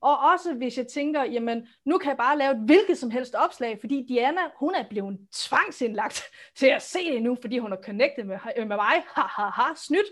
Og 0.02 0.20
også 0.20 0.54
hvis 0.54 0.78
jeg 0.78 0.88
tænker, 0.88 1.24
jamen 1.24 1.68
nu 1.86 1.98
kan 1.98 2.10
jeg 2.10 2.18
bare 2.18 2.38
lave 2.38 2.52
et 2.52 2.60
hvilket 2.66 2.98
som 2.98 3.12
helst 3.12 3.36
opslag, 3.36 3.78
fordi 3.80 4.06
Diana, 4.10 4.42
hun 4.60 4.76
er 4.76 4.90
blevet 4.90 5.20
tvangsindlagt 5.32 6.24
til 6.60 6.68
at 6.68 6.82
se 6.82 7.00
det 7.14 7.24
nu, 7.24 7.38
fordi 7.42 7.58
hun 7.58 7.72
har 7.72 7.80
connectet 7.84 8.26
med, 8.26 8.38
med 8.58 8.76
mig. 8.76 9.04
Ha, 9.16 9.22
ha, 9.22 9.50
ha, 9.50 9.74
snydt. 9.76 10.08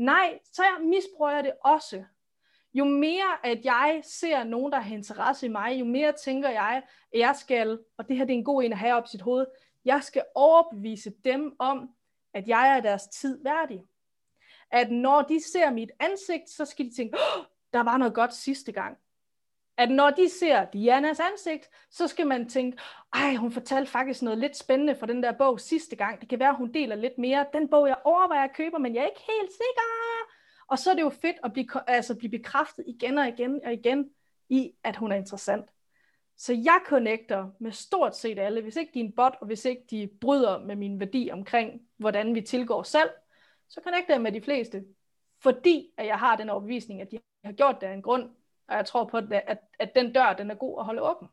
Nej, 0.00 0.38
så 0.52 0.62
jeg 0.62 0.86
misbruger 0.86 1.30
jeg 1.30 1.44
det 1.44 1.52
også. 1.64 2.04
Jo 2.74 2.84
mere, 2.84 3.46
at 3.46 3.64
jeg 3.64 4.00
ser 4.04 4.44
nogen, 4.44 4.72
der 4.72 4.80
har 4.80 4.94
interesse 4.94 5.46
i 5.46 5.48
mig, 5.48 5.80
jo 5.80 5.84
mere 5.84 6.12
tænker 6.12 6.48
jeg, 6.48 6.82
at 7.12 7.20
jeg 7.20 7.36
skal, 7.36 7.78
og 7.98 8.08
det 8.08 8.16
her 8.16 8.24
det 8.24 8.34
er 8.34 8.38
en 8.38 8.44
god 8.44 8.62
en 8.62 8.72
at 8.72 8.78
have 8.78 8.94
op 8.94 9.04
i 9.04 9.08
sit 9.08 9.20
hoved, 9.20 9.46
jeg 9.84 10.02
skal 10.04 10.24
overbevise 10.34 11.12
dem 11.24 11.56
om, 11.58 11.90
at 12.34 12.48
jeg 12.48 12.76
er 12.76 12.80
deres 12.80 13.02
tid 13.06 13.42
værdig. 13.44 13.82
At 14.70 14.90
når 14.90 15.22
de 15.22 15.42
ser 15.52 15.70
mit 15.70 15.90
ansigt, 16.00 16.50
så 16.50 16.64
skal 16.64 16.86
de 16.86 16.96
tænke, 16.96 17.16
oh, 17.16 17.44
der 17.72 17.80
var 17.80 17.96
noget 17.96 18.14
godt 18.14 18.34
sidste 18.34 18.72
gang 18.72 18.98
at 19.80 19.90
når 19.90 20.10
de 20.10 20.28
ser 20.28 20.64
Dianas 20.64 21.20
ansigt, 21.20 21.70
så 21.90 22.06
skal 22.06 22.26
man 22.26 22.48
tænke, 22.48 22.78
ej, 23.12 23.34
hun 23.34 23.52
fortalte 23.52 23.90
faktisk 23.90 24.22
noget 24.22 24.38
lidt 24.38 24.56
spændende 24.56 24.96
fra 24.96 25.06
den 25.06 25.22
der 25.22 25.32
bog 25.32 25.60
sidste 25.60 25.96
gang. 25.96 26.20
Det 26.20 26.28
kan 26.28 26.38
være, 26.38 26.54
hun 26.54 26.72
deler 26.72 26.96
lidt 26.96 27.18
mere. 27.18 27.46
Den 27.52 27.68
bog, 27.68 27.88
jeg 27.88 27.96
overvejer 28.04 28.44
at 28.44 28.56
købe, 28.56 28.78
men 28.78 28.94
jeg 28.94 29.00
er 29.00 29.06
ikke 29.06 29.22
helt 29.40 29.50
sikker. 29.50 29.82
Og 30.68 30.78
så 30.78 30.90
er 30.90 30.94
det 30.94 31.02
jo 31.02 31.10
fedt 31.10 31.36
at 31.44 31.52
blive, 31.52 31.66
altså 31.86 32.14
blive 32.14 32.30
bekræftet 32.30 32.84
igen 32.88 33.18
og 33.18 33.28
igen 33.28 33.60
og 33.64 33.72
igen 33.72 34.10
i, 34.48 34.72
at 34.84 34.96
hun 34.96 35.12
er 35.12 35.16
interessant. 35.16 35.64
Så 36.36 36.52
jeg 36.52 36.80
connecter 36.86 37.50
med 37.60 37.72
stort 37.72 38.16
set 38.16 38.38
alle. 38.38 38.62
Hvis 38.62 38.76
ikke 38.76 38.90
de 38.94 39.00
er 39.00 39.04
en 39.04 39.12
bot, 39.12 39.34
og 39.40 39.46
hvis 39.46 39.64
ikke 39.64 39.82
de 39.90 40.10
bryder 40.20 40.58
med 40.58 40.76
min 40.76 41.00
værdi 41.00 41.30
omkring, 41.32 41.80
hvordan 41.96 42.34
vi 42.34 42.40
tilgår 42.40 42.82
selv, 42.82 43.10
så 43.68 43.80
connecter 43.84 44.14
jeg 44.14 44.22
med 44.22 44.32
de 44.32 44.42
fleste. 44.42 44.84
Fordi 45.42 45.90
at 45.96 46.06
jeg 46.06 46.18
har 46.18 46.36
den 46.36 46.50
overbevisning, 46.50 47.00
at 47.00 47.10
de 47.10 47.18
har 47.44 47.52
gjort 47.52 47.80
det 47.80 47.86
af 47.86 47.92
en 47.92 48.02
grund, 48.02 48.30
og 48.70 48.76
jeg 48.76 48.86
tror 48.86 49.04
på, 49.04 49.16
at, 49.16 49.58
at 49.78 49.94
den 49.94 50.12
dør, 50.12 50.34
den 50.38 50.50
er 50.50 50.54
god 50.54 50.78
at 50.78 50.84
holde 50.84 51.02
åben. 51.02 51.28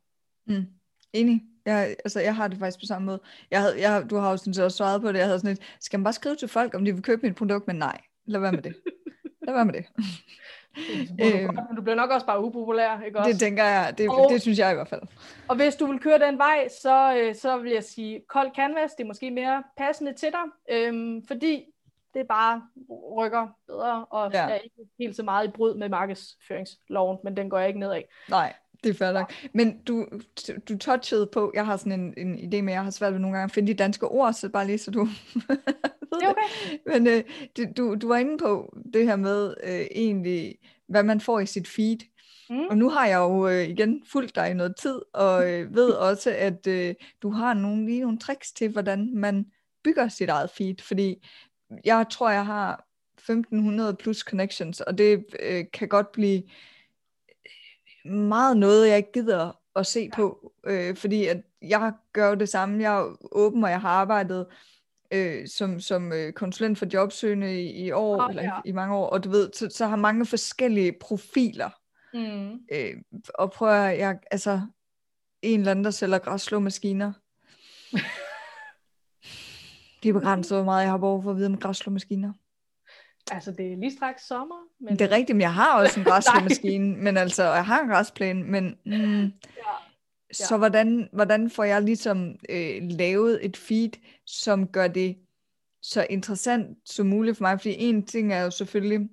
Mm. 0.45 0.65
Enig. 1.13 1.43
Jeg, 1.65 1.95
altså, 2.05 2.19
jeg 2.19 2.35
har 2.35 2.47
det 2.47 2.59
faktisk 2.59 2.79
på 2.79 2.85
samme 2.85 3.05
måde. 3.05 3.19
Jeg 3.51 3.61
havde, 3.61 3.81
jeg, 3.81 4.09
du 4.09 4.15
har 4.15 4.31
jo 4.31 4.37
sådan 4.37 4.53
set 4.53 4.63
også 4.63 4.77
svaret 4.77 5.01
på 5.01 5.11
det. 5.11 5.19
Jeg 5.19 5.25
havde 5.25 5.39
sådan 5.39 5.51
et, 5.51 5.61
skal 5.79 5.99
man 5.99 6.03
bare 6.03 6.13
skrive 6.13 6.35
til 6.35 6.47
folk, 6.47 6.73
om 6.73 6.85
de 6.85 6.93
vil 6.93 7.03
købe 7.03 7.27
mit 7.27 7.35
produkt? 7.35 7.67
Men 7.67 7.75
nej, 7.75 8.01
lad 8.25 8.39
være 8.39 8.51
med 8.51 8.61
det. 8.61 8.75
lad 9.47 9.53
være 9.53 9.65
med 9.65 9.73
det. 9.73 9.85
øhm, 11.21 11.55
men 11.55 11.75
du 11.75 11.81
bliver 11.81 11.95
nok 11.95 12.09
også 12.09 12.25
bare 12.25 12.43
upopulær, 12.43 13.01
ikke 13.01 13.19
også? 13.19 13.31
Det 13.31 13.39
tænker 13.39 13.63
jeg, 13.63 13.93
det, 13.97 14.09
og, 14.09 14.29
det 14.29 14.41
synes 14.41 14.59
jeg 14.59 14.71
i 14.71 14.73
hvert 14.73 14.87
fald. 14.87 15.01
Og 15.47 15.55
hvis 15.55 15.75
du 15.75 15.85
vil 15.85 15.99
køre 15.99 16.19
den 16.19 16.37
vej, 16.37 16.67
så, 16.81 17.17
øh, 17.17 17.35
så 17.35 17.57
vil 17.57 17.71
jeg 17.71 17.83
sige, 17.83 18.21
kold 18.29 18.51
canvas, 18.55 18.93
det 18.93 19.03
er 19.03 19.07
måske 19.07 19.31
mere 19.31 19.63
passende 19.77 20.13
til 20.13 20.29
dig, 20.31 20.75
øhm, 20.75 21.25
fordi 21.27 21.65
det 22.17 22.27
bare 22.27 22.61
rykker 23.17 23.47
bedre, 23.67 24.05
og 24.05 24.31
ja. 24.33 24.49
er 24.49 24.55
ikke 24.55 24.75
helt 24.99 25.15
så 25.15 25.23
meget 25.23 25.47
i 25.47 25.51
brud 25.51 25.75
med 25.77 25.89
markedsføringsloven, 25.89 27.17
men 27.23 27.37
den 27.37 27.49
går 27.49 27.57
jeg 27.57 27.67
ikke 27.67 27.79
ned 27.79 27.91
af. 27.91 28.09
Nej, 28.29 28.53
det 28.83 28.89
er 28.89 28.93
fair 28.93 29.11
nok. 29.11 29.33
Men 29.53 29.81
du, 29.83 30.05
du 30.69 30.77
touchede 30.77 31.29
på, 31.33 31.51
jeg 31.55 31.65
har 31.65 31.77
sådan 31.77 31.99
en, 31.99 32.13
en 32.17 32.53
idé 32.53 32.61
med, 32.61 32.73
jeg 32.73 32.83
har 32.83 32.91
svært 32.91 33.13
ved 33.13 33.19
nogle 33.19 33.37
gange 33.37 33.45
at 33.45 33.51
finde 33.51 33.73
de 33.73 33.77
danske 33.77 34.07
ord, 34.07 34.33
så 34.33 34.49
bare 34.49 34.65
lige 34.65 34.77
så 34.77 34.91
du 34.91 35.07
det 36.11 36.23
er 36.23 36.29
okay. 36.29 36.77
Men 36.85 37.07
øh, 37.07 37.23
du, 37.77 37.95
du 37.95 38.07
var 38.07 38.17
inde 38.17 38.37
på 38.37 38.77
det 38.93 39.05
her 39.05 39.15
med 39.15 39.53
øh, 39.63 39.85
egentlig, 39.91 40.55
hvad 40.87 41.03
man 41.03 41.21
får 41.21 41.39
i 41.39 41.45
sit 41.45 41.67
feed. 41.67 41.97
Mm. 42.49 42.67
Og 42.69 42.77
nu 42.77 42.89
har 42.89 43.07
jeg 43.07 43.17
jo 43.17 43.47
øh, 43.47 43.69
igen 43.69 44.03
fulgt 44.11 44.35
dig 44.35 44.51
i 44.51 44.53
noget 44.53 44.75
tid, 44.75 45.01
og 45.13 45.51
øh, 45.51 45.75
ved 45.75 45.89
også, 45.89 46.35
at 46.37 46.67
øh, 46.67 46.95
du 47.21 47.29
har 47.29 47.53
nogle, 47.53 47.85
lige 47.85 48.01
nogle 48.01 48.19
tricks 48.19 48.51
til, 48.51 48.71
hvordan 48.71 49.11
man 49.15 49.45
bygger 49.83 50.07
sit 50.07 50.29
eget 50.29 50.49
feed, 50.49 50.75
fordi 50.81 51.27
jeg 51.85 52.05
tror, 52.11 52.29
jeg 52.29 52.45
har 52.45 52.87
1500 53.17 53.95
plus 53.95 54.19
connections, 54.19 54.81
og 54.81 54.97
det 54.97 55.25
øh, 55.39 55.65
kan 55.73 55.87
godt 55.87 56.11
blive 56.11 56.43
meget 58.05 58.57
noget, 58.57 58.89
jeg 58.89 58.97
ikke 58.97 59.11
gider 59.11 59.59
at 59.75 59.85
se 59.85 60.09
på, 60.15 60.53
øh, 60.65 60.95
fordi 60.95 61.25
at 61.25 61.41
jeg 61.61 61.93
gør 62.13 62.35
det 62.35 62.49
samme. 62.49 62.83
Jeg 62.83 62.97
er 62.97 63.15
åben, 63.31 63.63
og 63.63 63.69
jeg 63.69 63.81
har 63.81 63.89
arbejdet 63.89 64.45
øh, 65.11 65.47
som, 65.47 65.79
som 65.79 66.13
øh, 66.13 66.33
konsulent 66.33 66.77
for 66.77 66.87
jobsøgende 66.93 67.63
i, 67.63 67.85
i 67.85 67.91
år, 67.91 68.21
oh, 68.21 68.29
eller 68.29 68.43
ja. 68.43 68.57
i, 68.65 68.69
i 68.69 68.71
mange 68.71 68.95
år, 68.95 69.09
og 69.09 69.23
du 69.23 69.29
ved, 69.29 69.49
så, 69.53 69.69
så 69.71 69.87
har 69.87 69.95
mange 69.95 70.25
forskellige 70.25 70.93
profiler. 71.01 71.69
Mm. 72.13 72.59
Øh, 72.71 72.93
og 73.35 73.51
prøver 73.51 73.73
jeg, 73.73 74.19
altså, 74.31 74.61
en 75.41 75.59
eller 75.59 75.71
anden, 75.71 75.85
der 75.85 75.91
sælger 75.91 76.17
græsslåmaskiner. 76.17 77.13
Det 80.03 80.09
er 80.09 80.13
begrænset, 80.13 80.57
hvor 80.57 80.65
meget 80.65 80.83
jeg 80.83 80.91
har 80.91 80.97
behov 80.97 81.23
for 81.23 81.31
at 81.31 81.37
vide 81.37 81.47
om 81.47 81.57
græsslåmaskiner. 81.57 82.33
Altså, 83.31 83.51
det 83.51 83.73
er 83.73 83.77
lige 83.77 83.95
straks 83.95 84.27
sommer. 84.27 84.55
Men... 84.79 84.99
Det 84.99 85.11
er 85.11 85.15
rigtigt, 85.15 85.35
men 85.35 85.41
jeg 85.41 85.53
har 85.53 85.79
også 85.79 85.99
en 85.99 86.05
græsslåmaskine, 86.11 86.95
men 86.97 87.17
altså, 87.17 87.43
jeg 87.43 87.65
har 87.65 87.81
en 87.81 87.89
græsplæne, 87.89 88.43
men... 88.43 88.75
Mm, 88.85 89.21
ja. 89.21 89.29
Ja. 90.27 90.45
Så 90.45 90.57
hvordan, 90.57 91.09
hvordan 91.13 91.49
får 91.49 91.63
jeg 91.63 91.81
ligesom 91.81 92.35
øh, 92.49 92.81
lavet 92.81 93.45
et 93.45 93.57
feed, 93.57 93.89
som 94.25 94.67
gør 94.67 94.87
det 94.87 95.17
så 95.81 96.07
interessant 96.09 96.77
som 96.85 97.07
muligt 97.07 97.37
for 97.37 97.43
mig? 97.43 97.59
Fordi 97.59 97.75
en 97.77 98.05
ting 98.05 98.33
er 98.33 98.41
jo 98.41 98.51
selvfølgelig 98.51 99.09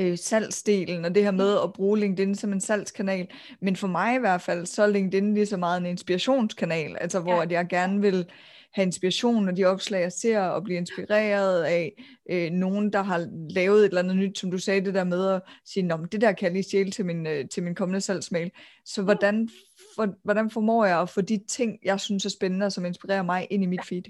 øh, 0.00 0.18
salgsdelen, 0.18 1.04
og 1.04 1.14
det 1.14 1.22
her 1.22 1.30
med 1.30 1.58
at 1.64 1.72
bruge 1.72 1.98
LinkedIn 1.98 2.34
som 2.34 2.52
en 2.52 2.60
salgskanal, 2.60 3.28
men 3.60 3.76
for 3.76 3.88
mig 3.88 4.14
i 4.14 4.18
hvert 4.18 4.40
fald, 4.40 4.66
så 4.66 4.82
er 4.82 4.86
LinkedIn 4.86 5.34
lige 5.34 5.46
så 5.46 5.56
meget 5.56 5.80
en 5.80 5.86
inspirationskanal, 5.86 6.96
altså 7.00 7.20
hvor 7.20 7.34
ja. 7.34 7.42
at 7.42 7.52
jeg 7.52 7.68
gerne 7.68 8.00
vil 8.00 8.30
have 8.78 8.86
inspiration 8.86 9.44
når 9.44 9.52
de 9.52 9.64
opslag, 9.64 10.00
jeg 10.00 10.12
ser, 10.12 10.40
og 10.40 10.64
blive 10.64 10.78
inspireret 10.78 11.64
af 11.64 12.04
øh, 12.30 12.50
nogen, 12.50 12.92
der 12.92 13.02
har 13.02 13.26
lavet 13.50 13.80
et 13.80 13.84
eller 13.84 14.02
andet 14.02 14.16
nyt, 14.16 14.38
som 14.38 14.50
du 14.50 14.58
sagde, 14.58 14.84
det 14.84 14.94
der 14.94 15.04
med 15.04 15.28
at 15.28 15.42
sige, 15.64 15.82
Nå, 15.82 15.96
det 16.12 16.20
der 16.20 16.32
kan 16.32 16.44
jeg 16.44 16.52
lige 16.52 16.62
stjæle 16.62 16.90
til 16.90 17.06
min, 17.06 17.26
øh, 17.26 17.48
til 17.48 17.62
min 17.62 17.74
kommende 17.74 18.00
salgsmail. 18.00 18.50
Så 18.84 19.02
hvordan, 19.02 19.48
for, 19.94 20.14
hvordan 20.24 20.50
formår 20.50 20.84
jeg 20.84 21.00
at 21.00 21.10
få 21.10 21.20
de 21.20 21.44
ting, 21.48 21.78
jeg 21.84 22.00
synes 22.00 22.24
er 22.24 22.30
spændende, 22.30 22.66
og 22.66 22.72
som 22.72 22.84
inspirerer 22.84 23.22
mig, 23.22 23.46
ind 23.50 23.62
i 23.62 23.66
mit 23.66 23.86
feed? 23.88 24.02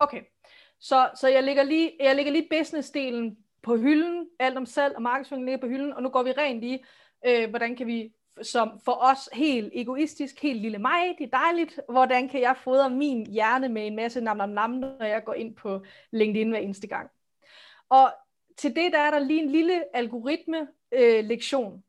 Okay, 0.00 0.20
så, 0.80 1.10
så 1.20 1.28
jeg 1.28 1.42
lægger 1.42 1.62
lige, 1.62 1.92
jeg 2.00 2.16
lægger 2.16 2.32
lige 2.32 2.48
business-delen 2.54 3.36
på 3.62 3.76
hylden, 3.76 4.26
alt 4.40 4.56
om 4.56 4.66
salg 4.66 4.96
og 4.96 5.02
markedsføring 5.02 5.44
ligger 5.44 5.60
på 5.60 5.66
hylden, 5.66 5.92
og 5.92 6.02
nu 6.02 6.08
går 6.08 6.22
vi 6.22 6.30
rent 6.30 6.60
lige, 6.60 6.84
øh, 7.26 7.50
hvordan 7.50 7.76
kan 7.76 7.86
vi 7.86 8.12
som 8.42 8.80
for 8.84 8.92
os 8.92 9.28
helt 9.32 9.72
egoistisk, 9.74 10.42
helt 10.42 10.60
lille 10.60 10.78
mig, 10.78 11.14
det 11.18 11.24
er 11.24 11.38
dejligt, 11.38 11.80
hvordan 11.88 12.28
kan 12.28 12.40
jeg 12.40 12.56
fodre 12.56 12.90
min 12.90 13.26
hjerne 13.26 13.68
med 13.68 13.86
en 13.86 13.96
masse 13.96 14.20
nam 14.20 14.36
nam 14.36 14.48
nam, 14.48 14.70
når 14.70 15.04
jeg 15.04 15.24
går 15.24 15.34
ind 15.34 15.56
på 15.56 15.82
LinkedIn 16.10 16.50
hver 16.50 16.58
eneste 16.58 16.86
gang. 16.86 17.10
Og 17.88 18.12
til 18.56 18.76
det 18.76 18.92
der 18.92 18.98
er 18.98 19.10
der 19.10 19.18
lige 19.18 19.42
en 19.42 19.50
lille 19.50 19.96
algoritme 19.96 20.68
øh, 20.92 21.24
lektion. 21.24 21.84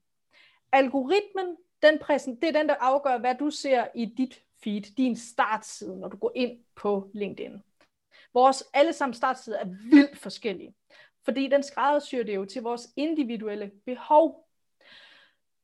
algoritmen, 0.72 1.58
den 1.82 2.00
præsent, 2.00 2.42
det 2.42 2.48
er 2.48 2.60
den, 2.60 2.70
der 2.70 2.76
afgør, 2.80 3.18
hvad 3.18 3.36
du 3.36 3.50
ser 3.50 3.88
i 3.96 4.06
dit 4.06 4.42
feed, 4.64 4.82
din 4.82 5.16
startside, 5.16 6.00
når 6.00 6.08
du 6.08 6.18
går 6.18 6.32
ind 6.36 6.60
på 6.76 7.10
LinkedIn. 7.14 7.64
Vores 8.34 8.64
allesammen 8.74 9.14
startside 9.14 9.56
er 9.56 9.66
vildt 9.66 10.18
forskellige, 10.18 10.76
fordi 11.24 11.48
den 11.48 11.64
skræddersyr 11.64 12.24
det 12.24 12.36
jo 12.36 12.46
til 12.46 12.62
vores 12.62 12.90
individuelle 12.96 13.72
behov. 13.86 14.43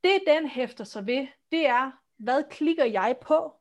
Det, 0.04 0.22
den 0.28 0.48
hæfter 0.48 0.84
sig 0.84 1.08
ved, 1.08 1.28
det 1.52 1.68
er, 1.68 1.92
hvad 2.18 2.44
klikker 2.50 2.86
jeg 2.86 3.16
på? 3.22 3.54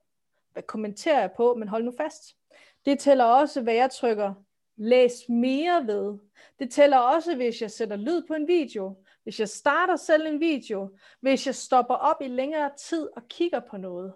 Hvad 0.52 0.62
kommenterer 0.62 1.20
jeg 1.20 1.32
på? 1.36 1.54
Men 1.54 1.68
hold 1.68 1.84
nu 1.84 1.92
fast. 1.96 2.36
Det 2.84 2.98
tæller 2.98 3.24
også, 3.24 3.62
hvad 3.62 3.74
jeg 3.74 3.90
trykker 3.90 4.34
læs 4.76 5.12
mere 5.28 5.86
ved. 5.86 6.18
Det 6.58 6.70
tæller 6.70 6.98
også, 6.98 7.36
hvis 7.36 7.62
jeg 7.62 7.70
sætter 7.70 7.96
lyd 7.96 8.22
på 8.26 8.34
en 8.34 8.48
video, 8.48 8.96
hvis 9.22 9.40
jeg 9.40 9.48
starter 9.48 9.96
selv 9.96 10.26
en 10.26 10.40
video, 10.40 10.96
hvis 11.20 11.46
jeg 11.46 11.54
stopper 11.54 11.94
op 11.94 12.16
i 12.20 12.28
længere 12.28 12.70
tid 12.76 13.08
og 13.16 13.28
kigger 13.28 13.60
på 13.60 13.76
noget. 13.76 14.14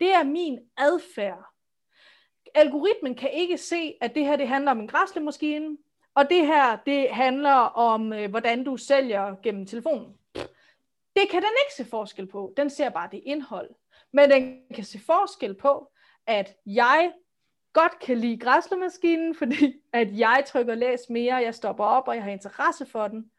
Det 0.00 0.14
er 0.14 0.24
min 0.24 0.58
adfærd. 0.76 1.44
Algoritmen 2.54 3.14
kan 3.14 3.30
ikke 3.32 3.58
se, 3.58 3.94
at 4.00 4.14
det 4.14 4.24
her 4.24 4.36
det 4.36 4.48
handler 4.48 4.70
om 4.70 4.80
en 4.80 4.88
græslemaskine, 4.88 5.76
og 6.14 6.30
det 6.30 6.46
her 6.46 6.76
det 6.86 7.08
handler 7.10 7.54
om, 7.76 8.12
øh, 8.12 8.30
hvordan 8.30 8.64
du 8.64 8.76
sælger 8.76 9.36
gennem 9.42 9.66
telefonen. 9.66 10.18
Det 11.16 11.28
kan 11.30 11.42
den 11.42 11.50
ikke 11.64 11.74
se 11.76 11.84
forskel 11.84 12.26
på. 12.26 12.54
Den 12.56 12.70
ser 12.70 12.88
bare 12.88 13.08
det 13.12 13.20
indhold. 13.24 13.70
Men 14.12 14.30
den 14.30 14.62
kan 14.74 14.84
se 14.84 15.00
forskel 15.06 15.54
på, 15.54 15.92
at 16.26 16.54
jeg 16.66 17.12
godt 17.72 17.98
kan 17.98 18.18
lide 18.18 18.38
græslemaskinen, 18.38 19.34
fordi 19.40 19.74
at 19.92 20.18
jeg 20.18 20.44
trykker 20.46 20.74
læs 20.74 21.00
mere, 21.10 21.34
jeg 21.34 21.54
stopper 21.54 21.84
op, 21.84 22.08
og 22.08 22.14
jeg 22.14 22.24
har 22.24 22.30
interesse 22.30 22.86
for 22.86 23.08
den. 23.08 23.30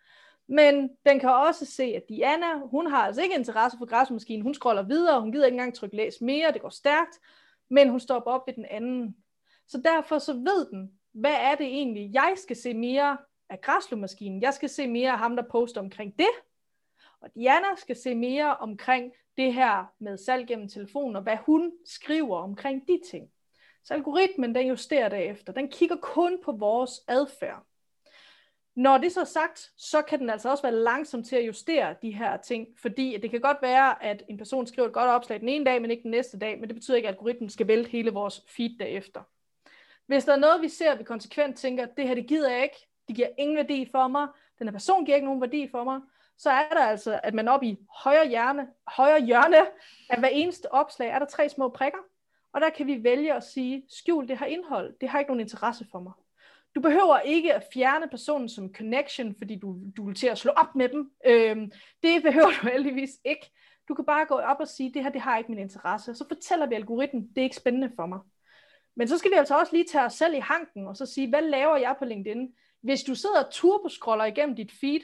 Men 0.47 0.89
den 1.05 1.19
kan 1.19 1.29
også 1.29 1.65
se, 1.65 1.83
at 1.83 2.03
Diana, 2.09 2.59
hun 2.59 2.87
har 2.87 2.97
altså 2.97 3.21
ikke 3.21 3.35
interesse 3.35 3.77
for 3.77 3.85
græsmaskinen, 3.85 4.43
hun 4.43 4.53
scroller 4.53 4.83
videre, 4.83 5.21
hun 5.21 5.31
gider 5.31 5.45
ikke 5.45 5.55
engang 5.55 5.75
trykke 5.75 5.95
læs 5.95 6.21
mere, 6.21 6.51
det 6.51 6.61
går 6.61 6.69
stærkt, 6.69 7.19
men 7.69 7.89
hun 7.89 7.99
stopper 7.99 8.31
op 8.31 8.47
ved 8.47 8.53
den 8.53 8.65
anden. 8.65 9.15
Så 9.67 9.77
derfor 9.77 10.19
så 10.19 10.33
ved 10.33 10.69
den, 10.71 10.91
hvad 11.13 11.35
er 11.39 11.55
det 11.55 11.65
egentlig, 11.65 12.13
jeg 12.13 12.33
skal 12.35 12.55
se 12.55 12.73
mere 12.73 13.17
af 13.49 13.61
græslemaskinen. 13.61 14.41
Jeg 14.41 14.53
skal 14.53 14.69
se 14.69 14.87
mere 14.87 15.11
af 15.11 15.17
ham, 15.17 15.35
der 15.35 15.43
poster 15.51 15.81
omkring 15.81 16.19
det. 16.19 16.29
Og 17.23 17.35
Diana 17.35 17.67
skal 17.77 17.95
se 17.95 18.15
mere 18.15 18.57
omkring 18.57 19.13
det 19.37 19.53
her 19.53 19.93
med 19.99 20.17
salg 20.17 20.47
gennem 20.47 20.69
telefon, 20.69 21.15
og 21.15 21.21
hvad 21.21 21.37
hun 21.37 21.71
skriver 21.85 22.37
omkring 22.37 22.87
de 22.87 22.99
ting. 23.11 23.29
Så 23.83 23.93
algoritmen, 23.93 24.55
den 24.55 24.67
justerer 24.67 25.09
derefter. 25.09 25.53
Den 25.53 25.69
kigger 25.69 25.95
kun 25.95 26.39
på 26.43 26.51
vores 26.51 26.91
adfærd. 27.07 27.63
Når 28.75 28.97
det 28.97 29.11
så 29.11 29.21
er 29.21 29.25
sagt, 29.25 29.71
så 29.77 30.01
kan 30.01 30.19
den 30.19 30.29
altså 30.29 30.49
også 30.49 30.63
være 30.63 30.75
langsom 30.75 31.23
til 31.23 31.35
at 31.35 31.47
justere 31.47 31.95
de 32.01 32.11
her 32.11 32.37
ting, 32.37 32.67
fordi 32.81 33.17
det 33.17 33.31
kan 33.31 33.41
godt 33.41 33.57
være, 33.61 34.03
at 34.03 34.23
en 34.29 34.37
person 34.37 34.67
skriver 34.67 34.87
et 34.87 34.93
godt 34.93 35.09
opslag 35.09 35.39
den 35.39 35.49
ene 35.49 35.65
dag, 35.65 35.81
men 35.81 35.91
ikke 35.91 36.03
den 36.03 36.11
næste 36.11 36.39
dag, 36.39 36.59
men 36.59 36.69
det 36.69 36.75
betyder 36.75 36.97
ikke, 36.97 37.07
at 37.07 37.13
algoritmen 37.13 37.49
skal 37.49 37.67
vælte 37.67 37.89
hele 37.89 38.11
vores 38.11 38.41
feed 38.47 38.77
derefter. 38.79 39.21
Hvis 40.05 40.25
der 40.25 40.33
er 40.33 40.39
noget, 40.39 40.61
vi 40.61 40.69
ser, 40.69 40.95
vi 40.95 41.03
konsekvent 41.03 41.57
tænker, 41.57 41.85
det 41.85 42.07
her 42.07 42.15
det 42.15 42.27
gider 42.27 42.51
jeg 42.51 42.63
ikke, 42.63 42.87
det 43.07 43.15
giver 43.15 43.29
ingen 43.37 43.57
værdi 43.57 43.89
for 43.91 44.07
mig, 44.07 44.27
den 44.59 44.67
her 44.67 44.71
person 44.71 45.05
giver 45.05 45.15
ikke 45.15 45.25
nogen 45.25 45.41
værdi 45.41 45.67
for 45.71 45.83
mig, 45.83 46.01
så 46.43 46.49
er 46.49 46.69
der 46.69 46.85
altså, 46.85 47.19
at 47.23 47.33
man 47.33 47.47
op 47.47 47.63
i 47.63 47.77
højre, 48.03 48.27
hjerne, 48.27 48.67
højre 48.87 49.21
hjørne 49.21 49.57
af 50.09 50.19
hver 50.19 50.27
eneste 50.27 50.73
opslag, 50.73 51.09
er 51.09 51.19
der 51.19 51.25
tre 51.25 51.49
små 51.49 51.69
prikker, 51.69 51.99
og 52.53 52.61
der 52.61 52.69
kan 52.69 52.87
vi 52.87 53.03
vælge 53.03 53.33
at 53.33 53.43
sige, 53.43 53.83
skjul 53.89 54.27
det 54.27 54.39
her 54.39 54.45
indhold, 54.45 54.93
det 55.01 55.09
har 55.09 55.19
ikke 55.19 55.29
nogen 55.29 55.39
interesse 55.39 55.85
for 55.91 55.99
mig. 55.99 56.13
Du 56.75 56.81
behøver 56.81 57.19
ikke 57.19 57.53
at 57.53 57.63
fjerne 57.73 58.07
personen 58.07 58.49
som 58.49 58.73
connection, 58.73 59.35
fordi 59.37 59.55
du, 59.55 59.77
du 59.97 60.05
vil 60.05 60.15
til 60.15 60.27
at 60.27 60.37
slå 60.37 60.51
op 60.51 60.75
med 60.75 60.89
dem. 60.89 61.11
Øhm, 61.25 61.71
det 62.03 62.23
behøver 62.23 62.51
du 62.61 62.67
heldigvis 62.67 63.11
ikke. 63.25 63.51
Du 63.87 63.93
kan 63.93 64.05
bare 64.05 64.25
gå 64.25 64.35
op 64.35 64.57
og 64.59 64.67
sige, 64.67 64.93
det 64.93 65.03
her 65.03 65.09
det 65.09 65.21
har 65.21 65.37
ikke 65.37 65.51
min 65.51 65.59
interesse. 65.59 66.15
Så 66.15 66.25
fortæller 66.27 66.65
vi 66.65 66.75
algoritmen, 66.75 67.27
det 67.27 67.37
er 67.37 67.43
ikke 67.43 67.55
spændende 67.55 67.91
for 67.95 68.05
mig. 68.05 68.19
Men 68.95 69.07
så 69.07 69.17
skal 69.17 69.31
vi 69.31 69.35
altså 69.35 69.59
også 69.59 69.75
lige 69.75 69.85
tage 69.91 70.05
os 70.05 70.13
selv 70.13 70.33
i 70.33 70.39
hanken, 70.39 70.87
og 70.87 70.97
så 70.97 71.05
sige, 71.05 71.29
hvad 71.29 71.41
laver 71.41 71.77
jeg 71.77 71.95
på 71.99 72.05
LinkedIn? 72.05 72.53
Hvis 72.81 73.03
du 73.03 73.15
sidder 73.15 73.43
og 73.43 73.51
turboscroller 73.51 74.25
igennem 74.25 74.55
dit 74.55 74.71
feed, 74.71 75.01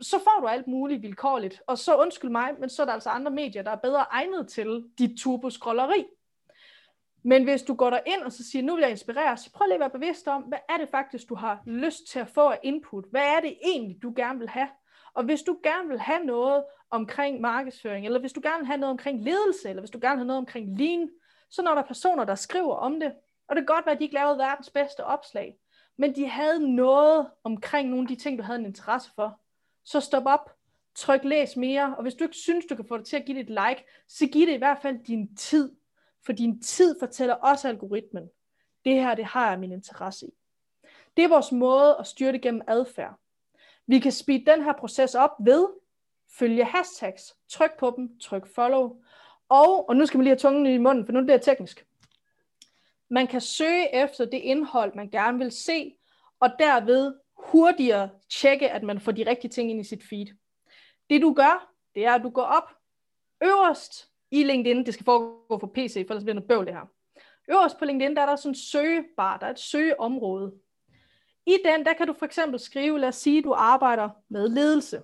så 0.00 0.18
får 0.18 0.40
du 0.40 0.46
alt 0.46 0.66
muligt 0.66 1.02
vilkårligt. 1.02 1.62
Og 1.66 1.78
så 1.78 1.96
undskyld 1.96 2.30
mig, 2.30 2.50
men 2.60 2.68
så 2.68 2.82
er 2.82 2.86
der 2.86 2.92
altså 2.92 3.10
andre 3.10 3.30
medier, 3.30 3.62
der 3.62 3.70
er 3.70 3.76
bedre 3.76 4.04
egnet 4.10 4.48
til 4.48 4.84
dit 4.98 5.18
turboskrolleri. 5.18 6.04
Men 7.24 7.44
hvis 7.44 7.62
du 7.62 7.74
går 7.74 7.90
der 7.90 8.00
ind 8.06 8.22
og 8.22 8.32
så 8.32 8.50
siger, 8.50 8.62
nu 8.62 8.74
vil 8.74 8.82
jeg 8.82 8.90
inspirere, 8.90 9.36
så 9.36 9.52
prøv 9.52 9.66
lige 9.66 9.74
at 9.74 9.80
være 9.80 9.90
bevidst 9.90 10.28
om, 10.28 10.42
hvad 10.42 10.58
er 10.68 10.76
det 10.76 10.88
faktisk, 10.88 11.28
du 11.28 11.34
har 11.34 11.62
lyst 11.66 12.06
til 12.08 12.18
at 12.18 12.28
få 12.28 12.40
af 12.40 12.58
input? 12.62 13.04
Hvad 13.10 13.22
er 13.22 13.40
det 13.40 13.58
egentlig, 13.64 14.02
du 14.02 14.12
gerne 14.16 14.38
vil 14.38 14.48
have? 14.48 14.68
Og 15.14 15.24
hvis 15.24 15.42
du 15.42 15.58
gerne 15.62 15.88
vil 15.88 15.98
have 15.98 16.24
noget 16.24 16.64
omkring 16.90 17.40
markedsføring, 17.40 18.06
eller 18.06 18.20
hvis 18.20 18.32
du 18.32 18.40
gerne 18.42 18.58
vil 18.58 18.66
have 18.66 18.78
noget 18.78 18.90
omkring 18.90 19.24
ledelse, 19.24 19.68
eller 19.68 19.80
hvis 19.80 19.90
du 19.90 19.98
gerne 20.02 20.12
vil 20.12 20.18
have 20.18 20.26
noget 20.26 20.38
omkring 20.38 20.78
lean, 20.78 21.08
så 21.50 21.62
når 21.62 21.74
der 21.74 21.82
er 21.82 21.86
personer, 21.86 22.24
der 22.24 22.34
skriver 22.34 22.74
om 22.74 23.00
det, 23.00 23.12
og 23.48 23.56
det 23.56 23.66
kan 23.66 23.74
godt 23.74 23.86
være, 23.86 23.92
at 23.92 23.98
de 23.98 24.04
ikke 24.04 24.14
lavede 24.14 24.38
verdens 24.38 24.70
bedste 24.70 25.04
opslag, 25.04 25.56
men 25.98 26.14
de 26.14 26.28
havde 26.28 26.74
noget 26.74 27.30
omkring 27.44 27.88
nogle 27.88 28.04
af 28.04 28.08
de 28.08 28.16
ting, 28.16 28.38
du 28.38 28.42
havde 28.42 28.58
en 28.58 28.66
interesse 28.66 29.10
for, 29.14 29.40
så 29.86 30.00
stop 30.00 30.22
op, 30.26 30.50
tryk 30.94 31.24
læs 31.24 31.56
mere, 31.56 31.94
og 31.96 32.02
hvis 32.02 32.14
du 32.14 32.24
ikke 32.24 32.36
synes, 32.36 32.66
du 32.66 32.76
kan 32.76 32.84
få 32.84 32.96
det 32.96 33.06
til 33.06 33.16
at 33.16 33.24
give 33.24 33.38
det 33.38 33.50
et 33.50 33.68
like, 33.68 33.84
så 34.08 34.26
giv 34.26 34.46
det 34.46 34.54
i 34.54 34.58
hvert 34.58 34.78
fald 34.82 35.04
din 35.04 35.36
tid. 35.36 35.72
For 36.26 36.32
din 36.32 36.62
tid 36.62 36.98
fortæller 36.98 37.34
også 37.34 37.68
algoritmen, 37.68 38.28
det 38.84 38.94
her, 38.94 39.14
det 39.14 39.24
har 39.24 39.50
jeg 39.50 39.60
min 39.60 39.72
interesse 39.72 40.26
i. 40.26 40.30
Det 41.16 41.24
er 41.24 41.28
vores 41.28 41.52
måde 41.52 41.96
at 41.98 42.06
styre 42.06 42.32
det 42.32 42.42
gennem 42.42 42.62
adfærd. 42.68 43.14
Vi 43.86 43.98
kan 43.98 44.12
speede 44.12 44.50
den 44.50 44.62
her 44.62 44.72
proces 44.72 45.14
op 45.14 45.30
ved 45.40 45.66
følge 46.38 46.64
hashtags, 46.64 47.36
tryk 47.48 47.78
på 47.78 47.94
dem, 47.96 48.18
tryk 48.18 48.46
follow, 48.46 49.02
og, 49.48 49.88
og 49.88 49.96
nu 49.96 50.06
skal 50.06 50.18
vi 50.18 50.24
lige 50.24 50.30
have 50.30 50.38
tungen 50.38 50.66
i 50.66 50.78
munden, 50.78 51.06
for 51.06 51.12
nu 51.12 51.22
bliver 51.22 51.36
det 51.36 51.44
teknisk. 51.44 51.86
Man 53.08 53.26
kan 53.26 53.40
søge 53.40 53.94
efter 53.94 54.24
det 54.24 54.38
indhold, 54.38 54.94
man 54.94 55.10
gerne 55.10 55.38
vil 55.38 55.52
se, 55.52 55.94
og 56.40 56.50
derved 56.58 57.14
hurtigere 57.36 58.10
tjekke, 58.30 58.70
at 58.70 58.82
man 58.82 59.00
får 59.00 59.12
de 59.12 59.30
rigtige 59.30 59.50
ting 59.50 59.70
ind 59.70 59.80
i 59.80 59.84
sit 59.84 60.02
feed. 60.08 60.26
Det 61.10 61.22
du 61.22 61.34
gør, 61.34 61.72
det 61.94 62.04
er, 62.04 62.14
at 62.14 62.22
du 62.22 62.30
går 62.30 62.42
op 62.42 62.70
øverst 63.42 64.10
i 64.30 64.44
LinkedIn, 64.44 64.86
det 64.86 64.94
skal 64.94 65.04
foregå 65.04 65.58
på 65.58 65.66
PC, 65.66 66.06
for 66.06 66.14
ellers 66.14 66.24
bliver 66.24 66.38
det 66.38 66.48
bøvl 66.48 66.66
det 66.66 66.74
her. 66.74 66.86
Øverst 67.48 67.78
på 67.78 67.84
LinkedIn, 67.84 68.16
der 68.16 68.22
er 68.22 68.26
der 68.26 68.36
sådan 68.36 68.50
en 68.50 68.54
søgebar, 68.54 69.36
der 69.38 69.46
er 69.46 69.50
et 69.50 69.58
søgeområde. 69.58 70.54
I 71.46 71.56
den, 71.64 71.84
der 71.84 71.92
kan 71.92 72.06
du 72.06 72.12
for 72.12 72.26
eksempel 72.26 72.60
skrive, 72.60 72.98
lad 72.98 73.08
os 73.08 73.16
sige, 73.16 73.38
at 73.38 73.44
du 73.44 73.52
arbejder 73.52 74.10
med 74.28 74.48
ledelse. 74.48 75.02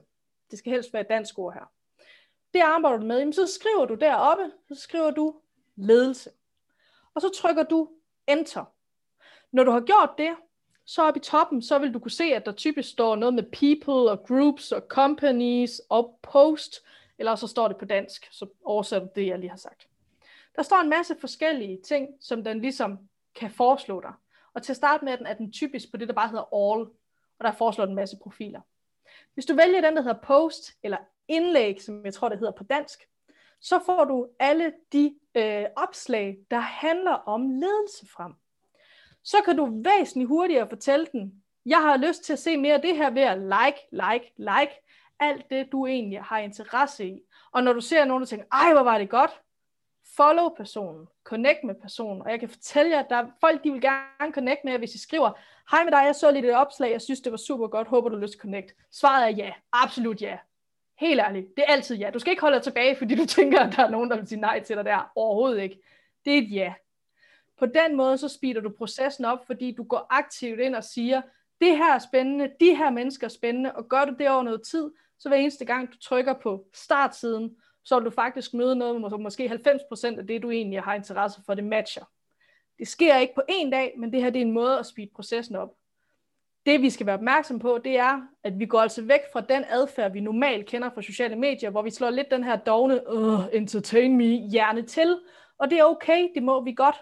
Det 0.50 0.58
skal 0.58 0.72
helst 0.72 0.92
være 0.92 1.02
et 1.02 1.08
dansk 1.08 1.38
ord 1.38 1.54
her. 1.54 1.72
Det 2.54 2.60
arbejder 2.60 2.98
du 2.98 3.06
med, 3.06 3.18
jamen 3.18 3.32
så 3.32 3.46
skriver 3.46 3.86
du 3.86 3.94
deroppe, 3.94 4.52
så 4.68 4.74
skriver 4.74 5.10
du 5.10 5.40
ledelse. 5.76 6.30
Og 7.14 7.20
så 7.20 7.28
trykker 7.28 7.62
du 7.62 7.90
Enter. 8.28 8.64
Når 9.52 9.64
du 9.64 9.70
har 9.70 9.80
gjort 9.80 10.10
det, 10.18 10.36
så 10.92 11.02
oppe 11.02 11.18
i 11.18 11.22
toppen, 11.22 11.62
så 11.62 11.78
vil 11.78 11.94
du 11.94 11.98
kunne 11.98 12.10
se, 12.10 12.24
at 12.24 12.46
der 12.46 12.52
typisk 12.52 12.90
står 12.90 13.16
noget 13.16 13.34
med 13.34 13.42
people 13.42 14.10
og 14.10 14.26
groups 14.26 14.72
og 14.72 14.82
companies 14.88 15.80
og 15.88 16.18
post, 16.22 16.84
eller 17.18 17.34
så 17.34 17.46
står 17.46 17.68
det 17.68 17.76
på 17.76 17.84
dansk, 17.84 18.28
så 18.30 18.46
oversætter 18.64 19.08
det, 19.08 19.26
jeg 19.26 19.38
lige 19.38 19.50
har 19.50 19.56
sagt. 19.56 19.88
Der 20.56 20.62
står 20.62 20.76
en 20.76 20.88
masse 20.88 21.16
forskellige 21.20 21.78
ting, 21.84 22.08
som 22.20 22.44
den 22.44 22.60
ligesom 22.60 22.98
kan 23.34 23.50
foreslå 23.50 24.00
dig. 24.00 24.12
Og 24.54 24.62
til 24.62 24.72
at 24.72 24.76
starte 24.76 25.04
med, 25.04 25.18
er 25.26 25.34
den 25.34 25.52
typisk 25.52 25.90
på 25.90 25.96
det, 25.96 26.08
der 26.08 26.14
bare 26.14 26.28
hedder 26.28 26.72
all, 26.72 26.80
og 27.38 27.44
der 27.44 27.52
foreslår 27.52 27.84
den 27.84 27.92
en 27.92 27.96
masse 27.96 28.16
profiler. 28.22 28.60
Hvis 29.34 29.46
du 29.46 29.54
vælger 29.54 29.80
den, 29.80 29.96
der 29.96 30.02
hedder 30.02 30.20
post, 30.22 30.72
eller 30.82 30.98
indlæg, 31.28 31.82
som 31.82 32.04
jeg 32.04 32.14
tror, 32.14 32.28
det 32.28 32.38
hedder 32.38 32.52
på 32.52 32.64
dansk, 32.64 33.08
så 33.60 33.80
får 33.86 34.04
du 34.04 34.28
alle 34.38 34.72
de 34.92 35.14
øh, 35.34 35.64
opslag, 35.76 36.38
der 36.50 36.58
handler 36.58 37.12
om 37.12 37.50
ledelse 37.50 38.06
frem. 38.06 38.32
Så 39.24 39.36
kan 39.44 39.56
du 39.56 39.82
væsentligt 39.84 40.28
hurtigere 40.28 40.68
fortælle 40.68 41.06
den, 41.12 41.42
jeg 41.66 41.78
har 41.78 41.96
lyst 41.96 42.24
til 42.24 42.32
at 42.32 42.38
se 42.38 42.56
mere 42.56 42.74
af 42.74 42.82
det 42.82 42.96
her 42.96 43.10
ved 43.10 43.22
at 43.22 43.38
like, 43.38 43.78
like, 43.90 44.32
like, 44.36 44.72
alt 45.20 45.50
det, 45.50 45.72
du 45.72 45.86
egentlig 45.86 46.22
har 46.22 46.38
interesse 46.38 47.06
i. 47.06 47.20
Og 47.52 47.62
når 47.62 47.72
du 47.72 47.80
ser 47.80 48.04
nogen, 48.04 48.20
der 48.20 48.26
tænker, 48.26 48.46
ej, 48.52 48.72
hvor 48.72 48.82
var 48.82 48.98
det 48.98 49.10
godt, 49.10 49.40
follow 50.16 50.48
personen, 50.48 51.06
connect 51.24 51.64
med 51.64 51.74
personen, 51.74 52.22
og 52.22 52.30
jeg 52.30 52.40
kan 52.40 52.48
fortælle 52.48 52.90
jer, 52.90 52.98
at 52.98 53.10
der 53.10 53.16
er 53.16 53.26
folk, 53.40 53.64
de 53.64 53.72
vil 53.72 53.80
gerne 53.80 54.32
connect 54.32 54.64
med 54.64 54.72
jer, 54.72 54.78
hvis 54.78 54.94
I 54.94 54.98
skriver, 54.98 55.30
hej 55.70 55.84
med 55.84 55.92
dig, 55.92 56.02
jeg 56.06 56.14
så 56.14 56.30
lige 56.30 56.46
det 56.46 56.54
opslag, 56.54 56.92
jeg 56.92 57.02
synes, 57.02 57.20
det 57.20 57.32
var 57.32 57.38
super 57.38 57.66
godt, 57.66 57.88
håber 57.88 58.08
du 58.08 58.16
har 58.16 58.22
lyst 58.22 58.32
til 58.32 58.40
connect. 58.40 58.74
Svaret 58.92 59.24
er 59.24 59.36
ja, 59.36 59.52
absolut 59.72 60.22
ja. 60.22 60.38
Helt 61.00 61.20
ærligt, 61.20 61.46
det 61.56 61.64
er 61.68 61.72
altid 61.72 61.96
ja. 61.96 62.10
Du 62.10 62.18
skal 62.18 62.30
ikke 62.30 62.40
holde 62.40 62.54
dig 62.54 62.62
tilbage, 62.62 62.96
fordi 62.96 63.14
du 63.14 63.26
tænker, 63.36 63.60
at 63.60 63.76
der 63.76 63.84
er 63.84 63.90
nogen, 63.90 64.10
der 64.10 64.16
vil 64.16 64.28
sige 64.28 64.40
nej 64.40 64.60
til 64.60 64.76
dig 64.76 64.84
der. 64.84 65.12
Overhovedet 65.14 65.62
ikke. 65.62 65.82
Det 66.24 66.34
er 66.34 66.38
et 66.38 66.52
ja. 66.54 66.74
På 67.62 67.66
den 67.66 67.96
måde, 67.96 68.18
så 68.18 68.28
speeder 68.28 68.60
du 68.60 68.70
processen 68.70 69.24
op, 69.24 69.46
fordi 69.46 69.72
du 69.72 69.82
går 69.82 70.06
aktivt 70.10 70.60
ind 70.60 70.74
og 70.74 70.84
siger, 70.84 71.22
det 71.60 71.76
her 71.76 71.94
er 71.94 71.98
spændende, 71.98 72.50
de 72.60 72.74
her 72.76 72.90
mennesker 72.90 73.26
er 73.26 73.28
spændende, 73.28 73.72
og 73.72 73.88
gør 73.88 74.04
du 74.04 74.14
det 74.18 74.30
over 74.30 74.42
noget 74.42 74.62
tid, 74.62 74.90
så 75.18 75.28
hver 75.28 75.38
eneste 75.38 75.64
gang 75.64 75.92
du 75.92 75.98
trykker 75.98 76.32
på 76.32 76.66
startsiden, 76.74 77.56
så 77.84 77.98
vil 77.98 78.04
du 78.04 78.10
faktisk 78.10 78.54
møde 78.54 78.76
noget, 78.76 78.98
hvor 78.98 79.16
måske 79.16 79.46
90% 79.46 80.18
af 80.18 80.26
det, 80.26 80.42
du 80.42 80.50
egentlig 80.50 80.82
har 80.82 80.94
interesse 80.94 81.40
for, 81.46 81.54
det 81.54 81.64
matcher. 81.64 82.04
Det 82.78 82.88
sker 82.88 83.16
ikke 83.16 83.34
på 83.34 83.42
en 83.48 83.70
dag, 83.70 83.94
men 83.98 84.12
det 84.12 84.22
her 84.22 84.30
det 84.30 84.42
er 84.42 84.46
en 84.46 84.52
måde 84.52 84.78
at 84.78 84.86
speede 84.86 85.10
processen 85.14 85.56
op. 85.56 85.74
det 86.66 86.82
vi 86.82 86.90
skal 86.90 87.06
være 87.06 87.16
opmærksom 87.16 87.58
på, 87.58 87.80
det 87.84 87.98
er, 87.98 88.22
at 88.44 88.58
vi 88.58 88.66
går 88.66 88.80
altså 88.80 89.02
væk 89.02 89.20
fra 89.32 89.40
den 89.40 89.64
adfærd, 89.68 90.12
vi 90.12 90.20
normalt 90.20 90.66
kender 90.66 90.90
fra 90.90 91.02
sociale 91.02 91.36
medier, 91.36 91.70
hvor 91.70 91.82
vi 91.82 91.90
slår 91.90 92.10
lidt 92.10 92.30
den 92.30 92.44
her 92.44 92.56
dogne, 92.56 93.00
entertain 93.54 94.16
me, 94.16 94.48
hjerne 94.50 94.82
til, 94.82 95.20
og 95.58 95.70
det 95.70 95.78
er 95.78 95.84
okay, 95.84 96.28
det 96.34 96.42
må 96.42 96.64
vi 96.64 96.72
godt. 96.72 96.96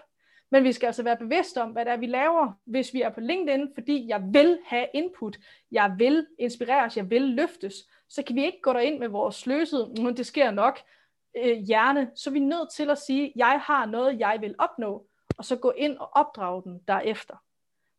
Men 0.51 0.63
vi 0.63 0.71
skal 0.71 0.87
altså 0.87 1.03
være 1.03 1.17
bevidste 1.17 1.61
om, 1.61 1.71
hvad 1.71 1.85
det 1.85 1.91
er, 1.91 1.97
vi 1.97 2.05
laver, 2.05 2.59
hvis 2.65 2.93
vi 2.93 3.01
er 3.01 3.09
på 3.09 3.19
LinkedIn, 3.19 3.67
fordi 3.73 4.07
jeg 4.07 4.23
vil 4.31 4.59
have 4.65 4.87
input, 4.93 5.37
jeg 5.71 5.95
vil 5.97 6.27
inspireres, 6.39 6.97
jeg 6.97 7.09
vil 7.09 7.21
løftes, 7.21 7.73
så 8.09 8.23
kan 8.23 8.35
vi 8.35 8.45
ikke 8.45 8.61
gå 8.61 8.73
derind 8.73 8.99
med 8.99 9.07
vores 9.07 9.35
sløsede, 9.35 9.93
men 10.03 10.17
det 10.17 10.25
sker 10.25 10.51
nok, 10.51 10.79
øh, 11.37 11.57
hjerne, 11.57 12.11
så 12.15 12.29
er 12.29 12.31
vi 12.31 12.39
nødt 12.39 12.71
til 12.71 12.89
at 12.89 12.97
sige, 12.97 13.33
jeg 13.35 13.61
har 13.63 13.85
noget, 13.85 14.19
jeg 14.19 14.37
vil 14.41 14.55
opnå, 14.57 15.07
og 15.37 15.45
så 15.45 15.55
gå 15.55 15.73
ind 15.77 15.97
og 15.97 16.09
opdrage 16.13 16.63
den 16.63 16.79
derefter. 16.87 17.35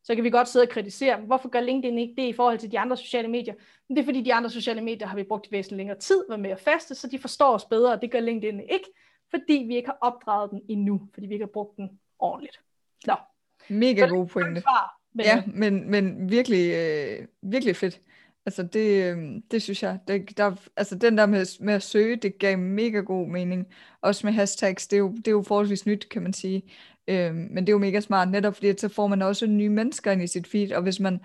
Så 0.05 0.15
kan 0.15 0.25
vi 0.25 0.31
godt 0.31 0.49
sidde 0.49 0.63
og 0.63 0.69
kritisere, 0.69 1.17
hvorfor 1.17 1.49
gør 1.49 1.61
LinkedIn 1.61 1.99
ikke 1.99 2.15
det 2.23 2.29
i 2.29 2.33
forhold 2.33 2.59
til 2.59 2.73
de 2.73 2.79
andre 2.79 2.97
sociale 2.97 3.29
medier? 3.29 3.55
Men 3.89 3.97
det 3.97 4.03
er 4.03 4.07
fordi, 4.07 4.23
de 4.23 4.35
andre 4.35 4.51
sociale 4.51 4.81
medier 4.81 5.07
har 5.07 5.17
vi 5.17 5.23
brugt 5.23 5.53
væsentligt 5.53 5.77
længere 5.77 5.99
tid, 5.99 6.25
var 6.29 6.37
mere 6.37 6.57
faste, 6.57 6.95
så 6.95 7.09
de 7.09 7.19
forstår 7.19 7.55
os 7.55 7.65
bedre, 7.65 7.93
og 7.93 8.03
det 8.03 8.11
gør 8.11 8.21
LinkedIn 8.21 8.61
ikke, 8.61 8.93
fordi 9.31 9.65
vi 9.69 9.77
ikke 9.77 9.89
har 9.89 9.99
opdraget 10.01 10.51
den 10.51 10.63
endnu, 10.69 11.09
fordi 11.15 11.27
vi 11.27 11.33
ikke 11.33 11.45
har 11.45 11.51
brugt 11.53 11.77
den 11.77 12.01
ordentligt. 12.23 12.61
Nå. 13.07 13.15
Mega 13.69 14.07
god 14.07 14.27
pointe. 14.27 14.61
Svar, 14.61 15.01
men, 15.15 15.27
Ja, 15.27 15.43
men, 15.47 15.91
men 15.91 16.31
virkelig, 16.31 16.75
øh, 16.75 17.27
virkelig 17.43 17.77
fedt. 17.77 18.01
Altså 18.47 18.63
det, 18.63 19.05
øh, 19.05 19.43
det 19.51 19.63
synes 19.63 19.83
jeg, 19.83 19.99
det, 20.09 20.37
der, 20.37 20.55
altså 20.77 20.95
den 20.95 21.19
der 21.19 21.27
med, 21.27 21.61
med 21.61 21.75
at 21.75 21.83
søge, 21.83 22.17
det 22.17 22.39
gav 22.39 22.59
mega 22.59 22.99
god 22.99 23.29
mening. 23.29 23.67
Også 24.01 24.27
med 24.27 24.35
hashtags, 24.35 24.87
det 24.87 24.97
er 24.97 25.01
jo, 25.01 25.13
det 25.17 25.29
er 25.29 25.33
jo 25.33 25.43
forholdsvis 25.43 25.87
nyt, 25.87 26.09
kan 26.09 26.23
man 26.23 26.33
sige. 26.33 26.63
Øh, 27.09 27.35
men 27.35 27.57
det 27.57 27.69
er 27.69 27.73
jo 27.73 27.79
mega 27.79 28.01
smart, 28.01 28.31
netop 28.31 28.55
fordi 28.55 28.79
så 28.79 28.89
får 28.89 29.07
man 29.07 29.23
også 29.23 29.47
nye 29.47 29.69
mennesker 29.69 30.13
ind 30.13 30.23
i 30.23 30.27
sit 30.27 30.47
feed, 30.47 30.73
og 30.73 30.83
hvis 30.83 31.01
man 31.01 31.21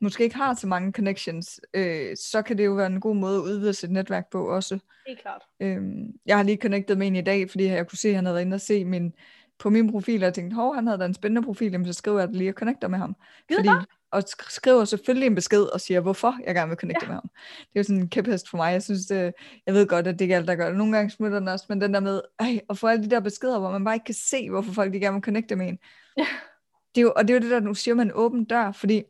måske 0.00 0.24
ikke 0.24 0.36
har 0.36 0.54
så 0.54 0.66
mange 0.66 0.92
connections, 0.92 1.60
øh, 1.74 2.16
så 2.16 2.42
kan 2.42 2.58
det 2.58 2.64
jo 2.64 2.72
være 2.72 2.86
en 2.86 3.00
god 3.00 3.16
måde 3.16 3.36
at 3.36 3.42
udvide 3.42 3.74
sit 3.74 3.90
netværk 3.90 4.30
på 4.30 4.48
også. 4.48 4.78
helt 5.06 5.20
klart. 5.20 5.42
Øhm, 5.60 6.12
jeg 6.26 6.36
har 6.36 6.42
lige 6.42 6.58
connectet 6.62 6.98
med 6.98 7.06
en 7.06 7.16
i 7.16 7.20
dag, 7.20 7.50
fordi 7.50 7.64
jeg 7.64 7.88
kunne 7.88 7.98
se, 7.98 8.08
at 8.08 8.14
han 8.14 8.24
havde 8.24 8.34
været 8.34 8.44
inde 8.44 8.54
og 8.54 8.60
se 8.60 8.84
min, 8.84 9.12
på 9.58 9.70
min 9.70 9.90
profil, 9.90 10.24
og 10.24 10.34
tænkte, 10.34 10.54
hov, 10.54 10.74
han 10.74 10.86
havde 10.86 10.98
da 10.98 11.04
en 11.04 11.14
spændende 11.14 11.42
profil, 11.42 11.72
jamen, 11.72 11.86
så 11.86 11.92
skriver 11.92 12.20
jeg 12.20 12.28
lige 12.28 12.50
og 12.50 12.54
connecter 12.54 12.88
med 12.88 12.98
ham. 12.98 13.16
Skide 13.44 13.58
Fordi, 13.58 13.86
og 14.10 14.22
sk- 14.28 14.50
skriver 14.50 14.84
selvfølgelig 14.84 15.26
en 15.26 15.34
besked 15.34 15.62
og 15.62 15.80
siger, 15.80 16.00
hvorfor 16.00 16.34
jeg 16.46 16.54
gerne 16.54 16.68
vil 16.68 16.78
connecte 16.78 17.06
ja. 17.06 17.08
med 17.08 17.14
ham. 17.14 17.30
Det 17.58 17.74
er 17.74 17.80
jo 17.80 17.82
sådan 17.82 18.00
en 18.00 18.08
kæphest 18.08 18.50
for 18.50 18.56
mig. 18.56 18.72
Jeg 18.72 18.82
synes, 18.82 19.06
det, 19.06 19.34
jeg 19.66 19.74
ved 19.74 19.86
godt, 19.86 20.06
at 20.06 20.14
det 20.14 20.20
ikke 20.20 20.34
er 20.34 20.38
alt, 20.38 20.48
der 20.48 20.54
gør 20.54 20.68
det. 20.68 20.78
Nogle 20.78 20.96
gange 20.96 21.10
smutter 21.10 21.38
den 21.38 21.48
også, 21.48 21.66
men 21.68 21.80
den 21.80 21.94
der 21.94 22.00
med, 22.00 22.20
ej, 22.38 22.60
at 22.70 22.78
få 22.78 22.86
alle 22.86 23.04
de 23.04 23.10
der 23.10 23.20
beskeder, 23.20 23.58
hvor 23.58 23.70
man 23.70 23.84
bare 23.84 23.94
ikke 23.94 24.04
kan 24.04 24.14
se, 24.14 24.50
hvorfor 24.50 24.72
folk 24.72 24.92
de 24.92 25.00
gerne 25.00 25.14
vil 25.14 25.22
connecte 25.22 25.56
med 25.56 25.68
en. 25.68 25.78
Ja. 26.16 26.26
Det 26.94 27.00
er 27.00 27.02
jo, 27.02 27.12
og 27.16 27.28
det 27.28 27.34
er 27.34 27.38
jo 27.38 27.42
det 27.42 27.50
der, 27.50 27.60
nu 27.60 27.74
siger 27.74 27.94
man 27.94 28.10
åben 28.14 28.44
dør, 28.44 28.72
fordi 28.72 29.02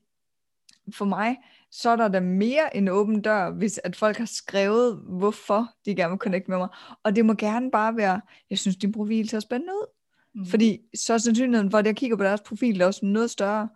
for 0.95 1.05
mig, 1.05 1.37
så 1.71 1.91
er 1.91 1.97
der 1.97 2.09
da 2.09 2.21
mere 2.21 2.77
en 2.77 2.89
åben 2.89 3.21
dør, 3.21 3.51
hvis 3.51 3.81
at 3.85 3.97
folk 3.97 4.17
har 4.17 4.25
skrevet, 4.25 5.01
hvorfor 5.09 5.67
de 5.85 5.95
gerne 5.95 6.11
vil 6.11 6.19
connecte 6.19 6.51
med 6.51 6.59
mig. 6.59 6.69
Og 7.03 7.17
det 7.17 7.25
må 7.25 7.35
gerne 7.35 7.71
bare 7.71 7.97
være, 7.97 8.21
jeg 8.51 8.59
synes, 8.59 8.77
din 8.77 8.93
profil 8.93 9.29
ser 9.29 9.41
spændende 9.41 9.73
ud. 9.73 9.96
Mm. 10.37 10.47
Fordi 10.47 10.81
så 10.95 11.15
er 11.15 11.19
sandsynligheden 11.19 11.71
for, 11.71 11.79
at 11.79 11.87
jeg 11.87 11.97
kigger 11.97 12.17
på 12.17 12.25
deres 12.25 12.41
profil, 12.41 12.81
er 12.81 12.87
også 12.87 13.07
noget 13.07 13.31
større. 13.31 13.69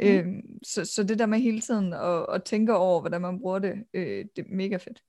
Mm. 0.00 0.06
Øhm, 0.06 0.42
så, 0.62 0.84
så 0.84 1.02
det 1.02 1.18
der 1.18 1.26
med 1.26 1.38
hele 1.38 1.60
tiden 1.60 1.92
at, 1.92 2.26
at 2.32 2.44
tænke 2.44 2.76
over, 2.76 3.00
hvordan 3.00 3.20
man 3.20 3.40
bruger 3.40 3.58
det, 3.58 3.74
øh, 3.94 4.24
det 4.36 4.44
er 4.44 4.54
mega 4.54 4.76
fedt. 4.76 5.02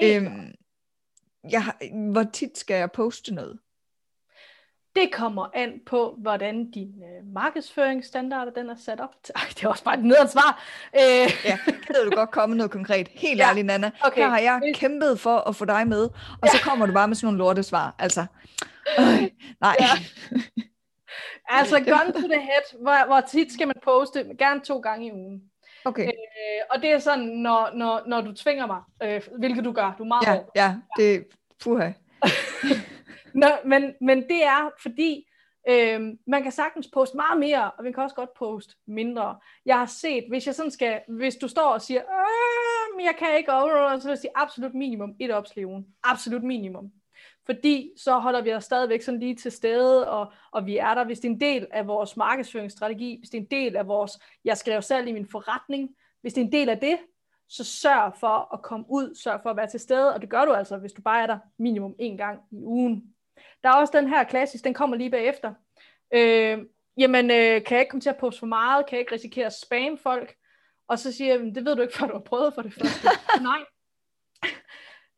Helt. 0.00 0.26
Øhm, 0.26 0.52
jeg, 1.50 1.62
hvor 2.12 2.22
tit 2.32 2.58
skal 2.58 2.74
jeg 2.74 2.92
poste 2.92 3.34
noget? 3.34 3.58
Det 4.96 5.12
kommer 5.12 5.46
an 5.54 5.72
på, 5.86 6.14
hvordan 6.18 6.70
din 6.70 6.88
øh, 7.02 7.34
markedsføringsstandarder 7.34 8.52
den 8.52 8.70
er 8.70 8.74
sat 8.84 9.00
op. 9.00 9.14
Ej, 9.36 9.42
det 9.48 9.64
er 9.64 9.68
også 9.68 9.84
bare 9.84 9.98
et 9.98 10.04
nedansvar. 10.04 10.62
Øh, 10.94 11.30
Ja, 11.44 11.58
kan 11.66 11.94
du 12.04 12.10
godt 12.16 12.30
komme 12.30 12.56
noget 12.56 12.70
konkret? 12.70 13.08
Helt 13.08 13.38
Ja, 13.38 13.48
ærligt, 13.48 13.66
Nana. 13.66 13.90
okay. 14.04 14.20
Her 14.22 14.28
har 14.28 14.38
jeg 14.38 14.60
kæmpet 14.74 15.20
for 15.20 15.36
at 15.36 15.56
få 15.56 15.64
dig 15.64 15.86
med, 15.88 16.08
og 16.42 16.48
så 16.48 16.58
kommer 16.64 16.86
du 16.86 16.92
bare 16.92 17.08
med 17.08 17.16
sådan 17.16 17.26
nogle 17.26 17.38
lortesvar. 17.38 17.94
Altså, 17.98 18.26
øh, 18.98 19.22
nej. 19.60 19.76
Ja. 19.80 19.86
altså, 21.58 21.76
gun 21.78 22.12
to 22.12 22.28
the 22.28 22.40
head. 22.40 22.80
Hvor, 22.82 23.06
hvor 23.06 23.20
tit 23.20 23.52
skal 23.52 23.66
man 23.66 23.76
poste? 23.84 24.24
Gerne 24.38 24.60
to 24.60 24.78
gange 24.78 25.06
i 25.06 25.12
ugen. 25.12 25.42
Okay, 25.84 26.06
Øh, 26.06 26.60
og 26.70 26.82
det 26.82 26.90
er 26.92 26.98
sådan, 26.98 27.24
når, 27.24 27.70
når, 27.74 28.02
når 28.06 28.20
du 28.20 28.32
tvinger 28.34 28.66
mig, 28.66 28.80
øh, 29.02 29.20
hvilket 29.38 29.64
du 29.64 29.72
gør. 29.72 29.94
Du 29.98 30.02
er 30.02 30.06
meget 30.08 30.26
ja, 30.26 30.32
hård. 30.32 30.50
ja, 30.56 30.74
det 30.96 31.26
puha. 31.62 31.90
Nå, 33.34 33.48
men, 33.64 33.94
men 34.00 34.22
det 34.22 34.44
er 34.44 34.70
fordi, 34.82 35.26
Øhm, 35.68 36.18
man 36.26 36.42
kan 36.42 36.52
sagtens 36.52 36.88
poste 36.92 37.16
meget 37.16 37.40
mere, 37.40 37.70
og 37.70 37.84
man 37.84 37.92
kan 37.92 38.02
også 38.02 38.16
godt 38.16 38.34
poste 38.34 38.74
mindre. 38.86 39.38
Jeg 39.66 39.78
har 39.78 39.86
set, 39.86 40.24
hvis 40.28 40.46
jeg 40.46 40.54
sådan 40.54 40.70
skal, 40.70 41.00
hvis 41.08 41.36
du 41.36 41.48
står 41.48 41.68
og 41.72 41.82
siger, 41.82 42.02
men 42.96 43.06
jeg 43.06 43.14
kan 43.18 43.28
ikke, 43.38 43.52
og 43.52 44.00
så 44.00 44.08
vil 44.08 44.12
jeg 44.12 44.18
sige 44.18 44.30
absolut 44.34 44.74
minimum 44.74 45.14
et 45.20 45.30
opslag 45.30 45.66
ugen. 45.66 45.86
Absolut 46.02 46.42
minimum. 46.42 46.92
Fordi 47.46 47.90
så 47.96 48.18
holder 48.18 48.42
vi 48.42 48.54
os 48.54 48.64
stadigvæk 48.64 49.02
sådan 49.02 49.20
lige 49.20 49.34
til 49.34 49.52
stede, 49.52 50.10
og, 50.10 50.32
og 50.52 50.66
vi 50.66 50.76
er 50.76 50.94
der, 50.94 51.04
hvis 51.04 51.20
det 51.20 51.28
er 51.28 51.32
en 51.32 51.40
del 51.40 51.66
af 51.70 51.86
vores 51.86 52.16
markedsføringsstrategi, 52.16 53.16
hvis 53.18 53.30
det 53.30 53.38
er 53.38 53.42
en 53.42 53.50
del 53.50 53.76
af 53.76 53.86
vores, 53.86 54.12
jeg 54.44 54.56
skal 54.56 54.70
lave 54.70 54.82
salg 54.82 55.08
i 55.08 55.12
min 55.12 55.26
forretning, 55.30 55.90
hvis 56.20 56.32
det 56.32 56.40
er 56.40 56.44
en 56.44 56.52
del 56.52 56.68
af 56.68 56.78
det, 56.78 56.98
så 57.48 57.64
sørg 57.64 58.12
for 58.20 58.54
at 58.54 58.62
komme 58.62 58.86
ud, 58.88 59.14
sørg 59.14 59.40
for 59.42 59.50
at 59.50 59.56
være 59.56 59.66
til 59.66 59.80
stede, 59.80 60.14
og 60.14 60.20
det 60.20 60.30
gør 60.30 60.44
du 60.44 60.52
altså, 60.52 60.76
hvis 60.76 60.92
du 60.92 61.02
bare 61.02 61.22
er 61.22 61.26
der 61.26 61.38
minimum 61.58 61.94
en 61.98 62.16
gang 62.16 62.40
i 62.50 62.64
ugen. 62.64 63.14
Der 63.62 63.68
er 63.68 63.74
også 63.74 63.98
den 63.98 64.08
her 64.08 64.24
klassisk, 64.24 64.64
den 64.64 64.74
kommer 64.74 64.96
lige 64.96 65.10
bagefter. 65.10 65.54
Øh, 66.14 66.58
jamen, 66.98 67.30
øh, 67.30 67.64
kan 67.64 67.74
jeg 67.74 67.80
ikke 67.80 67.90
komme 67.90 68.00
til 68.00 68.10
at 68.10 68.16
poste 68.16 68.38
for 68.38 68.46
meget? 68.46 68.86
Kan 68.86 68.96
jeg 68.96 69.00
ikke 69.00 69.14
risikere 69.14 69.46
at 69.46 69.58
spamme 69.58 69.98
folk? 69.98 70.34
Og 70.88 70.98
så 70.98 71.12
siger 71.12 71.32
jeg, 71.32 71.40
"Men 71.40 71.54
det 71.54 71.64
ved 71.64 71.76
du 71.76 71.82
ikke, 71.82 71.94
før 71.98 72.06
du 72.06 72.12
har 72.12 72.20
prøvet 72.20 72.54
for 72.54 72.62
det 72.62 72.74
første. 72.74 73.08
Nej. 73.42 73.60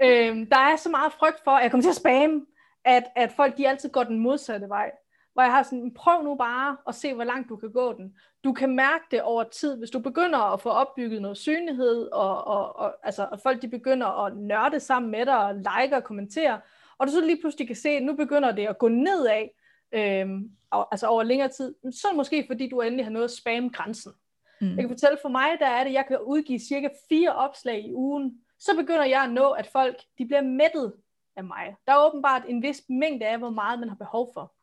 øh, 0.02 0.46
der 0.50 0.58
er 0.58 0.76
så 0.76 0.90
meget 0.90 1.12
frygt 1.12 1.44
for, 1.44 1.50
at 1.50 1.62
jeg 1.62 1.70
kommer 1.70 1.82
til 1.82 1.90
at 1.90 1.96
spamme, 1.96 2.46
at, 2.84 3.04
at 3.16 3.32
folk 3.32 3.56
de 3.56 3.68
altid 3.68 3.90
går 3.90 4.04
den 4.04 4.18
modsatte 4.18 4.68
vej. 4.68 4.90
Hvor 5.32 5.42
jeg 5.42 5.52
har 5.52 5.62
sådan, 5.62 5.94
prøv 5.94 6.22
nu 6.22 6.34
bare 6.34 6.76
at 6.88 6.94
se, 6.94 7.14
hvor 7.14 7.24
langt 7.24 7.48
du 7.48 7.56
kan 7.56 7.72
gå 7.72 7.92
den. 7.92 8.16
Du 8.44 8.52
kan 8.52 8.76
mærke 8.76 9.04
det 9.10 9.22
over 9.22 9.44
tid, 9.44 9.78
hvis 9.78 9.90
du 9.90 9.98
begynder 9.98 10.38
at 10.38 10.60
få 10.60 10.68
opbygget 10.68 11.22
noget 11.22 11.38
synlighed, 11.38 12.08
og, 12.12 12.44
og, 12.44 12.76
og 12.76 12.94
altså, 13.02 13.28
at 13.32 13.40
folk 13.40 13.62
de 13.62 13.68
begynder 13.68 14.24
at 14.24 14.36
nørde 14.36 14.80
sammen 14.80 15.10
med 15.10 15.26
dig, 15.26 15.38
og 15.38 15.54
like 15.54 15.96
og 15.96 16.04
kommentere, 16.04 16.60
og 16.98 17.06
du 17.06 17.12
så 17.12 17.20
lige 17.20 17.40
pludselig 17.40 17.66
kan 17.66 17.76
se, 17.76 17.88
at 17.88 18.02
nu 18.02 18.16
begynder 18.16 18.52
det 18.52 18.66
at 18.66 18.78
gå 18.78 18.88
nedad, 18.88 19.48
øhm, 19.92 20.50
altså 20.72 21.06
over 21.06 21.22
længere 21.22 21.48
tid, 21.48 21.74
så 21.92 22.06
måske 22.14 22.44
fordi, 22.46 22.68
du 22.68 22.80
endelig 22.80 23.06
har 23.06 23.12
nået 23.12 23.24
at 23.24 23.30
spamme 23.30 23.68
grænsen. 23.68 24.12
Mm. 24.60 24.68
Jeg 24.68 24.76
kan 24.76 24.88
fortælle 24.88 25.18
for 25.22 25.28
mig, 25.28 25.48
der 25.58 25.66
er 25.66 25.84
det, 25.84 25.92
jeg 25.92 26.04
kan 26.08 26.18
udgive 26.20 26.58
cirka 26.58 26.88
fire 27.08 27.34
opslag 27.34 27.84
i 27.86 27.94
ugen, 27.94 28.40
så 28.58 28.76
begynder 28.76 29.04
jeg 29.04 29.22
at 29.22 29.32
nå, 29.32 29.50
at 29.50 29.66
folk 29.66 29.96
de 30.18 30.26
bliver 30.26 30.42
mættet 30.42 30.92
af 31.36 31.44
mig. 31.44 31.76
Der 31.86 31.92
er 31.92 32.06
åbenbart 32.06 32.42
en 32.48 32.62
vis 32.62 32.82
mængde 32.88 33.26
af, 33.26 33.38
hvor 33.38 33.50
meget 33.50 33.80
man 33.80 33.88
har 33.88 33.96
behov 33.96 34.30
for. 34.34 34.54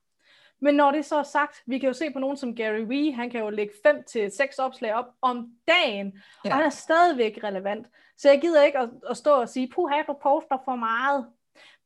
Men 0.62 0.76
når 0.76 0.92
det 0.92 1.06
så 1.06 1.16
er 1.16 1.24
sagt, 1.24 1.64
vi 1.66 1.80
kan 1.80 1.88
jo 1.88 1.94
se 1.94 2.12
på 2.12 2.20
nogen 2.20 2.38
som 2.38 2.56
Gary 2.56 2.84
Vee, 2.88 3.14
han 3.14 3.30
kan 3.30 3.40
jo 3.40 3.50
lægge 3.50 3.74
5 3.84 4.04
til 4.04 4.32
seks 4.32 4.60
opslag 4.60 4.94
op 4.94 5.06
om 5.22 5.52
dagen. 5.68 6.22
Ja. 6.46 6.50
og 6.50 6.56
han 6.56 6.66
er 6.66 6.70
stadigvæk 6.70 7.40
relevant. 7.44 7.88
Så 8.18 8.30
jeg 8.30 8.42
gider 8.42 8.64
ikke 8.64 8.78
at, 8.78 8.90
at 9.10 9.18
stå 9.18 9.42
og 9.42 9.50
sige, 9.50 9.72
puha, 9.76 10.02
du 10.08 10.16
poster 10.22 10.58
for 10.66 10.76
meget. 10.76 11.26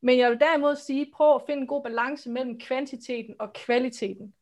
Men 0.04 0.18
jeg 0.20 0.32
vil 0.32 0.40
derimod 0.40 0.76
sige, 0.76 1.12
prøv 1.14 1.36
at 1.36 1.42
finde 1.48 1.62
en 1.62 1.68
god 1.68 1.84
balance 1.84 2.30
mellem 2.30 2.60
kvantiteten 2.60 3.36
og 3.40 3.54
kvaliteten. 3.54 4.34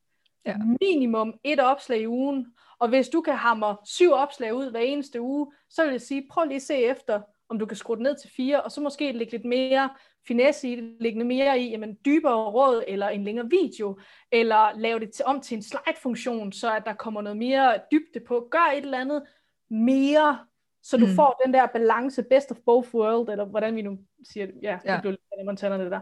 Ja. 0.46 0.56
Minimum 0.80 1.34
et 1.44 1.60
opslag 1.60 2.00
i 2.00 2.06
ugen, 2.06 2.46
og 2.78 2.88
hvis 2.88 3.08
du 3.08 3.20
kan 3.20 3.34
hamre 3.34 3.76
syv 3.84 4.12
opslag 4.12 4.54
ud 4.54 4.70
hver 4.70 4.80
eneste 4.80 5.20
uge, 5.20 5.52
så 5.70 5.82
vil 5.82 5.90
jeg 5.90 6.00
sige, 6.00 6.26
prøv 6.30 6.44
lige 6.44 6.56
at 6.56 6.62
se 6.62 6.74
efter, 6.74 7.20
om 7.48 7.58
du 7.58 7.66
kan 7.66 7.76
skrue 7.76 7.96
det 7.96 8.02
ned 8.02 8.16
til 8.16 8.30
fire, 8.36 8.62
og 8.62 8.72
så 8.72 8.80
måske 8.80 9.12
lægge 9.12 9.32
lidt 9.32 9.44
mere 9.44 9.90
finesse 10.26 10.68
i 10.68 10.76
det, 10.76 10.96
lægge 11.00 11.24
mere 11.24 11.60
i, 11.60 11.70
jamen 11.70 11.98
dybere 12.04 12.50
råd, 12.50 12.84
eller 12.88 13.08
en 13.08 13.24
længere 13.24 13.48
video, 13.50 13.98
eller 14.32 14.78
lave 14.78 15.00
det 15.00 15.12
til, 15.12 15.24
om 15.24 15.40
til 15.40 15.56
en 15.56 15.62
slide-funktion, 15.62 16.52
så 16.52 16.74
at 16.74 16.82
der 16.86 16.94
kommer 16.94 17.22
noget 17.22 17.36
mere 17.36 17.78
dybde 17.92 18.20
på. 18.20 18.48
Gør 18.50 18.72
et 18.76 18.84
eller 18.84 18.98
andet 18.98 19.22
mere, 19.70 20.38
så 20.82 20.96
du 20.96 21.06
Mm. 21.06 21.14
får 21.14 21.40
den 21.44 21.54
der 21.54 21.66
balance, 21.66 22.22
best 22.22 22.50
of 22.50 22.56
both 22.66 22.94
world, 22.94 23.28
eller 23.28 23.44
hvordan 23.44 23.76
vi 23.76 23.82
nu 23.82 23.98
siger 24.32 24.46
det. 24.46 24.54
Ja, 24.62 24.78
Ja. 24.84 24.92
det 24.92 25.00
blev 25.02 25.10
lidt 25.10 25.20
af 25.38 25.44
Montana, 25.44 25.78
det 25.84 25.90
der. 25.90 26.00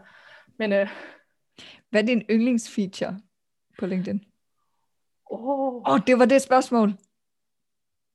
Men, 0.59 0.73
øh, 0.73 0.89
Hvad 1.91 2.03
er 2.03 2.07
din 2.07 2.23
yndlingsfeature 2.31 3.21
på 3.79 3.87
LinkedIn? 3.87 4.25
åh, 5.31 5.75
Åh, 5.75 5.83
oh, 5.93 6.01
det 6.07 6.19
var 6.19 6.25
det 6.25 6.43
spørgsmål. 6.43 6.89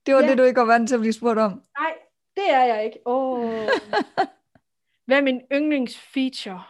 Det 0.06 0.16
var 0.16 0.22
Ja. 0.22 0.30
det, 0.30 0.38
du 0.38 0.44
ikke 0.44 0.60
var 0.60 0.66
vant 0.66 0.88
til 0.90 0.96
at 0.96 1.00
blive 1.02 1.14
spurgt 1.14 1.40
om. 1.40 1.52
nej, 1.80 1.94
det 2.36 2.50
er 2.54 2.64
jeg 2.64 2.86
ikke. 2.86 3.00
Åh. 3.06 3.44
Hvad 5.06 5.18
er 5.18 5.22
min 5.22 5.42
yndlingsfeature? 5.52 6.64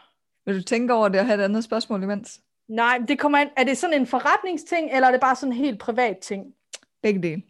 Vil 0.46 0.58
du 0.58 0.64
tænke 0.64 0.94
over 0.94 1.08
det 1.10 1.20
og 1.20 1.26
have 1.26 1.40
et 1.40 1.44
andet 1.44 1.64
spørgsmål 1.64 2.04
imens? 2.04 2.42
Nej, 2.68 3.02
det 3.08 3.20
kommer 3.20 3.38
an, 3.38 3.50
er 3.58 3.64
det 3.64 3.78
sådan 3.78 4.00
en 4.02 4.08
forretningsting, 4.08 4.92
eller 4.92 5.08
er 5.08 5.12
det 5.12 5.22
bare 5.22 5.36
sådan 5.36 5.52
en 5.54 5.58
helt 5.58 5.80
privat 5.80 6.18
ting? 6.18 6.56
Begge 7.02 7.22
dele. 7.22 7.42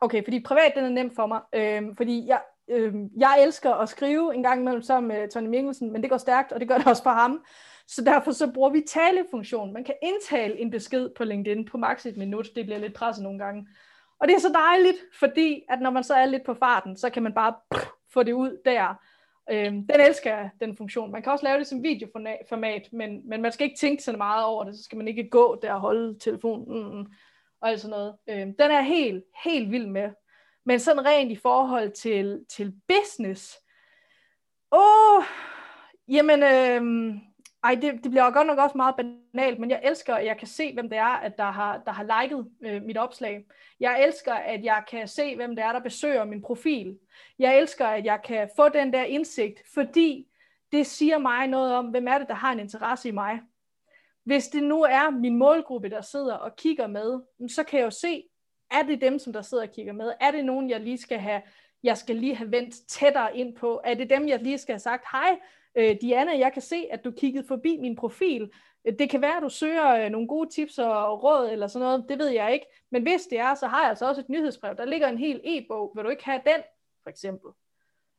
Okay, 0.00 0.24
fordi 0.24 0.40
privat, 0.40 0.72
den 0.76 0.84
er 0.84 0.88
nemt 0.88 1.14
for 1.14 1.26
mig. 1.26 1.40
Øhm, 1.52 1.96
fordi 1.96 2.26
jeg, 2.26 2.40
øhm, 2.68 3.10
jeg 3.16 3.42
elsker 3.42 3.74
at 3.74 3.88
skrive 3.88 4.34
en 4.34 4.42
gang 4.42 4.60
imellem 4.60 4.82
sammen 4.82 5.08
med 5.08 5.28
Tony 5.28 5.46
Mikkelsen, 5.46 5.92
men 5.92 6.02
det 6.02 6.10
går 6.10 6.16
stærkt, 6.16 6.52
og 6.52 6.60
det 6.60 6.68
gør 6.68 6.78
det 6.78 6.86
også 6.86 7.02
for 7.02 7.10
ham. 7.10 7.44
Så 7.86 8.04
derfor 8.04 8.32
så 8.32 8.52
bruger 8.52 8.70
vi 8.70 8.82
talefunktion. 8.88 9.72
Man 9.72 9.84
kan 9.84 9.94
indtale 10.02 10.60
en 10.60 10.70
besked 10.70 11.10
på 11.16 11.24
LinkedIn 11.24 11.64
på 11.64 11.78
maks 11.78 12.06
et 12.06 12.16
minut. 12.16 12.48
Det 12.54 12.64
bliver 12.66 12.78
lidt 12.78 12.94
presset 12.94 13.22
nogle 13.22 13.38
gange. 13.38 13.66
Og 14.20 14.28
det 14.28 14.34
er 14.34 14.40
så 14.40 14.52
dejligt, 14.52 14.96
fordi 15.18 15.62
at 15.68 15.80
når 15.80 15.90
man 15.90 16.04
så 16.04 16.14
er 16.14 16.26
lidt 16.26 16.44
på 16.44 16.54
farten, 16.54 16.96
så 16.96 17.10
kan 17.10 17.22
man 17.22 17.32
bare 17.32 17.54
pff, 17.74 17.86
få 18.12 18.22
det 18.22 18.32
ud 18.32 18.58
der. 18.64 18.94
Øhm, 19.50 19.86
den 19.86 20.00
elsker 20.00 20.36
jeg, 20.36 20.50
den 20.60 20.76
funktion. 20.76 21.12
Man 21.12 21.22
kan 21.22 21.32
også 21.32 21.44
lave 21.44 21.58
det 21.58 21.66
som 21.66 21.82
videoformat, 21.82 22.88
men, 22.92 23.28
men 23.28 23.42
man 23.42 23.52
skal 23.52 23.64
ikke 23.64 23.78
tænke 23.78 24.02
så 24.02 24.12
meget 24.16 24.44
over 24.44 24.64
det, 24.64 24.76
så 24.76 24.82
skal 24.82 24.98
man 24.98 25.08
ikke 25.08 25.28
gå 25.30 25.58
der 25.62 25.72
og 25.72 25.80
holde 25.80 26.18
telefonen 26.18 26.98
mm, 26.98 27.06
og 27.64 27.70
alt 27.70 27.80
sådan 27.80 27.90
noget. 27.90 28.16
Øhm, 28.28 28.56
den 28.56 28.70
er 28.70 28.80
helt, 28.80 29.24
helt 29.44 29.70
vild 29.70 29.86
med. 29.86 30.10
Men 30.66 30.80
sådan 30.80 31.04
rent 31.04 31.32
i 31.32 31.36
forhold 31.36 31.92
til, 31.92 32.44
til 32.48 32.74
business, 32.88 33.58
åh, 34.72 35.16
oh, 35.16 35.24
jamen, 36.08 36.42
øhm, 36.42 37.20
ej, 37.64 37.74
det, 37.74 37.92
det 38.02 38.10
bliver 38.10 38.30
godt 38.30 38.46
nok 38.46 38.58
også 38.58 38.76
meget 38.76 38.94
banalt, 38.96 39.58
men 39.58 39.70
jeg 39.70 39.80
elsker, 39.84 40.14
at 40.14 40.26
jeg 40.26 40.38
kan 40.38 40.48
se, 40.48 40.74
hvem 40.74 40.88
det 40.88 40.98
er, 40.98 41.16
at 41.16 41.38
der 41.38 41.50
har, 41.50 41.82
der 41.86 41.92
har 41.92 42.22
liket 42.22 42.46
øh, 42.62 42.82
mit 42.82 42.96
opslag. 42.96 43.44
Jeg 43.80 44.04
elsker, 44.06 44.34
at 44.34 44.64
jeg 44.64 44.84
kan 44.88 45.08
se, 45.08 45.36
hvem 45.36 45.56
det 45.56 45.64
er, 45.64 45.72
der 45.72 45.80
besøger 45.80 46.24
min 46.24 46.42
profil. 46.42 46.98
Jeg 47.38 47.58
elsker, 47.58 47.86
at 47.86 48.04
jeg 48.04 48.20
kan 48.24 48.50
få 48.56 48.68
den 48.68 48.92
der 48.92 49.02
indsigt, 49.02 49.62
fordi 49.74 50.26
det 50.72 50.86
siger 50.86 51.18
mig 51.18 51.46
noget 51.46 51.74
om, 51.74 51.86
hvem 51.86 52.08
er 52.08 52.18
det, 52.18 52.28
der 52.28 52.34
har 52.34 52.52
en 52.52 52.60
interesse 52.60 53.08
i 53.08 53.12
mig. 53.12 53.40
Hvis 54.24 54.48
det 54.48 54.62
nu 54.62 54.82
er 54.82 55.10
min 55.10 55.36
målgruppe, 55.36 55.90
der 55.90 56.00
sidder 56.00 56.34
og 56.34 56.56
kigger 56.56 56.86
med, 56.86 57.20
så 57.48 57.62
kan 57.62 57.78
jeg 57.78 57.84
jo 57.84 57.90
se, 57.90 58.24
er 58.70 58.82
det 58.82 59.00
dem, 59.00 59.18
som 59.18 59.32
der 59.32 59.42
sidder 59.42 59.62
og 59.62 59.70
kigger 59.74 59.92
med? 59.92 60.12
Er 60.20 60.30
det 60.30 60.44
nogen, 60.44 60.70
jeg 60.70 60.80
lige 60.80 60.98
skal 60.98 61.18
have, 61.18 61.42
jeg 61.82 61.98
skal 61.98 62.16
lige 62.16 62.34
have 62.34 62.52
vendt 62.52 62.74
tættere 62.88 63.36
ind 63.36 63.56
på? 63.56 63.80
Er 63.84 63.94
det 63.94 64.10
dem, 64.10 64.28
jeg 64.28 64.42
lige 64.42 64.58
skal 64.58 64.72
have 64.72 64.80
sagt, 64.80 65.04
hej, 65.12 65.38
øh, 65.74 65.96
Diana, 66.00 66.38
jeg 66.38 66.52
kan 66.52 66.62
se, 66.62 66.86
at 66.90 67.04
du 67.04 67.10
kiggede 67.10 67.46
forbi 67.48 67.78
min 67.80 67.96
profil. 67.96 68.50
Det 68.98 69.10
kan 69.10 69.20
være, 69.20 69.36
at 69.36 69.42
du 69.42 69.48
søger 69.48 70.04
øh, 70.04 70.10
nogle 70.10 70.28
gode 70.28 70.50
tips 70.50 70.78
og 70.78 71.22
råd 71.22 71.48
eller 71.52 71.66
sådan 71.66 71.86
noget, 71.86 72.04
det 72.08 72.18
ved 72.18 72.28
jeg 72.28 72.52
ikke. 72.52 72.66
Men 72.92 73.02
hvis 73.02 73.22
det 73.22 73.38
er, 73.38 73.54
så 73.54 73.66
har 73.66 73.80
jeg 73.80 73.88
altså 73.88 74.08
også 74.08 74.20
et 74.20 74.28
nyhedsbrev. 74.28 74.76
Der 74.76 74.84
ligger 74.84 75.08
en 75.08 75.18
hel 75.18 75.40
e-bog. 75.44 75.92
Vil 75.94 76.04
du 76.04 76.08
ikke 76.08 76.24
have 76.24 76.40
den, 76.46 76.62
for 77.02 77.10
eksempel? 77.10 77.50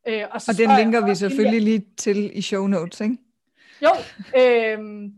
Øh, 0.07 0.23
og, 0.31 0.41
så 0.41 0.51
og 0.51 0.57
den 0.57 0.77
linker 0.77 1.07
vi 1.07 1.15
selvfølgelig 1.15 1.61
lige 1.61 1.85
til 1.97 2.37
i 2.37 2.41
show 2.41 2.67
notes, 2.67 3.01
ikke? 3.01 3.17
Jo, 3.81 3.89
øh, 4.39 5.09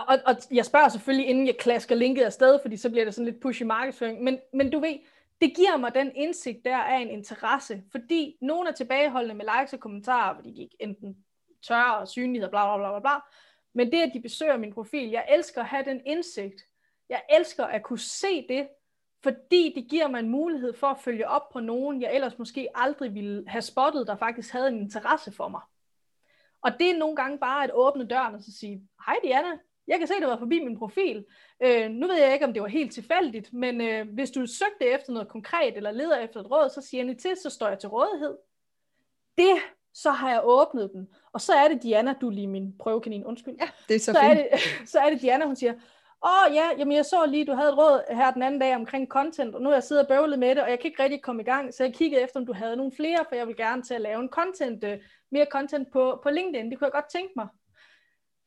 og, 0.00 0.18
og 0.26 0.36
jeg 0.50 0.64
spørger 0.64 0.88
selvfølgelig, 0.88 1.28
inden 1.28 1.46
jeg 1.46 1.56
klasker 1.56 1.94
linket 1.94 2.22
afsted, 2.22 2.58
fordi 2.62 2.76
så 2.76 2.90
bliver 2.90 3.04
det 3.04 3.14
sådan 3.14 3.26
lidt 3.26 3.40
push 3.40 3.60
i 3.60 3.64
markedsføring. 3.64 4.22
Men, 4.22 4.38
men 4.52 4.70
du 4.70 4.80
ved, 4.80 4.98
det 5.40 5.56
giver 5.56 5.76
mig 5.76 5.94
den 5.94 6.12
indsigt 6.14 6.64
der 6.64 6.76
af 6.76 6.98
en 6.98 7.10
interesse, 7.10 7.82
fordi 7.90 8.36
nogen 8.40 8.66
er 8.66 8.72
tilbageholdende 8.72 9.34
med 9.34 9.44
likes 9.58 9.72
og 9.72 9.80
kommentarer, 9.80 10.34
fordi 10.34 10.50
de 10.50 10.62
ikke 10.62 10.76
enten 10.80 11.16
tør 11.68 11.90
og 11.90 12.08
synlighed, 12.08 12.50
bla, 12.50 12.76
bla 12.76 12.76
bla 12.76 12.90
bla 12.90 13.00
bla. 13.00 13.20
Men 13.74 13.92
det, 13.92 14.00
at 14.00 14.10
de 14.14 14.20
besøger 14.20 14.56
min 14.56 14.72
profil, 14.72 15.10
jeg 15.10 15.26
elsker 15.28 15.60
at 15.60 15.66
have 15.66 15.84
den 15.84 16.00
indsigt. 16.06 16.62
Jeg 17.08 17.22
elsker 17.30 17.64
at 17.64 17.82
kunne 17.82 17.98
se 17.98 18.46
det, 18.48 18.68
fordi 19.22 19.72
det 19.76 19.90
giver 19.90 20.08
mig 20.08 20.18
en 20.18 20.28
mulighed 20.28 20.74
for 20.74 20.86
at 20.86 21.00
følge 21.00 21.28
op 21.28 21.48
på 21.48 21.60
nogen, 21.60 22.02
jeg 22.02 22.14
ellers 22.14 22.38
måske 22.38 22.68
aldrig 22.74 23.14
ville 23.14 23.44
have 23.48 23.62
spottet, 23.62 24.06
der 24.06 24.16
faktisk 24.16 24.52
havde 24.52 24.68
en 24.68 24.78
interesse 24.78 25.32
for 25.32 25.48
mig. 25.48 25.60
Og 26.62 26.72
det 26.78 26.90
er 26.90 26.98
nogle 26.98 27.16
gange 27.16 27.38
bare 27.38 27.64
at 27.64 27.70
åbne 27.74 28.06
døren 28.06 28.34
og 28.34 28.42
så 28.42 28.52
sige, 28.58 28.88
hej 29.06 29.16
Diana, 29.22 29.58
jeg 29.88 29.98
kan 29.98 30.08
se, 30.08 30.14
at 30.14 30.22
du 30.22 30.28
var 30.28 30.38
forbi 30.38 30.64
min 30.64 30.78
profil. 30.78 31.24
Øh, 31.62 31.90
nu 31.90 32.06
ved 32.06 32.16
jeg 32.16 32.32
ikke, 32.32 32.44
om 32.44 32.52
det 32.52 32.62
var 32.62 32.68
helt 32.68 32.92
tilfældigt, 32.92 33.52
men 33.52 33.80
øh, 33.80 34.08
hvis 34.12 34.30
du 34.30 34.46
søgte 34.46 34.86
efter 34.94 35.12
noget 35.12 35.28
konkret, 35.28 35.76
eller 35.76 35.90
leder 35.90 36.18
efter 36.18 36.40
et 36.40 36.50
råd, 36.50 36.70
så 36.70 36.80
siger 36.80 37.04
jeg 37.04 37.18
til, 37.18 37.36
så 37.42 37.50
står 37.50 37.68
jeg 37.68 37.78
til 37.78 37.88
rådighed. 37.88 38.36
Det, 39.38 39.56
så 39.94 40.10
har 40.10 40.30
jeg 40.30 40.40
åbnet 40.44 40.90
den. 40.94 41.08
Og 41.32 41.40
så 41.40 41.52
er 41.52 41.68
det 41.68 41.82
Diana, 41.82 42.14
du 42.20 42.26
er 42.26 42.32
lige 42.32 42.46
min 42.46 42.78
prøvekanin, 42.78 43.24
undskyld. 43.24 43.54
Ja, 43.60 43.68
det 43.88 43.94
er 43.94 44.00
så, 44.00 44.12
så 44.12 44.20
fint. 44.20 44.32
Er 44.32 44.34
det, 44.34 44.60
så 44.92 44.98
er 44.98 45.10
det 45.10 45.20
Diana, 45.20 45.46
hun 45.46 45.56
siger, 45.56 45.72
åh 46.24 46.30
oh, 46.30 46.54
ja, 46.54 46.70
jamen 46.78 46.96
jeg 46.96 47.04
så 47.04 47.26
lige, 47.26 47.44
du 47.44 47.52
havde 47.52 47.68
et 47.68 47.78
råd 47.78 48.14
her 48.16 48.30
den 48.32 48.42
anden 48.42 48.60
dag 48.60 48.76
omkring 48.76 49.08
content, 49.08 49.54
og 49.54 49.62
nu 49.62 49.68
er 49.68 49.74
jeg 49.74 49.82
siddet 49.82 50.02
og 50.02 50.08
bøvlet 50.08 50.38
med 50.38 50.48
det, 50.54 50.62
og 50.62 50.70
jeg 50.70 50.78
kan 50.78 50.90
ikke 50.90 51.02
rigtig 51.02 51.22
komme 51.22 51.42
i 51.42 51.44
gang, 51.44 51.74
så 51.74 51.84
jeg 51.84 51.94
kiggede 51.94 52.22
efter, 52.22 52.40
om 52.40 52.46
du 52.46 52.52
havde 52.52 52.76
nogle 52.76 52.92
flere, 52.96 53.24
for 53.28 53.34
jeg 53.36 53.46
vil 53.46 53.56
gerne 53.56 53.82
til 53.82 53.94
at 53.94 54.00
lave 54.00 54.22
en 54.22 54.28
content, 54.28 54.84
uh, 54.84 54.90
mere 55.30 55.46
content 55.50 55.92
på, 55.92 56.20
på 56.22 56.30
LinkedIn. 56.30 56.70
Det 56.70 56.78
kunne 56.78 56.86
jeg 56.86 56.92
godt 56.92 57.10
tænke 57.12 57.32
mig 57.36 57.48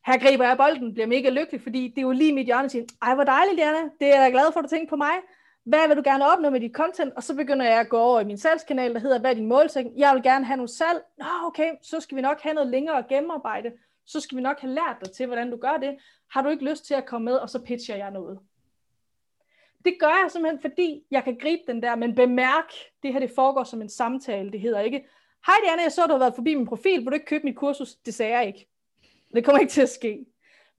her 0.08 0.18
griber 0.18 0.46
jeg 0.48 0.58
bolden, 0.58 0.94
bliver 0.94 1.08
mega 1.08 1.30
lykkelig, 1.30 1.62
fordi 1.62 1.88
det 1.88 1.98
er 1.98 2.02
jo 2.02 2.12
lige 2.12 2.34
mit 2.34 2.46
hjørne, 2.46 2.70
siger, 2.70 2.86
ej 3.02 3.16
hvor 3.16 3.24
dejligt, 3.24 3.58
Diana, 3.58 3.84
det 4.00 4.16
er 4.16 4.22
jeg 4.22 4.32
glad 4.32 4.52
for, 4.52 4.60
at 4.60 4.64
du 4.64 4.70
tænker 4.70 4.90
på 4.90 4.96
mig. 4.96 5.16
Hvad 5.64 5.88
vil 5.88 5.98
du 5.98 6.02
gerne 6.06 6.32
opnå 6.32 6.50
med 6.50 6.60
dit 6.60 6.72
content? 6.72 7.14
Og 7.14 7.24
så 7.24 7.36
begynder 7.36 7.66
jeg 7.66 7.80
at 7.80 7.90
gå 7.90 7.98
over 7.98 8.20
i 8.20 8.24
min 8.24 8.38
salgskanal, 8.38 8.94
der 8.94 9.00
hedder, 9.00 9.20
hvad 9.20 9.32
er 9.32 9.36
din 9.36 9.48
målsætning? 9.48 10.00
Jeg 10.00 10.16
vil 10.16 10.24
gerne 10.24 10.46
have 10.46 10.58
noget 10.58 10.70
salg. 10.70 11.04
Nå, 11.18 11.26
okay, 11.46 11.72
så 11.82 12.00
skal 12.00 12.16
vi 12.18 12.22
nok 12.22 12.42
have 12.42 12.54
noget 12.54 12.70
længere 12.70 13.04
gennemarbejde. 13.10 13.72
Så 14.06 14.20
skal 14.20 14.38
vi 14.38 14.42
nok 14.42 14.60
have 14.60 14.74
lært 14.74 14.98
dig 15.06 15.12
til, 15.12 15.26
hvordan 15.26 15.52
du 15.52 15.58
gør 15.58 15.78
det. 15.78 15.98
Har 16.32 16.42
du 16.42 16.50
ikke 16.50 16.70
lyst 16.70 16.86
til 16.86 16.94
at 16.94 17.06
komme 17.06 17.26
med, 17.26 17.36
og 17.36 17.50
så 17.50 17.60
pitcher 17.62 17.96
jeg 17.96 18.12
noget. 18.12 18.40
Det 19.86 19.98
gør 20.00 20.22
jeg 20.24 20.32
simpelthen, 20.32 20.62
fordi 20.62 21.04
jeg 21.12 21.24
kan 21.24 21.38
gribe 21.42 21.62
den 21.68 21.82
der, 21.82 21.96
men 21.96 22.16
bemærk, 22.16 22.72
det 23.04 23.14
her 23.14 23.20
det 23.20 23.32
foregår 23.36 23.64
som 23.64 23.82
en 23.82 23.90
samtale. 23.90 24.52
Det 24.52 24.60
hedder 24.60 24.80
ikke, 24.80 25.06
hej 25.46 25.56
Diana, 25.66 25.82
jeg 25.82 25.92
så, 25.92 26.06
du 26.06 26.12
har 26.12 26.20
været 26.20 26.36
forbi 26.36 26.56
min 26.56 26.68
profil, 26.68 27.00
vil 27.00 27.06
du 27.06 27.14
ikke 27.14 27.26
købe 27.26 27.44
mit 27.44 27.56
kursus? 27.56 27.96
Det 27.96 28.14
sagde 28.14 28.38
jeg 28.38 28.48
ikke. 28.48 28.68
Det 29.38 29.46
kommer 29.46 29.60
ikke 29.60 29.72
til 29.72 29.82
at 29.82 29.90
ske. 29.90 30.26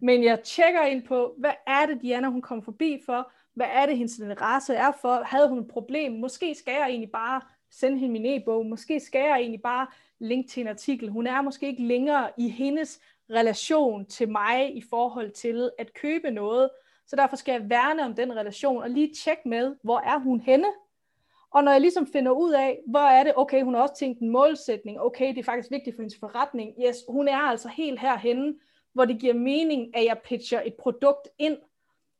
Men 0.00 0.24
jeg 0.24 0.40
tjekker 0.42 0.82
ind 0.82 1.02
på, 1.02 1.34
hvad 1.38 1.52
er 1.66 1.86
det, 1.86 2.02
Diana, 2.02 2.28
hun 2.28 2.42
kom 2.42 2.62
forbi 2.62 3.02
for? 3.06 3.32
Hvad 3.54 3.66
er 3.72 3.86
det, 3.86 3.96
hendes 3.96 4.18
interesse 4.18 4.74
er 4.74 4.92
for? 5.00 5.22
Havde 5.22 5.48
hun 5.48 5.58
et 5.58 5.68
problem? 5.68 6.12
Måske 6.12 6.54
skal 6.54 6.72
jeg 6.72 6.88
egentlig 6.88 7.10
bare 7.10 7.40
sende 7.70 7.98
hende 7.98 8.12
min 8.12 8.26
e-bog. 8.26 8.66
Måske 8.66 9.00
skal 9.00 9.20
jeg 9.20 9.36
egentlig 9.36 9.62
bare 9.62 9.86
linke 10.18 10.48
til 10.48 10.60
en 10.60 10.68
artikel. 10.68 11.08
Hun 11.08 11.26
er 11.26 11.42
måske 11.42 11.66
ikke 11.66 11.82
længere 11.82 12.30
i 12.38 12.48
hendes 12.48 13.00
relation 13.30 14.06
til 14.06 14.28
mig 14.28 14.76
i 14.76 14.82
forhold 14.90 15.30
til 15.30 15.70
at 15.78 15.94
købe 15.94 16.30
noget. 16.30 16.70
Så 17.06 17.16
derfor 17.16 17.36
skal 17.36 17.52
jeg 17.52 17.70
værne 17.70 18.04
om 18.04 18.14
den 18.14 18.36
relation 18.36 18.82
og 18.82 18.90
lige 18.90 19.14
tjekke 19.24 19.48
med, 19.48 19.76
hvor 19.82 19.98
er 19.98 20.18
hun 20.18 20.40
henne? 20.40 20.68
Og 21.50 21.64
når 21.64 21.72
jeg 21.72 21.80
ligesom 21.80 22.06
finder 22.06 22.32
ud 22.32 22.52
af, 22.52 22.78
hvor 22.86 23.00
er 23.00 23.24
det, 23.24 23.32
okay, 23.36 23.62
hun 23.62 23.74
har 23.74 23.82
også 23.82 23.96
tænkt 23.96 24.20
en 24.20 24.30
målsætning, 24.30 25.00
okay, 25.00 25.28
det 25.28 25.38
er 25.38 25.44
faktisk 25.44 25.70
vigtigt 25.70 25.96
for 25.96 26.02
hendes 26.02 26.18
forretning, 26.18 26.74
yes, 26.86 26.96
hun 27.08 27.28
er 27.28 27.38
altså 27.38 27.68
helt 27.68 28.00
herhenne, 28.00 28.54
hvor 28.92 29.04
det 29.04 29.20
giver 29.20 29.34
mening, 29.34 29.96
at 29.96 30.04
jeg 30.04 30.18
pitcher 30.24 30.62
et 30.64 30.74
produkt 30.74 31.28
ind, 31.38 31.56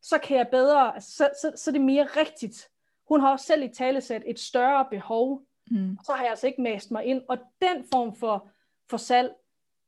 så 0.03 0.19
kan 0.19 0.37
jeg 0.37 0.49
bedre, 0.51 1.01
så, 1.01 1.31
så, 1.43 1.53
så 1.57 1.71
er 1.71 1.73
det 1.73 1.81
mere 1.81 2.05
rigtigt. 2.05 2.69
Hun 3.09 3.21
har 3.21 3.33
også 3.33 3.47
selv 3.47 3.63
i 3.63 3.69
talesæt 3.69 4.23
et 4.27 4.39
større 4.39 4.87
behov, 4.91 5.43
mm. 5.71 5.97
og 5.99 6.05
så 6.05 6.13
har 6.13 6.23
jeg 6.23 6.31
altså 6.31 6.47
ikke 6.47 6.63
mast 6.63 6.91
mig 6.91 7.05
ind, 7.05 7.23
og 7.29 7.39
den 7.63 7.85
form 7.93 8.17
for, 8.17 8.49
for 8.91 8.97
salg 8.97 9.33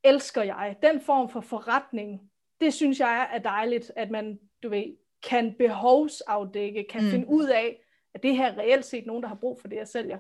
elsker 0.05 0.43
jeg. 0.43 0.77
Den 0.83 1.01
form 1.01 1.29
for 1.29 1.41
forretning, 1.41 2.21
det 2.61 2.75
synes 2.75 3.01
jeg 3.01 3.29
er 3.33 3.39
dejligt, 3.39 3.93
at 3.97 4.11
man, 4.11 4.39
du 4.63 4.69
ved, 4.69 4.85
kan 5.23 5.55
behovsafdække, 5.59 6.87
kan 6.91 7.05
mm. 7.05 7.11
finde 7.11 7.29
ud 7.29 7.47
af, 7.47 7.81
at 8.15 8.23
det 8.23 8.37
her 8.37 8.59
reelt 8.59 8.85
set 8.85 9.07
nogen, 9.07 9.23
der 9.23 9.29
har 9.29 9.37
brug 9.37 9.61
for 9.61 9.69
det, 9.69 9.77
jeg 9.77 9.89
sælger. 9.89 10.19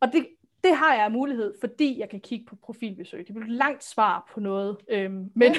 Og 0.00 0.12
det, 0.12 0.26
det 0.64 0.76
har 0.76 0.94
jeg 0.94 1.12
mulighed, 1.12 1.54
fordi 1.60 2.00
jeg 2.00 2.08
kan 2.08 2.20
kigge 2.20 2.46
på 2.46 2.56
profilbesøg. 2.56 3.26
Det 3.26 3.34
bliver 3.34 3.46
et 3.46 3.52
langt 3.52 3.84
svar 3.84 4.30
på 4.34 4.40
noget. 4.40 4.76
Øhm, 4.90 5.30
men... 5.34 5.54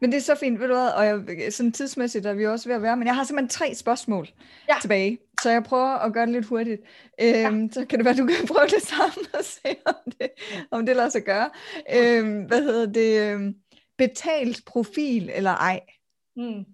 men 0.00 0.12
det 0.12 0.16
er 0.16 0.20
så 0.20 0.34
fint, 0.34 0.60
ved 0.60 0.68
du 0.68 0.74
hvad, 0.74 0.88
og 0.88 1.04
jeg, 1.04 1.52
sådan 1.52 1.72
tidsmæssigt 1.72 2.26
er 2.26 2.34
vi 2.34 2.46
også 2.46 2.68
ved 2.68 2.76
at 2.76 2.82
være, 2.82 2.96
men 2.96 3.06
jeg 3.06 3.14
har 3.14 3.24
simpelthen 3.24 3.48
tre 3.48 3.74
spørgsmål 3.74 4.28
ja. 4.68 4.74
tilbage, 4.80 5.18
så 5.42 5.50
jeg 5.50 5.64
prøver 5.64 5.88
at 5.88 6.12
gøre 6.12 6.26
det 6.26 6.32
lidt 6.32 6.46
hurtigt. 6.46 6.82
Øhm, 7.20 7.62
ja. 7.62 7.68
Så 7.72 7.84
kan 7.84 7.98
det 7.98 8.04
være, 8.04 8.16
du 8.16 8.26
kan 8.26 8.46
prøve 8.54 8.66
det 8.66 8.82
samme 8.82 9.28
og 9.38 9.44
se, 9.44 9.76
om 9.86 10.12
det, 10.20 10.30
om 10.70 10.86
det 10.86 10.96
lader 10.96 11.08
sig 11.08 11.24
gøre. 11.24 11.50
Øhm, 11.94 12.42
hvad 12.42 12.62
hedder 12.62 12.92
det? 12.92 13.32
Øhm, 13.32 13.54
betalt 13.98 14.64
profil 14.66 15.30
eller 15.34 15.50
ej? 15.50 15.80
Mm 16.36 16.64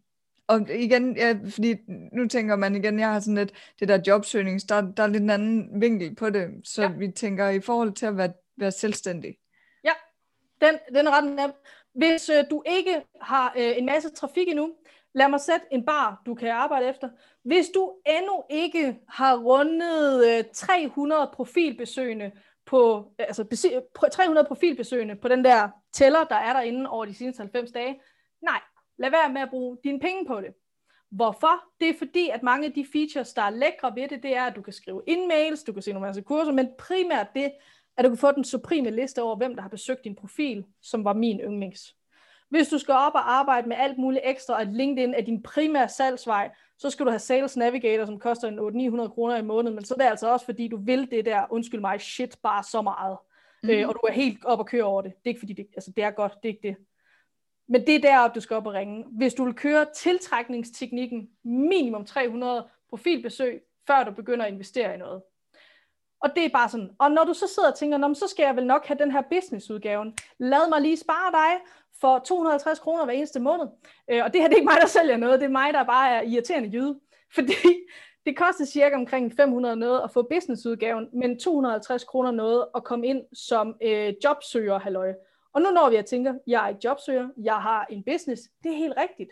og 0.49 0.61
igen, 0.71 1.17
ja, 1.17 1.39
fordi 1.51 1.75
nu 2.13 2.29
tænker 2.29 2.57
man 2.57 2.77
igen, 2.77 2.99
jeg 2.99 3.13
har 3.13 3.21
sådan 3.21 3.35
lidt, 3.35 3.53
det 3.81 3.89
der 3.89 4.03
jobsøgnings, 4.07 4.65
der, 4.65 4.81
der 4.81 5.03
er 5.03 5.07
lidt 5.07 5.23
en 5.23 5.31
anden 5.31 5.81
vinkel 5.81 6.15
på 6.15 6.31
det, 6.31 6.49
så 6.65 6.83
ja. 6.83 6.89
vi 6.89 7.09
tænker 7.09 7.49
i 7.49 7.61
forhold 7.61 7.93
til 7.93 8.07
at 8.07 8.17
være, 8.17 8.33
være 8.57 8.73
selvstændig. 8.73 9.37
Ja, 9.85 9.93
den, 10.61 10.75
den 10.95 11.07
er 11.07 11.11
ret 11.11 11.25
nem. 11.25 11.51
Hvis 11.95 12.29
øh, 12.29 12.45
du 12.51 12.63
ikke 12.67 13.03
har 13.21 13.55
øh, 13.57 13.79
en 13.79 13.87
masse 13.87 14.11
trafik 14.11 14.49
endnu, 14.49 14.73
lad 15.15 15.29
mig 15.29 15.41
sætte 15.41 15.67
en 15.71 15.87
bar, 15.87 16.23
du 16.27 16.35
kan 16.35 16.49
arbejde 16.49 16.89
efter. 16.89 17.09
Hvis 17.45 17.67
du 17.75 17.93
endnu 18.07 18.45
ikke 18.51 18.99
har 19.09 19.37
rundet 19.37 20.39
øh, 20.39 20.45
300 20.55 21.31
profilbesøgende 21.35 22.33
på, 22.67 23.13
altså 23.19 23.45
300 24.13 24.47
profilbesøgende 24.47 25.17
på 25.17 25.29
den 25.29 25.45
der 25.45 25.69
tæller, 25.93 26.25
der 26.25 26.37
er 26.37 26.53
derinde 26.53 26.91
over 26.91 27.05
de 27.05 27.15
seneste 27.15 27.41
90 27.41 27.73
dage, 27.73 28.01
nej, 28.43 28.61
Lad 28.99 29.11
være 29.11 29.33
med 29.33 29.41
at 29.41 29.51
bruge 29.51 29.79
dine 29.85 30.01
penge 30.01 30.27
på 30.27 30.41
det. 30.41 30.55
Hvorfor? 31.11 31.65
Det 31.81 31.89
er 31.89 31.95
fordi, 31.99 32.29
at 32.29 32.43
mange 32.43 32.67
af 32.67 32.73
de 32.73 32.87
features, 32.93 33.33
der 33.33 33.43
er 33.43 33.51
lækre 33.51 33.93
ved 33.95 34.09
det, 34.09 34.23
det 34.23 34.37
er, 34.37 34.43
at 34.43 34.57
du 34.57 34.63
kan 34.63 34.73
skrive 34.73 35.03
in-mails, 35.07 35.65
du 35.65 35.73
kan 35.73 35.83
se 35.83 35.93
nogle 35.93 36.07
masse 36.07 36.23
kurser, 36.23 36.53
men 36.53 36.69
primært 36.79 37.27
det, 37.35 37.53
at 37.97 38.05
du 38.05 38.11
kan 38.11 38.19
få 38.19 38.33
den 38.33 38.45
supreme 38.45 38.91
liste 38.91 39.23
over, 39.23 39.37
hvem 39.37 39.55
der 39.55 39.63
har 39.63 39.69
besøgt 39.69 40.05
din 40.05 40.15
profil, 40.15 40.65
som 40.83 41.05
var 41.05 41.13
min 41.13 41.41
yndlings. 41.41 41.97
Hvis 42.49 42.69
du 42.69 42.79
skal 42.79 42.95
op 42.95 43.15
og 43.15 43.33
arbejde 43.33 43.69
med 43.69 43.77
alt 43.77 43.99
muligt 43.99 44.23
ekstra, 44.25 44.55
og 44.55 44.67
LinkedIn 44.67 45.15
er 45.15 45.21
din 45.21 45.43
primære 45.43 45.89
salgsvej, 45.89 46.51
så 46.79 46.91
skal 46.91 47.07
du 47.07 47.11
have 47.11 47.19
Sales 47.19 47.57
Navigator, 47.57 48.05
som 48.07 48.19
koster 48.19 48.49
en 48.49 48.59
800-900 49.05 49.09
kroner 49.09 49.37
i 49.37 49.43
måneden, 49.43 49.75
men 49.75 49.85
så 49.85 49.95
er 49.95 49.99
det 49.99 50.05
altså 50.05 50.33
også, 50.33 50.45
fordi 50.45 50.69
du 50.69 50.77
vil 50.77 51.11
det 51.11 51.25
der, 51.25 51.47
undskyld 51.51 51.81
mig, 51.81 52.01
shit 52.01 52.37
bare 52.43 52.63
så 52.63 52.83
meget. 52.83 53.17
Mm. 53.63 53.71
Øh, 53.71 53.89
og 53.89 53.95
du 53.95 54.07
er 54.09 54.13
helt 54.13 54.45
op 54.45 54.59
og 54.59 54.67
køre 54.67 54.83
over 54.83 55.03
det. 55.03 55.13
Det 55.13 55.25
er 55.25 55.29
ikke 55.29 55.41
fordi, 55.41 55.53
det, 55.53 55.67
altså 55.77 55.93
det 55.97 56.05
er 56.05 56.11
godt, 56.11 56.33
det 56.43 56.49
er 56.49 56.53
ikke 56.53 56.69
det. 56.69 56.77
Men 57.69 57.87
det 57.87 57.95
er 57.95 58.01
deroppe, 58.01 58.35
du 58.35 58.41
skal 58.41 58.57
op 58.57 58.67
og 58.67 58.75
ringe. 58.75 59.05
Hvis 59.11 59.35
du 59.35 59.45
vil 59.45 59.55
køre 59.55 59.87
tiltrækningsteknikken, 59.95 61.29
minimum 61.45 62.05
300 62.05 62.69
profilbesøg, 62.89 63.63
før 63.87 64.05
du 64.05 64.11
begynder 64.11 64.45
at 64.45 64.53
investere 64.53 64.95
i 64.95 64.99
noget. 64.99 65.23
Og 66.21 66.31
det 66.37 66.45
er 66.45 66.49
bare 66.49 66.69
sådan, 66.69 66.91
og 66.99 67.11
når 67.11 67.25
du 67.25 67.35
så 67.35 67.47
sidder 67.55 67.71
og 67.71 67.79
tænker, 67.79 68.15
så 68.15 68.27
skal 68.29 68.45
jeg 68.45 68.57
vel 68.57 68.67
nok 68.67 68.87
have 68.87 68.99
den 68.99 69.13
her 69.13 69.23
businessudgaven. 69.31 70.15
Lad 70.39 70.69
mig 70.69 70.81
lige 70.81 70.97
spare 70.97 71.33
dig 71.33 71.61
for 72.01 72.19
250 72.19 72.79
kroner 72.79 73.05
hver 73.05 73.15
eneste 73.15 73.41
måned. 73.41 73.67
Øh, 74.11 74.25
og 74.25 74.33
det 74.33 74.41
her 74.41 74.49
det 74.49 74.55
er 74.55 74.59
ikke 74.59 74.65
mig, 74.65 74.81
der 74.81 74.87
sælger 74.87 75.17
noget, 75.17 75.41
det 75.41 75.47
er 75.47 75.51
mig, 75.51 75.75
der 75.75 75.85
bare 75.85 76.11
er 76.11 76.23
irriterende 76.23 76.69
jyde. 76.69 77.01
Fordi 77.35 77.53
det 78.27 78.37
koster 78.37 78.65
cirka 78.65 78.95
omkring 78.95 79.33
500 79.37 79.77
noget 79.77 80.01
at 80.05 80.11
få 80.11 80.23
businessudgaven, 80.31 81.09
men 81.13 81.39
250 81.39 82.05
kroner 82.05 82.31
noget 82.31 82.67
at 82.75 82.85
komme 82.85 83.07
ind 83.07 83.23
som 83.33 83.77
øh, 83.83 84.15
jobsøger, 84.25 84.79
halløj. 84.79 85.13
Og 85.57 85.63
nu 85.63 85.71
når 85.71 85.91
vi 85.91 85.97
at 85.97 86.07
tænker, 86.07 86.35
jeg 86.47 86.65
er 86.65 86.69
ikke 86.69 86.81
jobsøger, 86.85 87.29
jeg 87.37 87.55
har 87.55 87.87
en 87.91 88.03
business, 88.03 88.43
det 88.65 88.73
er 88.73 88.77
helt 88.77 88.95
rigtigt. 88.97 89.31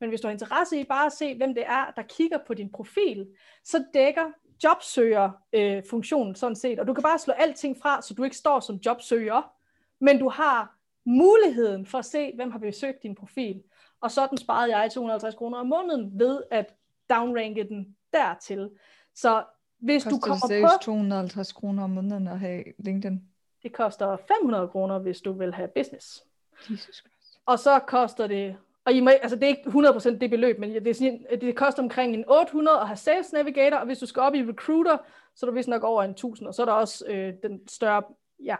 Men 0.00 0.08
hvis 0.08 0.20
du 0.20 0.26
har 0.26 0.32
interesse 0.32 0.80
i 0.80 0.84
bare 0.84 1.06
at 1.06 1.12
se, 1.12 1.36
hvem 1.36 1.54
det 1.54 1.64
er, 1.66 1.90
der 1.96 2.02
kigger 2.02 2.38
på 2.46 2.54
din 2.54 2.72
profil, 2.72 3.26
så 3.64 3.84
dækker 3.94 4.30
jobsøger-funktionen 4.64 6.30
øh, 6.30 6.36
sådan 6.36 6.56
set. 6.56 6.80
Og 6.80 6.86
du 6.86 6.94
kan 6.94 7.02
bare 7.02 7.18
slå 7.18 7.32
alting 7.32 7.76
fra, 7.82 8.02
så 8.02 8.14
du 8.14 8.24
ikke 8.24 8.36
står 8.36 8.60
som 8.60 8.76
jobsøger, 8.76 9.52
men 10.00 10.18
du 10.18 10.28
har 10.28 10.76
muligheden 11.04 11.86
for 11.86 11.98
at 11.98 12.04
se, 12.04 12.32
hvem 12.34 12.50
har 12.50 12.58
besøgt 12.58 13.02
din 13.02 13.14
profil. 13.14 13.62
Og 14.00 14.10
sådan 14.10 14.38
sparede 14.38 14.76
jeg 14.76 14.90
250 14.92 15.34
kroner 15.34 15.58
om 15.58 15.66
måneden 15.66 16.18
ved 16.18 16.42
at 16.50 16.74
downranke 17.10 17.68
den 17.68 17.96
dertil. 18.12 18.70
Så 19.14 19.44
hvis 19.78 20.04
Koster 20.04 20.16
du 20.16 20.20
kommer 20.20 20.46
det 20.46 20.62
på... 20.62 20.84
250 20.84 21.52
kroner 21.52 21.84
om 21.84 21.90
måneden 21.90 22.28
at 22.28 22.40
have 22.40 22.64
LinkedIn? 22.78 23.35
Det 23.66 23.74
koster 23.74 24.16
500 24.16 24.68
kroner, 24.68 24.98
hvis 24.98 25.20
du 25.20 25.32
vil 25.32 25.54
have 25.54 25.68
business. 25.68 26.24
Jesus 26.70 26.96
Christ. 26.96 27.40
Og 27.46 27.58
så 27.58 27.78
koster 27.78 28.26
det, 28.26 28.56
og 28.84 28.92
I 28.92 29.00
må, 29.00 29.10
altså 29.10 29.36
det 29.36 29.42
er 29.42 29.48
ikke 29.48 29.62
100% 29.70 30.18
det 30.18 30.30
beløb, 30.30 30.58
men 30.58 30.70
det, 30.70 30.88
er 30.88 30.94
sådan, 30.94 31.26
det 31.40 31.56
koster 31.56 31.82
omkring 31.82 32.14
en 32.14 32.24
800 32.28 32.80
at 32.80 32.86
have 32.86 32.96
Sales 32.96 33.32
Navigator, 33.32 33.76
og 33.76 33.86
hvis 33.86 33.98
du 33.98 34.06
skal 34.06 34.22
op 34.22 34.34
i 34.34 34.42
Recruiter, 34.42 34.98
så 35.34 35.46
er 35.46 35.50
du 35.50 35.54
vist 35.54 35.68
nok 35.68 35.82
over 35.82 36.02
en 36.02 36.10
1000, 36.10 36.48
og 36.48 36.54
så 36.54 36.62
er 36.62 36.66
der 36.66 36.72
også 36.72 37.04
øh, 37.08 37.34
den 37.42 37.68
større, 37.68 38.02
ja. 38.44 38.56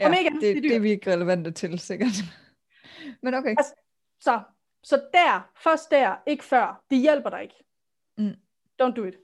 Ja, 0.00 0.06
Omega, 0.06 0.28
det, 0.28 0.40
det 0.40 0.56
er 0.56 0.60
det, 0.60 0.76
er 0.76 0.80
vi 0.80 0.90
ikke 0.90 1.12
relevante 1.12 1.50
til, 1.50 1.78
sikkert. 1.78 2.14
Men 3.22 3.34
okay. 3.34 3.54
Altså, 3.58 3.74
Så, 4.20 4.40
så 4.82 4.96
der, 4.96 5.50
først 5.56 5.90
der, 5.90 6.16
ikke 6.26 6.44
før, 6.44 6.84
det 6.90 6.98
hjælper 6.98 7.30
dig 7.30 7.42
ikke. 7.42 7.64
Mm. 8.18 8.34
Don't 8.82 8.94
do 8.94 9.04
it. 9.04 9.14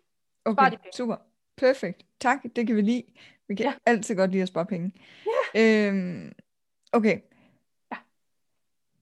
Okay, 0.45 0.71
super. 0.95 1.17
Perfekt. 1.57 2.07
Tak, 2.21 2.39
det 2.57 2.67
kan 2.67 2.77
vi 2.77 2.81
lide. 2.81 3.05
Vi 3.51 3.55
kan 3.55 3.67
Ja. 3.67 3.73
altid 3.87 4.17
godt 4.17 4.31
lide 4.31 4.43
at 4.43 4.49
spare 4.49 4.67
penge. 4.67 4.93
Ja. 5.55 5.89
Øhm, 5.89 6.33
okay. 6.93 7.21
Ja. 7.93 7.97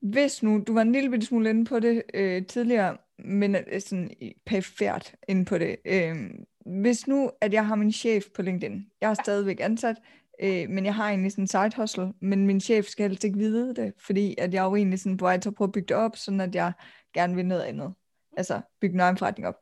Hvis 0.00 0.42
nu, 0.42 0.64
du 0.66 0.74
var 0.74 0.82
en 0.82 0.92
lille 0.92 1.10
bitte 1.10 1.26
smule 1.26 1.50
inde 1.50 1.64
på 1.64 1.80
det 1.80 2.02
øh, 2.14 2.46
tidligere, 2.46 2.96
men 3.18 3.54
øh, 3.56 3.80
sådan 3.80 4.10
perifært 4.46 5.14
inde 5.28 5.44
på 5.44 5.58
det. 5.58 5.76
Øhm, 5.84 6.44
hvis 6.66 7.06
nu, 7.06 7.30
at 7.40 7.52
jeg 7.52 7.66
har 7.66 7.74
min 7.74 7.92
chef 7.92 8.24
på 8.34 8.42
LinkedIn, 8.42 8.86
jeg 9.00 9.10
er 9.10 9.14
stadigvæk 9.14 9.60
ansat, 9.60 9.96
øh, 10.42 10.68
men 10.68 10.84
jeg 10.84 10.94
har 10.94 11.08
egentlig 11.08 11.32
sådan 11.32 11.42
en 11.44 11.48
side 11.48 11.70
hustle, 11.76 12.12
men 12.20 12.46
min 12.46 12.60
chef 12.60 12.86
skal 12.86 13.08
helst 13.08 13.24
ikke 13.24 13.38
vide 13.38 13.74
det, 13.74 13.92
fordi 13.98 14.34
at 14.38 14.54
jeg 14.54 14.60
er 14.60 14.64
jo 14.68 14.76
egentlig 14.76 15.00
sådan 15.00 15.16
på 15.16 15.24
vej 15.24 15.38
til 15.38 15.48
at 15.48 15.54
prøve 15.54 15.68
at 15.68 15.72
bygge 15.72 15.86
det 15.88 15.96
op, 15.96 16.16
sådan 16.16 16.40
at 16.40 16.54
jeg 16.54 16.72
gerne 17.14 17.34
vil 17.34 17.46
noget 17.46 17.62
andet. 17.62 17.94
Altså 18.36 18.60
bygge 18.80 18.94
en 18.94 19.00
egen 19.00 19.16
forretning 19.16 19.48
op. 19.48 19.54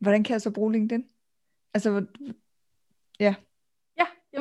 Hvordan 0.00 0.24
kan 0.24 0.32
jeg 0.32 0.40
så 0.40 0.50
bruge 0.50 0.72
LinkedIn? 0.72 1.04
Altså, 1.74 2.06
Ja, 3.20 3.34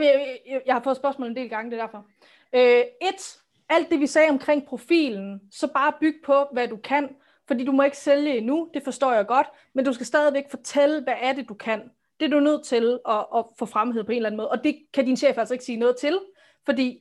jeg, 0.01 0.37
jeg, 0.47 0.61
jeg 0.65 0.75
har 0.75 0.81
fået 0.81 0.97
spørgsmål 0.97 1.29
en 1.29 1.35
del 1.35 1.49
gange, 1.49 1.71
det 1.71 1.79
er 1.79 1.83
derfor. 1.83 2.05
Øh, 2.53 2.83
et, 3.01 3.39
alt 3.69 3.89
det 3.89 3.99
vi 3.99 4.07
sagde 4.07 4.29
omkring 4.29 4.65
profilen, 4.65 5.41
så 5.51 5.67
bare 5.67 5.93
byg 5.99 6.21
på, 6.25 6.45
hvad 6.51 6.67
du 6.67 6.77
kan, 6.77 7.15
fordi 7.47 7.65
du 7.65 7.71
må 7.71 7.83
ikke 7.83 7.97
sælge 7.97 8.37
endnu, 8.37 8.69
det 8.73 8.83
forstår 8.83 9.13
jeg 9.13 9.27
godt, 9.27 9.47
men 9.73 9.85
du 9.85 9.93
skal 9.93 10.05
stadigvæk 10.05 10.49
fortælle, 10.49 11.03
hvad 11.03 11.15
er 11.21 11.33
det, 11.33 11.49
du 11.49 11.53
kan. 11.53 11.91
Det 12.19 12.25
er 12.25 12.29
du 12.29 12.39
nødt 12.39 12.65
til 12.65 12.99
at, 13.09 13.25
at 13.35 13.45
få 13.59 13.65
fremhed 13.65 14.03
på 14.03 14.11
en 14.11 14.15
eller 14.15 14.29
anden 14.29 14.37
måde, 14.37 14.51
og 14.51 14.63
det 14.63 14.85
kan 14.93 15.05
din 15.05 15.17
chef 15.17 15.37
altså 15.37 15.53
ikke 15.53 15.65
sige 15.65 15.77
noget 15.77 15.97
til, 15.97 16.19
fordi, 16.65 16.99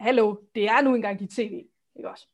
hallo, 0.00 0.36
det 0.54 0.64
er 0.64 0.80
nu 0.80 0.94
engang 0.94 1.18
dit 1.18 1.30
tv, 1.30 1.64
ikke 1.96 2.10
også? 2.10 2.26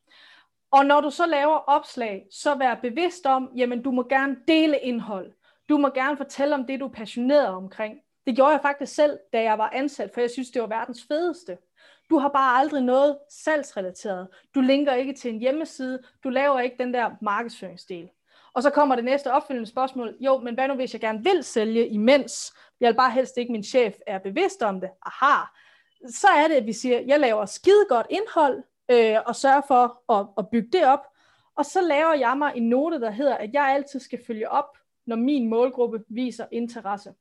Og 0.71 0.87
når 0.87 1.01
du 1.01 1.11
så 1.11 1.27
laver 1.27 1.57
opslag, 1.57 2.27
så 2.31 2.55
vær 2.55 2.75
bevidst 2.75 3.27
om, 3.27 3.51
jamen 3.57 3.83
du 3.83 3.91
må 3.91 4.03
gerne 4.09 4.37
dele 4.49 4.79
indhold. 4.79 5.33
Du 5.69 5.79
må 5.79 5.89
gerne 5.89 6.17
fortælle 6.17 6.55
om 6.55 6.67
det, 6.67 6.81
du 6.81 6.87
er 6.87 6.93
passioneret 6.93 7.49
omkring. 7.49 8.01
Det 8.27 8.37
gjorde 8.37 8.53
jeg 8.53 8.61
faktisk 8.63 8.95
selv, 8.95 9.19
da 9.33 9.43
jeg 9.43 9.59
var 9.59 9.71
ansat, 9.73 10.11
for 10.15 10.21
jeg 10.21 10.31
synes, 10.31 10.51
det 10.51 10.63
var 10.63 10.69
verdens 10.69 11.05
fedeste. 11.09 11.59
Du 12.11 12.19
har 12.19 12.29
bare 12.29 12.59
aldrig 12.59 12.83
noget 12.83 13.19
salgsrelateret. 13.31 14.29
Du 14.55 14.61
linker 14.61 14.93
ikke 14.93 15.13
til 15.13 15.35
en 15.35 15.41
hjemmeside. 15.41 16.03
Du 16.25 16.29
laver 16.29 16.61
ikke 16.61 16.77
den 16.79 16.95
der 16.95 17.11
markedsføringsdel. 17.23 18.11
Og 18.55 18.63
så 18.63 18.71
kommer 18.71 18.95
det 18.95 19.05
næste 19.05 19.33
opfølgende 19.33 19.71
spørgsmål. 19.71 20.17
Jo, 20.21 20.39
men 20.39 20.55
hvad 20.55 20.69
nu, 20.69 20.75
hvis 20.75 20.93
jeg 20.93 21.01
gerne 21.01 21.25
vil 21.25 21.45
sælge 21.45 21.89
imens? 21.89 22.55
Jeg 22.81 22.89
vil 22.89 22.97
bare 22.97 23.11
helst 23.11 23.37
ikke, 23.37 23.53
min 23.53 23.65
chef 23.65 23.95
er 24.07 24.19
bevidst 24.19 24.63
om 24.63 24.81
det. 24.81 24.91
Aha. 25.07 25.43
Så 26.09 26.27
er 26.29 26.49
det, 26.49 26.55
at 26.55 26.67
vi 26.67 26.73
siger, 26.73 27.01
jeg 27.01 27.21
laver 27.21 27.47
skide 27.47 27.87
godt 27.89 28.07
indhold, 28.11 28.63
øh, 28.91 29.17
og 29.27 29.37
sørger 29.37 29.63
for 29.69 30.13
at, 30.13 30.27
at 30.39 30.49
bygge 30.49 30.69
det 30.73 30.87
op. 30.87 31.07
Og 31.57 31.65
så 31.65 31.81
laver 31.81 32.15
jeg 32.15 32.39
mig 32.39 32.53
en 32.57 32.69
note, 32.69 33.01
der 33.01 33.11
hedder, 33.11 33.37
at 33.37 33.53
jeg 33.53 33.65
altid 33.65 34.01
skal 34.01 34.25
følge 34.27 34.51
op, 34.51 34.79
når 35.07 35.17
min 35.17 35.49
målgruppe 35.49 36.05
viser 36.09 36.47
interesse. 36.53 37.15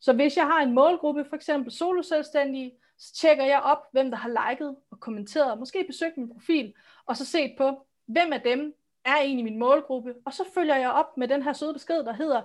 Så 0.00 0.12
hvis 0.12 0.36
jeg 0.36 0.46
har 0.46 0.62
en 0.62 0.74
målgruppe, 0.74 1.24
for 1.24 1.36
eksempel 1.36 1.72
soloselvstændige, 1.72 2.72
så 2.98 3.14
tjekker 3.14 3.44
jeg 3.44 3.60
op, 3.60 3.78
hvem 3.92 4.10
der 4.10 4.16
har 4.16 4.50
liket 4.50 4.76
og 4.90 5.00
kommenteret, 5.00 5.58
måske 5.58 5.84
besøgt 5.86 6.16
min 6.16 6.28
profil, 6.28 6.74
og 7.06 7.16
så 7.16 7.24
set 7.24 7.54
på, 7.58 7.86
hvem 8.06 8.32
af 8.32 8.40
dem 8.40 8.74
er 9.04 9.16
egentlig 9.16 9.44
min 9.44 9.58
målgruppe, 9.58 10.14
og 10.24 10.32
så 10.32 10.44
følger 10.54 10.76
jeg 10.76 10.90
op 10.90 11.16
med 11.16 11.28
den 11.28 11.42
her 11.42 11.52
søde 11.52 11.72
besked, 11.72 12.04
der 12.04 12.12
hedder, 12.12 12.42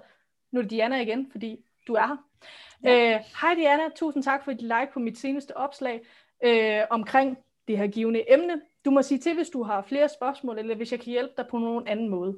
nu 0.51 0.59
er 0.59 0.63
det 0.63 0.71
Diana 0.71 1.01
igen, 1.01 1.31
fordi 1.31 1.65
du 1.87 1.93
er 1.93 2.07
her. 2.07 2.17
Ja. 2.83 3.15
Øh, 3.15 3.23
Hej 3.41 3.53
Diana, 3.53 3.83
tusind 3.95 4.23
tak 4.23 4.43
for 4.43 4.51
dit 4.51 4.61
like 4.61 4.89
på 4.93 4.99
mit 4.99 5.17
seneste 5.17 5.57
opslag 5.57 6.01
øh, 6.43 6.81
omkring 6.89 7.37
det 7.67 7.77
her 7.77 7.87
givende 7.87 8.33
emne. 8.33 8.61
Du 8.85 8.91
må 8.91 9.01
sige 9.01 9.19
til, 9.19 9.35
hvis 9.35 9.49
du 9.49 9.63
har 9.63 9.81
flere 9.81 10.09
spørgsmål, 10.09 10.59
eller 10.59 10.75
hvis 10.75 10.91
jeg 10.91 10.99
kan 10.99 11.11
hjælpe 11.11 11.33
dig 11.37 11.45
på 11.49 11.57
nogen 11.57 11.87
anden 11.87 12.09
måde. 12.09 12.37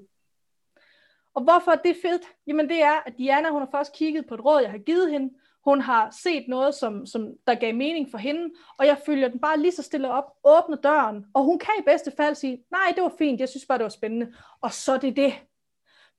Og 1.35 1.43
hvorfor 1.43 1.71
er 1.71 1.75
det 1.75 1.95
fedt? 2.01 2.21
Jamen 2.47 2.69
det 2.69 2.83
er, 2.83 3.01
at 3.05 3.17
Diana 3.17 3.49
hun 3.49 3.61
har 3.61 3.69
først 3.71 3.93
kigget 3.93 4.27
på 4.27 4.33
et 4.33 4.45
råd, 4.45 4.61
jeg 4.61 4.71
har 4.71 4.77
givet 4.77 5.11
hende. 5.11 5.33
Hun 5.65 5.81
har 5.81 6.09
set 6.23 6.47
noget, 6.47 6.75
som, 6.75 7.05
som 7.05 7.33
der 7.47 7.55
gav 7.55 7.75
mening 7.75 8.11
for 8.11 8.17
hende, 8.17 8.53
og 8.77 8.85
jeg 8.85 8.97
følger 9.05 9.27
den 9.27 9.39
bare 9.39 9.59
lige 9.59 9.71
så 9.71 9.83
stille 9.83 10.11
op, 10.11 10.25
åbner 10.43 10.77
døren, 10.77 11.25
og 11.33 11.43
hun 11.43 11.59
kan 11.59 11.73
i 11.79 11.83
bedste 11.83 12.11
fald 12.17 12.35
sige, 12.35 12.63
nej, 12.71 12.93
det 12.95 13.03
var 13.03 13.13
fint, 13.17 13.39
jeg 13.39 13.49
synes 13.49 13.65
bare, 13.65 13.77
det 13.77 13.83
var 13.83 13.89
spændende, 13.89 14.33
og 14.61 14.71
så 14.71 14.93
er 14.93 14.97
det 14.97 15.15
det. 15.15 15.33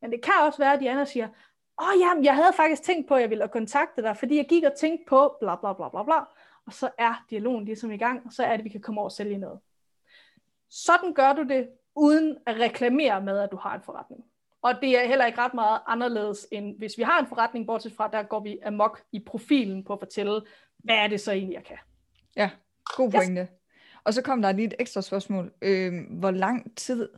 Men 0.03 0.13
det 0.13 0.23
kan 0.23 0.33
også 0.43 0.59
være, 0.59 0.73
at 0.73 0.81
Diana 0.81 1.05
siger, 1.05 1.29
åh 1.83 1.89
oh, 1.89 2.01
jamen, 2.01 2.25
jeg 2.25 2.35
havde 2.35 2.53
faktisk 2.53 2.83
tænkt 2.83 3.09
på, 3.09 3.15
at 3.15 3.21
jeg 3.21 3.31
ville 3.31 3.49
kontakte 3.49 4.03
dig, 4.03 4.17
fordi 4.17 4.37
jeg 4.37 4.47
gik 4.49 4.65
og 4.65 4.75
tænkte 4.75 5.05
på 5.09 5.37
bla 5.41 5.57
bla 5.57 5.73
bla 5.73 5.89
bla 5.89 6.03
bla, 6.03 6.19
og 6.67 6.73
så 6.73 6.91
er 6.99 7.25
dialogen 7.31 7.65
ligesom 7.65 7.91
i 7.91 7.97
gang, 7.97 8.27
og 8.27 8.33
så 8.33 8.43
er 8.43 8.51
det, 8.51 8.59
at 8.59 8.65
vi 8.65 8.69
kan 8.69 8.81
komme 8.81 9.01
over 9.01 9.09
og 9.09 9.13
sælge 9.13 9.39
noget. 9.39 9.61
Sådan 10.71 11.15
gør 11.15 11.33
du 11.33 11.43
det, 11.43 11.69
uden 11.95 12.39
at 12.47 12.57
reklamere 12.61 13.21
med, 13.21 13.39
at 13.39 13.53
du 13.53 13.57
har 13.57 13.75
en 13.75 13.83
forretning. 13.83 14.25
Og 14.67 14.75
det 14.83 14.99
er 14.99 15.09
heller 15.09 15.27
ikke 15.27 15.39
ret 15.39 15.55
meget 15.55 15.81
anderledes, 15.87 16.47
end 16.53 16.79
hvis 16.79 16.99
vi 16.99 17.03
har 17.03 17.21
en 17.21 17.27
forretning, 17.27 17.67
bortset 17.67 17.93
fra, 17.97 18.09
der 18.13 18.23
går 18.23 18.41
vi 18.41 18.59
amok 18.67 19.03
i 19.13 19.21
profilen 19.27 19.85
på 19.85 19.93
at 19.93 19.99
fortælle, 19.99 20.41
hvad 20.79 20.97
er 20.97 21.07
det 21.07 21.21
så 21.21 21.33
egentlig, 21.33 21.55
jeg 21.55 21.65
kan. 21.65 21.77
Ja, 22.37 22.51
god 22.85 23.11
pointe. 23.11 23.49
Og 24.05 24.15
så 24.15 24.23
kom 24.23 24.43
der 24.43 24.53
lige 24.53 24.67
et 24.67 24.75
ekstra 24.79 25.03
spørgsmål. 25.03 25.53
Øh, 25.63 25.93
hvor 26.11 26.31
lang 26.31 26.77
tid 26.77 27.09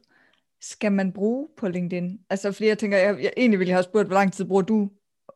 skal 0.61 0.93
man 0.93 1.13
bruge 1.13 1.49
på 1.57 1.69
LinkedIn? 1.69 2.21
Altså 2.31 2.53
flere 2.53 2.75
tænker, 2.75 2.99
jeg, 2.99 3.23
jeg 3.23 3.33
egentlig 3.37 3.59
ville 3.59 3.73
have 3.73 3.83
spurgt, 3.83 4.09
hvor 4.09 4.15
lang 4.15 4.33
tid 4.33 4.45
bruger 4.45 4.63
du 4.63 4.91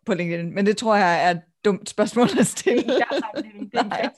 på 0.07 0.15
LinkedIn? 0.15 0.55
Men 0.55 0.67
det 0.67 0.77
tror 0.77 0.97
jeg 0.97 1.27
er 1.27 1.31
et 1.31 1.41
dumt 1.65 1.89
spørgsmål 1.89 2.29
at 2.41 2.47
stille. 2.47 2.83
Det 2.83 3.03
er 3.75 4.03
en. 4.05 4.11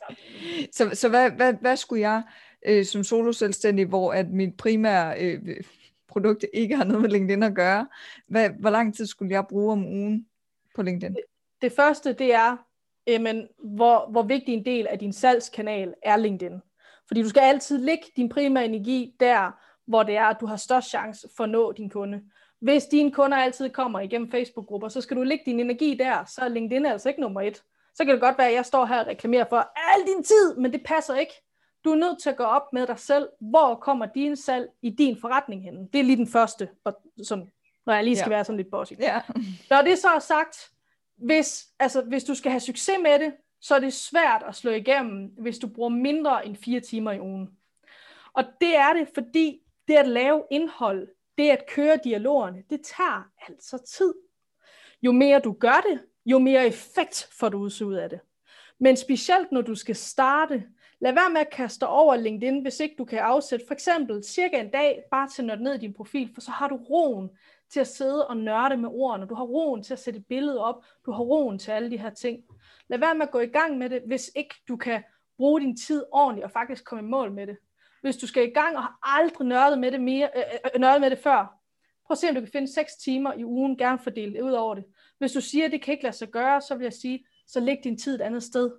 Så, 0.73 0.91
så 0.95 1.09
hvad, 1.09 1.31
hvad, 1.31 1.55
hvad 1.61 1.77
skulle 1.77 2.01
jeg 2.01 2.23
øh, 2.67 2.85
som 2.85 3.05
solo-selvstændig, 3.05 3.87
hvor 3.87 4.13
at 4.13 4.31
mit 4.31 4.57
primære 4.57 5.21
øh, 5.21 5.57
produkt 6.15 6.45
ikke 6.53 6.77
har 6.77 6.85
noget 6.85 7.03
med 7.03 7.11
LinkedIn 7.11 7.43
at 7.43 7.55
gøre, 7.55 7.87
hvad, 8.27 8.51
hvor 8.61 8.71
lang 8.71 8.95
tid 8.95 9.07
skulle 9.07 9.35
jeg 9.35 9.47
bruge 9.47 9.73
om 9.73 9.87
ugen 9.87 10.27
på 10.75 10.83
LinkedIn? 10.83 11.17
Det 11.63 11.73
første, 11.73 12.13
det 12.13 12.35
er, 12.35 12.57
jamen, 13.07 13.49
hvor, 13.65 14.11
hvor 14.11 14.23
vigtig 14.23 14.55
en 14.55 14.65
del 14.65 14.87
af 14.87 14.99
din 14.99 15.13
salgskanal 15.13 15.95
er 16.03 16.17
LinkedIn. 16.17 16.61
Fordi 17.07 17.23
du 17.23 17.29
skal 17.29 17.41
altid 17.41 17.79
lægge 17.79 18.05
din 18.17 18.29
primære 18.29 18.65
energi 18.65 19.15
der, 19.21 19.51
hvor 19.87 20.03
det 20.03 20.17
er, 20.17 20.25
at 20.25 20.37
du 20.41 20.47
har 20.47 20.57
størst 20.57 20.89
chance 20.89 21.29
for 21.37 21.45
at 21.45 21.51
nå 21.51 21.73
din 21.73 21.91
kunde. 21.91 22.23
Hvis 22.61 22.85
dine 22.85 23.13
kunder 23.13 23.37
altid 23.39 23.71
kommer 23.71 24.01
igennem 24.01 24.31
Facebook-grupper, 24.31 24.89
så 24.89 25.01
skal 25.01 25.17
du 25.17 25.23
lægge 25.23 25.45
din 25.47 25.61
energi 25.61 25.95
der, 25.95 26.25
så 26.25 26.41
er 26.41 26.49
LinkedIn 26.49 26.87
altså 26.87 27.09
ikke 27.09 27.21
nummer 27.21 27.41
et. 27.41 27.63
Så 27.95 28.05
kan 28.05 28.13
det 28.13 28.21
godt 28.21 28.39
være, 28.39 28.49
at 28.49 28.55
jeg 28.55 28.67
står 28.67 28.85
her 28.85 29.01
og 29.01 29.07
reklamerer 29.07 29.45
for 29.49 29.57
al 29.77 30.07
din 30.07 30.25
tid, 30.25 30.57
men 30.57 30.73
det 30.73 30.83
passer 30.85 31.15
ikke. 31.15 31.44
Du 31.85 31.91
er 31.91 31.97
nødt 31.97 32.23
til 32.23 32.31
at 32.31 32.37
gå 32.37 32.43
op 32.43 32.73
med 32.73 32.87
dig 32.87 32.99
selv, 32.99 33.29
hvor 33.41 33.75
kommer 33.75 34.07
din 34.07 34.37
salg 34.37 34.69
i 34.83 34.91
din 34.91 35.21
forretning 35.21 35.63
henne. 35.63 35.89
Det 35.93 35.99
er 35.99 36.05
lige 36.05 36.17
den 36.17 36.27
første, 36.29 36.69
og 36.85 37.03
sådan, 37.23 37.53
når 37.87 37.95
jeg 37.95 38.05
lige 38.05 38.17
skal 38.17 38.31
Ja. 38.31 38.37
være 38.37 38.45
sådan 38.45 38.57
lidt 38.57 38.71
bossy. 38.71 38.93
Ja, 39.01 39.21
Når 39.71 39.83
det 39.83 39.99
så 39.99 40.09
er 40.09 40.19
sagt, 40.19 40.71
hvis, 41.17 41.67
altså, 41.79 42.03
hvis 42.03 42.25
du 42.25 42.35
skal 42.35 42.51
have 42.51 42.61
succes 42.61 42.97
med 43.03 43.19
det, 43.19 43.35
så 43.61 43.75
er 43.75 43.79
det 43.79 43.93
svært 43.93 44.43
at 44.49 44.55
slå 44.55 44.71
igennem, 44.71 45.27
hvis 45.39 45.59
du 45.59 45.69
bruger 45.69 45.89
mindre 45.89 46.47
end 46.47 46.57
fire 46.57 46.81
timer 46.81 47.13
i 47.13 47.21
ugen. 47.21 47.51
Og 48.33 48.45
det 48.61 48.77
er 48.77 48.93
det, 48.93 49.09
fordi 49.15 49.61
det 49.89 49.95
at 49.95 50.09
lave 50.09 50.43
indhold, 50.51 51.09
det 51.39 51.51
at 51.51 51.65
køre 51.69 51.99
dialogerne, 52.05 52.63
det 52.71 52.81
tager 52.97 53.31
altså 53.49 53.79
tid. 53.79 54.15
jo 55.03 55.13
mere 55.13 55.41
du 55.41 55.53
gør 55.53 55.85
det, 55.91 56.01
jo 56.27 56.39
mere 56.39 56.67
effekt 56.67 57.29
får 57.33 57.49
du 57.49 57.59
ud 57.59 57.95
af 57.95 58.11
det. 58.11 58.21
Men 58.79 58.97
specielt 58.97 59.53
når 59.53 59.61
du 59.61 59.75
skal 59.75 59.97
starte, 59.97 60.65
lad 61.05 61.13
være 61.13 61.31
med 61.31 61.41
at 61.41 61.51
kaste 61.51 61.87
over 61.87 62.17
LinkedIn, 62.17 62.63
hvis 62.63 62.81
ikke 62.81 62.95
du 62.99 63.05
kan 63.05 63.19
afsætte 63.19 63.65
for 63.67 63.75
eksempel 63.75 64.25
cirka 64.25 64.61
en 64.61 64.71
dag 64.71 65.03
bare 65.11 65.29
til 65.29 65.43
at 65.43 65.47
nørde 65.47 65.63
ned 65.63 65.75
i 65.75 65.79
din 65.79 65.95
profil, 65.95 66.31
for 66.35 66.41
så 66.41 66.51
har 66.51 66.69
du 66.69 66.77
roen 66.77 67.31
til 67.73 67.81
at 67.81 67.87
sidde 67.87 68.29
og 68.29 68.37
nørde 68.37 68.77
med 68.77 68.89
ordene, 68.93 69.27
du 69.27 69.35
har 69.35 69.45
roen 69.45 69.83
til 69.83 69.93
at 69.93 69.99
sætte 69.99 70.21
et 70.21 70.27
billede 70.27 70.65
op, 70.65 70.85
du 71.07 71.13
har 71.13 71.23
roen 71.23 71.59
til 71.59 71.71
alle 71.71 71.91
de 71.91 71.99
her 71.99 72.11
ting. 72.11 72.43
Lad 72.89 72.99
være 72.99 73.15
med 73.15 73.23
at 73.23 73.31
gå 73.31 73.41
i 73.41 73.47
gang 73.47 73.79
med 73.79 73.91
det, 73.91 74.03
hvis 74.07 74.31
ikke 74.37 74.55
du 74.69 74.77
kan 74.77 75.03
bruge 75.37 75.61
din 75.61 75.77
tid 75.77 76.05
ordentligt 76.13 76.45
og 76.45 76.51
faktisk 76.51 76.85
komme 76.85 77.05
i 77.05 77.11
mål 77.11 77.33
med 77.33 77.47
det. 77.47 77.57
Hvis 78.03 78.17
du 78.17 78.27
skal 78.27 78.49
i 78.49 78.53
gang 78.53 78.77
og 78.77 78.83
har 78.83 78.99
aldrig 79.03 79.47
nørdet 79.47 79.79
med 79.79 79.93
det, 79.93 80.01
mere, 80.01 80.29
øh, 80.37 80.43
øh, 80.43 80.71
øh 80.75 80.81
nørdet 80.81 81.01
med 81.01 81.11
det 81.11 81.19
før, 81.19 81.39
prøv 82.07 82.15
at 82.15 82.19
se, 82.19 82.29
om 82.29 82.35
du 82.35 82.41
kan 82.41 82.53
finde 82.53 82.75
6 82.75 82.97
timer 82.97 83.33
i 83.33 83.45
ugen, 83.45 83.79
gerne 83.79 83.99
fordelt 83.99 84.41
ud 84.41 84.53
over 84.53 84.75
det. 84.75 84.85
Hvis 85.19 85.33
du 85.33 85.41
siger, 85.41 85.65
at 85.65 85.73
det 85.73 85.83
kan 85.83 85.93
ikke 85.93 86.05
lade 86.05 86.17
sig 86.17 86.29
gøre, 86.29 86.61
så 86.61 86.75
vil 86.75 86.85
jeg 86.85 86.93
sige, 86.93 87.27
så 87.47 87.61
læg 87.61 87.77
din 87.85 87.99
tid 87.99 88.15
et 88.15 88.21
andet 88.21 88.43
sted. 88.43 88.71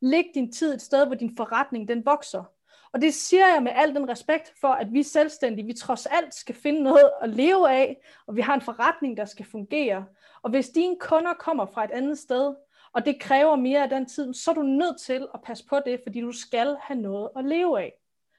Læg 0.00 0.24
din 0.34 0.52
tid 0.52 0.74
et 0.74 0.82
sted, 0.82 1.06
hvor 1.06 1.14
din 1.14 1.36
forretning 1.36 1.88
den 1.88 2.06
vokser. 2.06 2.44
Og 2.92 3.00
det 3.00 3.14
siger 3.14 3.48
jeg 3.48 3.62
med 3.62 3.72
al 3.74 3.94
den 3.94 4.08
respekt 4.08 4.52
for, 4.60 4.68
at 4.68 4.92
vi 4.92 5.02
selvstændige, 5.02 5.66
vi 5.66 5.72
trods 5.72 6.06
alt 6.06 6.34
skal 6.34 6.54
finde 6.54 6.82
noget 6.82 7.10
at 7.22 7.28
leve 7.28 7.70
af, 7.70 7.96
og 8.26 8.36
vi 8.36 8.40
har 8.40 8.54
en 8.54 8.60
forretning, 8.60 9.16
der 9.16 9.24
skal 9.24 9.46
fungere. 9.46 10.04
Og 10.42 10.50
hvis 10.50 10.68
dine 10.68 10.96
kunder 11.00 11.34
kommer 11.34 11.66
fra 11.66 11.84
et 11.84 11.90
andet 11.90 12.18
sted, 12.18 12.54
og 12.92 13.06
det 13.06 13.20
kræver 13.20 13.56
mere 13.56 13.82
af 13.82 13.88
den 13.88 14.06
tid, 14.06 14.34
så 14.34 14.50
er 14.50 14.54
du 14.54 14.62
nødt 14.62 15.00
til 15.00 15.26
at 15.34 15.40
passe 15.44 15.64
på 15.66 15.80
det, 15.86 16.00
fordi 16.02 16.20
du 16.20 16.32
skal 16.32 16.76
have 16.80 17.00
noget 17.00 17.28
at 17.36 17.44
leve 17.44 17.80
af. 17.80 17.92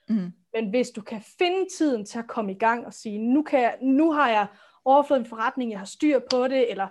Mm. 0.10 0.32
Men 0.54 0.70
hvis 0.70 0.90
du 0.90 1.02
kan 1.02 1.22
finde 1.38 1.68
tiden 1.78 2.06
til 2.06 2.20
at 2.20 2.28
komme 2.28 2.52
i 2.52 2.58
gang 2.58 2.86
og 2.86 2.94
sige, 2.94 3.18
nu, 3.18 3.44
kan 3.44 3.62
jeg, 3.62 3.78
nu 3.82 4.12
har 4.12 4.30
jeg 4.30 4.48
overflået 4.86 5.20
en 5.20 5.26
forretning, 5.26 5.72
jeg 5.72 5.80
har 5.80 5.86
styr 5.86 6.20
på 6.32 6.48
det, 6.48 6.72
eller 6.72 6.88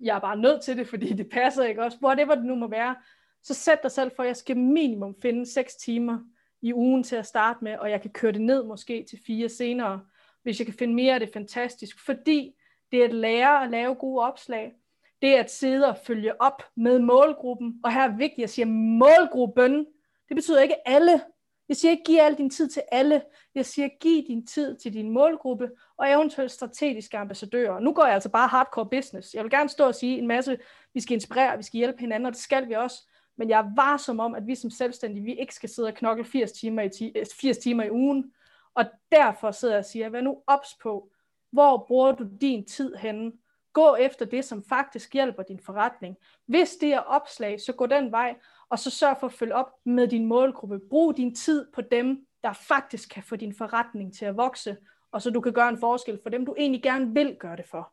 jeg 0.00 0.16
er 0.16 0.20
bare 0.20 0.36
nødt 0.36 0.62
til 0.62 0.76
det, 0.76 0.88
fordi 0.88 1.12
det 1.12 1.28
passer 1.30 1.64
ikke 1.64 1.82
også, 1.82 1.98
whatever 2.02 2.34
det 2.34 2.44
nu 2.44 2.54
må 2.54 2.68
være, 2.68 2.96
så 3.42 3.54
sæt 3.54 3.82
dig 3.82 3.90
selv 3.90 4.10
for, 4.16 4.22
at 4.22 4.26
jeg 4.26 4.36
skal 4.36 4.56
minimum 4.56 5.14
finde 5.22 5.52
6 5.52 5.74
timer 5.74 6.18
i 6.62 6.74
ugen 6.74 7.02
til 7.02 7.16
at 7.16 7.26
starte 7.26 7.64
med, 7.64 7.78
og 7.78 7.90
jeg 7.90 8.02
kan 8.02 8.10
køre 8.10 8.32
det 8.32 8.40
ned 8.40 8.64
måske 8.64 9.06
til 9.10 9.18
fire 9.26 9.48
senere. 9.48 10.00
Hvis 10.42 10.58
jeg 10.58 10.66
kan 10.66 10.74
finde 10.74 10.94
mere, 10.94 11.14
er 11.14 11.18
det 11.18 11.30
fantastisk, 11.32 12.04
fordi 12.04 12.54
det 12.92 13.00
er 13.00 13.04
at 13.04 13.14
lære 13.14 13.64
at 13.64 13.70
lave 13.70 13.94
gode 13.94 14.22
opslag, 14.22 14.72
det 15.22 15.36
er 15.36 15.40
at 15.40 15.50
sidde 15.50 15.88
og 15.88 15.96
følge 16.04 16.40
op 16.40 16.62
med 16.76 16.98
målgruppen, 16.98 17.80
og 17.84 17.92
her 17.92 18.02
er 18.02 18.16
vigtigt, 18.16 18.32
at 18.32 18.38
jeg 18.38 18.50
siger 18.50 18.66
målgruppen, 18.66 19.86
det 20.28 20.36
betyder 20.36 20.60
ikke 20.60 20.88
alle, 20.88 21.20
jeg 21.68 21.76
siger 21.76 21.90
ikke, 21.90 22.04
giv 22.04 22.18
al 22.20 22.38
din 22.38 22.50
tid 22.50 22.68
til 22.68 22.82
alle. 22.92 23.22
Jeg 23.54 23.66
siger, 23.66 23.88
giv 24.00 24.26
din 24.26 24.46
tid 24.46 24.76
til 24.76 24.92
din 24.92 25.10
målgruppe, 25.10 25.70
og 25.96 26.10
eventuelt 26.10 26.50
strategiske 26.50 27.18
ambassadører. 27.18 27.80
Nu 27.80 27.92
går 27.92 28.04
jeg 28.04 28.14
altså 28.14 28.28
bare 28.28 28.48
hardcore 28.48 28.88
business. 28.90 29.34
Jeg 29.34 29.42
vil 29.42 29.50
gerne 29.50 29.68
stå 29.68 29.86
og 29.86 29.94
sige 29.94 30.18
en 30.18 30.26
masse, 30.26 30.58
vi 30.94 31.00
skal 31.00 31.14
inspirere, 31.14 31.56
vi 31.56 31.62
skal 31.62 31.78
hjælpe 31.78 32.00
hinanden, 32.00 32.26
og 32.26 32.32
det 32.32 32.40
skal 32.40 32.68
vi 32.68 32.74
også. 32.74 33.07
Men 33.38 33.48
jeg 33.48 33.72
var 33.76 33.96
som 33.96 34.20
om, 34.20 34.34
at 34.34 34.46
vi 34.46 34.54
som 34.54 34.70
selvstændige, 34.70 35.24
vi 35.24 35.34
ikke 35.34 35.54
skal 35.54 35.68
sidde 35.68 35.88
og 35.88 35.94
knokle 35.94 36.24
80 36.24 36.52
timer 36.52 36.82
i, 36.82 37.12
80 37.40 37.56
øh, 37.56 37.62
timer 37.62 37.84
i 37.84 37.90
ugen. 37.90 38.32
Og 38.74 38.84
derfor 39.12 39.50
sidder 39.50 39.74
jeg 39.74 39.78
og 39.78 39.84
siger, 39.84 40.08
vær 40.08 40.20
nu 40.20 40.42
ops 40.46 40.76
på, 40.82 41.10
hvor 41.50 41.84
bruger 41.88 42.12
du 42.12 42.26
din 42.40 42.66
tid 42.66 42.94
henne? 42.94 43.32
Gå 43.72 43.94
efter 43.94 44.24
det, 44.24 44.44
som 44.44 44.62
faktisk 44.62 45.12
hjælper 45.12 45.42
din 45.42 45.60
forretning. 45.60 46.16
Hvis 46.46 46.76
det 46.76 46.92
er 46.92 46.98
opslag, 46.98 47.60
så 47.60 47.72
gå 47.72 47.86
den 47.86 48.12
vej, 48.12 48.34
og 48.68 48.78
så 48.78 48.90
sørg 48.90 49.16
for 49.20 49.26
at 49.26 49.32
følge 49.32 49.54
op 49.54 49.70
med 49.84 50.08
din 50.08 50.26
målgruppe. 50.26 50.80
Brug 50.90 51.16
din 51.16 51.34
tid 51.34 51.66
på 51.74 51.80
dem, 51.80 52.26
der 52.42 52.52
faktisk 52.52 53.10
kan 53.10 53.22
få 53.22 53.36
din 53.36 53.54
forretning 53.54 54.14
til 54.14 54.24
at 54.24 54.36
vokse, 54.36 54.76
og 55.12 55.22
så 55.22 55.30
du 55.30 55.40
kan 55.40 55.52
gøre 55.52 55.68
en 55.68 55.80
forskel 55.80 56.20
for 56.22 56.30
dem, 56.30 56.46
du 56.46 56.54
egentlig 56.58 56.82
gerne 56.82 57.14
vil 57.14 57.36
gøre 57.40 57.56
det 57.56 57.66
for. 57.66 57.92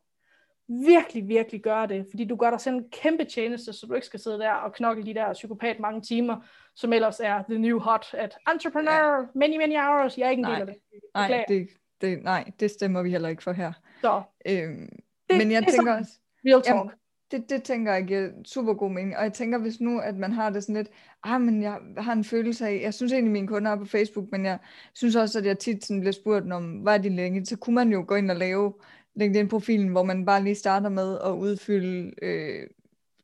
Virkelig, 0.68 1.28
virkelig 1.28 1.62
gøre 1.62 1.86
det, 1.86 2.06
fordi 2.10 2.24
du 2.24 2.36
gør 2.36 2.50
dig 2.50 2.60
selv 2.60 2.74
en 2.74 2.84
kæmpe 3.02 3.24
tjeneste, 3.24 3.72
så 3.72 3.86
du 3.86 3.94
ikke 3.94 4.06
skal 4.06 4.20
sidde 4.20 4.38
der 4.38 4.50
og 4.50 4.72
knokle 4.72 5.06
de 5.06 5.14
der 5.14 5.32
psykopat 5.32 5.80
mange 5.80 6.00
timer, 6.00 6.36
som 6.74 6.92
ellers 6.92 7.20
er 7.20 7.42
the 7.48 7.58
new 7.58 7.78
hot 7.78 8.06
at 8.12 8.38
entrepreneur, 8.52 9.20
ja. 9.20 9.26
many, 9.34 9.56
many 9.56 9.76
hours. 9.76 10.18
Jeg 10.18 10.26
er 10.26 10.30
ikke 10.30 10.40
en 10.40 10.46
del 10.46 10.60
af 10.60 10.66
det. 10.66 10.76
Nej, 11.14 11.44
det, 11.48 11.68
det, 12.00 12.22
nej, 12.22 12.50
det 12.60 12.70
stemmer 12.70 13.02
vi 13.02 13.10
heller 13.10 13.28
ikke 13.28 13.42
for 13.42 13.52
her. 13.52 13.72
Så. 14.00 14.22
Øhm, 14.48 14.88
det, 15.30 15.38
men 15.38 15.52
jeg 15.52 15.62
det 15.62 15.74
tænker 15.74 15.96
også... 15.98 16.12
Real 16.46 16.62
talk. 16.62 16.76
Jamen, 16.76 16.90
det, 17.30 17.50
det 17.50 17.62
tænker 17.62 17.92
jeg 17.92 18.04
giver 18.04 18.28
super 18.44 18.74
god 18.74 18.90
mening. 18.90 19.16
Og 19.16 19.22
jeg 19.22 19.32
tænker, 19.32 19.58
hvis 19.58 19.80
nu, 19.80 20.00
at 20.00 20.16
man 20.16 20.32
har 20.32 20.50
det 20.50 20.62
sådan 20.62 20.74
lidt, 20.74 20.88
ah, 21.22 21.40
men 21.40 21.62
jeg 21.62 21.78
har 21.98 22.12
en 22.12 22.24
følelse 22.24 22.66
af, 22.66 22.80
jeg 22.82 22.94
synes 22.94 23.12
egentlig, 23.12 23.32
mine 23.32 23.48
kunder 23.48 23.70
er 23.70 23.76
på 23.76 23.84
Facebook, 23.84 24.32
men 24.32 24.44
jeg 24.44 24.58
synes 24.94 25.16
også, 25.16 25.38
at 25.38 25.46
jeg 25.46 25.58
tit 25.58 25.84
sådan 25.84 26.00
bliver 26.00 26.12
spurgt 26.12 26.52
om, 26.52 26.64
hvad 26.64 26.94
er 26.94 26.98
de 26.98 27.08
længe? 27.08 27.46
Så 27.46 27.56
kunne 27.56 27.74
man 27.74 27.92
jo 27.92 28.04
gå 28.08 28.14
ind 28.14 28.30
og 28.30 28.36
lave 28.36 28.74
LinkedIn-profilen, 29.16 29.88
hvor 29.88 30.02
man 30.02 30.24
bare 30.24 30.44
lige 30.44 30.54
starter 30.54 30.88
med 30.88 31.18
at 31.24 31.30
udfylde 31.30 32.12
øh, 32.22 32.66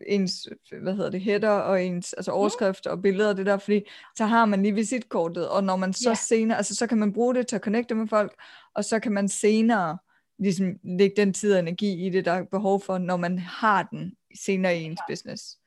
ens, 0.06 0.48
hvad 0.82 0.94
hedder 0.94 1.10
det, 1.10 1.20
header 1.20 1.50
og 1.50 1.84
ens 1.84 2.12
altså 2.12 2.30
overskrift 2.30 2.86
og 2.86 3.02
billeder 3.02 3.28
og 3.28 3.36
det 3.36 3.46
der, 3.46 3.58
fordi 3.58 3.80
så 4.16 4.24
har 4.24 4.44
man 4.44 4.62
lige 4.62 4.74
visitkortet, 4.74 5.48
og 5.48 5.64
når 5.64 5.76
man 5.76 5.92
så 5.92 6.08
yeah. 6.08 6.16
senere, 6.16 6.56
altså 6.56 6.74
så 6.74 6.86
kan 6.86 6.98
man 6.98 7.12
bruge 7.12 7.34
det 7.34 7.46
til 7.46 7.56
at 7.56 7.62
connecte 7.62 7.94
med 7.94 8.08
folk, 8.08 8.34
og 8.74 8.84
så 8.84 8.98
kan 8.98 9.12
man 9.12 9.28
senere 9.28 9.98
ligesom 10.38 10.78
lægge 10.82 11.16
den 11.16 11.32
tid 11.32 11.52
og 11.52 11.58
energi 11.58 12.06
i 12.06 12.10
det, 12.10 12.24
der 12.24 12.32
er 12.32 12.44
behov 12.44 12.80
for, 12.80 12.98
når 12.98 13.16
man 13.16 13.38
har 13.38 13.82
den 13.82 14.12
senere 14.40 14.78
i 14.78 14.82
ens 14.82 15.00
business. 15.08 15.58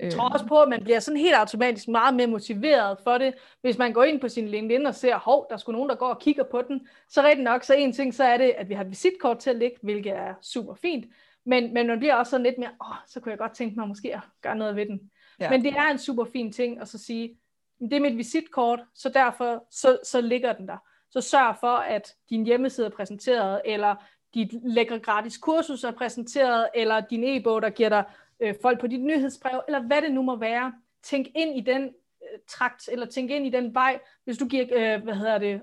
Jeg 0.00 0.12
tror 0.12 0.28
også 0.28 0.46
på, 0.46 0.62
at 0.62 0.68
man 0.68 0.84
bliver 0.84 1.00
sådan 1.00 1.20
helt 1.20 1.34
automatisk 1.34 1.88
meget 1.88 2.14
mere 2.14 2.26
motiveret 2.26 2.98
for 3.04 3.18
det. 3.18 3.34
Hvis 3.60 3.78
man 3.78 3.92
går 3.92 4.04
ind 4.04 4.20
på 4.20 4.28
sin 4.28 4.48
LinkedIn 4.48 4.86
og 4.86 4.94
ser, 4.94 5.16
hov, 5.16 5.46
der 5.48 5.54
er 5.54 5.58
sgu 5.58 5.72
nogen, 5.72 5.88
der 5.88 5.94
går 5.94 6.08
og 6.08 6.20
kigger 6.20 6.44
på 6.44 6.62
den, 6.62 6.88
så 7.08 7.22
rigtig 7.22 7.44
nok, 7.44 7.64
så 7.64 7.74
en 7.74 7.92
ting, 7.92 8.14
så 8.14 8.24
er 8.24 8.36
det, 8.36 8.54
at 8.56 8.68
vi 8.68 8.74
har 8.74 8.84
visitkort 8.84 9.38
til 9.38 9.50
at 9.50 9.56
ligge, 9.56 9.76
hvilket 9.82 10.12
er 10.12 10.34
super 10.42 10.74
fint. 10.74 11.06
Men, 11.46 11.74
men 11.74 11.86
man 11.86 11.98
bliver 11.98 12.14
også 12.14 12.30
sådan 12.30 12.44
lidt 12.44 12.58
mere, 12.58 12.70
åh, 12.80 12.96
så 13.06 13.20
kunne 13.20 13.30
jeg 13.30 13.38
godt 13.38 13.54
tænke 13.54 13.78
mig 13.78 13.88
måske 13.88 14.14
at 14.14 14.20
gøre 14.42 14.56
noget 14.56 14.76
ved 14.76 14.86
den. 14.86 15.10
Ja. 15.40 15.50
Men 15.50 15.64
det 15.64 15.72
er 15.72 15.90
en 15.90 15.98
super 15.98 16.24
fin 16.24 16.52
ting 16.52 16.80
at 16.80 16.88
så 16.88 16.98
sige, 16.98 17.36
det 17.80 17.92
er 17.92 18.00
mit 18.00 18.16
visitkort, 18.16 18.80
så 18.94 19.08
derfor 19.08 19.66
så, 19.70 19.98
så 20.04 20.20
ligger 20.20 20.52
den 20.52 20.68
der 20.68 20.76
så 21.10 21.20
sørg 21.20 21.56
for, 21.60 21.76
at 21.76 22.14
din 22.30 22.46
hjemmeside 22.46 22.86
er 22.86 22.90
præsenteret, 22.90 23.60
eller 23.64 23.94
dit 24.34 24.48
lækre 24.64 24.98
gratis 24.98 25.38
kursus 25.38 25.84
er 25.84 25.90
præsenteret, 25.90 26.68
eller 26.74 27.00
din 27.00 27.24
e-bog, 27.24 27.62
der 27.62 27.70
giver 27.70 27.88
dig 27.88 28.04
øh, 28.42 28.54
folk 28.62 28.80
på 28.80 28.86
dit 28.86 29.00
nyhedsbrev, 29.00 29.60
eller 29.66 29.82
hvad 29.82 30.02
det 30.02 30.12
nu 30.12 30.22
må 30.22 30.36
være. 30.36 30.72
Tænk 31.02 31.26
ind 31.34 31.56
i 31.56 31.60
den 31.60 31.82
øh, 31.82 32.38
trakt, 32.48 32.88
eller 32.92 33.06
tænk 33.06 33.30
ind 33.30 33.46
i 33.46 33.50
den 33.50 33.74
vej. 33.74 34.00
Hvis 34.24 34.38
du 34.38 34.46
giver, 34.46 34.66
øh, 34.72 35.02
hvad 35.02 35.14
hedder 35.14 35.38
det, 35.38 35.62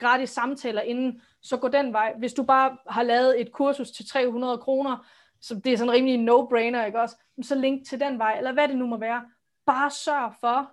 gratis 0.00 0.30
samtaler 0.30 0.82
inden, 0.82 1.22
så 1.42 1.56
gå 1.56 1.68
den 1.68 1.92
vej. 1.92 2.14
Hvis 2.18 2.32
du 2.32 2.42
bare 2.42 2.76
har 2.88 3.02
lavet 3.02 3.40
et 3.40 3.52
kursus 3.52 3.90
til 3.90 4.06
300 4.06 4.58
kroner, 4.58 5.06
så 5.40 5.54
det 5.54 5.72
er 5.72 5.76
sådan 5.76 5.92
rimelig 5.92 6.18
no-brainer, 6.28 6.86
ikke 6.86 7.00
også? 7.00 7.16
Så 7.42 7.54
link 7.54 7.86
til 7.88 8.00
den 8.00 8.18
vej, 8.18 8.38
eller 8.38 8.52
hvad 8.52 8.68
det 8.68 8.76
nu 8.76 8.86
må 8.86 8.96
være. 8.96 9.24
Bare 9.66 9.90
sørg 9.90 10.34
for, 10.40 10.70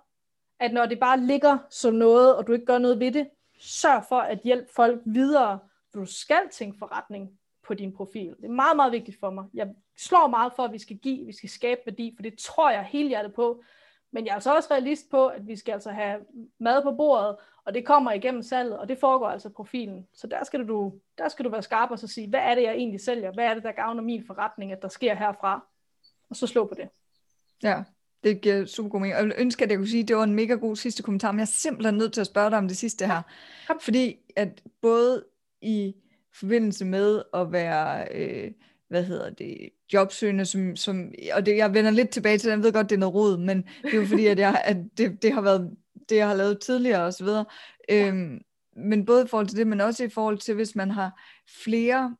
at 0.60 0.72
når 0.72 0.86
det 0.86 1.00
bare 1.00 1.20
ligger 1.20 1.58
som 1.70 1.94
noget, 1.94 2.36
og 2.36 2.46
du 2.46 2.52
ikke 2.52 2.66
gør 2.66 2.78
noget 2.78 3.00
ved 3.00 3.12
det, 3.12 3.28
sørg 3.60 4.04
for 4.08 4.18
at 4.18 4.40
hjælpe 4.44 4.68
folk 4.76 5.00
videre, 5.04 5.58
for 5.92 5.98
du 5.98 6.06
skal 6.06 6.42
tænke 6.52 6.78
forretning 6.78 7.30
på 7.66 7.74
din 7.74 7.92
profil. 7.92 8.34
Det 8.36 8.44
er 8.44 8.48
meget, 8.48 8.76
meget 8.76 8.92
vigtigt 8.92 9.20
for 9.20 9.30
mig. 9.30 9.44
Jeg 9.54 9.68
slår 9.98 10.26
meget 10.26 10.52
for, 10.56 10.62
at 10.62 10.72
vi 10.72 10.78
skal 10.78 10.96
give, 10.96 11.26
vi 11.26 11.32
skal 11.32 11.48
skabe 11.48 11.80
værdi, 11.86 12.12
for 12.16 12.22
det 12.22 12.38
tror 12.38 12.70
jeg 12.70 12.84
helt 12.84 13.08
hjertet 13.08 13.34
på. 13.34 13.62
Men 14.12 14.24
jeg 14.24 14.30
er 14.30 14.34
altså 14.34 14.56
også 14.56 14.68
realist 14.70 15.10
på, 15.10 15.26
at 15.26 15.46
vi 15.46 15.56
skal 15.56 15.72
altså 15.72 15.90
have 15.90 16.20
mad 16.60 16.82
på 16.82 16.92
bordet, 16.92 17.36
og 17.64 17.74
det 17.74 17.86
kommer 17.86 18.12
igennem 18.12 18.42
salget, 18.42 18.78
og 18.78 18.88
det 18.88 18.98
foregår 18.98 19.28
altså 19.28 19.48
profilen. 19.48 20.06
Så 20.14 20.26
der 20.26 20.44
skal 20.44 20.68
du, 20.68 20.92
der 21.18 21.28
skal 21.28 21.44
du 21.44 21.50
være 21.50 21.62
skarp 21.62 21.90
og 21.90 21.98
så 21.98 22.06
sige, 22.06 22.28
hvad 22.28 22.40
er 22.40 22.54
det, 22.54 22.62
jeg 22.62 22.74
egentlig 22.74 23.00
sælger? 23.00 23.32
Hvad 23.32 23.44
er 23.44 23.54
det, 23.54 23.62
der 23.62 23.72
gavner 23.72 24.02
min 24.02 24.24
forretning, 24.26 24.72
at 24.72 24.82
der 24.82 24.88
sker 24.88 25.14
herfra? 25.14 25.66
Og 26.30 26.36
så 26.36 26.46
slå 26.46 26.66
på 26.66 26.74
det. 26.74 26.88
Ja, 27.62 27.82
det 28.24 28.40
giver 28.40 28.64
super 28.64 28.90
god 28.90 29.00
mening. 29.00 29.16
Og 29.16 29.26
jeg 29.26 29.34
ønsker, 29.38 29.64
at 29.64 29.70
jeg 29.70 29.78
kunne 29.78 29.88
sige, 29.88 30.02
at 30.02 30.08
det 30.08 30.16
var 30.16 30.24
en 30.24 30.34
mega 30.34 30.54
god 30.54 30.76
sidste 30.76 31.02
kommentar, 31.02 31.32
men 31.32 31.38
jeg 31.38 31.44
er 31.44 31.46
simpelthen 31.46 31.94
nødt 31.94 32.12
til 32.12 32.20
at 32.20 32.26
spørge 32.26 32.50
dig 32.50 32.58
om 32.58 32.68
det 32.68 32.76
sidste 32.76 33.06
her. 33.06 33.22
Fordi 33.80 34.16
at 34.36 34.62
både 34.80 35.24
i 35.60 35.94
forbindelse 36.34 36.84
med 36.84 37.22
at 37.34 37.52
være, 37.52 38.08
øh, 38.14 38.50
hvad 38.88 39.04
hedder 39.04 39.30
det, 39.30 39.70
jobsøgende, 39.92 40.46
som, 40.46 40.76
som, 40.76 41.12
og 41.32 41.46
det, 41.46 41.56
jeg 41.56 41.74
vender 41.74 41.90
lidt 41.90 42.10
tilbage 42.10 42.38
til 42.38 42.50
det, 42.50 42.56
jeg 42.56 42.62
ved 42.62 42.72
godt, 42.72 42.90
det 42.90 42.96
er 42.96 43.00
noget 43.00 43.14
rod, 43.14 43.38
men 43.38 43.64
det 43.82 43.94
er 43.94 43.98
jo 43.98 44.06
fordi, 44.06 44.26
at, 44.26 44.38
jeg, 44.38 44.62
at 44.64 44.76
det, 44.98 45.22
det 45.22 45.32
har 45.32 45.40
været 45.40 45.70
det, 46.08 46.16
jeg 46.16 46.28
har 46.28 46.34
lavet 46.34 46.60
tidligere 46.60 47.02
osv. 47.02 47.26
Øhm, 47.90 48.40
men 48.76 49.06
både 49.06 49.24
i 49.24 49.28
forhold 49.28 49.46
til 49.46 49.58
det, 49.58 49.66
men 49.66 49.80
også 49.80 50.04
i 50.04 50.08
forhold 50.08 50.38
til, 50.38 50.54
hvis 50.54 50.76
man 50.76 50.90
har 50.90 51.22
flere 51.64 52.16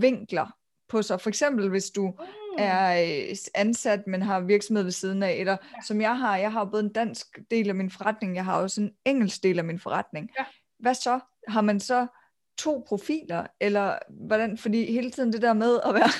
vinkler 0.00 0.56
på 0.88 1.02
sig. 1.02 1.20
For 1.20 1.28
eksempel, 1.28 1.68
hvis 1.68 1.90
du 1.90 2.06
mm. 2.06 2.54
er 2.58 3.02
øh, 3.02 3.36
ansat, 3.54 4.06
men 4.06 4.22
har 4.22 4.40
virksomhed 4.40 4.84
ved 4.84 4.92
siden 4.92 5.22
af, 5.22 5.32
eller 5.32 5.52
ja. 5.52 5.82
som 5.86 6.00
jeg 6.00 6.18
har, 6.18 6.36
jeg 6.36 6.52
har 6.52 6.64
både 6.64 6.82
en 6.82 6.92
dansk 6.92 7.38
del 7.50 7.68
af 7.68 7.74
min 7.74 7.90
forretning, 7.90 8.36
jeg 8.36 8.44
har 8.44 8.60
også 8.60 8.80
en 8.80 8.90
engelsk 9.04 9.42
del 9.42 9.58
af 9.58 9.64
min 9.64 9.78
forretning. 9.78 10.30
Ja. 10.38 10.44
Hvad 10.78 10.94
så? 10.94 11.20
Har 11.48 11.60
man 11.60 11.80
så 11.80 12.06
to 12.58 12.84
profiler, 12.88 13.46
eller 13.60 13.98
hvordan, 14.10 14.58
fordi 14.58 14.92
hele 14.92 15.10
tiden 15.10 15.32
det 15.32 15.42
der 15.42 15.52
med 15.52 15.80
at 15.86 15.94
være, 15.94 16.10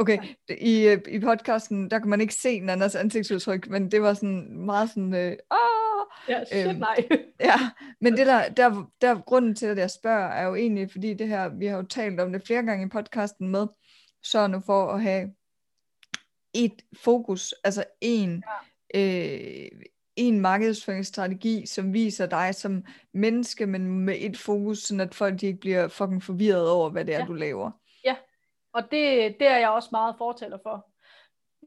okay, 0.00 0.18
i, 0.60 0.86
øh, 0.86 0.98
i 1.08 1.20
podcasten, 1.20 1.90
der 1.90 1.98
kan 1.98 2.08
man 2.08 2.20
ikke 2.20 2.34
se 2.34 2.50
en 2.50 2.70
andres 2.70 2.94
ansigtsudtryk, 2.94 3.68
men 3.68 3.90
det 3.90 4.02
var 4.02 4.14
sådan 4.14 4.58
meget 4.66 4.88
sådan, 4.88 5.14
øh, 5.14 5.36
åh, 5.50 6.28
ja, 6.28 6.44
shit, 6.44 6.66
øhm, 6.66 6.78
nej. 6.78 7.08
ja, 7.50 7.58
men 8.00 8.16
det 8.16 8.26
der, 8.26 8.48
der, 8.48 8.90
der, 9.00 9.20
grunden 9.20 9.54
til, 9.54 9.66
at 9.66 9.78
jeg 9.78 9.90
spørger, 9.90 10.28
er 10.28 10.46
jo 10.46 10.54
egentlig, 10.54 10.90
fordi 10.90 11.14
det 11.14 11.28
her, 11.28 11.48
vi 11.48 11.66
har 11.66 11.76
jo 11.76 11.82
talt 11.82 12.20
om 12.20 12.32
det 12.32 12.46
flere 12.46 12.62
gange 12.62 12.86
i 12.86 12.88
podcasten 12.88 13.48
med, 13.48 13.66
sørg 14.22 14.50
nu 14.50 14.60
for 14.66 14.92
at 14.92 15.02
have 15.02 15.30
et 16.54 16.82
fokus, 16.96 17.54
altså 17.64 17.84
en, 18.00 18.44
ja. 18.94 19.00
øh, 19.00 19.82
en 20.18 20.40
markedsføringsstrategi, 20.40 21.66
som 21.66 21.92
viser 21.92 22.26
dig 22.26 22.54
som 22.54 22.84
menneske, 23.12 23.66
men 23.66 23.88
med 23.88 24.16
et 24.18 24.38
fokus, 24.38 24.78
sådan 24.78 25.00
at 25.00 25.14
folk 25.14 25.40
de 25.40 25.46
ikke 25.46 25.60
bliver 25.60 25.88
fucking 25.88 26.22
forvirret 26.22 26.70
over, 26.70 26.90
hvad 26.90 27.04
det 27.04 27.14
er, 27.14 27.18
ja. 27.18 27.24
du 27.24 27.32
laver. 27.32 27.70
Ja, 28.04 28.16
og 28.72 28.82
det, 28.82 29.36
det 29.40 29.46
er 29.48 29.58
jeg 29.58 29.70
også 29.70 29.88
meget 29.92 30.14
fortæller 30.18 30.58
for. 30.62 30.90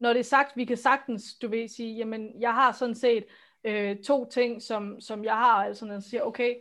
Når 0.01 0.13
det 0.13 0.19
er 0.19 0.23
sagt, 0.23 0.57
vi 0.57 0.65
kan 0.65 0.77
sagtens, 0.77 1.23
du 1.41 1.47
vil 1.47 1.69
sige, 1.69 1.95
jamen 1.95 2.41
jeg 2.41 2.53
har 2.53 2.71
sådan 2.71 2.95
set 2.95 3.25
øh, 3.63 3.97
to 4.03 4.29
ting, 4.29 4.61
som, 4.61 5.01
som 5.01 5.23
jeg 5.23 5.35
har, 5.35 5.65
altså 5.65 5.85
når 5.85 5.93
jeg 5.93 6.03
siger, 6.03 6.21
okay, 6.21 6.55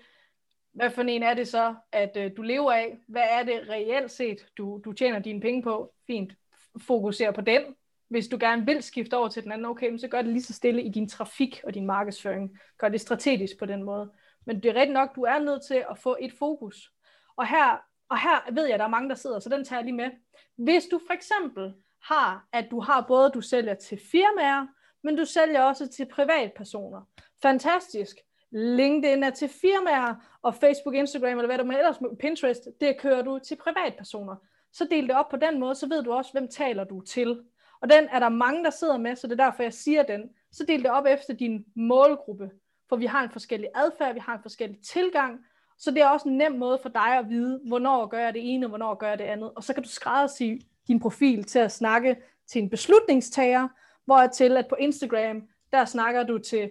hvad 0.73 0.91
for 0.91 1.03
en 1.03 1.23
er 1.23 1.35
det 1.35 1.49
så, 1.49 1.75
at 1.93 2.17
øh, 2.17 2.31
du 2.37 2.43
lever 2.43 2.73
af? 2.73 2.99
Hvad 3.09 3.25
er 3.31 3.43
det 3.43 3.69
reelt 3.69 4.11
set, 4.11 4.47
du, 4.59 4.81
du 4.85 4.93
tjener 4.93 5.19
dine 5.19 5.41
penge 5.41 5.63
på? 5.63 5.93
Fint, 6.07 6.33
fokuser 6.79 7.31
på 7.31 7.41
den. 7.41 7.63
Hvis 8.11 8.29
du 8.29 8.37
gerne 8.41 8.67
vil 8.67 8.83
skifte 8.83 9.17
over 9.17 9.29
til 9.29 9.43
den 9.43 9.53
anden, 9.53 9.67
okay, 9.67 9.99
så 9.99 10.09
gør 10.09 10.23
det 10.23 10.33
lige 10.33 10.43
så 10.43 10.53
stille 10.53 10.83
i 10.83 10.89
din 10.89 11.09
trafik 11.09 11.61
og 11.65 11.75
din 11.75 11.87
markedsføring. 11.87 12.59
Gør 12.79 12.89
det 12.89 13.01
strategisk 13.01 13.59
på 13.59 13.67
den 13.67 13.83
måde. 13.83 14.11
Men 14.47 14.63
det 14.63 14.71
er 14.71 14.75
rigtigt 14.75 14.93
nok, 14.93 15.17
du 15.17 15.23
er 15.23 15.39
nødt 15.39 15.67
til 15.67 15.85
at 15.91 15.99
få 15.99 16.17
et 16.21 16.33
fokus. 16.39 16.93
Og 17.37 17.47
her, 17.47 17.83
og 18.09 18.21
her 18.21 18.53
ved 18.53 18.65
jeg, 18.65 18.75
at 18.75 18.81
der 18.81 18.87
er 18.87 18.91
mange, 18.91 19.09
der 19.09 19.15
sidder, 19.15 19.39
så 19.39 19.49
den 19.49 19.65
tager 19.65 19.81
jeg 19.81 19.85
lige 19.85 19.97
med. 19.97 20.11
Hvis 20.57 20.85
du 20.85 21.01
for 21.07 21.15
eksempel 21.15 21.75
har, 22.03 22.49
at 22.53 22.67
du 22.71 22.81
har 22.81 23.05
både, 23.09 23.31
du 23.31 23.41
sælger 23.41 23.75
til 23.75 24.01
firmaer, 24.13 24.67
men 25.03 25.17
du 25.17 25.25
sælger 25.25 25.63
også 25.63 25.89
til 25.89 26.07
privatpersoner. 26.13 27.03
Fantastisk. 27.43 28.17
LinkedIn 28.51 29.23
er 29.23 29.31
til 29.31 29.49
firmaer, 29.49 30.39
og 30.43 30.55
Facebook, 30.55 30.95
Instagram 30.95 31.39
eller 31.39 31.47
hvad 31.47 31.59
du 31.59 31.65
med 31.65 31.77
ellers, 31.77 31.97
Pinterest, 32.21 32.69
det 32.81 32.97
kører 33.01 33.23
du 33.23 33.39
til 33.39 33.57
privatpersoner. 33.57 34.37
Så 34.73 34.87
del 34.91 35.09
det 35.09 35.17
op 35.17 35.29
på 35.29 35.37
den 35.37 35.61
måde, 35.61 35.75
så 35.75 35.89
ved 35.89 36.03
du 36.03 36.13
også, 36.13 36.33
hvem 36.33 36.49
taler 36.49 36.85
du 36.85 37.01
til. 37.01 37.41
Og 37.83 37.91
den 37.91 38.09
er 38.09 38.19
der 38.19 38.29
mange, 38.29 38.65
der 38.65 38.71
sidder 38.71 38.99
med, 38.99 39.17
så 39.17 39.27
det 39.27 39.41
er 39.41 39.45
derfor, 39.45 39.63
jeg 39.63 39.73
siger 39.73 40.03
den. 40.03 40.31
Så 40.53 40.65
del 40.65 40.83
det 40.83 40.91
op 40.91 41.07
efter 41.07 41.35
din 41.35 41.65
målgruppe, 41.75 42.51
for 42.89 42.97
vi 42.97 43.07
har 43.07 43.23
en 43.23 43.31
forskellig 43.31 43.69
adfærd, 43.75 44.15
vi 44.15 44.21
har 44.21 44.35
en 44.35 44.43
forskellig 44.43 44.79
tilgang, 44.83 45.41
så 45.79 45.91
det 45.91 46.03
er 46.03 46.09
også 46.09 46.29
en 46.29 46.37
nem 46.37 46.53
måde 46.53 46.79
for 46.83 46.89
dig 46.89 47.19
at 47.19 47.29
vide, 47.29 47.61
hvornår 47.67 48.07
gør 48.07 48.19
jeg 48.19 48.35
det 48.35 48.55
ene, 48.55 48.67
og 48.67 48.69
hvornår 48.69 48.95
gør 48.95 49.09
jeg 49.09 49.19
det 49.19 49.25
andet. 49.25 49.51
Og 49.57 49.65
så 49.65 49.75
kan 49.75 49.83
du 49.83 49.89
skræddersy 49.89 50.67
din 50.89 51.01
profil 51.01 51.45
til 51.45 51.59
at 51.59 51.73
snakke 51.73 52.17
til 52.47 52.63
en 52.63 52.71
beslutningstager, 52.71 53.69
hvor 54.05 54.27
til 54.27 54.57
at 54.57 54.69
på 54.69 54.75
Instagram, 54.75 55.43
der 55.73 55.85
snakker 55.85 56.23
du 56.23 56.39
til 56.39 56.71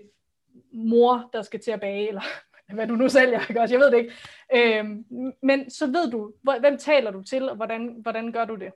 mor, 0.74 1.30
der 1.34 1.42
skal 1.42 1.60
til 1.60 1.72
at 1.72 1.80
bage, 1.80 2.08
eller 2.08 2.22
hvad 2.74 2.88
du 2.88 2.96
nu 2.96 3.10
sælger, 3.10 3.42
ikke 3.50 3.62
også? 3.62 3.74
Jeg 3.74 3.80
ved 3.80 3.92
det 3.92 3.98
ikke. 3.98 4.14
Øhm, 4.56 5.06
men 5.42 5.70
så 5.70 5.88
ved 5.88 6.12
du, 6.12 6.34
hvem 6.60 6.78
taler 6.78 7.12
du 7.12 7.24
til, 7.24 7.50
og 7.50 7.56
hvordan, 7.56 7.96
hvordan 8.02 8.32
gør 8.32 8.46
du 8.46 8.56
det. 8.56 8.72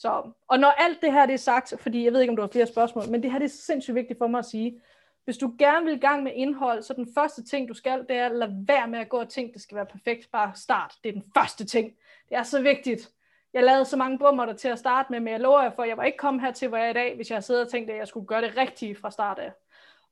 Så, 0.00 0.32
og 0.48 0.58
når 0.58 0.68
alt 0.68 1.02
det 1.02 1.12
her 1.12 1.26
det 1.26 1.32
er 1.32 1.38
sagt, 1.38 1.74
fordi 1.80 2.04
jeg 2.04 2.12
ved 2.12 2.20
ikke, 2.20 2.30
om 2.30 2.36
du 2.36 2.42
har 2.42 2.48
flere 2.48 2.66
spørgsmål, 2.66 3.08
men 3.08 3.22
det 3.22 3.32
her 3.32 3.38
det 3.38 3.44
er 3.44 3.48
sindssygt 3.48 3.94
vigtigt 3.94 4.18
for 4.18 4.26
mig 4.26 4.38
at 4.38 4.44
sige. 4.44 4.80
Hvis 5.24 5.38
du 5.38 5.54
gerne 5.58 5.86
vil 5.86 5.96
i 5.96 5.98
gang 5.98 6.22
med 6.22 6.32
indhold, 6.34 6.82
så 6.82 6.94
den 6.94 7.08
første 7.14 7.44
ting, 7.44 7.68
du 7.68 7.74
skal, 7.74 8.06
det 8.08 8.16
er 8.16 8.26
at 8.26 8.36
lade 8.36 8.64
være 8.68 8.88
med 8.88 8.98
at 8.98 9.08
gå 9.08 9.16
og 9.16 9.28
tænke, 9.28 9.52
det 9.52 9.62
skal 9.62 9.76
være 9.76 9.86
perfekt. 9.86 10.30
Bare 10.32 10.52
start. 10.54 10.94
Det 11.02 11.08
er 11.08 11.12
den 11.12 11.32
første 11.34 11.64
ting. 11.64 11.92
Det 12.28 12.36
er 12.36 12.42
så 12.42 12.62
vigtigt. 12.62 13.10
Jeg 13.52 13.64
lavede 13.64 13.84
så 13.84 13.96
mange 13.96 14.18
bummer 14.18 14.52
til 14.52 14.68
at 14.68 14.78
starte 14.78 15.12
med, 15.12 15.20
men 15.20 15.32
jeg 15.32 15.40
lover 15.40 15.62
jer 15.62 15.70
for, 15.70 15.82
at 15.82 15.88
jeg 15.88 15.96
var 15.96 16.04
ikke 16.04 16.18
kommet 16.18 16.42
her 16.42 16.52
til, 16.52 16.68
hvor 16.68 16.76
jeg 16.76 16.86
er 16.86 16.90
i 16.90 16.94
dag, 16.94 17.16
hvis 17.16 17.30
jeg 17.30 17.42
havde 17.48 17.62
og 17.62 17.70
tænkt, 17.70 17.90
at 17.90 17.96
jeg 17.96 18.08
skulle 18.08 18.26
gøre 18.26 18.42
det 18.42 18.56
rigtige 18.56 18.96
fra 18.96 19.10
start 19.10 19.38
af. 19.38 19.52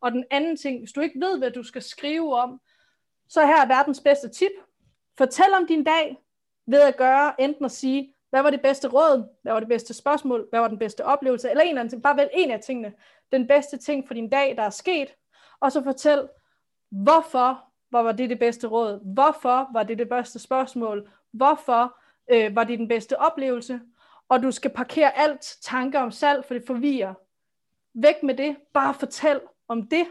Og 0.01 0.12
den 0.12 0.24
anden 0.30 0.57
ting, 0.57 0.78
hvis 0.78 0.93
du 0.93 1.01
ikke 1.01 1.20
ved, 1.20 1.39
hvad 1.39 1.51
du 1.51 1.62
skal 1.62 1.82
skrive 1.82 2.34
om, 2.34 2.61
så 3.28 3.47
her 3.47 3.62
er 3.62 3.66
verdens 3.66 4.01
bedste 4.01 4.28
tip. 4.28 4.53
Fortæl 5.18 5.53
om 5.61 5.66
din 5.66 5.84
dag 5.84 6.16
ved 6.66 6.80
at 6.80 6.97
gøre 6.97 7.41
enten 7.41 7.64
at 7.64 7.70
sige, 7.70 8.14
hvad 8.31 8.43
var 8.43 8.51
det 8.51 8.62
bedste 8.62 8.89
råd? 8.89 9.29
Hvad 9.43 9.53
var 9.53 9.61
det 9.61 9.68
bedste 9.68 9.95
spørgsmål? 9.95 10.47
Hvad 10.51 10.61
var 10.61 10.68
den 10.68 10.79
bedste 10.79 11.05
oplevelse? 11.05 11.51
Eller 11.51 11.62
en 11.62 11.68
eller 11.68 11.81
anden 11.81 12.03
Bare 12.03 12.16
vælg 12.16 12.31
en 12.33 12.51
af 12.51 12.61
tingene. 12.61 12.93
Den 13.33 13.47
bedste 13.47 13.76
ting 13.76 14.07
for 14.07 14.14
din 14.14 14.31
dag, 14.31 14.57
der 14.57 14.62
er 14.62 14.70
sket. 14.70 15.14
Og 15.61 15.72
så 15.72 15.83
fortæl, 15.83 16.29
hvorfor 16.91 17.64
var 17.91 18.12
det 18.12 18.31
det 18.31 18.39
bedste 18.39 18.66
råd? 18.66 19.12
Hvorfor 19.14 19.72
var 19.72 19.83
det 19.83 19.99
det 19.99 20.09
bedste 20.09 20.39
spørgsmål? 20.39 21.11
Hvorfor 21.33 21.99
øh, 22.31 22.57
var 22.57 22.64
det 22.64 22.79
den 22.79 22.89
bedste 22.89 23.18
oplevelse? 23.18 23.81
Og 24.29 24.43
du 24.43 24.51
skal 24.51 24.70
parkere 24.70 25.18
alt 25.18 25.57
tanker 25.62 26.01
om 26.01 26.11
salg, 26.11 26.45
for 26.45 26.55
det 26.55 26.66
forvirrer. 26.66 27.14
Væk 27.95 28.22
med 28.22 28.35
det. 28.35 28.57
Bare 28.74 28.95
fortæl 28.95 29.41
om 29.68 29.89
det. 29.89 30.07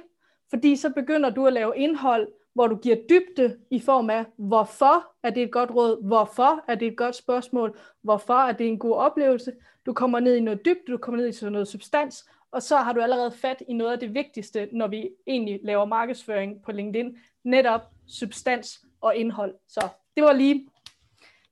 Fordi 0.49 0.76
så 0.76 0.89
begynder 0.89 1.30
du 1.30 1.47
at 1.47 1.53
lave 1.53 1.78
indhold, 1.78 2.28
hvor 2.58 2.68
du 2.68 2.76
giver 2.76 2.95
dybde 3.10 3.58
i 3.72 3.80
form 3.80 4.10
af, 4.10 4.26
hvorfor 4.38 5.12
er 5.24 5.30
det 5.30 5.43
et 5.43 5.51
godt 5.51 5.72
råd, 5.72 6.08
hvorfor 6.08 6.64
er 6.68 6.76
det 6.76 6.88
et 6.88 6.97
godt 6.97 7.16
spørgsmål, 7.16 7.78
hvorfor 8.01 8.34
er 8.34 8.51
det 8.51 8.68
en 8.68 8.80
god 8.80 8.95
oplevelse. 8.95 9.51
Du 9.86 9.93
kommer 9.93 10.20
ned 10.20 10.36
i 10.36 10.39
noget 10.39 10.66
dybde, 10.66 10.91
du 10.91 10.97
kommer 10.97 11.22
ned 11.22 11.30
i 11.30 11.32
sådan 11.32 11.51
noget 11.51 11.68
substans, 11.68 12.26
og 12.51 12.64
så 12.64 12.78
har 12.78 12.93
du 12.93 13.01
allerede 13.01 13.32
fat 13.32 13.64
i 13.68 13.74
noget 13.74 13.91
af 13.91 13.99
det 13.99 14.14
vigtigste, 14.14 14.70
når 14.72 14.88
vi 14.88 15.10
egentlig 15.28 15.60
laver 15.64 15.86
markedsføring 15.86 16.64
på 16.66 16.72
LinkedIn, 16.72 17.18
netop 17.43 17.82
substans 18.08 18.86
og 19.01 19.16
indhold. 19.16 19.55
Så 19.68 19.88
det 20.16 20.24
var 20.24 20.34
lige 20.34 20.70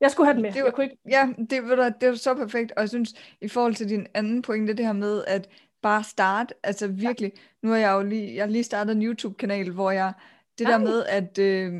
jeg 0.01 0.11
skulle 0.11 0.27
have 0.27 0.33
den 0.33 0.41
med. 0.41 0.51
Det 0.51 0.61
var, 0.61 0.67
jeg 0.67 0.73
kunne 0.73 0.83
ikke... 0.83 0.97
Ja, 1.09 1.29
det 1.49 1.69
var, 1.69 1.89
det 1.89 2.09
var 2.09 2.15
så 2.15 2.33
perfekt, 2.33 2.71
og 2.71 2.81
jeg 2.81 2.89
synes, 2.89 3.13
i 3.41 3.47
forhold 3.47 3.75
til 3.75 3.89
din 3.89 4.07
anden 4.13 4.41
pointe, 4.41 4.73
det 4.73 4.85
her 4.85 4.93
med, 4.93 5.23
at 5.27 5.49
bare 5.81 6.03
starte, 6.03 6.53
altså 6.63 6.87
virkelig, 6.87 7.31
ja. 7.35 7.39
nu 7.61 7.69
har 7.69 7.77
jeg 7.77 7.91
jo 7.91 8.01
lige, 8.01 8.35
jeg 8.35 8.43
har 8.43 8.49
lige 8.49 8.63
startet 8.63 8.95
en 8.95 9.03
YouTube-kanal, 9.03 9.71
hvor 9.71 9.91
jeg 9.91 10.13
det 10.57 10.65
Ej. 10.65 10.71
der 10.71 10.77
med, 10.77 11.05
at 11.05 11.37
øh, 11.37 11.73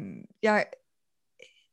jeg, 0.43 0.65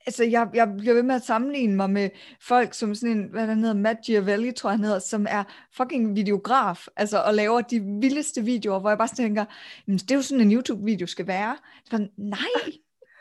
altså 0.06 0.24
jeg, 0.24 0.48
jeg 0.54 0.74
bliver 0.78 0.94
ved 0.94 1.02
med 1.02 1.14
at 1.14 1.22
sammenligne 1.22 1.76
mig 1.76 1.90
med 1.90 2.10
folk 2.40 2.74
som 2.74 2.94
sådan 2.94 3.16
en, 3.16 3.28
hvad 3.30 3.46
der 3.46 3.54
hedder, 3.54 3.74
Matt 3.74 3.98
Giavelli, 4.06 4.52
tror 4.52 4.70
jeg 4.70 4.78
han 4.78 4.84
hedder, 4.84 4.98
som 4.98 5.26
er 5.30 5.44
fucking 5.76 6.16
videograf, 6.16 6.86
altså 6.96 7.22
og 7.22 7.34
laver 7.34 7.60
de 7.60 7.80
vildeste 8.00 8.42
videoer, 8.42 8.80
hvor 8.80 8.90
jeg 8.90 8.98
bare 8.98 9.08
tænker, 9.08 9.44
det 9.86 10.10
er 10.10 10.14
jo 10.14 10.22
sådan 10.22 10.40
en 10.40 10.52
YouTube-video 10.52 11.06
skal 11.06 11.26
være. 11.26 11.56
Så, 11.84 12.08
nej, 12.16 12.38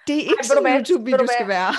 det 0.08 0.16
er 0.16 0.20
ikke 0.20 0.34
Ej, 0.40 0.44
sådan 0.44 0.68
en 0.68 0.78
YouTube-video 0.78 1.28
skal 1.38 1.48
være 1.48 1.74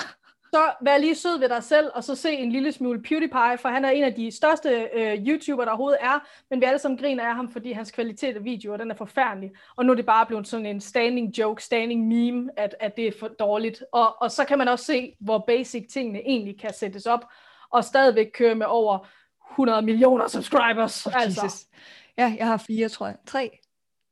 så 0.53 0.73
vær 0.81 0.97
lige 0.97 1.15
sød 1.15 1.39
ved 1.39 1.49
dig 1.49 1.63
selv, 1.63 1.91
og 1.93 2.03
så 2.03 2.15
se 2.15 2.31
en 2.31 2.51
lille 2.51 2.71
smule 2.71 3.01
PewDiePie, 3.01 3.57
for 3.57 3.69
han 3.69 3.85
er 3.85 3.89
en 3.89 4.03
af 4.03 4.13
de 4.13 4.31
største 4.31 4.69
øh, 4.93 5.27
YouTuber, 5.27 5.63
der 5.63 5.71
overhovedet 5.71 5.97
er, 6.01 6.19
men 6.49 6.61
vi 6.61 6.65
alle 6.65 6.79
sammen 6.79 6.97
griner 6.97 7.23
af 7.23 7.35
ham, 7.35 7.51
fordi 7.51 7.71
hans 7.71 7.91
kvalitet 7.91 8.35
af 8.35 8.43
videoer, 8.43 8.77
den 8.77 8.91
er 8.91 8.95
forfærdelig, 8.95 9.51
og 9.75 9.85
nu 9.85 9.91
er 9.91 9.95
det 9.95 10.05
bare 10.05 10.25
blevet 10.25 10.47
sådan 10.47 10.65
en 10.65 10.81
standing 10.81 11.37
joke, 11.37 11.63
standing 11.63 12.07
meme, 12.07 12.49
at, 12.57 12.75
at 12.79 12.97
det 12.97 13.07
er 13.07 13.11
for 13.19 13.27
dårligt, 13.27 13.83
og, 13.91 14.21
og 14.21 14.31
så 14.31 14.45
kan 14.45 14.57
man 14.57 14.67
også 14.67 14.85
se, 14.85 15.15
hvor 15.19 15.43
basic 15.47 15.85
tingene 15.93 16.19
egentlig 16.19 16.59
kan 16.59 16.73
sættes 16.73 17.05
op, 17.05 17.25
og 17.71 17.83
stadigvæk 17.83 18.27
køre 18.33 18.55
med 18.55 18.65
over 18.69 19.07
100 19.51 19.81
millioner 19.81 20.27
subscribers. 20.27 21.05
Oh, 21.05 21.21
altså. 21.21 21.45
Jesus. 21.45 21.59
Ja, 22.17 22.35
jeg 22.37 22.47
har 22.47 22.57
fire, 22.57 22.89
tror 22.89 23.07
jeg. 23.07 23.15
Tre. 23.27 23.59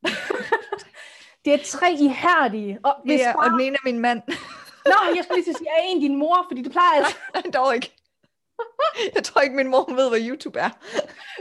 det 1.46 1.54
er 1.54 1.60
tre 1.66 1.92
ihærdige. 2.00 2.80
Og, 2.84 2.96
hvis 3.06 3.20
ja, 3.20 3.34
bare... 3.34 3.46
og 3.46 3.52
den 3.52 3.62
ene 3.62 3.76
er 3.76 3.82
min 3.84 4.00
mand. 4.00 4.22
Nå, 4.86 5.16
jeg 5.16 5.24
skulle 5.24 5.44
lige 5.44 5.56
sige, 5.58 5.70
er 5.70 5.82
en 5.86 6.00
din 6.00 6.16
mor, 6.16 6.46
fordi 6.50 6.62
det 6.62 6.72
plejer 6.72 6.92
altså. 6.96 7.18
Nej, 7.34 7.44
dog 7.54 7.76
ikke. 7.76 7.94
Jeg 9.16 9.24
tror 9.24 9.42
ikke, 9.42 9.56
min 9.56 9.68
mor 9.68 9.94
ved, 9.96 10.10
hvad 10.10 10.20
YouTube 10.30 10.60
er. 10.60 10.70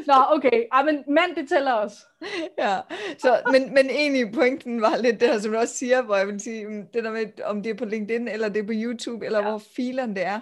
Nå, 0.07 0.37
okay. 0.37 0.65
Ej, 0.73 0.83
men 0.83 1.05
mand, 1.09 1.37
det 1.37 1.49
tæller 1.49 1.73
også. 1.73 1.97
Ja, 2.59 2.81
så, 3.19 3.43
men, 3.53 3.75
men 3.75 3.91
egentlig 3.91 4.33
pointen 4.33 4.81
var 4.81 4.97
lidt 4.97 5.21
det 5.21 5.29
her, 5.29 5.39
som 5.39 5.53
du 5.53 5.59
også 5.59 5.75
siger, 5.75 6.03
hvor 6.03 6.17
jeg 6.17 6.27
vil 6.27 6.41
sige, 6.41 6.69
mm, 6.69 6.87
det 6.95 7.05
der 7.05 7.11
med, 7.11 7.41
om 7.45 7.63
det 7.63 7.71
er 7.71 7.75
på 7.75 7.85
LinkedIn, 7.85 8.29
eller 8.29 8.49
det 8.49 8.63
er 8.63 8.67
på 8.67 8.73
YouTube, 8.75 9.27
eller 9.27 9.39
ja. 9.39 9.49
hvor 9.49 9.63
fileren 9.77 10.17
det 10.17 10.25
er. 10.25 10.41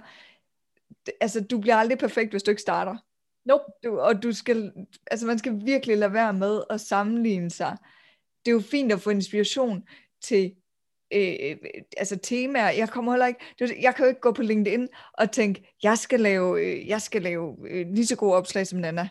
Altså, 1.21 1.41
du 1.41 1.61
bliver 1.61 1.77
aldrig 1.77 1.99
perfekt, 1.99 2.31
hvis 2.31 2.43
du 2.43 2.51
ikke 2.51 2.63
starter. 2.63 2.97
Nope. 3.45 3.65
Du, 3.85 4.01
og 4.01 4.23
du 4.23 4.33
skal, 4.33 4.73
altså 5.11 5.27
man 5.27 5.39
skal 5.39 5.61
virkelig 5.65 5.99
lade 5.99 6.13
være 6.13 6.33
med 6.33 6.63
at 6.71 6.81
sammenligne 6.81 7.51
sig. 7.51 7.77
Det 8.45 8.51
er 8.51 8.55
jo 8.55 8.61
fint 8.61 8.93
at 8.93 9.01
få 9.01 9.11
inspiration 9.11 9.83
til 10.23 10.55
øh, 11.15 11.57
altså 11.97 12.19
temaer. 12.19 12.71
Jeg 12.71 12.89
kommer 12.89 13.13
heller 13.13 13.27
ikke, 13.27 13.41
jeg 13.83 13.95
kan 13.95 14.05
jo 14.05 14.09
ikke 14.09 14.21
gå 14.21 14.33
på 14.33 14.43
LinkedIn 14.43 14.89
og 15.13 15.31
tænke, 15.31 15.75
jeg 15.83 15.99
skal 15.99 16.21
lave, 16.21 16.61
øh, 16.61 16.89
jeg 16.89 17.03
skal 17.03 17.23
lave 17.23 17.57
øh, 17.71 17.87
lige 17.87 18.07
så 18.07 18.17
gode 18.17 18.35
opslag 18.35 18.67
som 18.67 18.79
Nana. 18.79 19.09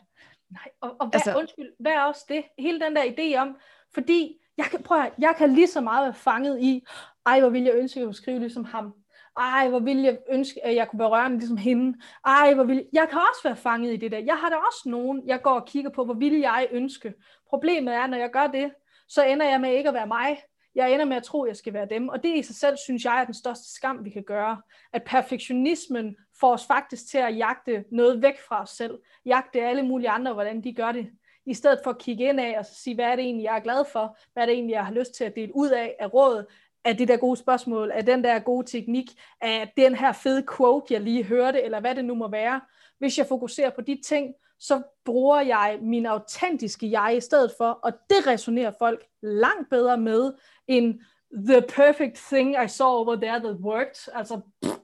Nej, 0.52 0.70
og, 0.82 0.96
og 1.00 1.08
hvad, 1.08 1.16
altså, 1.16 1.38
undskyld, 1.40 1.70
hvad 1.80 1.92
er 1.92 2.02
også 2.02 2.26
det? 2.30 2.44
Hele 2.60 2.80
den 2.80 2.96
der 2.96 3.04
idé 3.04 3.38
om, 3.38 3.58
fordi 3.94 4.38
jeg 4.58 4.66
kan, 4.66 4.84
prøv 4.84 5.02
at, 5.02 5.12
jeg 5.20 5.36
kan 5.38 5.54
lige 5.54 5.68
så 5.68 5.82
meget 5.82 6.06
være 6.06 6.14
fanget 6.14 6.62
i, 6.62 6.84
ej, 7.26 7.40
hvor 7.40 7.50
vil 7.50 7.64
jeg 7.64 7.74
ønske, 7.76 7.98
at 7.98 8.02
jeg 8.02 8.08
kunne 8.08 8.16
skrive 8.16 8.40
ligesom 8.40 8.66
ham. 8.66 8.94
Ej, 9.38 9.70
hvor 9.70 9.80
vil 9.80 9.98
jeg 9.98 10.18
ønske, 10.30 10.66
at 10.66 10.76
jeg 10.76 10.88
kunne 10.88 10.98
berøre 10.98 11.30
mig 11.30 11.38
ligesom 11.38 11.58
hende. 11.58 11.98
Ej, 12.26 12.54
hvor 12.54 12.64
vil 12.64 12.76
jeg... 12.76 12.86
jeg 12.94 13.08
kan 13.10 13.20
også 13.20 13.42
være 13.44 13.56
fanget 13.56 13.94
i 13.94 13.98
det 13.98 14.12
der. 14.12 14.18
Jeg 14.18 14.36
har 14.36 14.50
da 14.50 14.56
også 14.56 14.90
nogen, 14.90 15.24
jeg 15.26 15.42
går 15.42 15.52
og 15.52 15.68
kigger 15.68 15.90
på, 15.90 16.06
hvor 16.06 16.14
vil 16.14 16.40
jeg 16.40 16.68
ønske. 16.72 17.14
Problemet 17.50 17.94
er, 17.94 18.08
når 18.08 18.18
jeg 18.18 18.30
gør 18.32 18.48
det, 18.48 18.72
så 19.08 19.24
ender 19.24 19.50
jeg 19.50 19.62
med 19.62 19.74
ikke 19.74 19.90
at 19.90 19.94
være 19.94 20.08
mig. 20.08 20.38
Jeg 20.78 20.94
ender 20.94 21.06
med 21.06 21.18
at 21.18 21.24
tro, 21.24 21.44
at 21.44 21.48
jeg 21.48 21.56
skal 21.56 21.74
være 21.74 21.88
dem. 21.90 22.10
Og 22.10 22.24
det 22.24 22.36
i 22.36 22.44
sig 22.44 22.56
selv, 22.56 22.78
synes 22.78 23.06
jeg, 23.06 23.22
er 23.22 23.26
den 23.26 23.34
største 23.34 23.74
skam, 23.74 24.06
vi 24.06 24.10
kan 24.10 24.24
gøre. 24.24 24.62
At 24.94 25.04
perfektionismen 25.04 26.16
får 26.40 26.54
os 26.54 26.66
faktisk 26.66 27.08
til 27.08 27.18
at 27.18 27.38
jagte 27.38 27.84
noget 27.92 28.22
væk 28.22 28.40
fra 28.48 28.62
os 28.62 28.70
selv. 28.70 29.00
Jagte 29.26 29.62
alle 29.62 29.84
mulige 29.84 30.10
andre, 30.10 30.34
hvordan 30.34 30.64
de 30.64 30.74
gør 30.74 30.92
det. 30.92 31.10
I 31.46 31.54
stedet 31.54 31.80
for 31.84 31.92
at 31.92 31.98
kigge 31.98 32.30
ind 32.30 32.40
af 32.40 32.56
og 32.60 32.66
sige, 32.66 32.96
hvad 32.96 33.06
er 33.06 33.16
det 33.16 33.26
egentlig, 33.26 33.44
jeg 33.44 33.56
er 33.56 33.60
glad 33.60 33.86
for? 33.92 34.18
Hvad 34.34 34.44
er 34.44 34.48
det 34.48 34.54
egentlig, 34.54 34.74
jeg 34.74 34.86
har 34.86 34.94
lyst 34.94 35.14
til 35.14 35.24
at 35.24 35.36
dele 35.36 35.56
ud 35.56 35.70
af 35.70 35.96
af 36.00 36.14
råd? 36.14 36.46
af 36.86 36.98
det 36.98 37.08
der 37.08 37.18
gode 37.18 37.38
spørgsmål, 37.38 37.92
af 37.92 38.06
den 38.06 38.24
der 38.24 38.40
gode 38.40 38.68
teknik, 38.68 39.06
af 39.42 39.74
den 39.78 39.96
her 39.96 40.12
fede 40.12 40.46
quote, 40.58 40.94
jeg 40.94 41.02
lige 41.02 41.24
hørte, 41.24 41.62
eller 41.62 41.80
hvad 41.80 41.96
det 41.96 42.06
nu 42.06 42.16
må 42.16 42.28
være. 42.28 42.62
Hvis 43.00 43.18
jeg 43.18 43.26
fokuserer 43.28 43.70
på 43.70 43.82
de 43.82 44.02
ting, 44.06 44.34
så 44.60 44.82
bruger 45.06 45.42
jeg 45.42 45.80
min 45.82 46.06
autentiske 46.06 46.92
jeg 46.92 47.18
i 47.18 47.22
stedet 47.22 47.52
for, 47.58 47.80
og 47.84 47.94
det 48.10 48.28
resonerer 48.28 48.72
folk 48.80 49.06
langt 49.22 49.70
bedre 49.70 49.98
med, 49.98 50.34
end 50.68 51.00
the 51.48 51.62
perfect 51.62 52.16
thing 52.16 52.56
I 52.66 52.68
saw 52.68 52.88
over 52.88 53.16
there 53.16 53.40
that 53.40 53.56
worked. 53.62 54.14
Altså, 54.14 54.42
pff, 54.64 54.78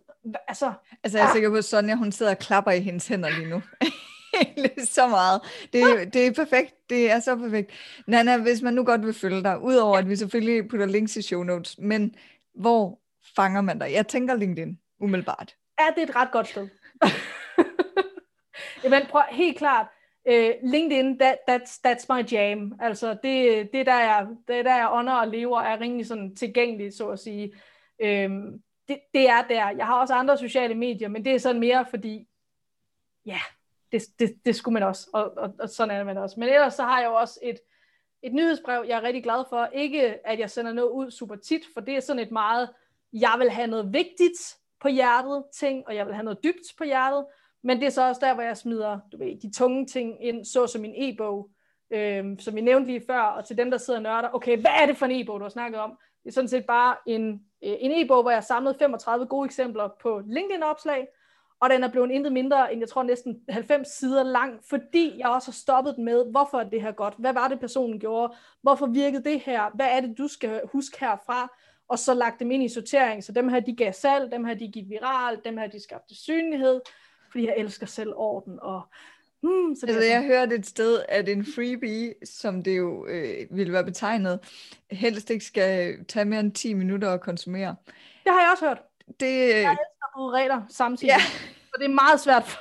altså, 0.47 0.73
altså 1.03 1.17
jeg 1.17 1.27
er 1.27 1.33
sikker 1.33 1.49
på, 1.49 1.55
at 1.55 1.65
Sonja, 1.65 1.95
hun 1.95 2.11
sidder 2.11 2.31
og 2.31 2.39
klapper 2.39 2.71
i 2.71 2.79
hendes 2.79 3.07
hænder 3.07 3.29
lige 3.29 3.49
nu. 3.49 3.61
så 4.85 5.07
meget. 5.07 5.41
Det, 5.73 6.13
det 6.13 6.27
er 6.27 6.31
perfekt. 6.31 6.73
Det 6.89 7.11
er 7.11 7.19
så 7.19 7.35
perfekt. 7.35 7.71
Nana, 8.07 8.37
hvis 8.37 8.61
man 8.61 8.73
nu 8.73 8.83
godt 8.83 9.05
vil 9.05 9.13
følge 9.13 9.43
dig, 9.43 9.59
udover 9.61 9.97
at 9.97 10.09
vi 10.09 10.15
selvfølgelig 10.15 10.69
putter 10.69 10.85
links 10.85 11.15
i 11.15 11.21
show 11.21 11.43
notes, 11.43 11.75
men 11.79 12.15
hvor 12.55 12.99
fanger 13.35 13.61
man 13.61 13.79
dig? 13.79 13.91
Jeg 13.93 14.07
tænker 14.07 14.35
LinkedIn, 14.35 14.77
umiddelbart. 14.99 15.55
Ja, 15.79 15.85
det 15.95 16.03
er 16.03 16.07
et 16.07 16.15
ret 16.15 16.31
godt 16.31 16.47
sted. 16.47 16.67
Jamen, 18.83 19.05
prøv, 19.09 19.21
helt 19.31 19.57
klart, 19.57 19.87
uh, 20.29 20.71
LinkedIn, 20.71 21.19
that, 21.19 21.37
that's, 21.49 21.79
that's 21.87 22.05
my 22.09 22.33
jam. 22.33 22.73
Altså, 22.79 23.17
det, 23.23 23.69
det, 23.73 23.85
der 23.85 23.99
jeg, 23.99 24.27
det 24.47 24.65
der 24.65 24.75
jeg 24.75 24.89
ånder 24.91 25.13
og 25.13 25.27
lever, 25.27 25.61
er 25.61 25.81
rimelig 25.81 26.07
sådan 26.07 26.35
tilgængeligt, 26.35 26.95
så 26.95 27.09
at 27.09 27.19
sige. 27.19 27.53
Um, 28.03 28.61
det, 28.87 28.99
det 29.13 29.29
er 29.29 29.41
der. 29.41 29.69
Jeg 29.69 29.85
har 29.85 29.99
også 29.99 30.13
andre 30.13 30.37
sociale 30.37 30.75
medier, 30.75 31.07
men 31.07 31.25
det 31.25 31.35
er 31.35 31.39
sådan 31.39 31.59
mere 31.59 31.85
fordi, 31.89 32.27
ja, 33.25 33.39
det, 33.91 34.01
det, 34.19 34.35
det 34.45 34.55
skulle 34.55 34.73
man 34.73 34.83
også, 34.83 35.09
og, 35.13 35.33
og, 35.37 35.53
og 35.59 35.69
sådan 35.69 35.95
er 35.95 36.03
man 36.03 36.17
også. 36.17 36.39
Men 36.39 36.49
ellers 36.49 36.73
så 36.73 36.83
har 36.83 36.99
jeg 36.99 37.07
jo 37.07 37.13
også 37.13 37.39
et, 37.43 37.59
et 38.21 38.33
nyhedsbrev, 38.33 38.85
jeg 38.87 38.97
er 38.97 39.03
rigtig 39.03 39.23
glad 39.23 39.43
for. 39.49 39.65
Ikke 39.65 40.27
at 40.27 40.39
jeg 40.39 40.49
sender 40.49 40.73
noget 40.73 40.89
ud 40.89 41.11
super 41.11 41.35
tit, 41.35 41.61
for 41.73 41.81
det 41.81 41.95
er 41.95 41.99
sådan 41.99 42.21
et 42.21 42.31
meget, 42.31 42.69
jeg 43.13 43.35
vil 43.39 43.49
have 43.49 43.67
noget 43.67 43.93
vigtigt 43.93 44.57
på 44.81 44.87
hjertet 44.87 45.43
ting, 45.53 45.87
og 45.87 45.95
jeg 45.95 46.05
vil 46.05 46.13
have 46.13 46.23
noget 46.23 46.43
dybt 46.43 46.77
på 46.77 46.83
hjertet, 46.83 47.25
men 47.63 47.79
det 47.79 47.85
er 47.85 47.89
så 47.89 48.07
også 48.07 48.21
der, 48.25 48.33
hvor 48.33 48.43
jeg 48.43 48.57
smider 48.57 48.99
du 49.11 49.17
ved, 49.17 49.41
de 49.41 49.51
tunge 49.51 49.85
ting 49.85 50.25
ind, 50.25 50.45
så 50.45 50.67
som 50.67 50.81
min 50.81 50.93
e-bog, 50.95 51.49
øhm, 51.91 52.39
som 52.39 52.55
vi 52.55 52.61
nævnte 52.61 52.87
lige 52.87 53.03
før, 53.07 53.21
og 53.21 53.45
til 53.45 53.57
dem, 53.57 53.71
der 53.71 53.77
sidder 53.77 53.99
og 53.99 54.03
nørder, 54.03 54.29
okay, 54.33 54.57
hvad 54.57 54.71
er 54.81 54.85
det 54.85 54.97
for 54.97 55.05
en 55.05 55.11
e-bog, 55.11 55.39
du 55.39 55.43
har 55.43 55.49
snakket 55.49 55.79
om? 55.79 55.97
Det 56.23 56.29
er 56.29 56.33
sådan 56.33 56.47
set 56.47 56.65
bare 56.65 56.95
en, 57.05 57.31
øh, 57.63 57.75
en 57.79 57.91
e-bog, 57.91 58.21
hvor 58.21 58.31
jeg 58.31 58.37
har 58.37 58.41
samlet 58.41 58.75
35 58.79 59.25
gode 59.25 59.45
eksempler 59.45 59.89
på 60.01 60.21
LinkedIn-opslag, 60.25 61.07
og 61.63 61.69
den 61.69 61.83
er 61.83 61.91
blevet 61.91 62.11
intet 62.11 62.33
mindre 62.33 62.73
end, 62.73 62.81
jeg 62.81 62.89
tror, 62.89 63.03
næsten 63.03 63.41
90 63.49 63.87
sider 63.87 64.23
lang, 64.23 64.59
fordi 64.69 65.13
jeg 65.17 65.27
også 65.27 65.47
har 65.47 65.53
stoppet 65.53 65.95
den 65.95 66.05
med, 66.05 66.31
hvorfor 66.31 66.59
er 66.59 66.69
det 66.69 66.81
her 66.81 66.91
godt? 66.91 67.13
Hvad 67.17 67.33
var 67.33 67.47
det, 67.47 67.59
personen 67.59 67.99
gjorde? 67.99 68.33
Hvorfor 68.61 68.85
virkede 68.85 69.23
det 69.23 69.39
her? 69.39 69.69
Hvad 69.75 69.87
er 69.89 70.01
det, 70.01 70.17
du 70.17 70.27
skal 70.27 70.61
huske 70.71 70.99
herfra? 70.99 71.57
Og 71.87 71.99
så 71.99 72.13
lagt 72.13 72.39
dem 72.39 72.51
ind 72.51 72.63
i 72.63 72.69
sortering, 72.69 73.23
så 73.23 73.31
dem 73.31 73.49
her, 73.49 73.59
de 73.59 73.75
gav 73.75 73.93
salg, 73.93 74.31
dem 74.31 74.45
her, 74.45 74.53
de 74.53 74.71
gik 74.71 74.89
viral, 74.89 75.41
dem 75.45 75.57
her, 75.57 75.67
de 75.67 75.83
skabte 75.83 76.15
synlighed, 76.23 76.81
fordi 77.33 77.45
jeg 77.47 77.55
elsker 77.57 77.85
selv 77.85 78.13
orden 78.15 78.59
og 78.61 78.81
Hmm, 79.43 79.75
så 79.75 79.85
det 79.85 79.93
altså, 79.93 80.09
jeg 80.09 80.23
hørte 80.23 80.55
et 80.55 80.65
sted, 80.65 81.03
at 81.09 81.29
en 81.29 81.45
freebie, 81.55 82.13
som 82.25 82.63
det 82.63 82.77
jo 82.77 83.05
øh, 83.05 83.35
ville 83.49 83.73
være 83.73 83.83
betegnet, 83.83 84.39
helst 84.91 85.29
ikke 85.29 85.45
skal 85.45 86.05
tage 86.05 86.25
mere 86.25 86.39
end 86.39 86.51
10 86.51 86.73
minutter 86.73 87.11
at 87.11 87.21
konsumere. 87.21 87.75
Det 88.23 88.31
har 88.31 88.41
jeg 88.41 88.49
også 88.51 88.65
hørt. 88.65 88.81
Det, 89.19 89.49
jeg 89.49 89.57
elsker 89.57 90.27
at 90.27 90.33
regler 90.33 90.61
samtidig, 90.69 91.07
ja. 91.07 91.21
og 91.73 91.79
det 91.79 91.85
er 91.85 91.93
meget 91.93 92.19
svært. 92.19 92.59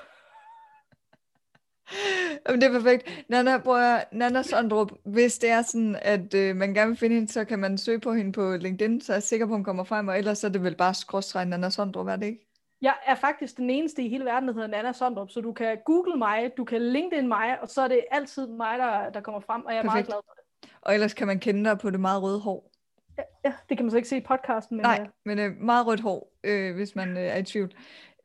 Jamen, 2.47 2.61
det 2.61 2.69
er 2.69 2.73
perfekt. 2.73 3.25
Nana, 3.29 3.59
bror, 3.59 4.15
Nana 4.15 4.43
Sondrup, 4.43 4.93
hvis 5.05 5.39
det 5.39 5.51
er 5.51 5.63
sådan, 5.63 5.99
at 6.03 6.35
øh, 6.35 6.57
man 6.57 6.75
gerne 6.75 6.89
vil 6.89 6.99
finde 6.99 7.15
hende, 7.15 7.33
så 7.33 7.45
kan 7.45 7.59
man 7.59 7.79
søge 7.79 8.01
på 8.01 8.13
hende 8.13 8.33
på 8.33 8.57
LinkedIn, 8.57 9.01
så 9.01 9.13
er 9.13 9.17
jeg 9.17 9.23
sikker 9.23 9.47
på, 9.47 9.53
at 9.53 9.57
hun 9.57 9.65
kommer 9.65 9.85
frem, 9.85 10.09
og 10.09 10.19
ellers 10.19 10.45
er 10.45 10.49
det 10.49 10.63
vel 10.63 10.77
bare 10.77 10.95
skråstrej 10.95 11.45
Nana 11.45 11.71
Sondrup, 11.71 12.07
er 12.07 12.17
det 12.17 12.27
ikke? 12.27 12.52
Jeg 12.83 12.95
er 13.07 13.15
faktisk 13.15 13.57
den 13.57 13.71
eneste 13.71 14.03
i 14.03 14.09
hele 14.09 14.25
verden, 14.25 14.49
der 14.49 14.55
hedder 14.55 14.69
Nana 14.69 14.93
Sondrup, 14.93 15.31
så 15.31 15.41
du 15.41 15.53
kan 15.53 15.79
google 15.85 16.17
mig, 16.17 16.51
du 16.57 16.65
kan 16.65 16.83
LinkedIn 16.83 17.29
mig, 17.29 17.61
og 17.61 17.69
så 17.69 17.83
er 17.83 17.89
det 17.89 18.05
altid 18.11 18.47
mig, 18.47 18.79
der, 18.79 19.11
der 19.11 19.21
kommer 19.21 19.41
frem, 19.41 19.65
og 19.65 19.73
jeg 19.73 19.79
er 19.79 19.83
Perfekt. 19.83 19.95
meget 19.95 20.07
glad 20.07 20.17
for 20.27 20.33
det. 20.35 20.71
Og 20.81 20.95
ellers 20.95 21.15
kan 21.15 21.27
man 21.27 21.39
kende 21.39 21.71
dig 21.71 21.79
på 21.79 21.91
det 21.91 22.01
meget 22.01 22.23
røde 22.23 22.41
hår. 22.41 22.73
Ja, 23.19 23.23
ja 23.45 23.53
det 23.69 23.77
kan 23.77 23.85
man 23.87 23.91
så 23.91 23.97
ikke 23.97 24.09
se 24.09 24.17
i 24.17 24.21
podcasten. 24.21 24.77
Men, 24.77 24.85
Nej, 24.85 25.01
uh... 25.01 25.09
men 25.25 25.39
uh, 25.39 25.61
meget 25.61 25.87
rødt 25.87 26.01
hår, 26.01 26.33
øh, 26.45 26.75
hvis 26.75 26.97
man 26.97 27.13
uh, 27.13 27.23
er 27.23 27.37
i 27.37 27.43
tvivl. 27.43 27.73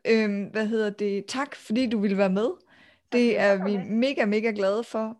Øh, 0.05 0.45
hvad 0.51 0.67
hedder 0.67 0.89
det? 0.89 1.25
Tak, 1.25 1.55
fordi 1.55 1.89
du 1.89 1.99
ville 1.99 2.17
være 2.17 2.29
med. 2.29 2.49
Det 3.11 3.39
er 3.39 3.65
vi 3.65 3.77
mega, 3.77 4.25
mega 4.25 4.51
glade 4.55 4.83
for. 4.83 5.17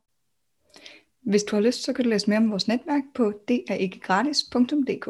Hvis 1.21 1.43
du 1.43 1.55
har 1.55 1.63
lyst, 1.63 1.83
så 1.83 1.93
kan 1.93 2.03
du 2.03 2.09
læse 2.09 2.29
mere 2.29 2.37
om 2.37 2.51
vores 2.51 2.67
netværk 2.67 3.03
på 3.15 3.33
det 3.47 3.63
er 3.69 3.75
ikke 3.75 3.99
gratis.dk. 3.99 5.09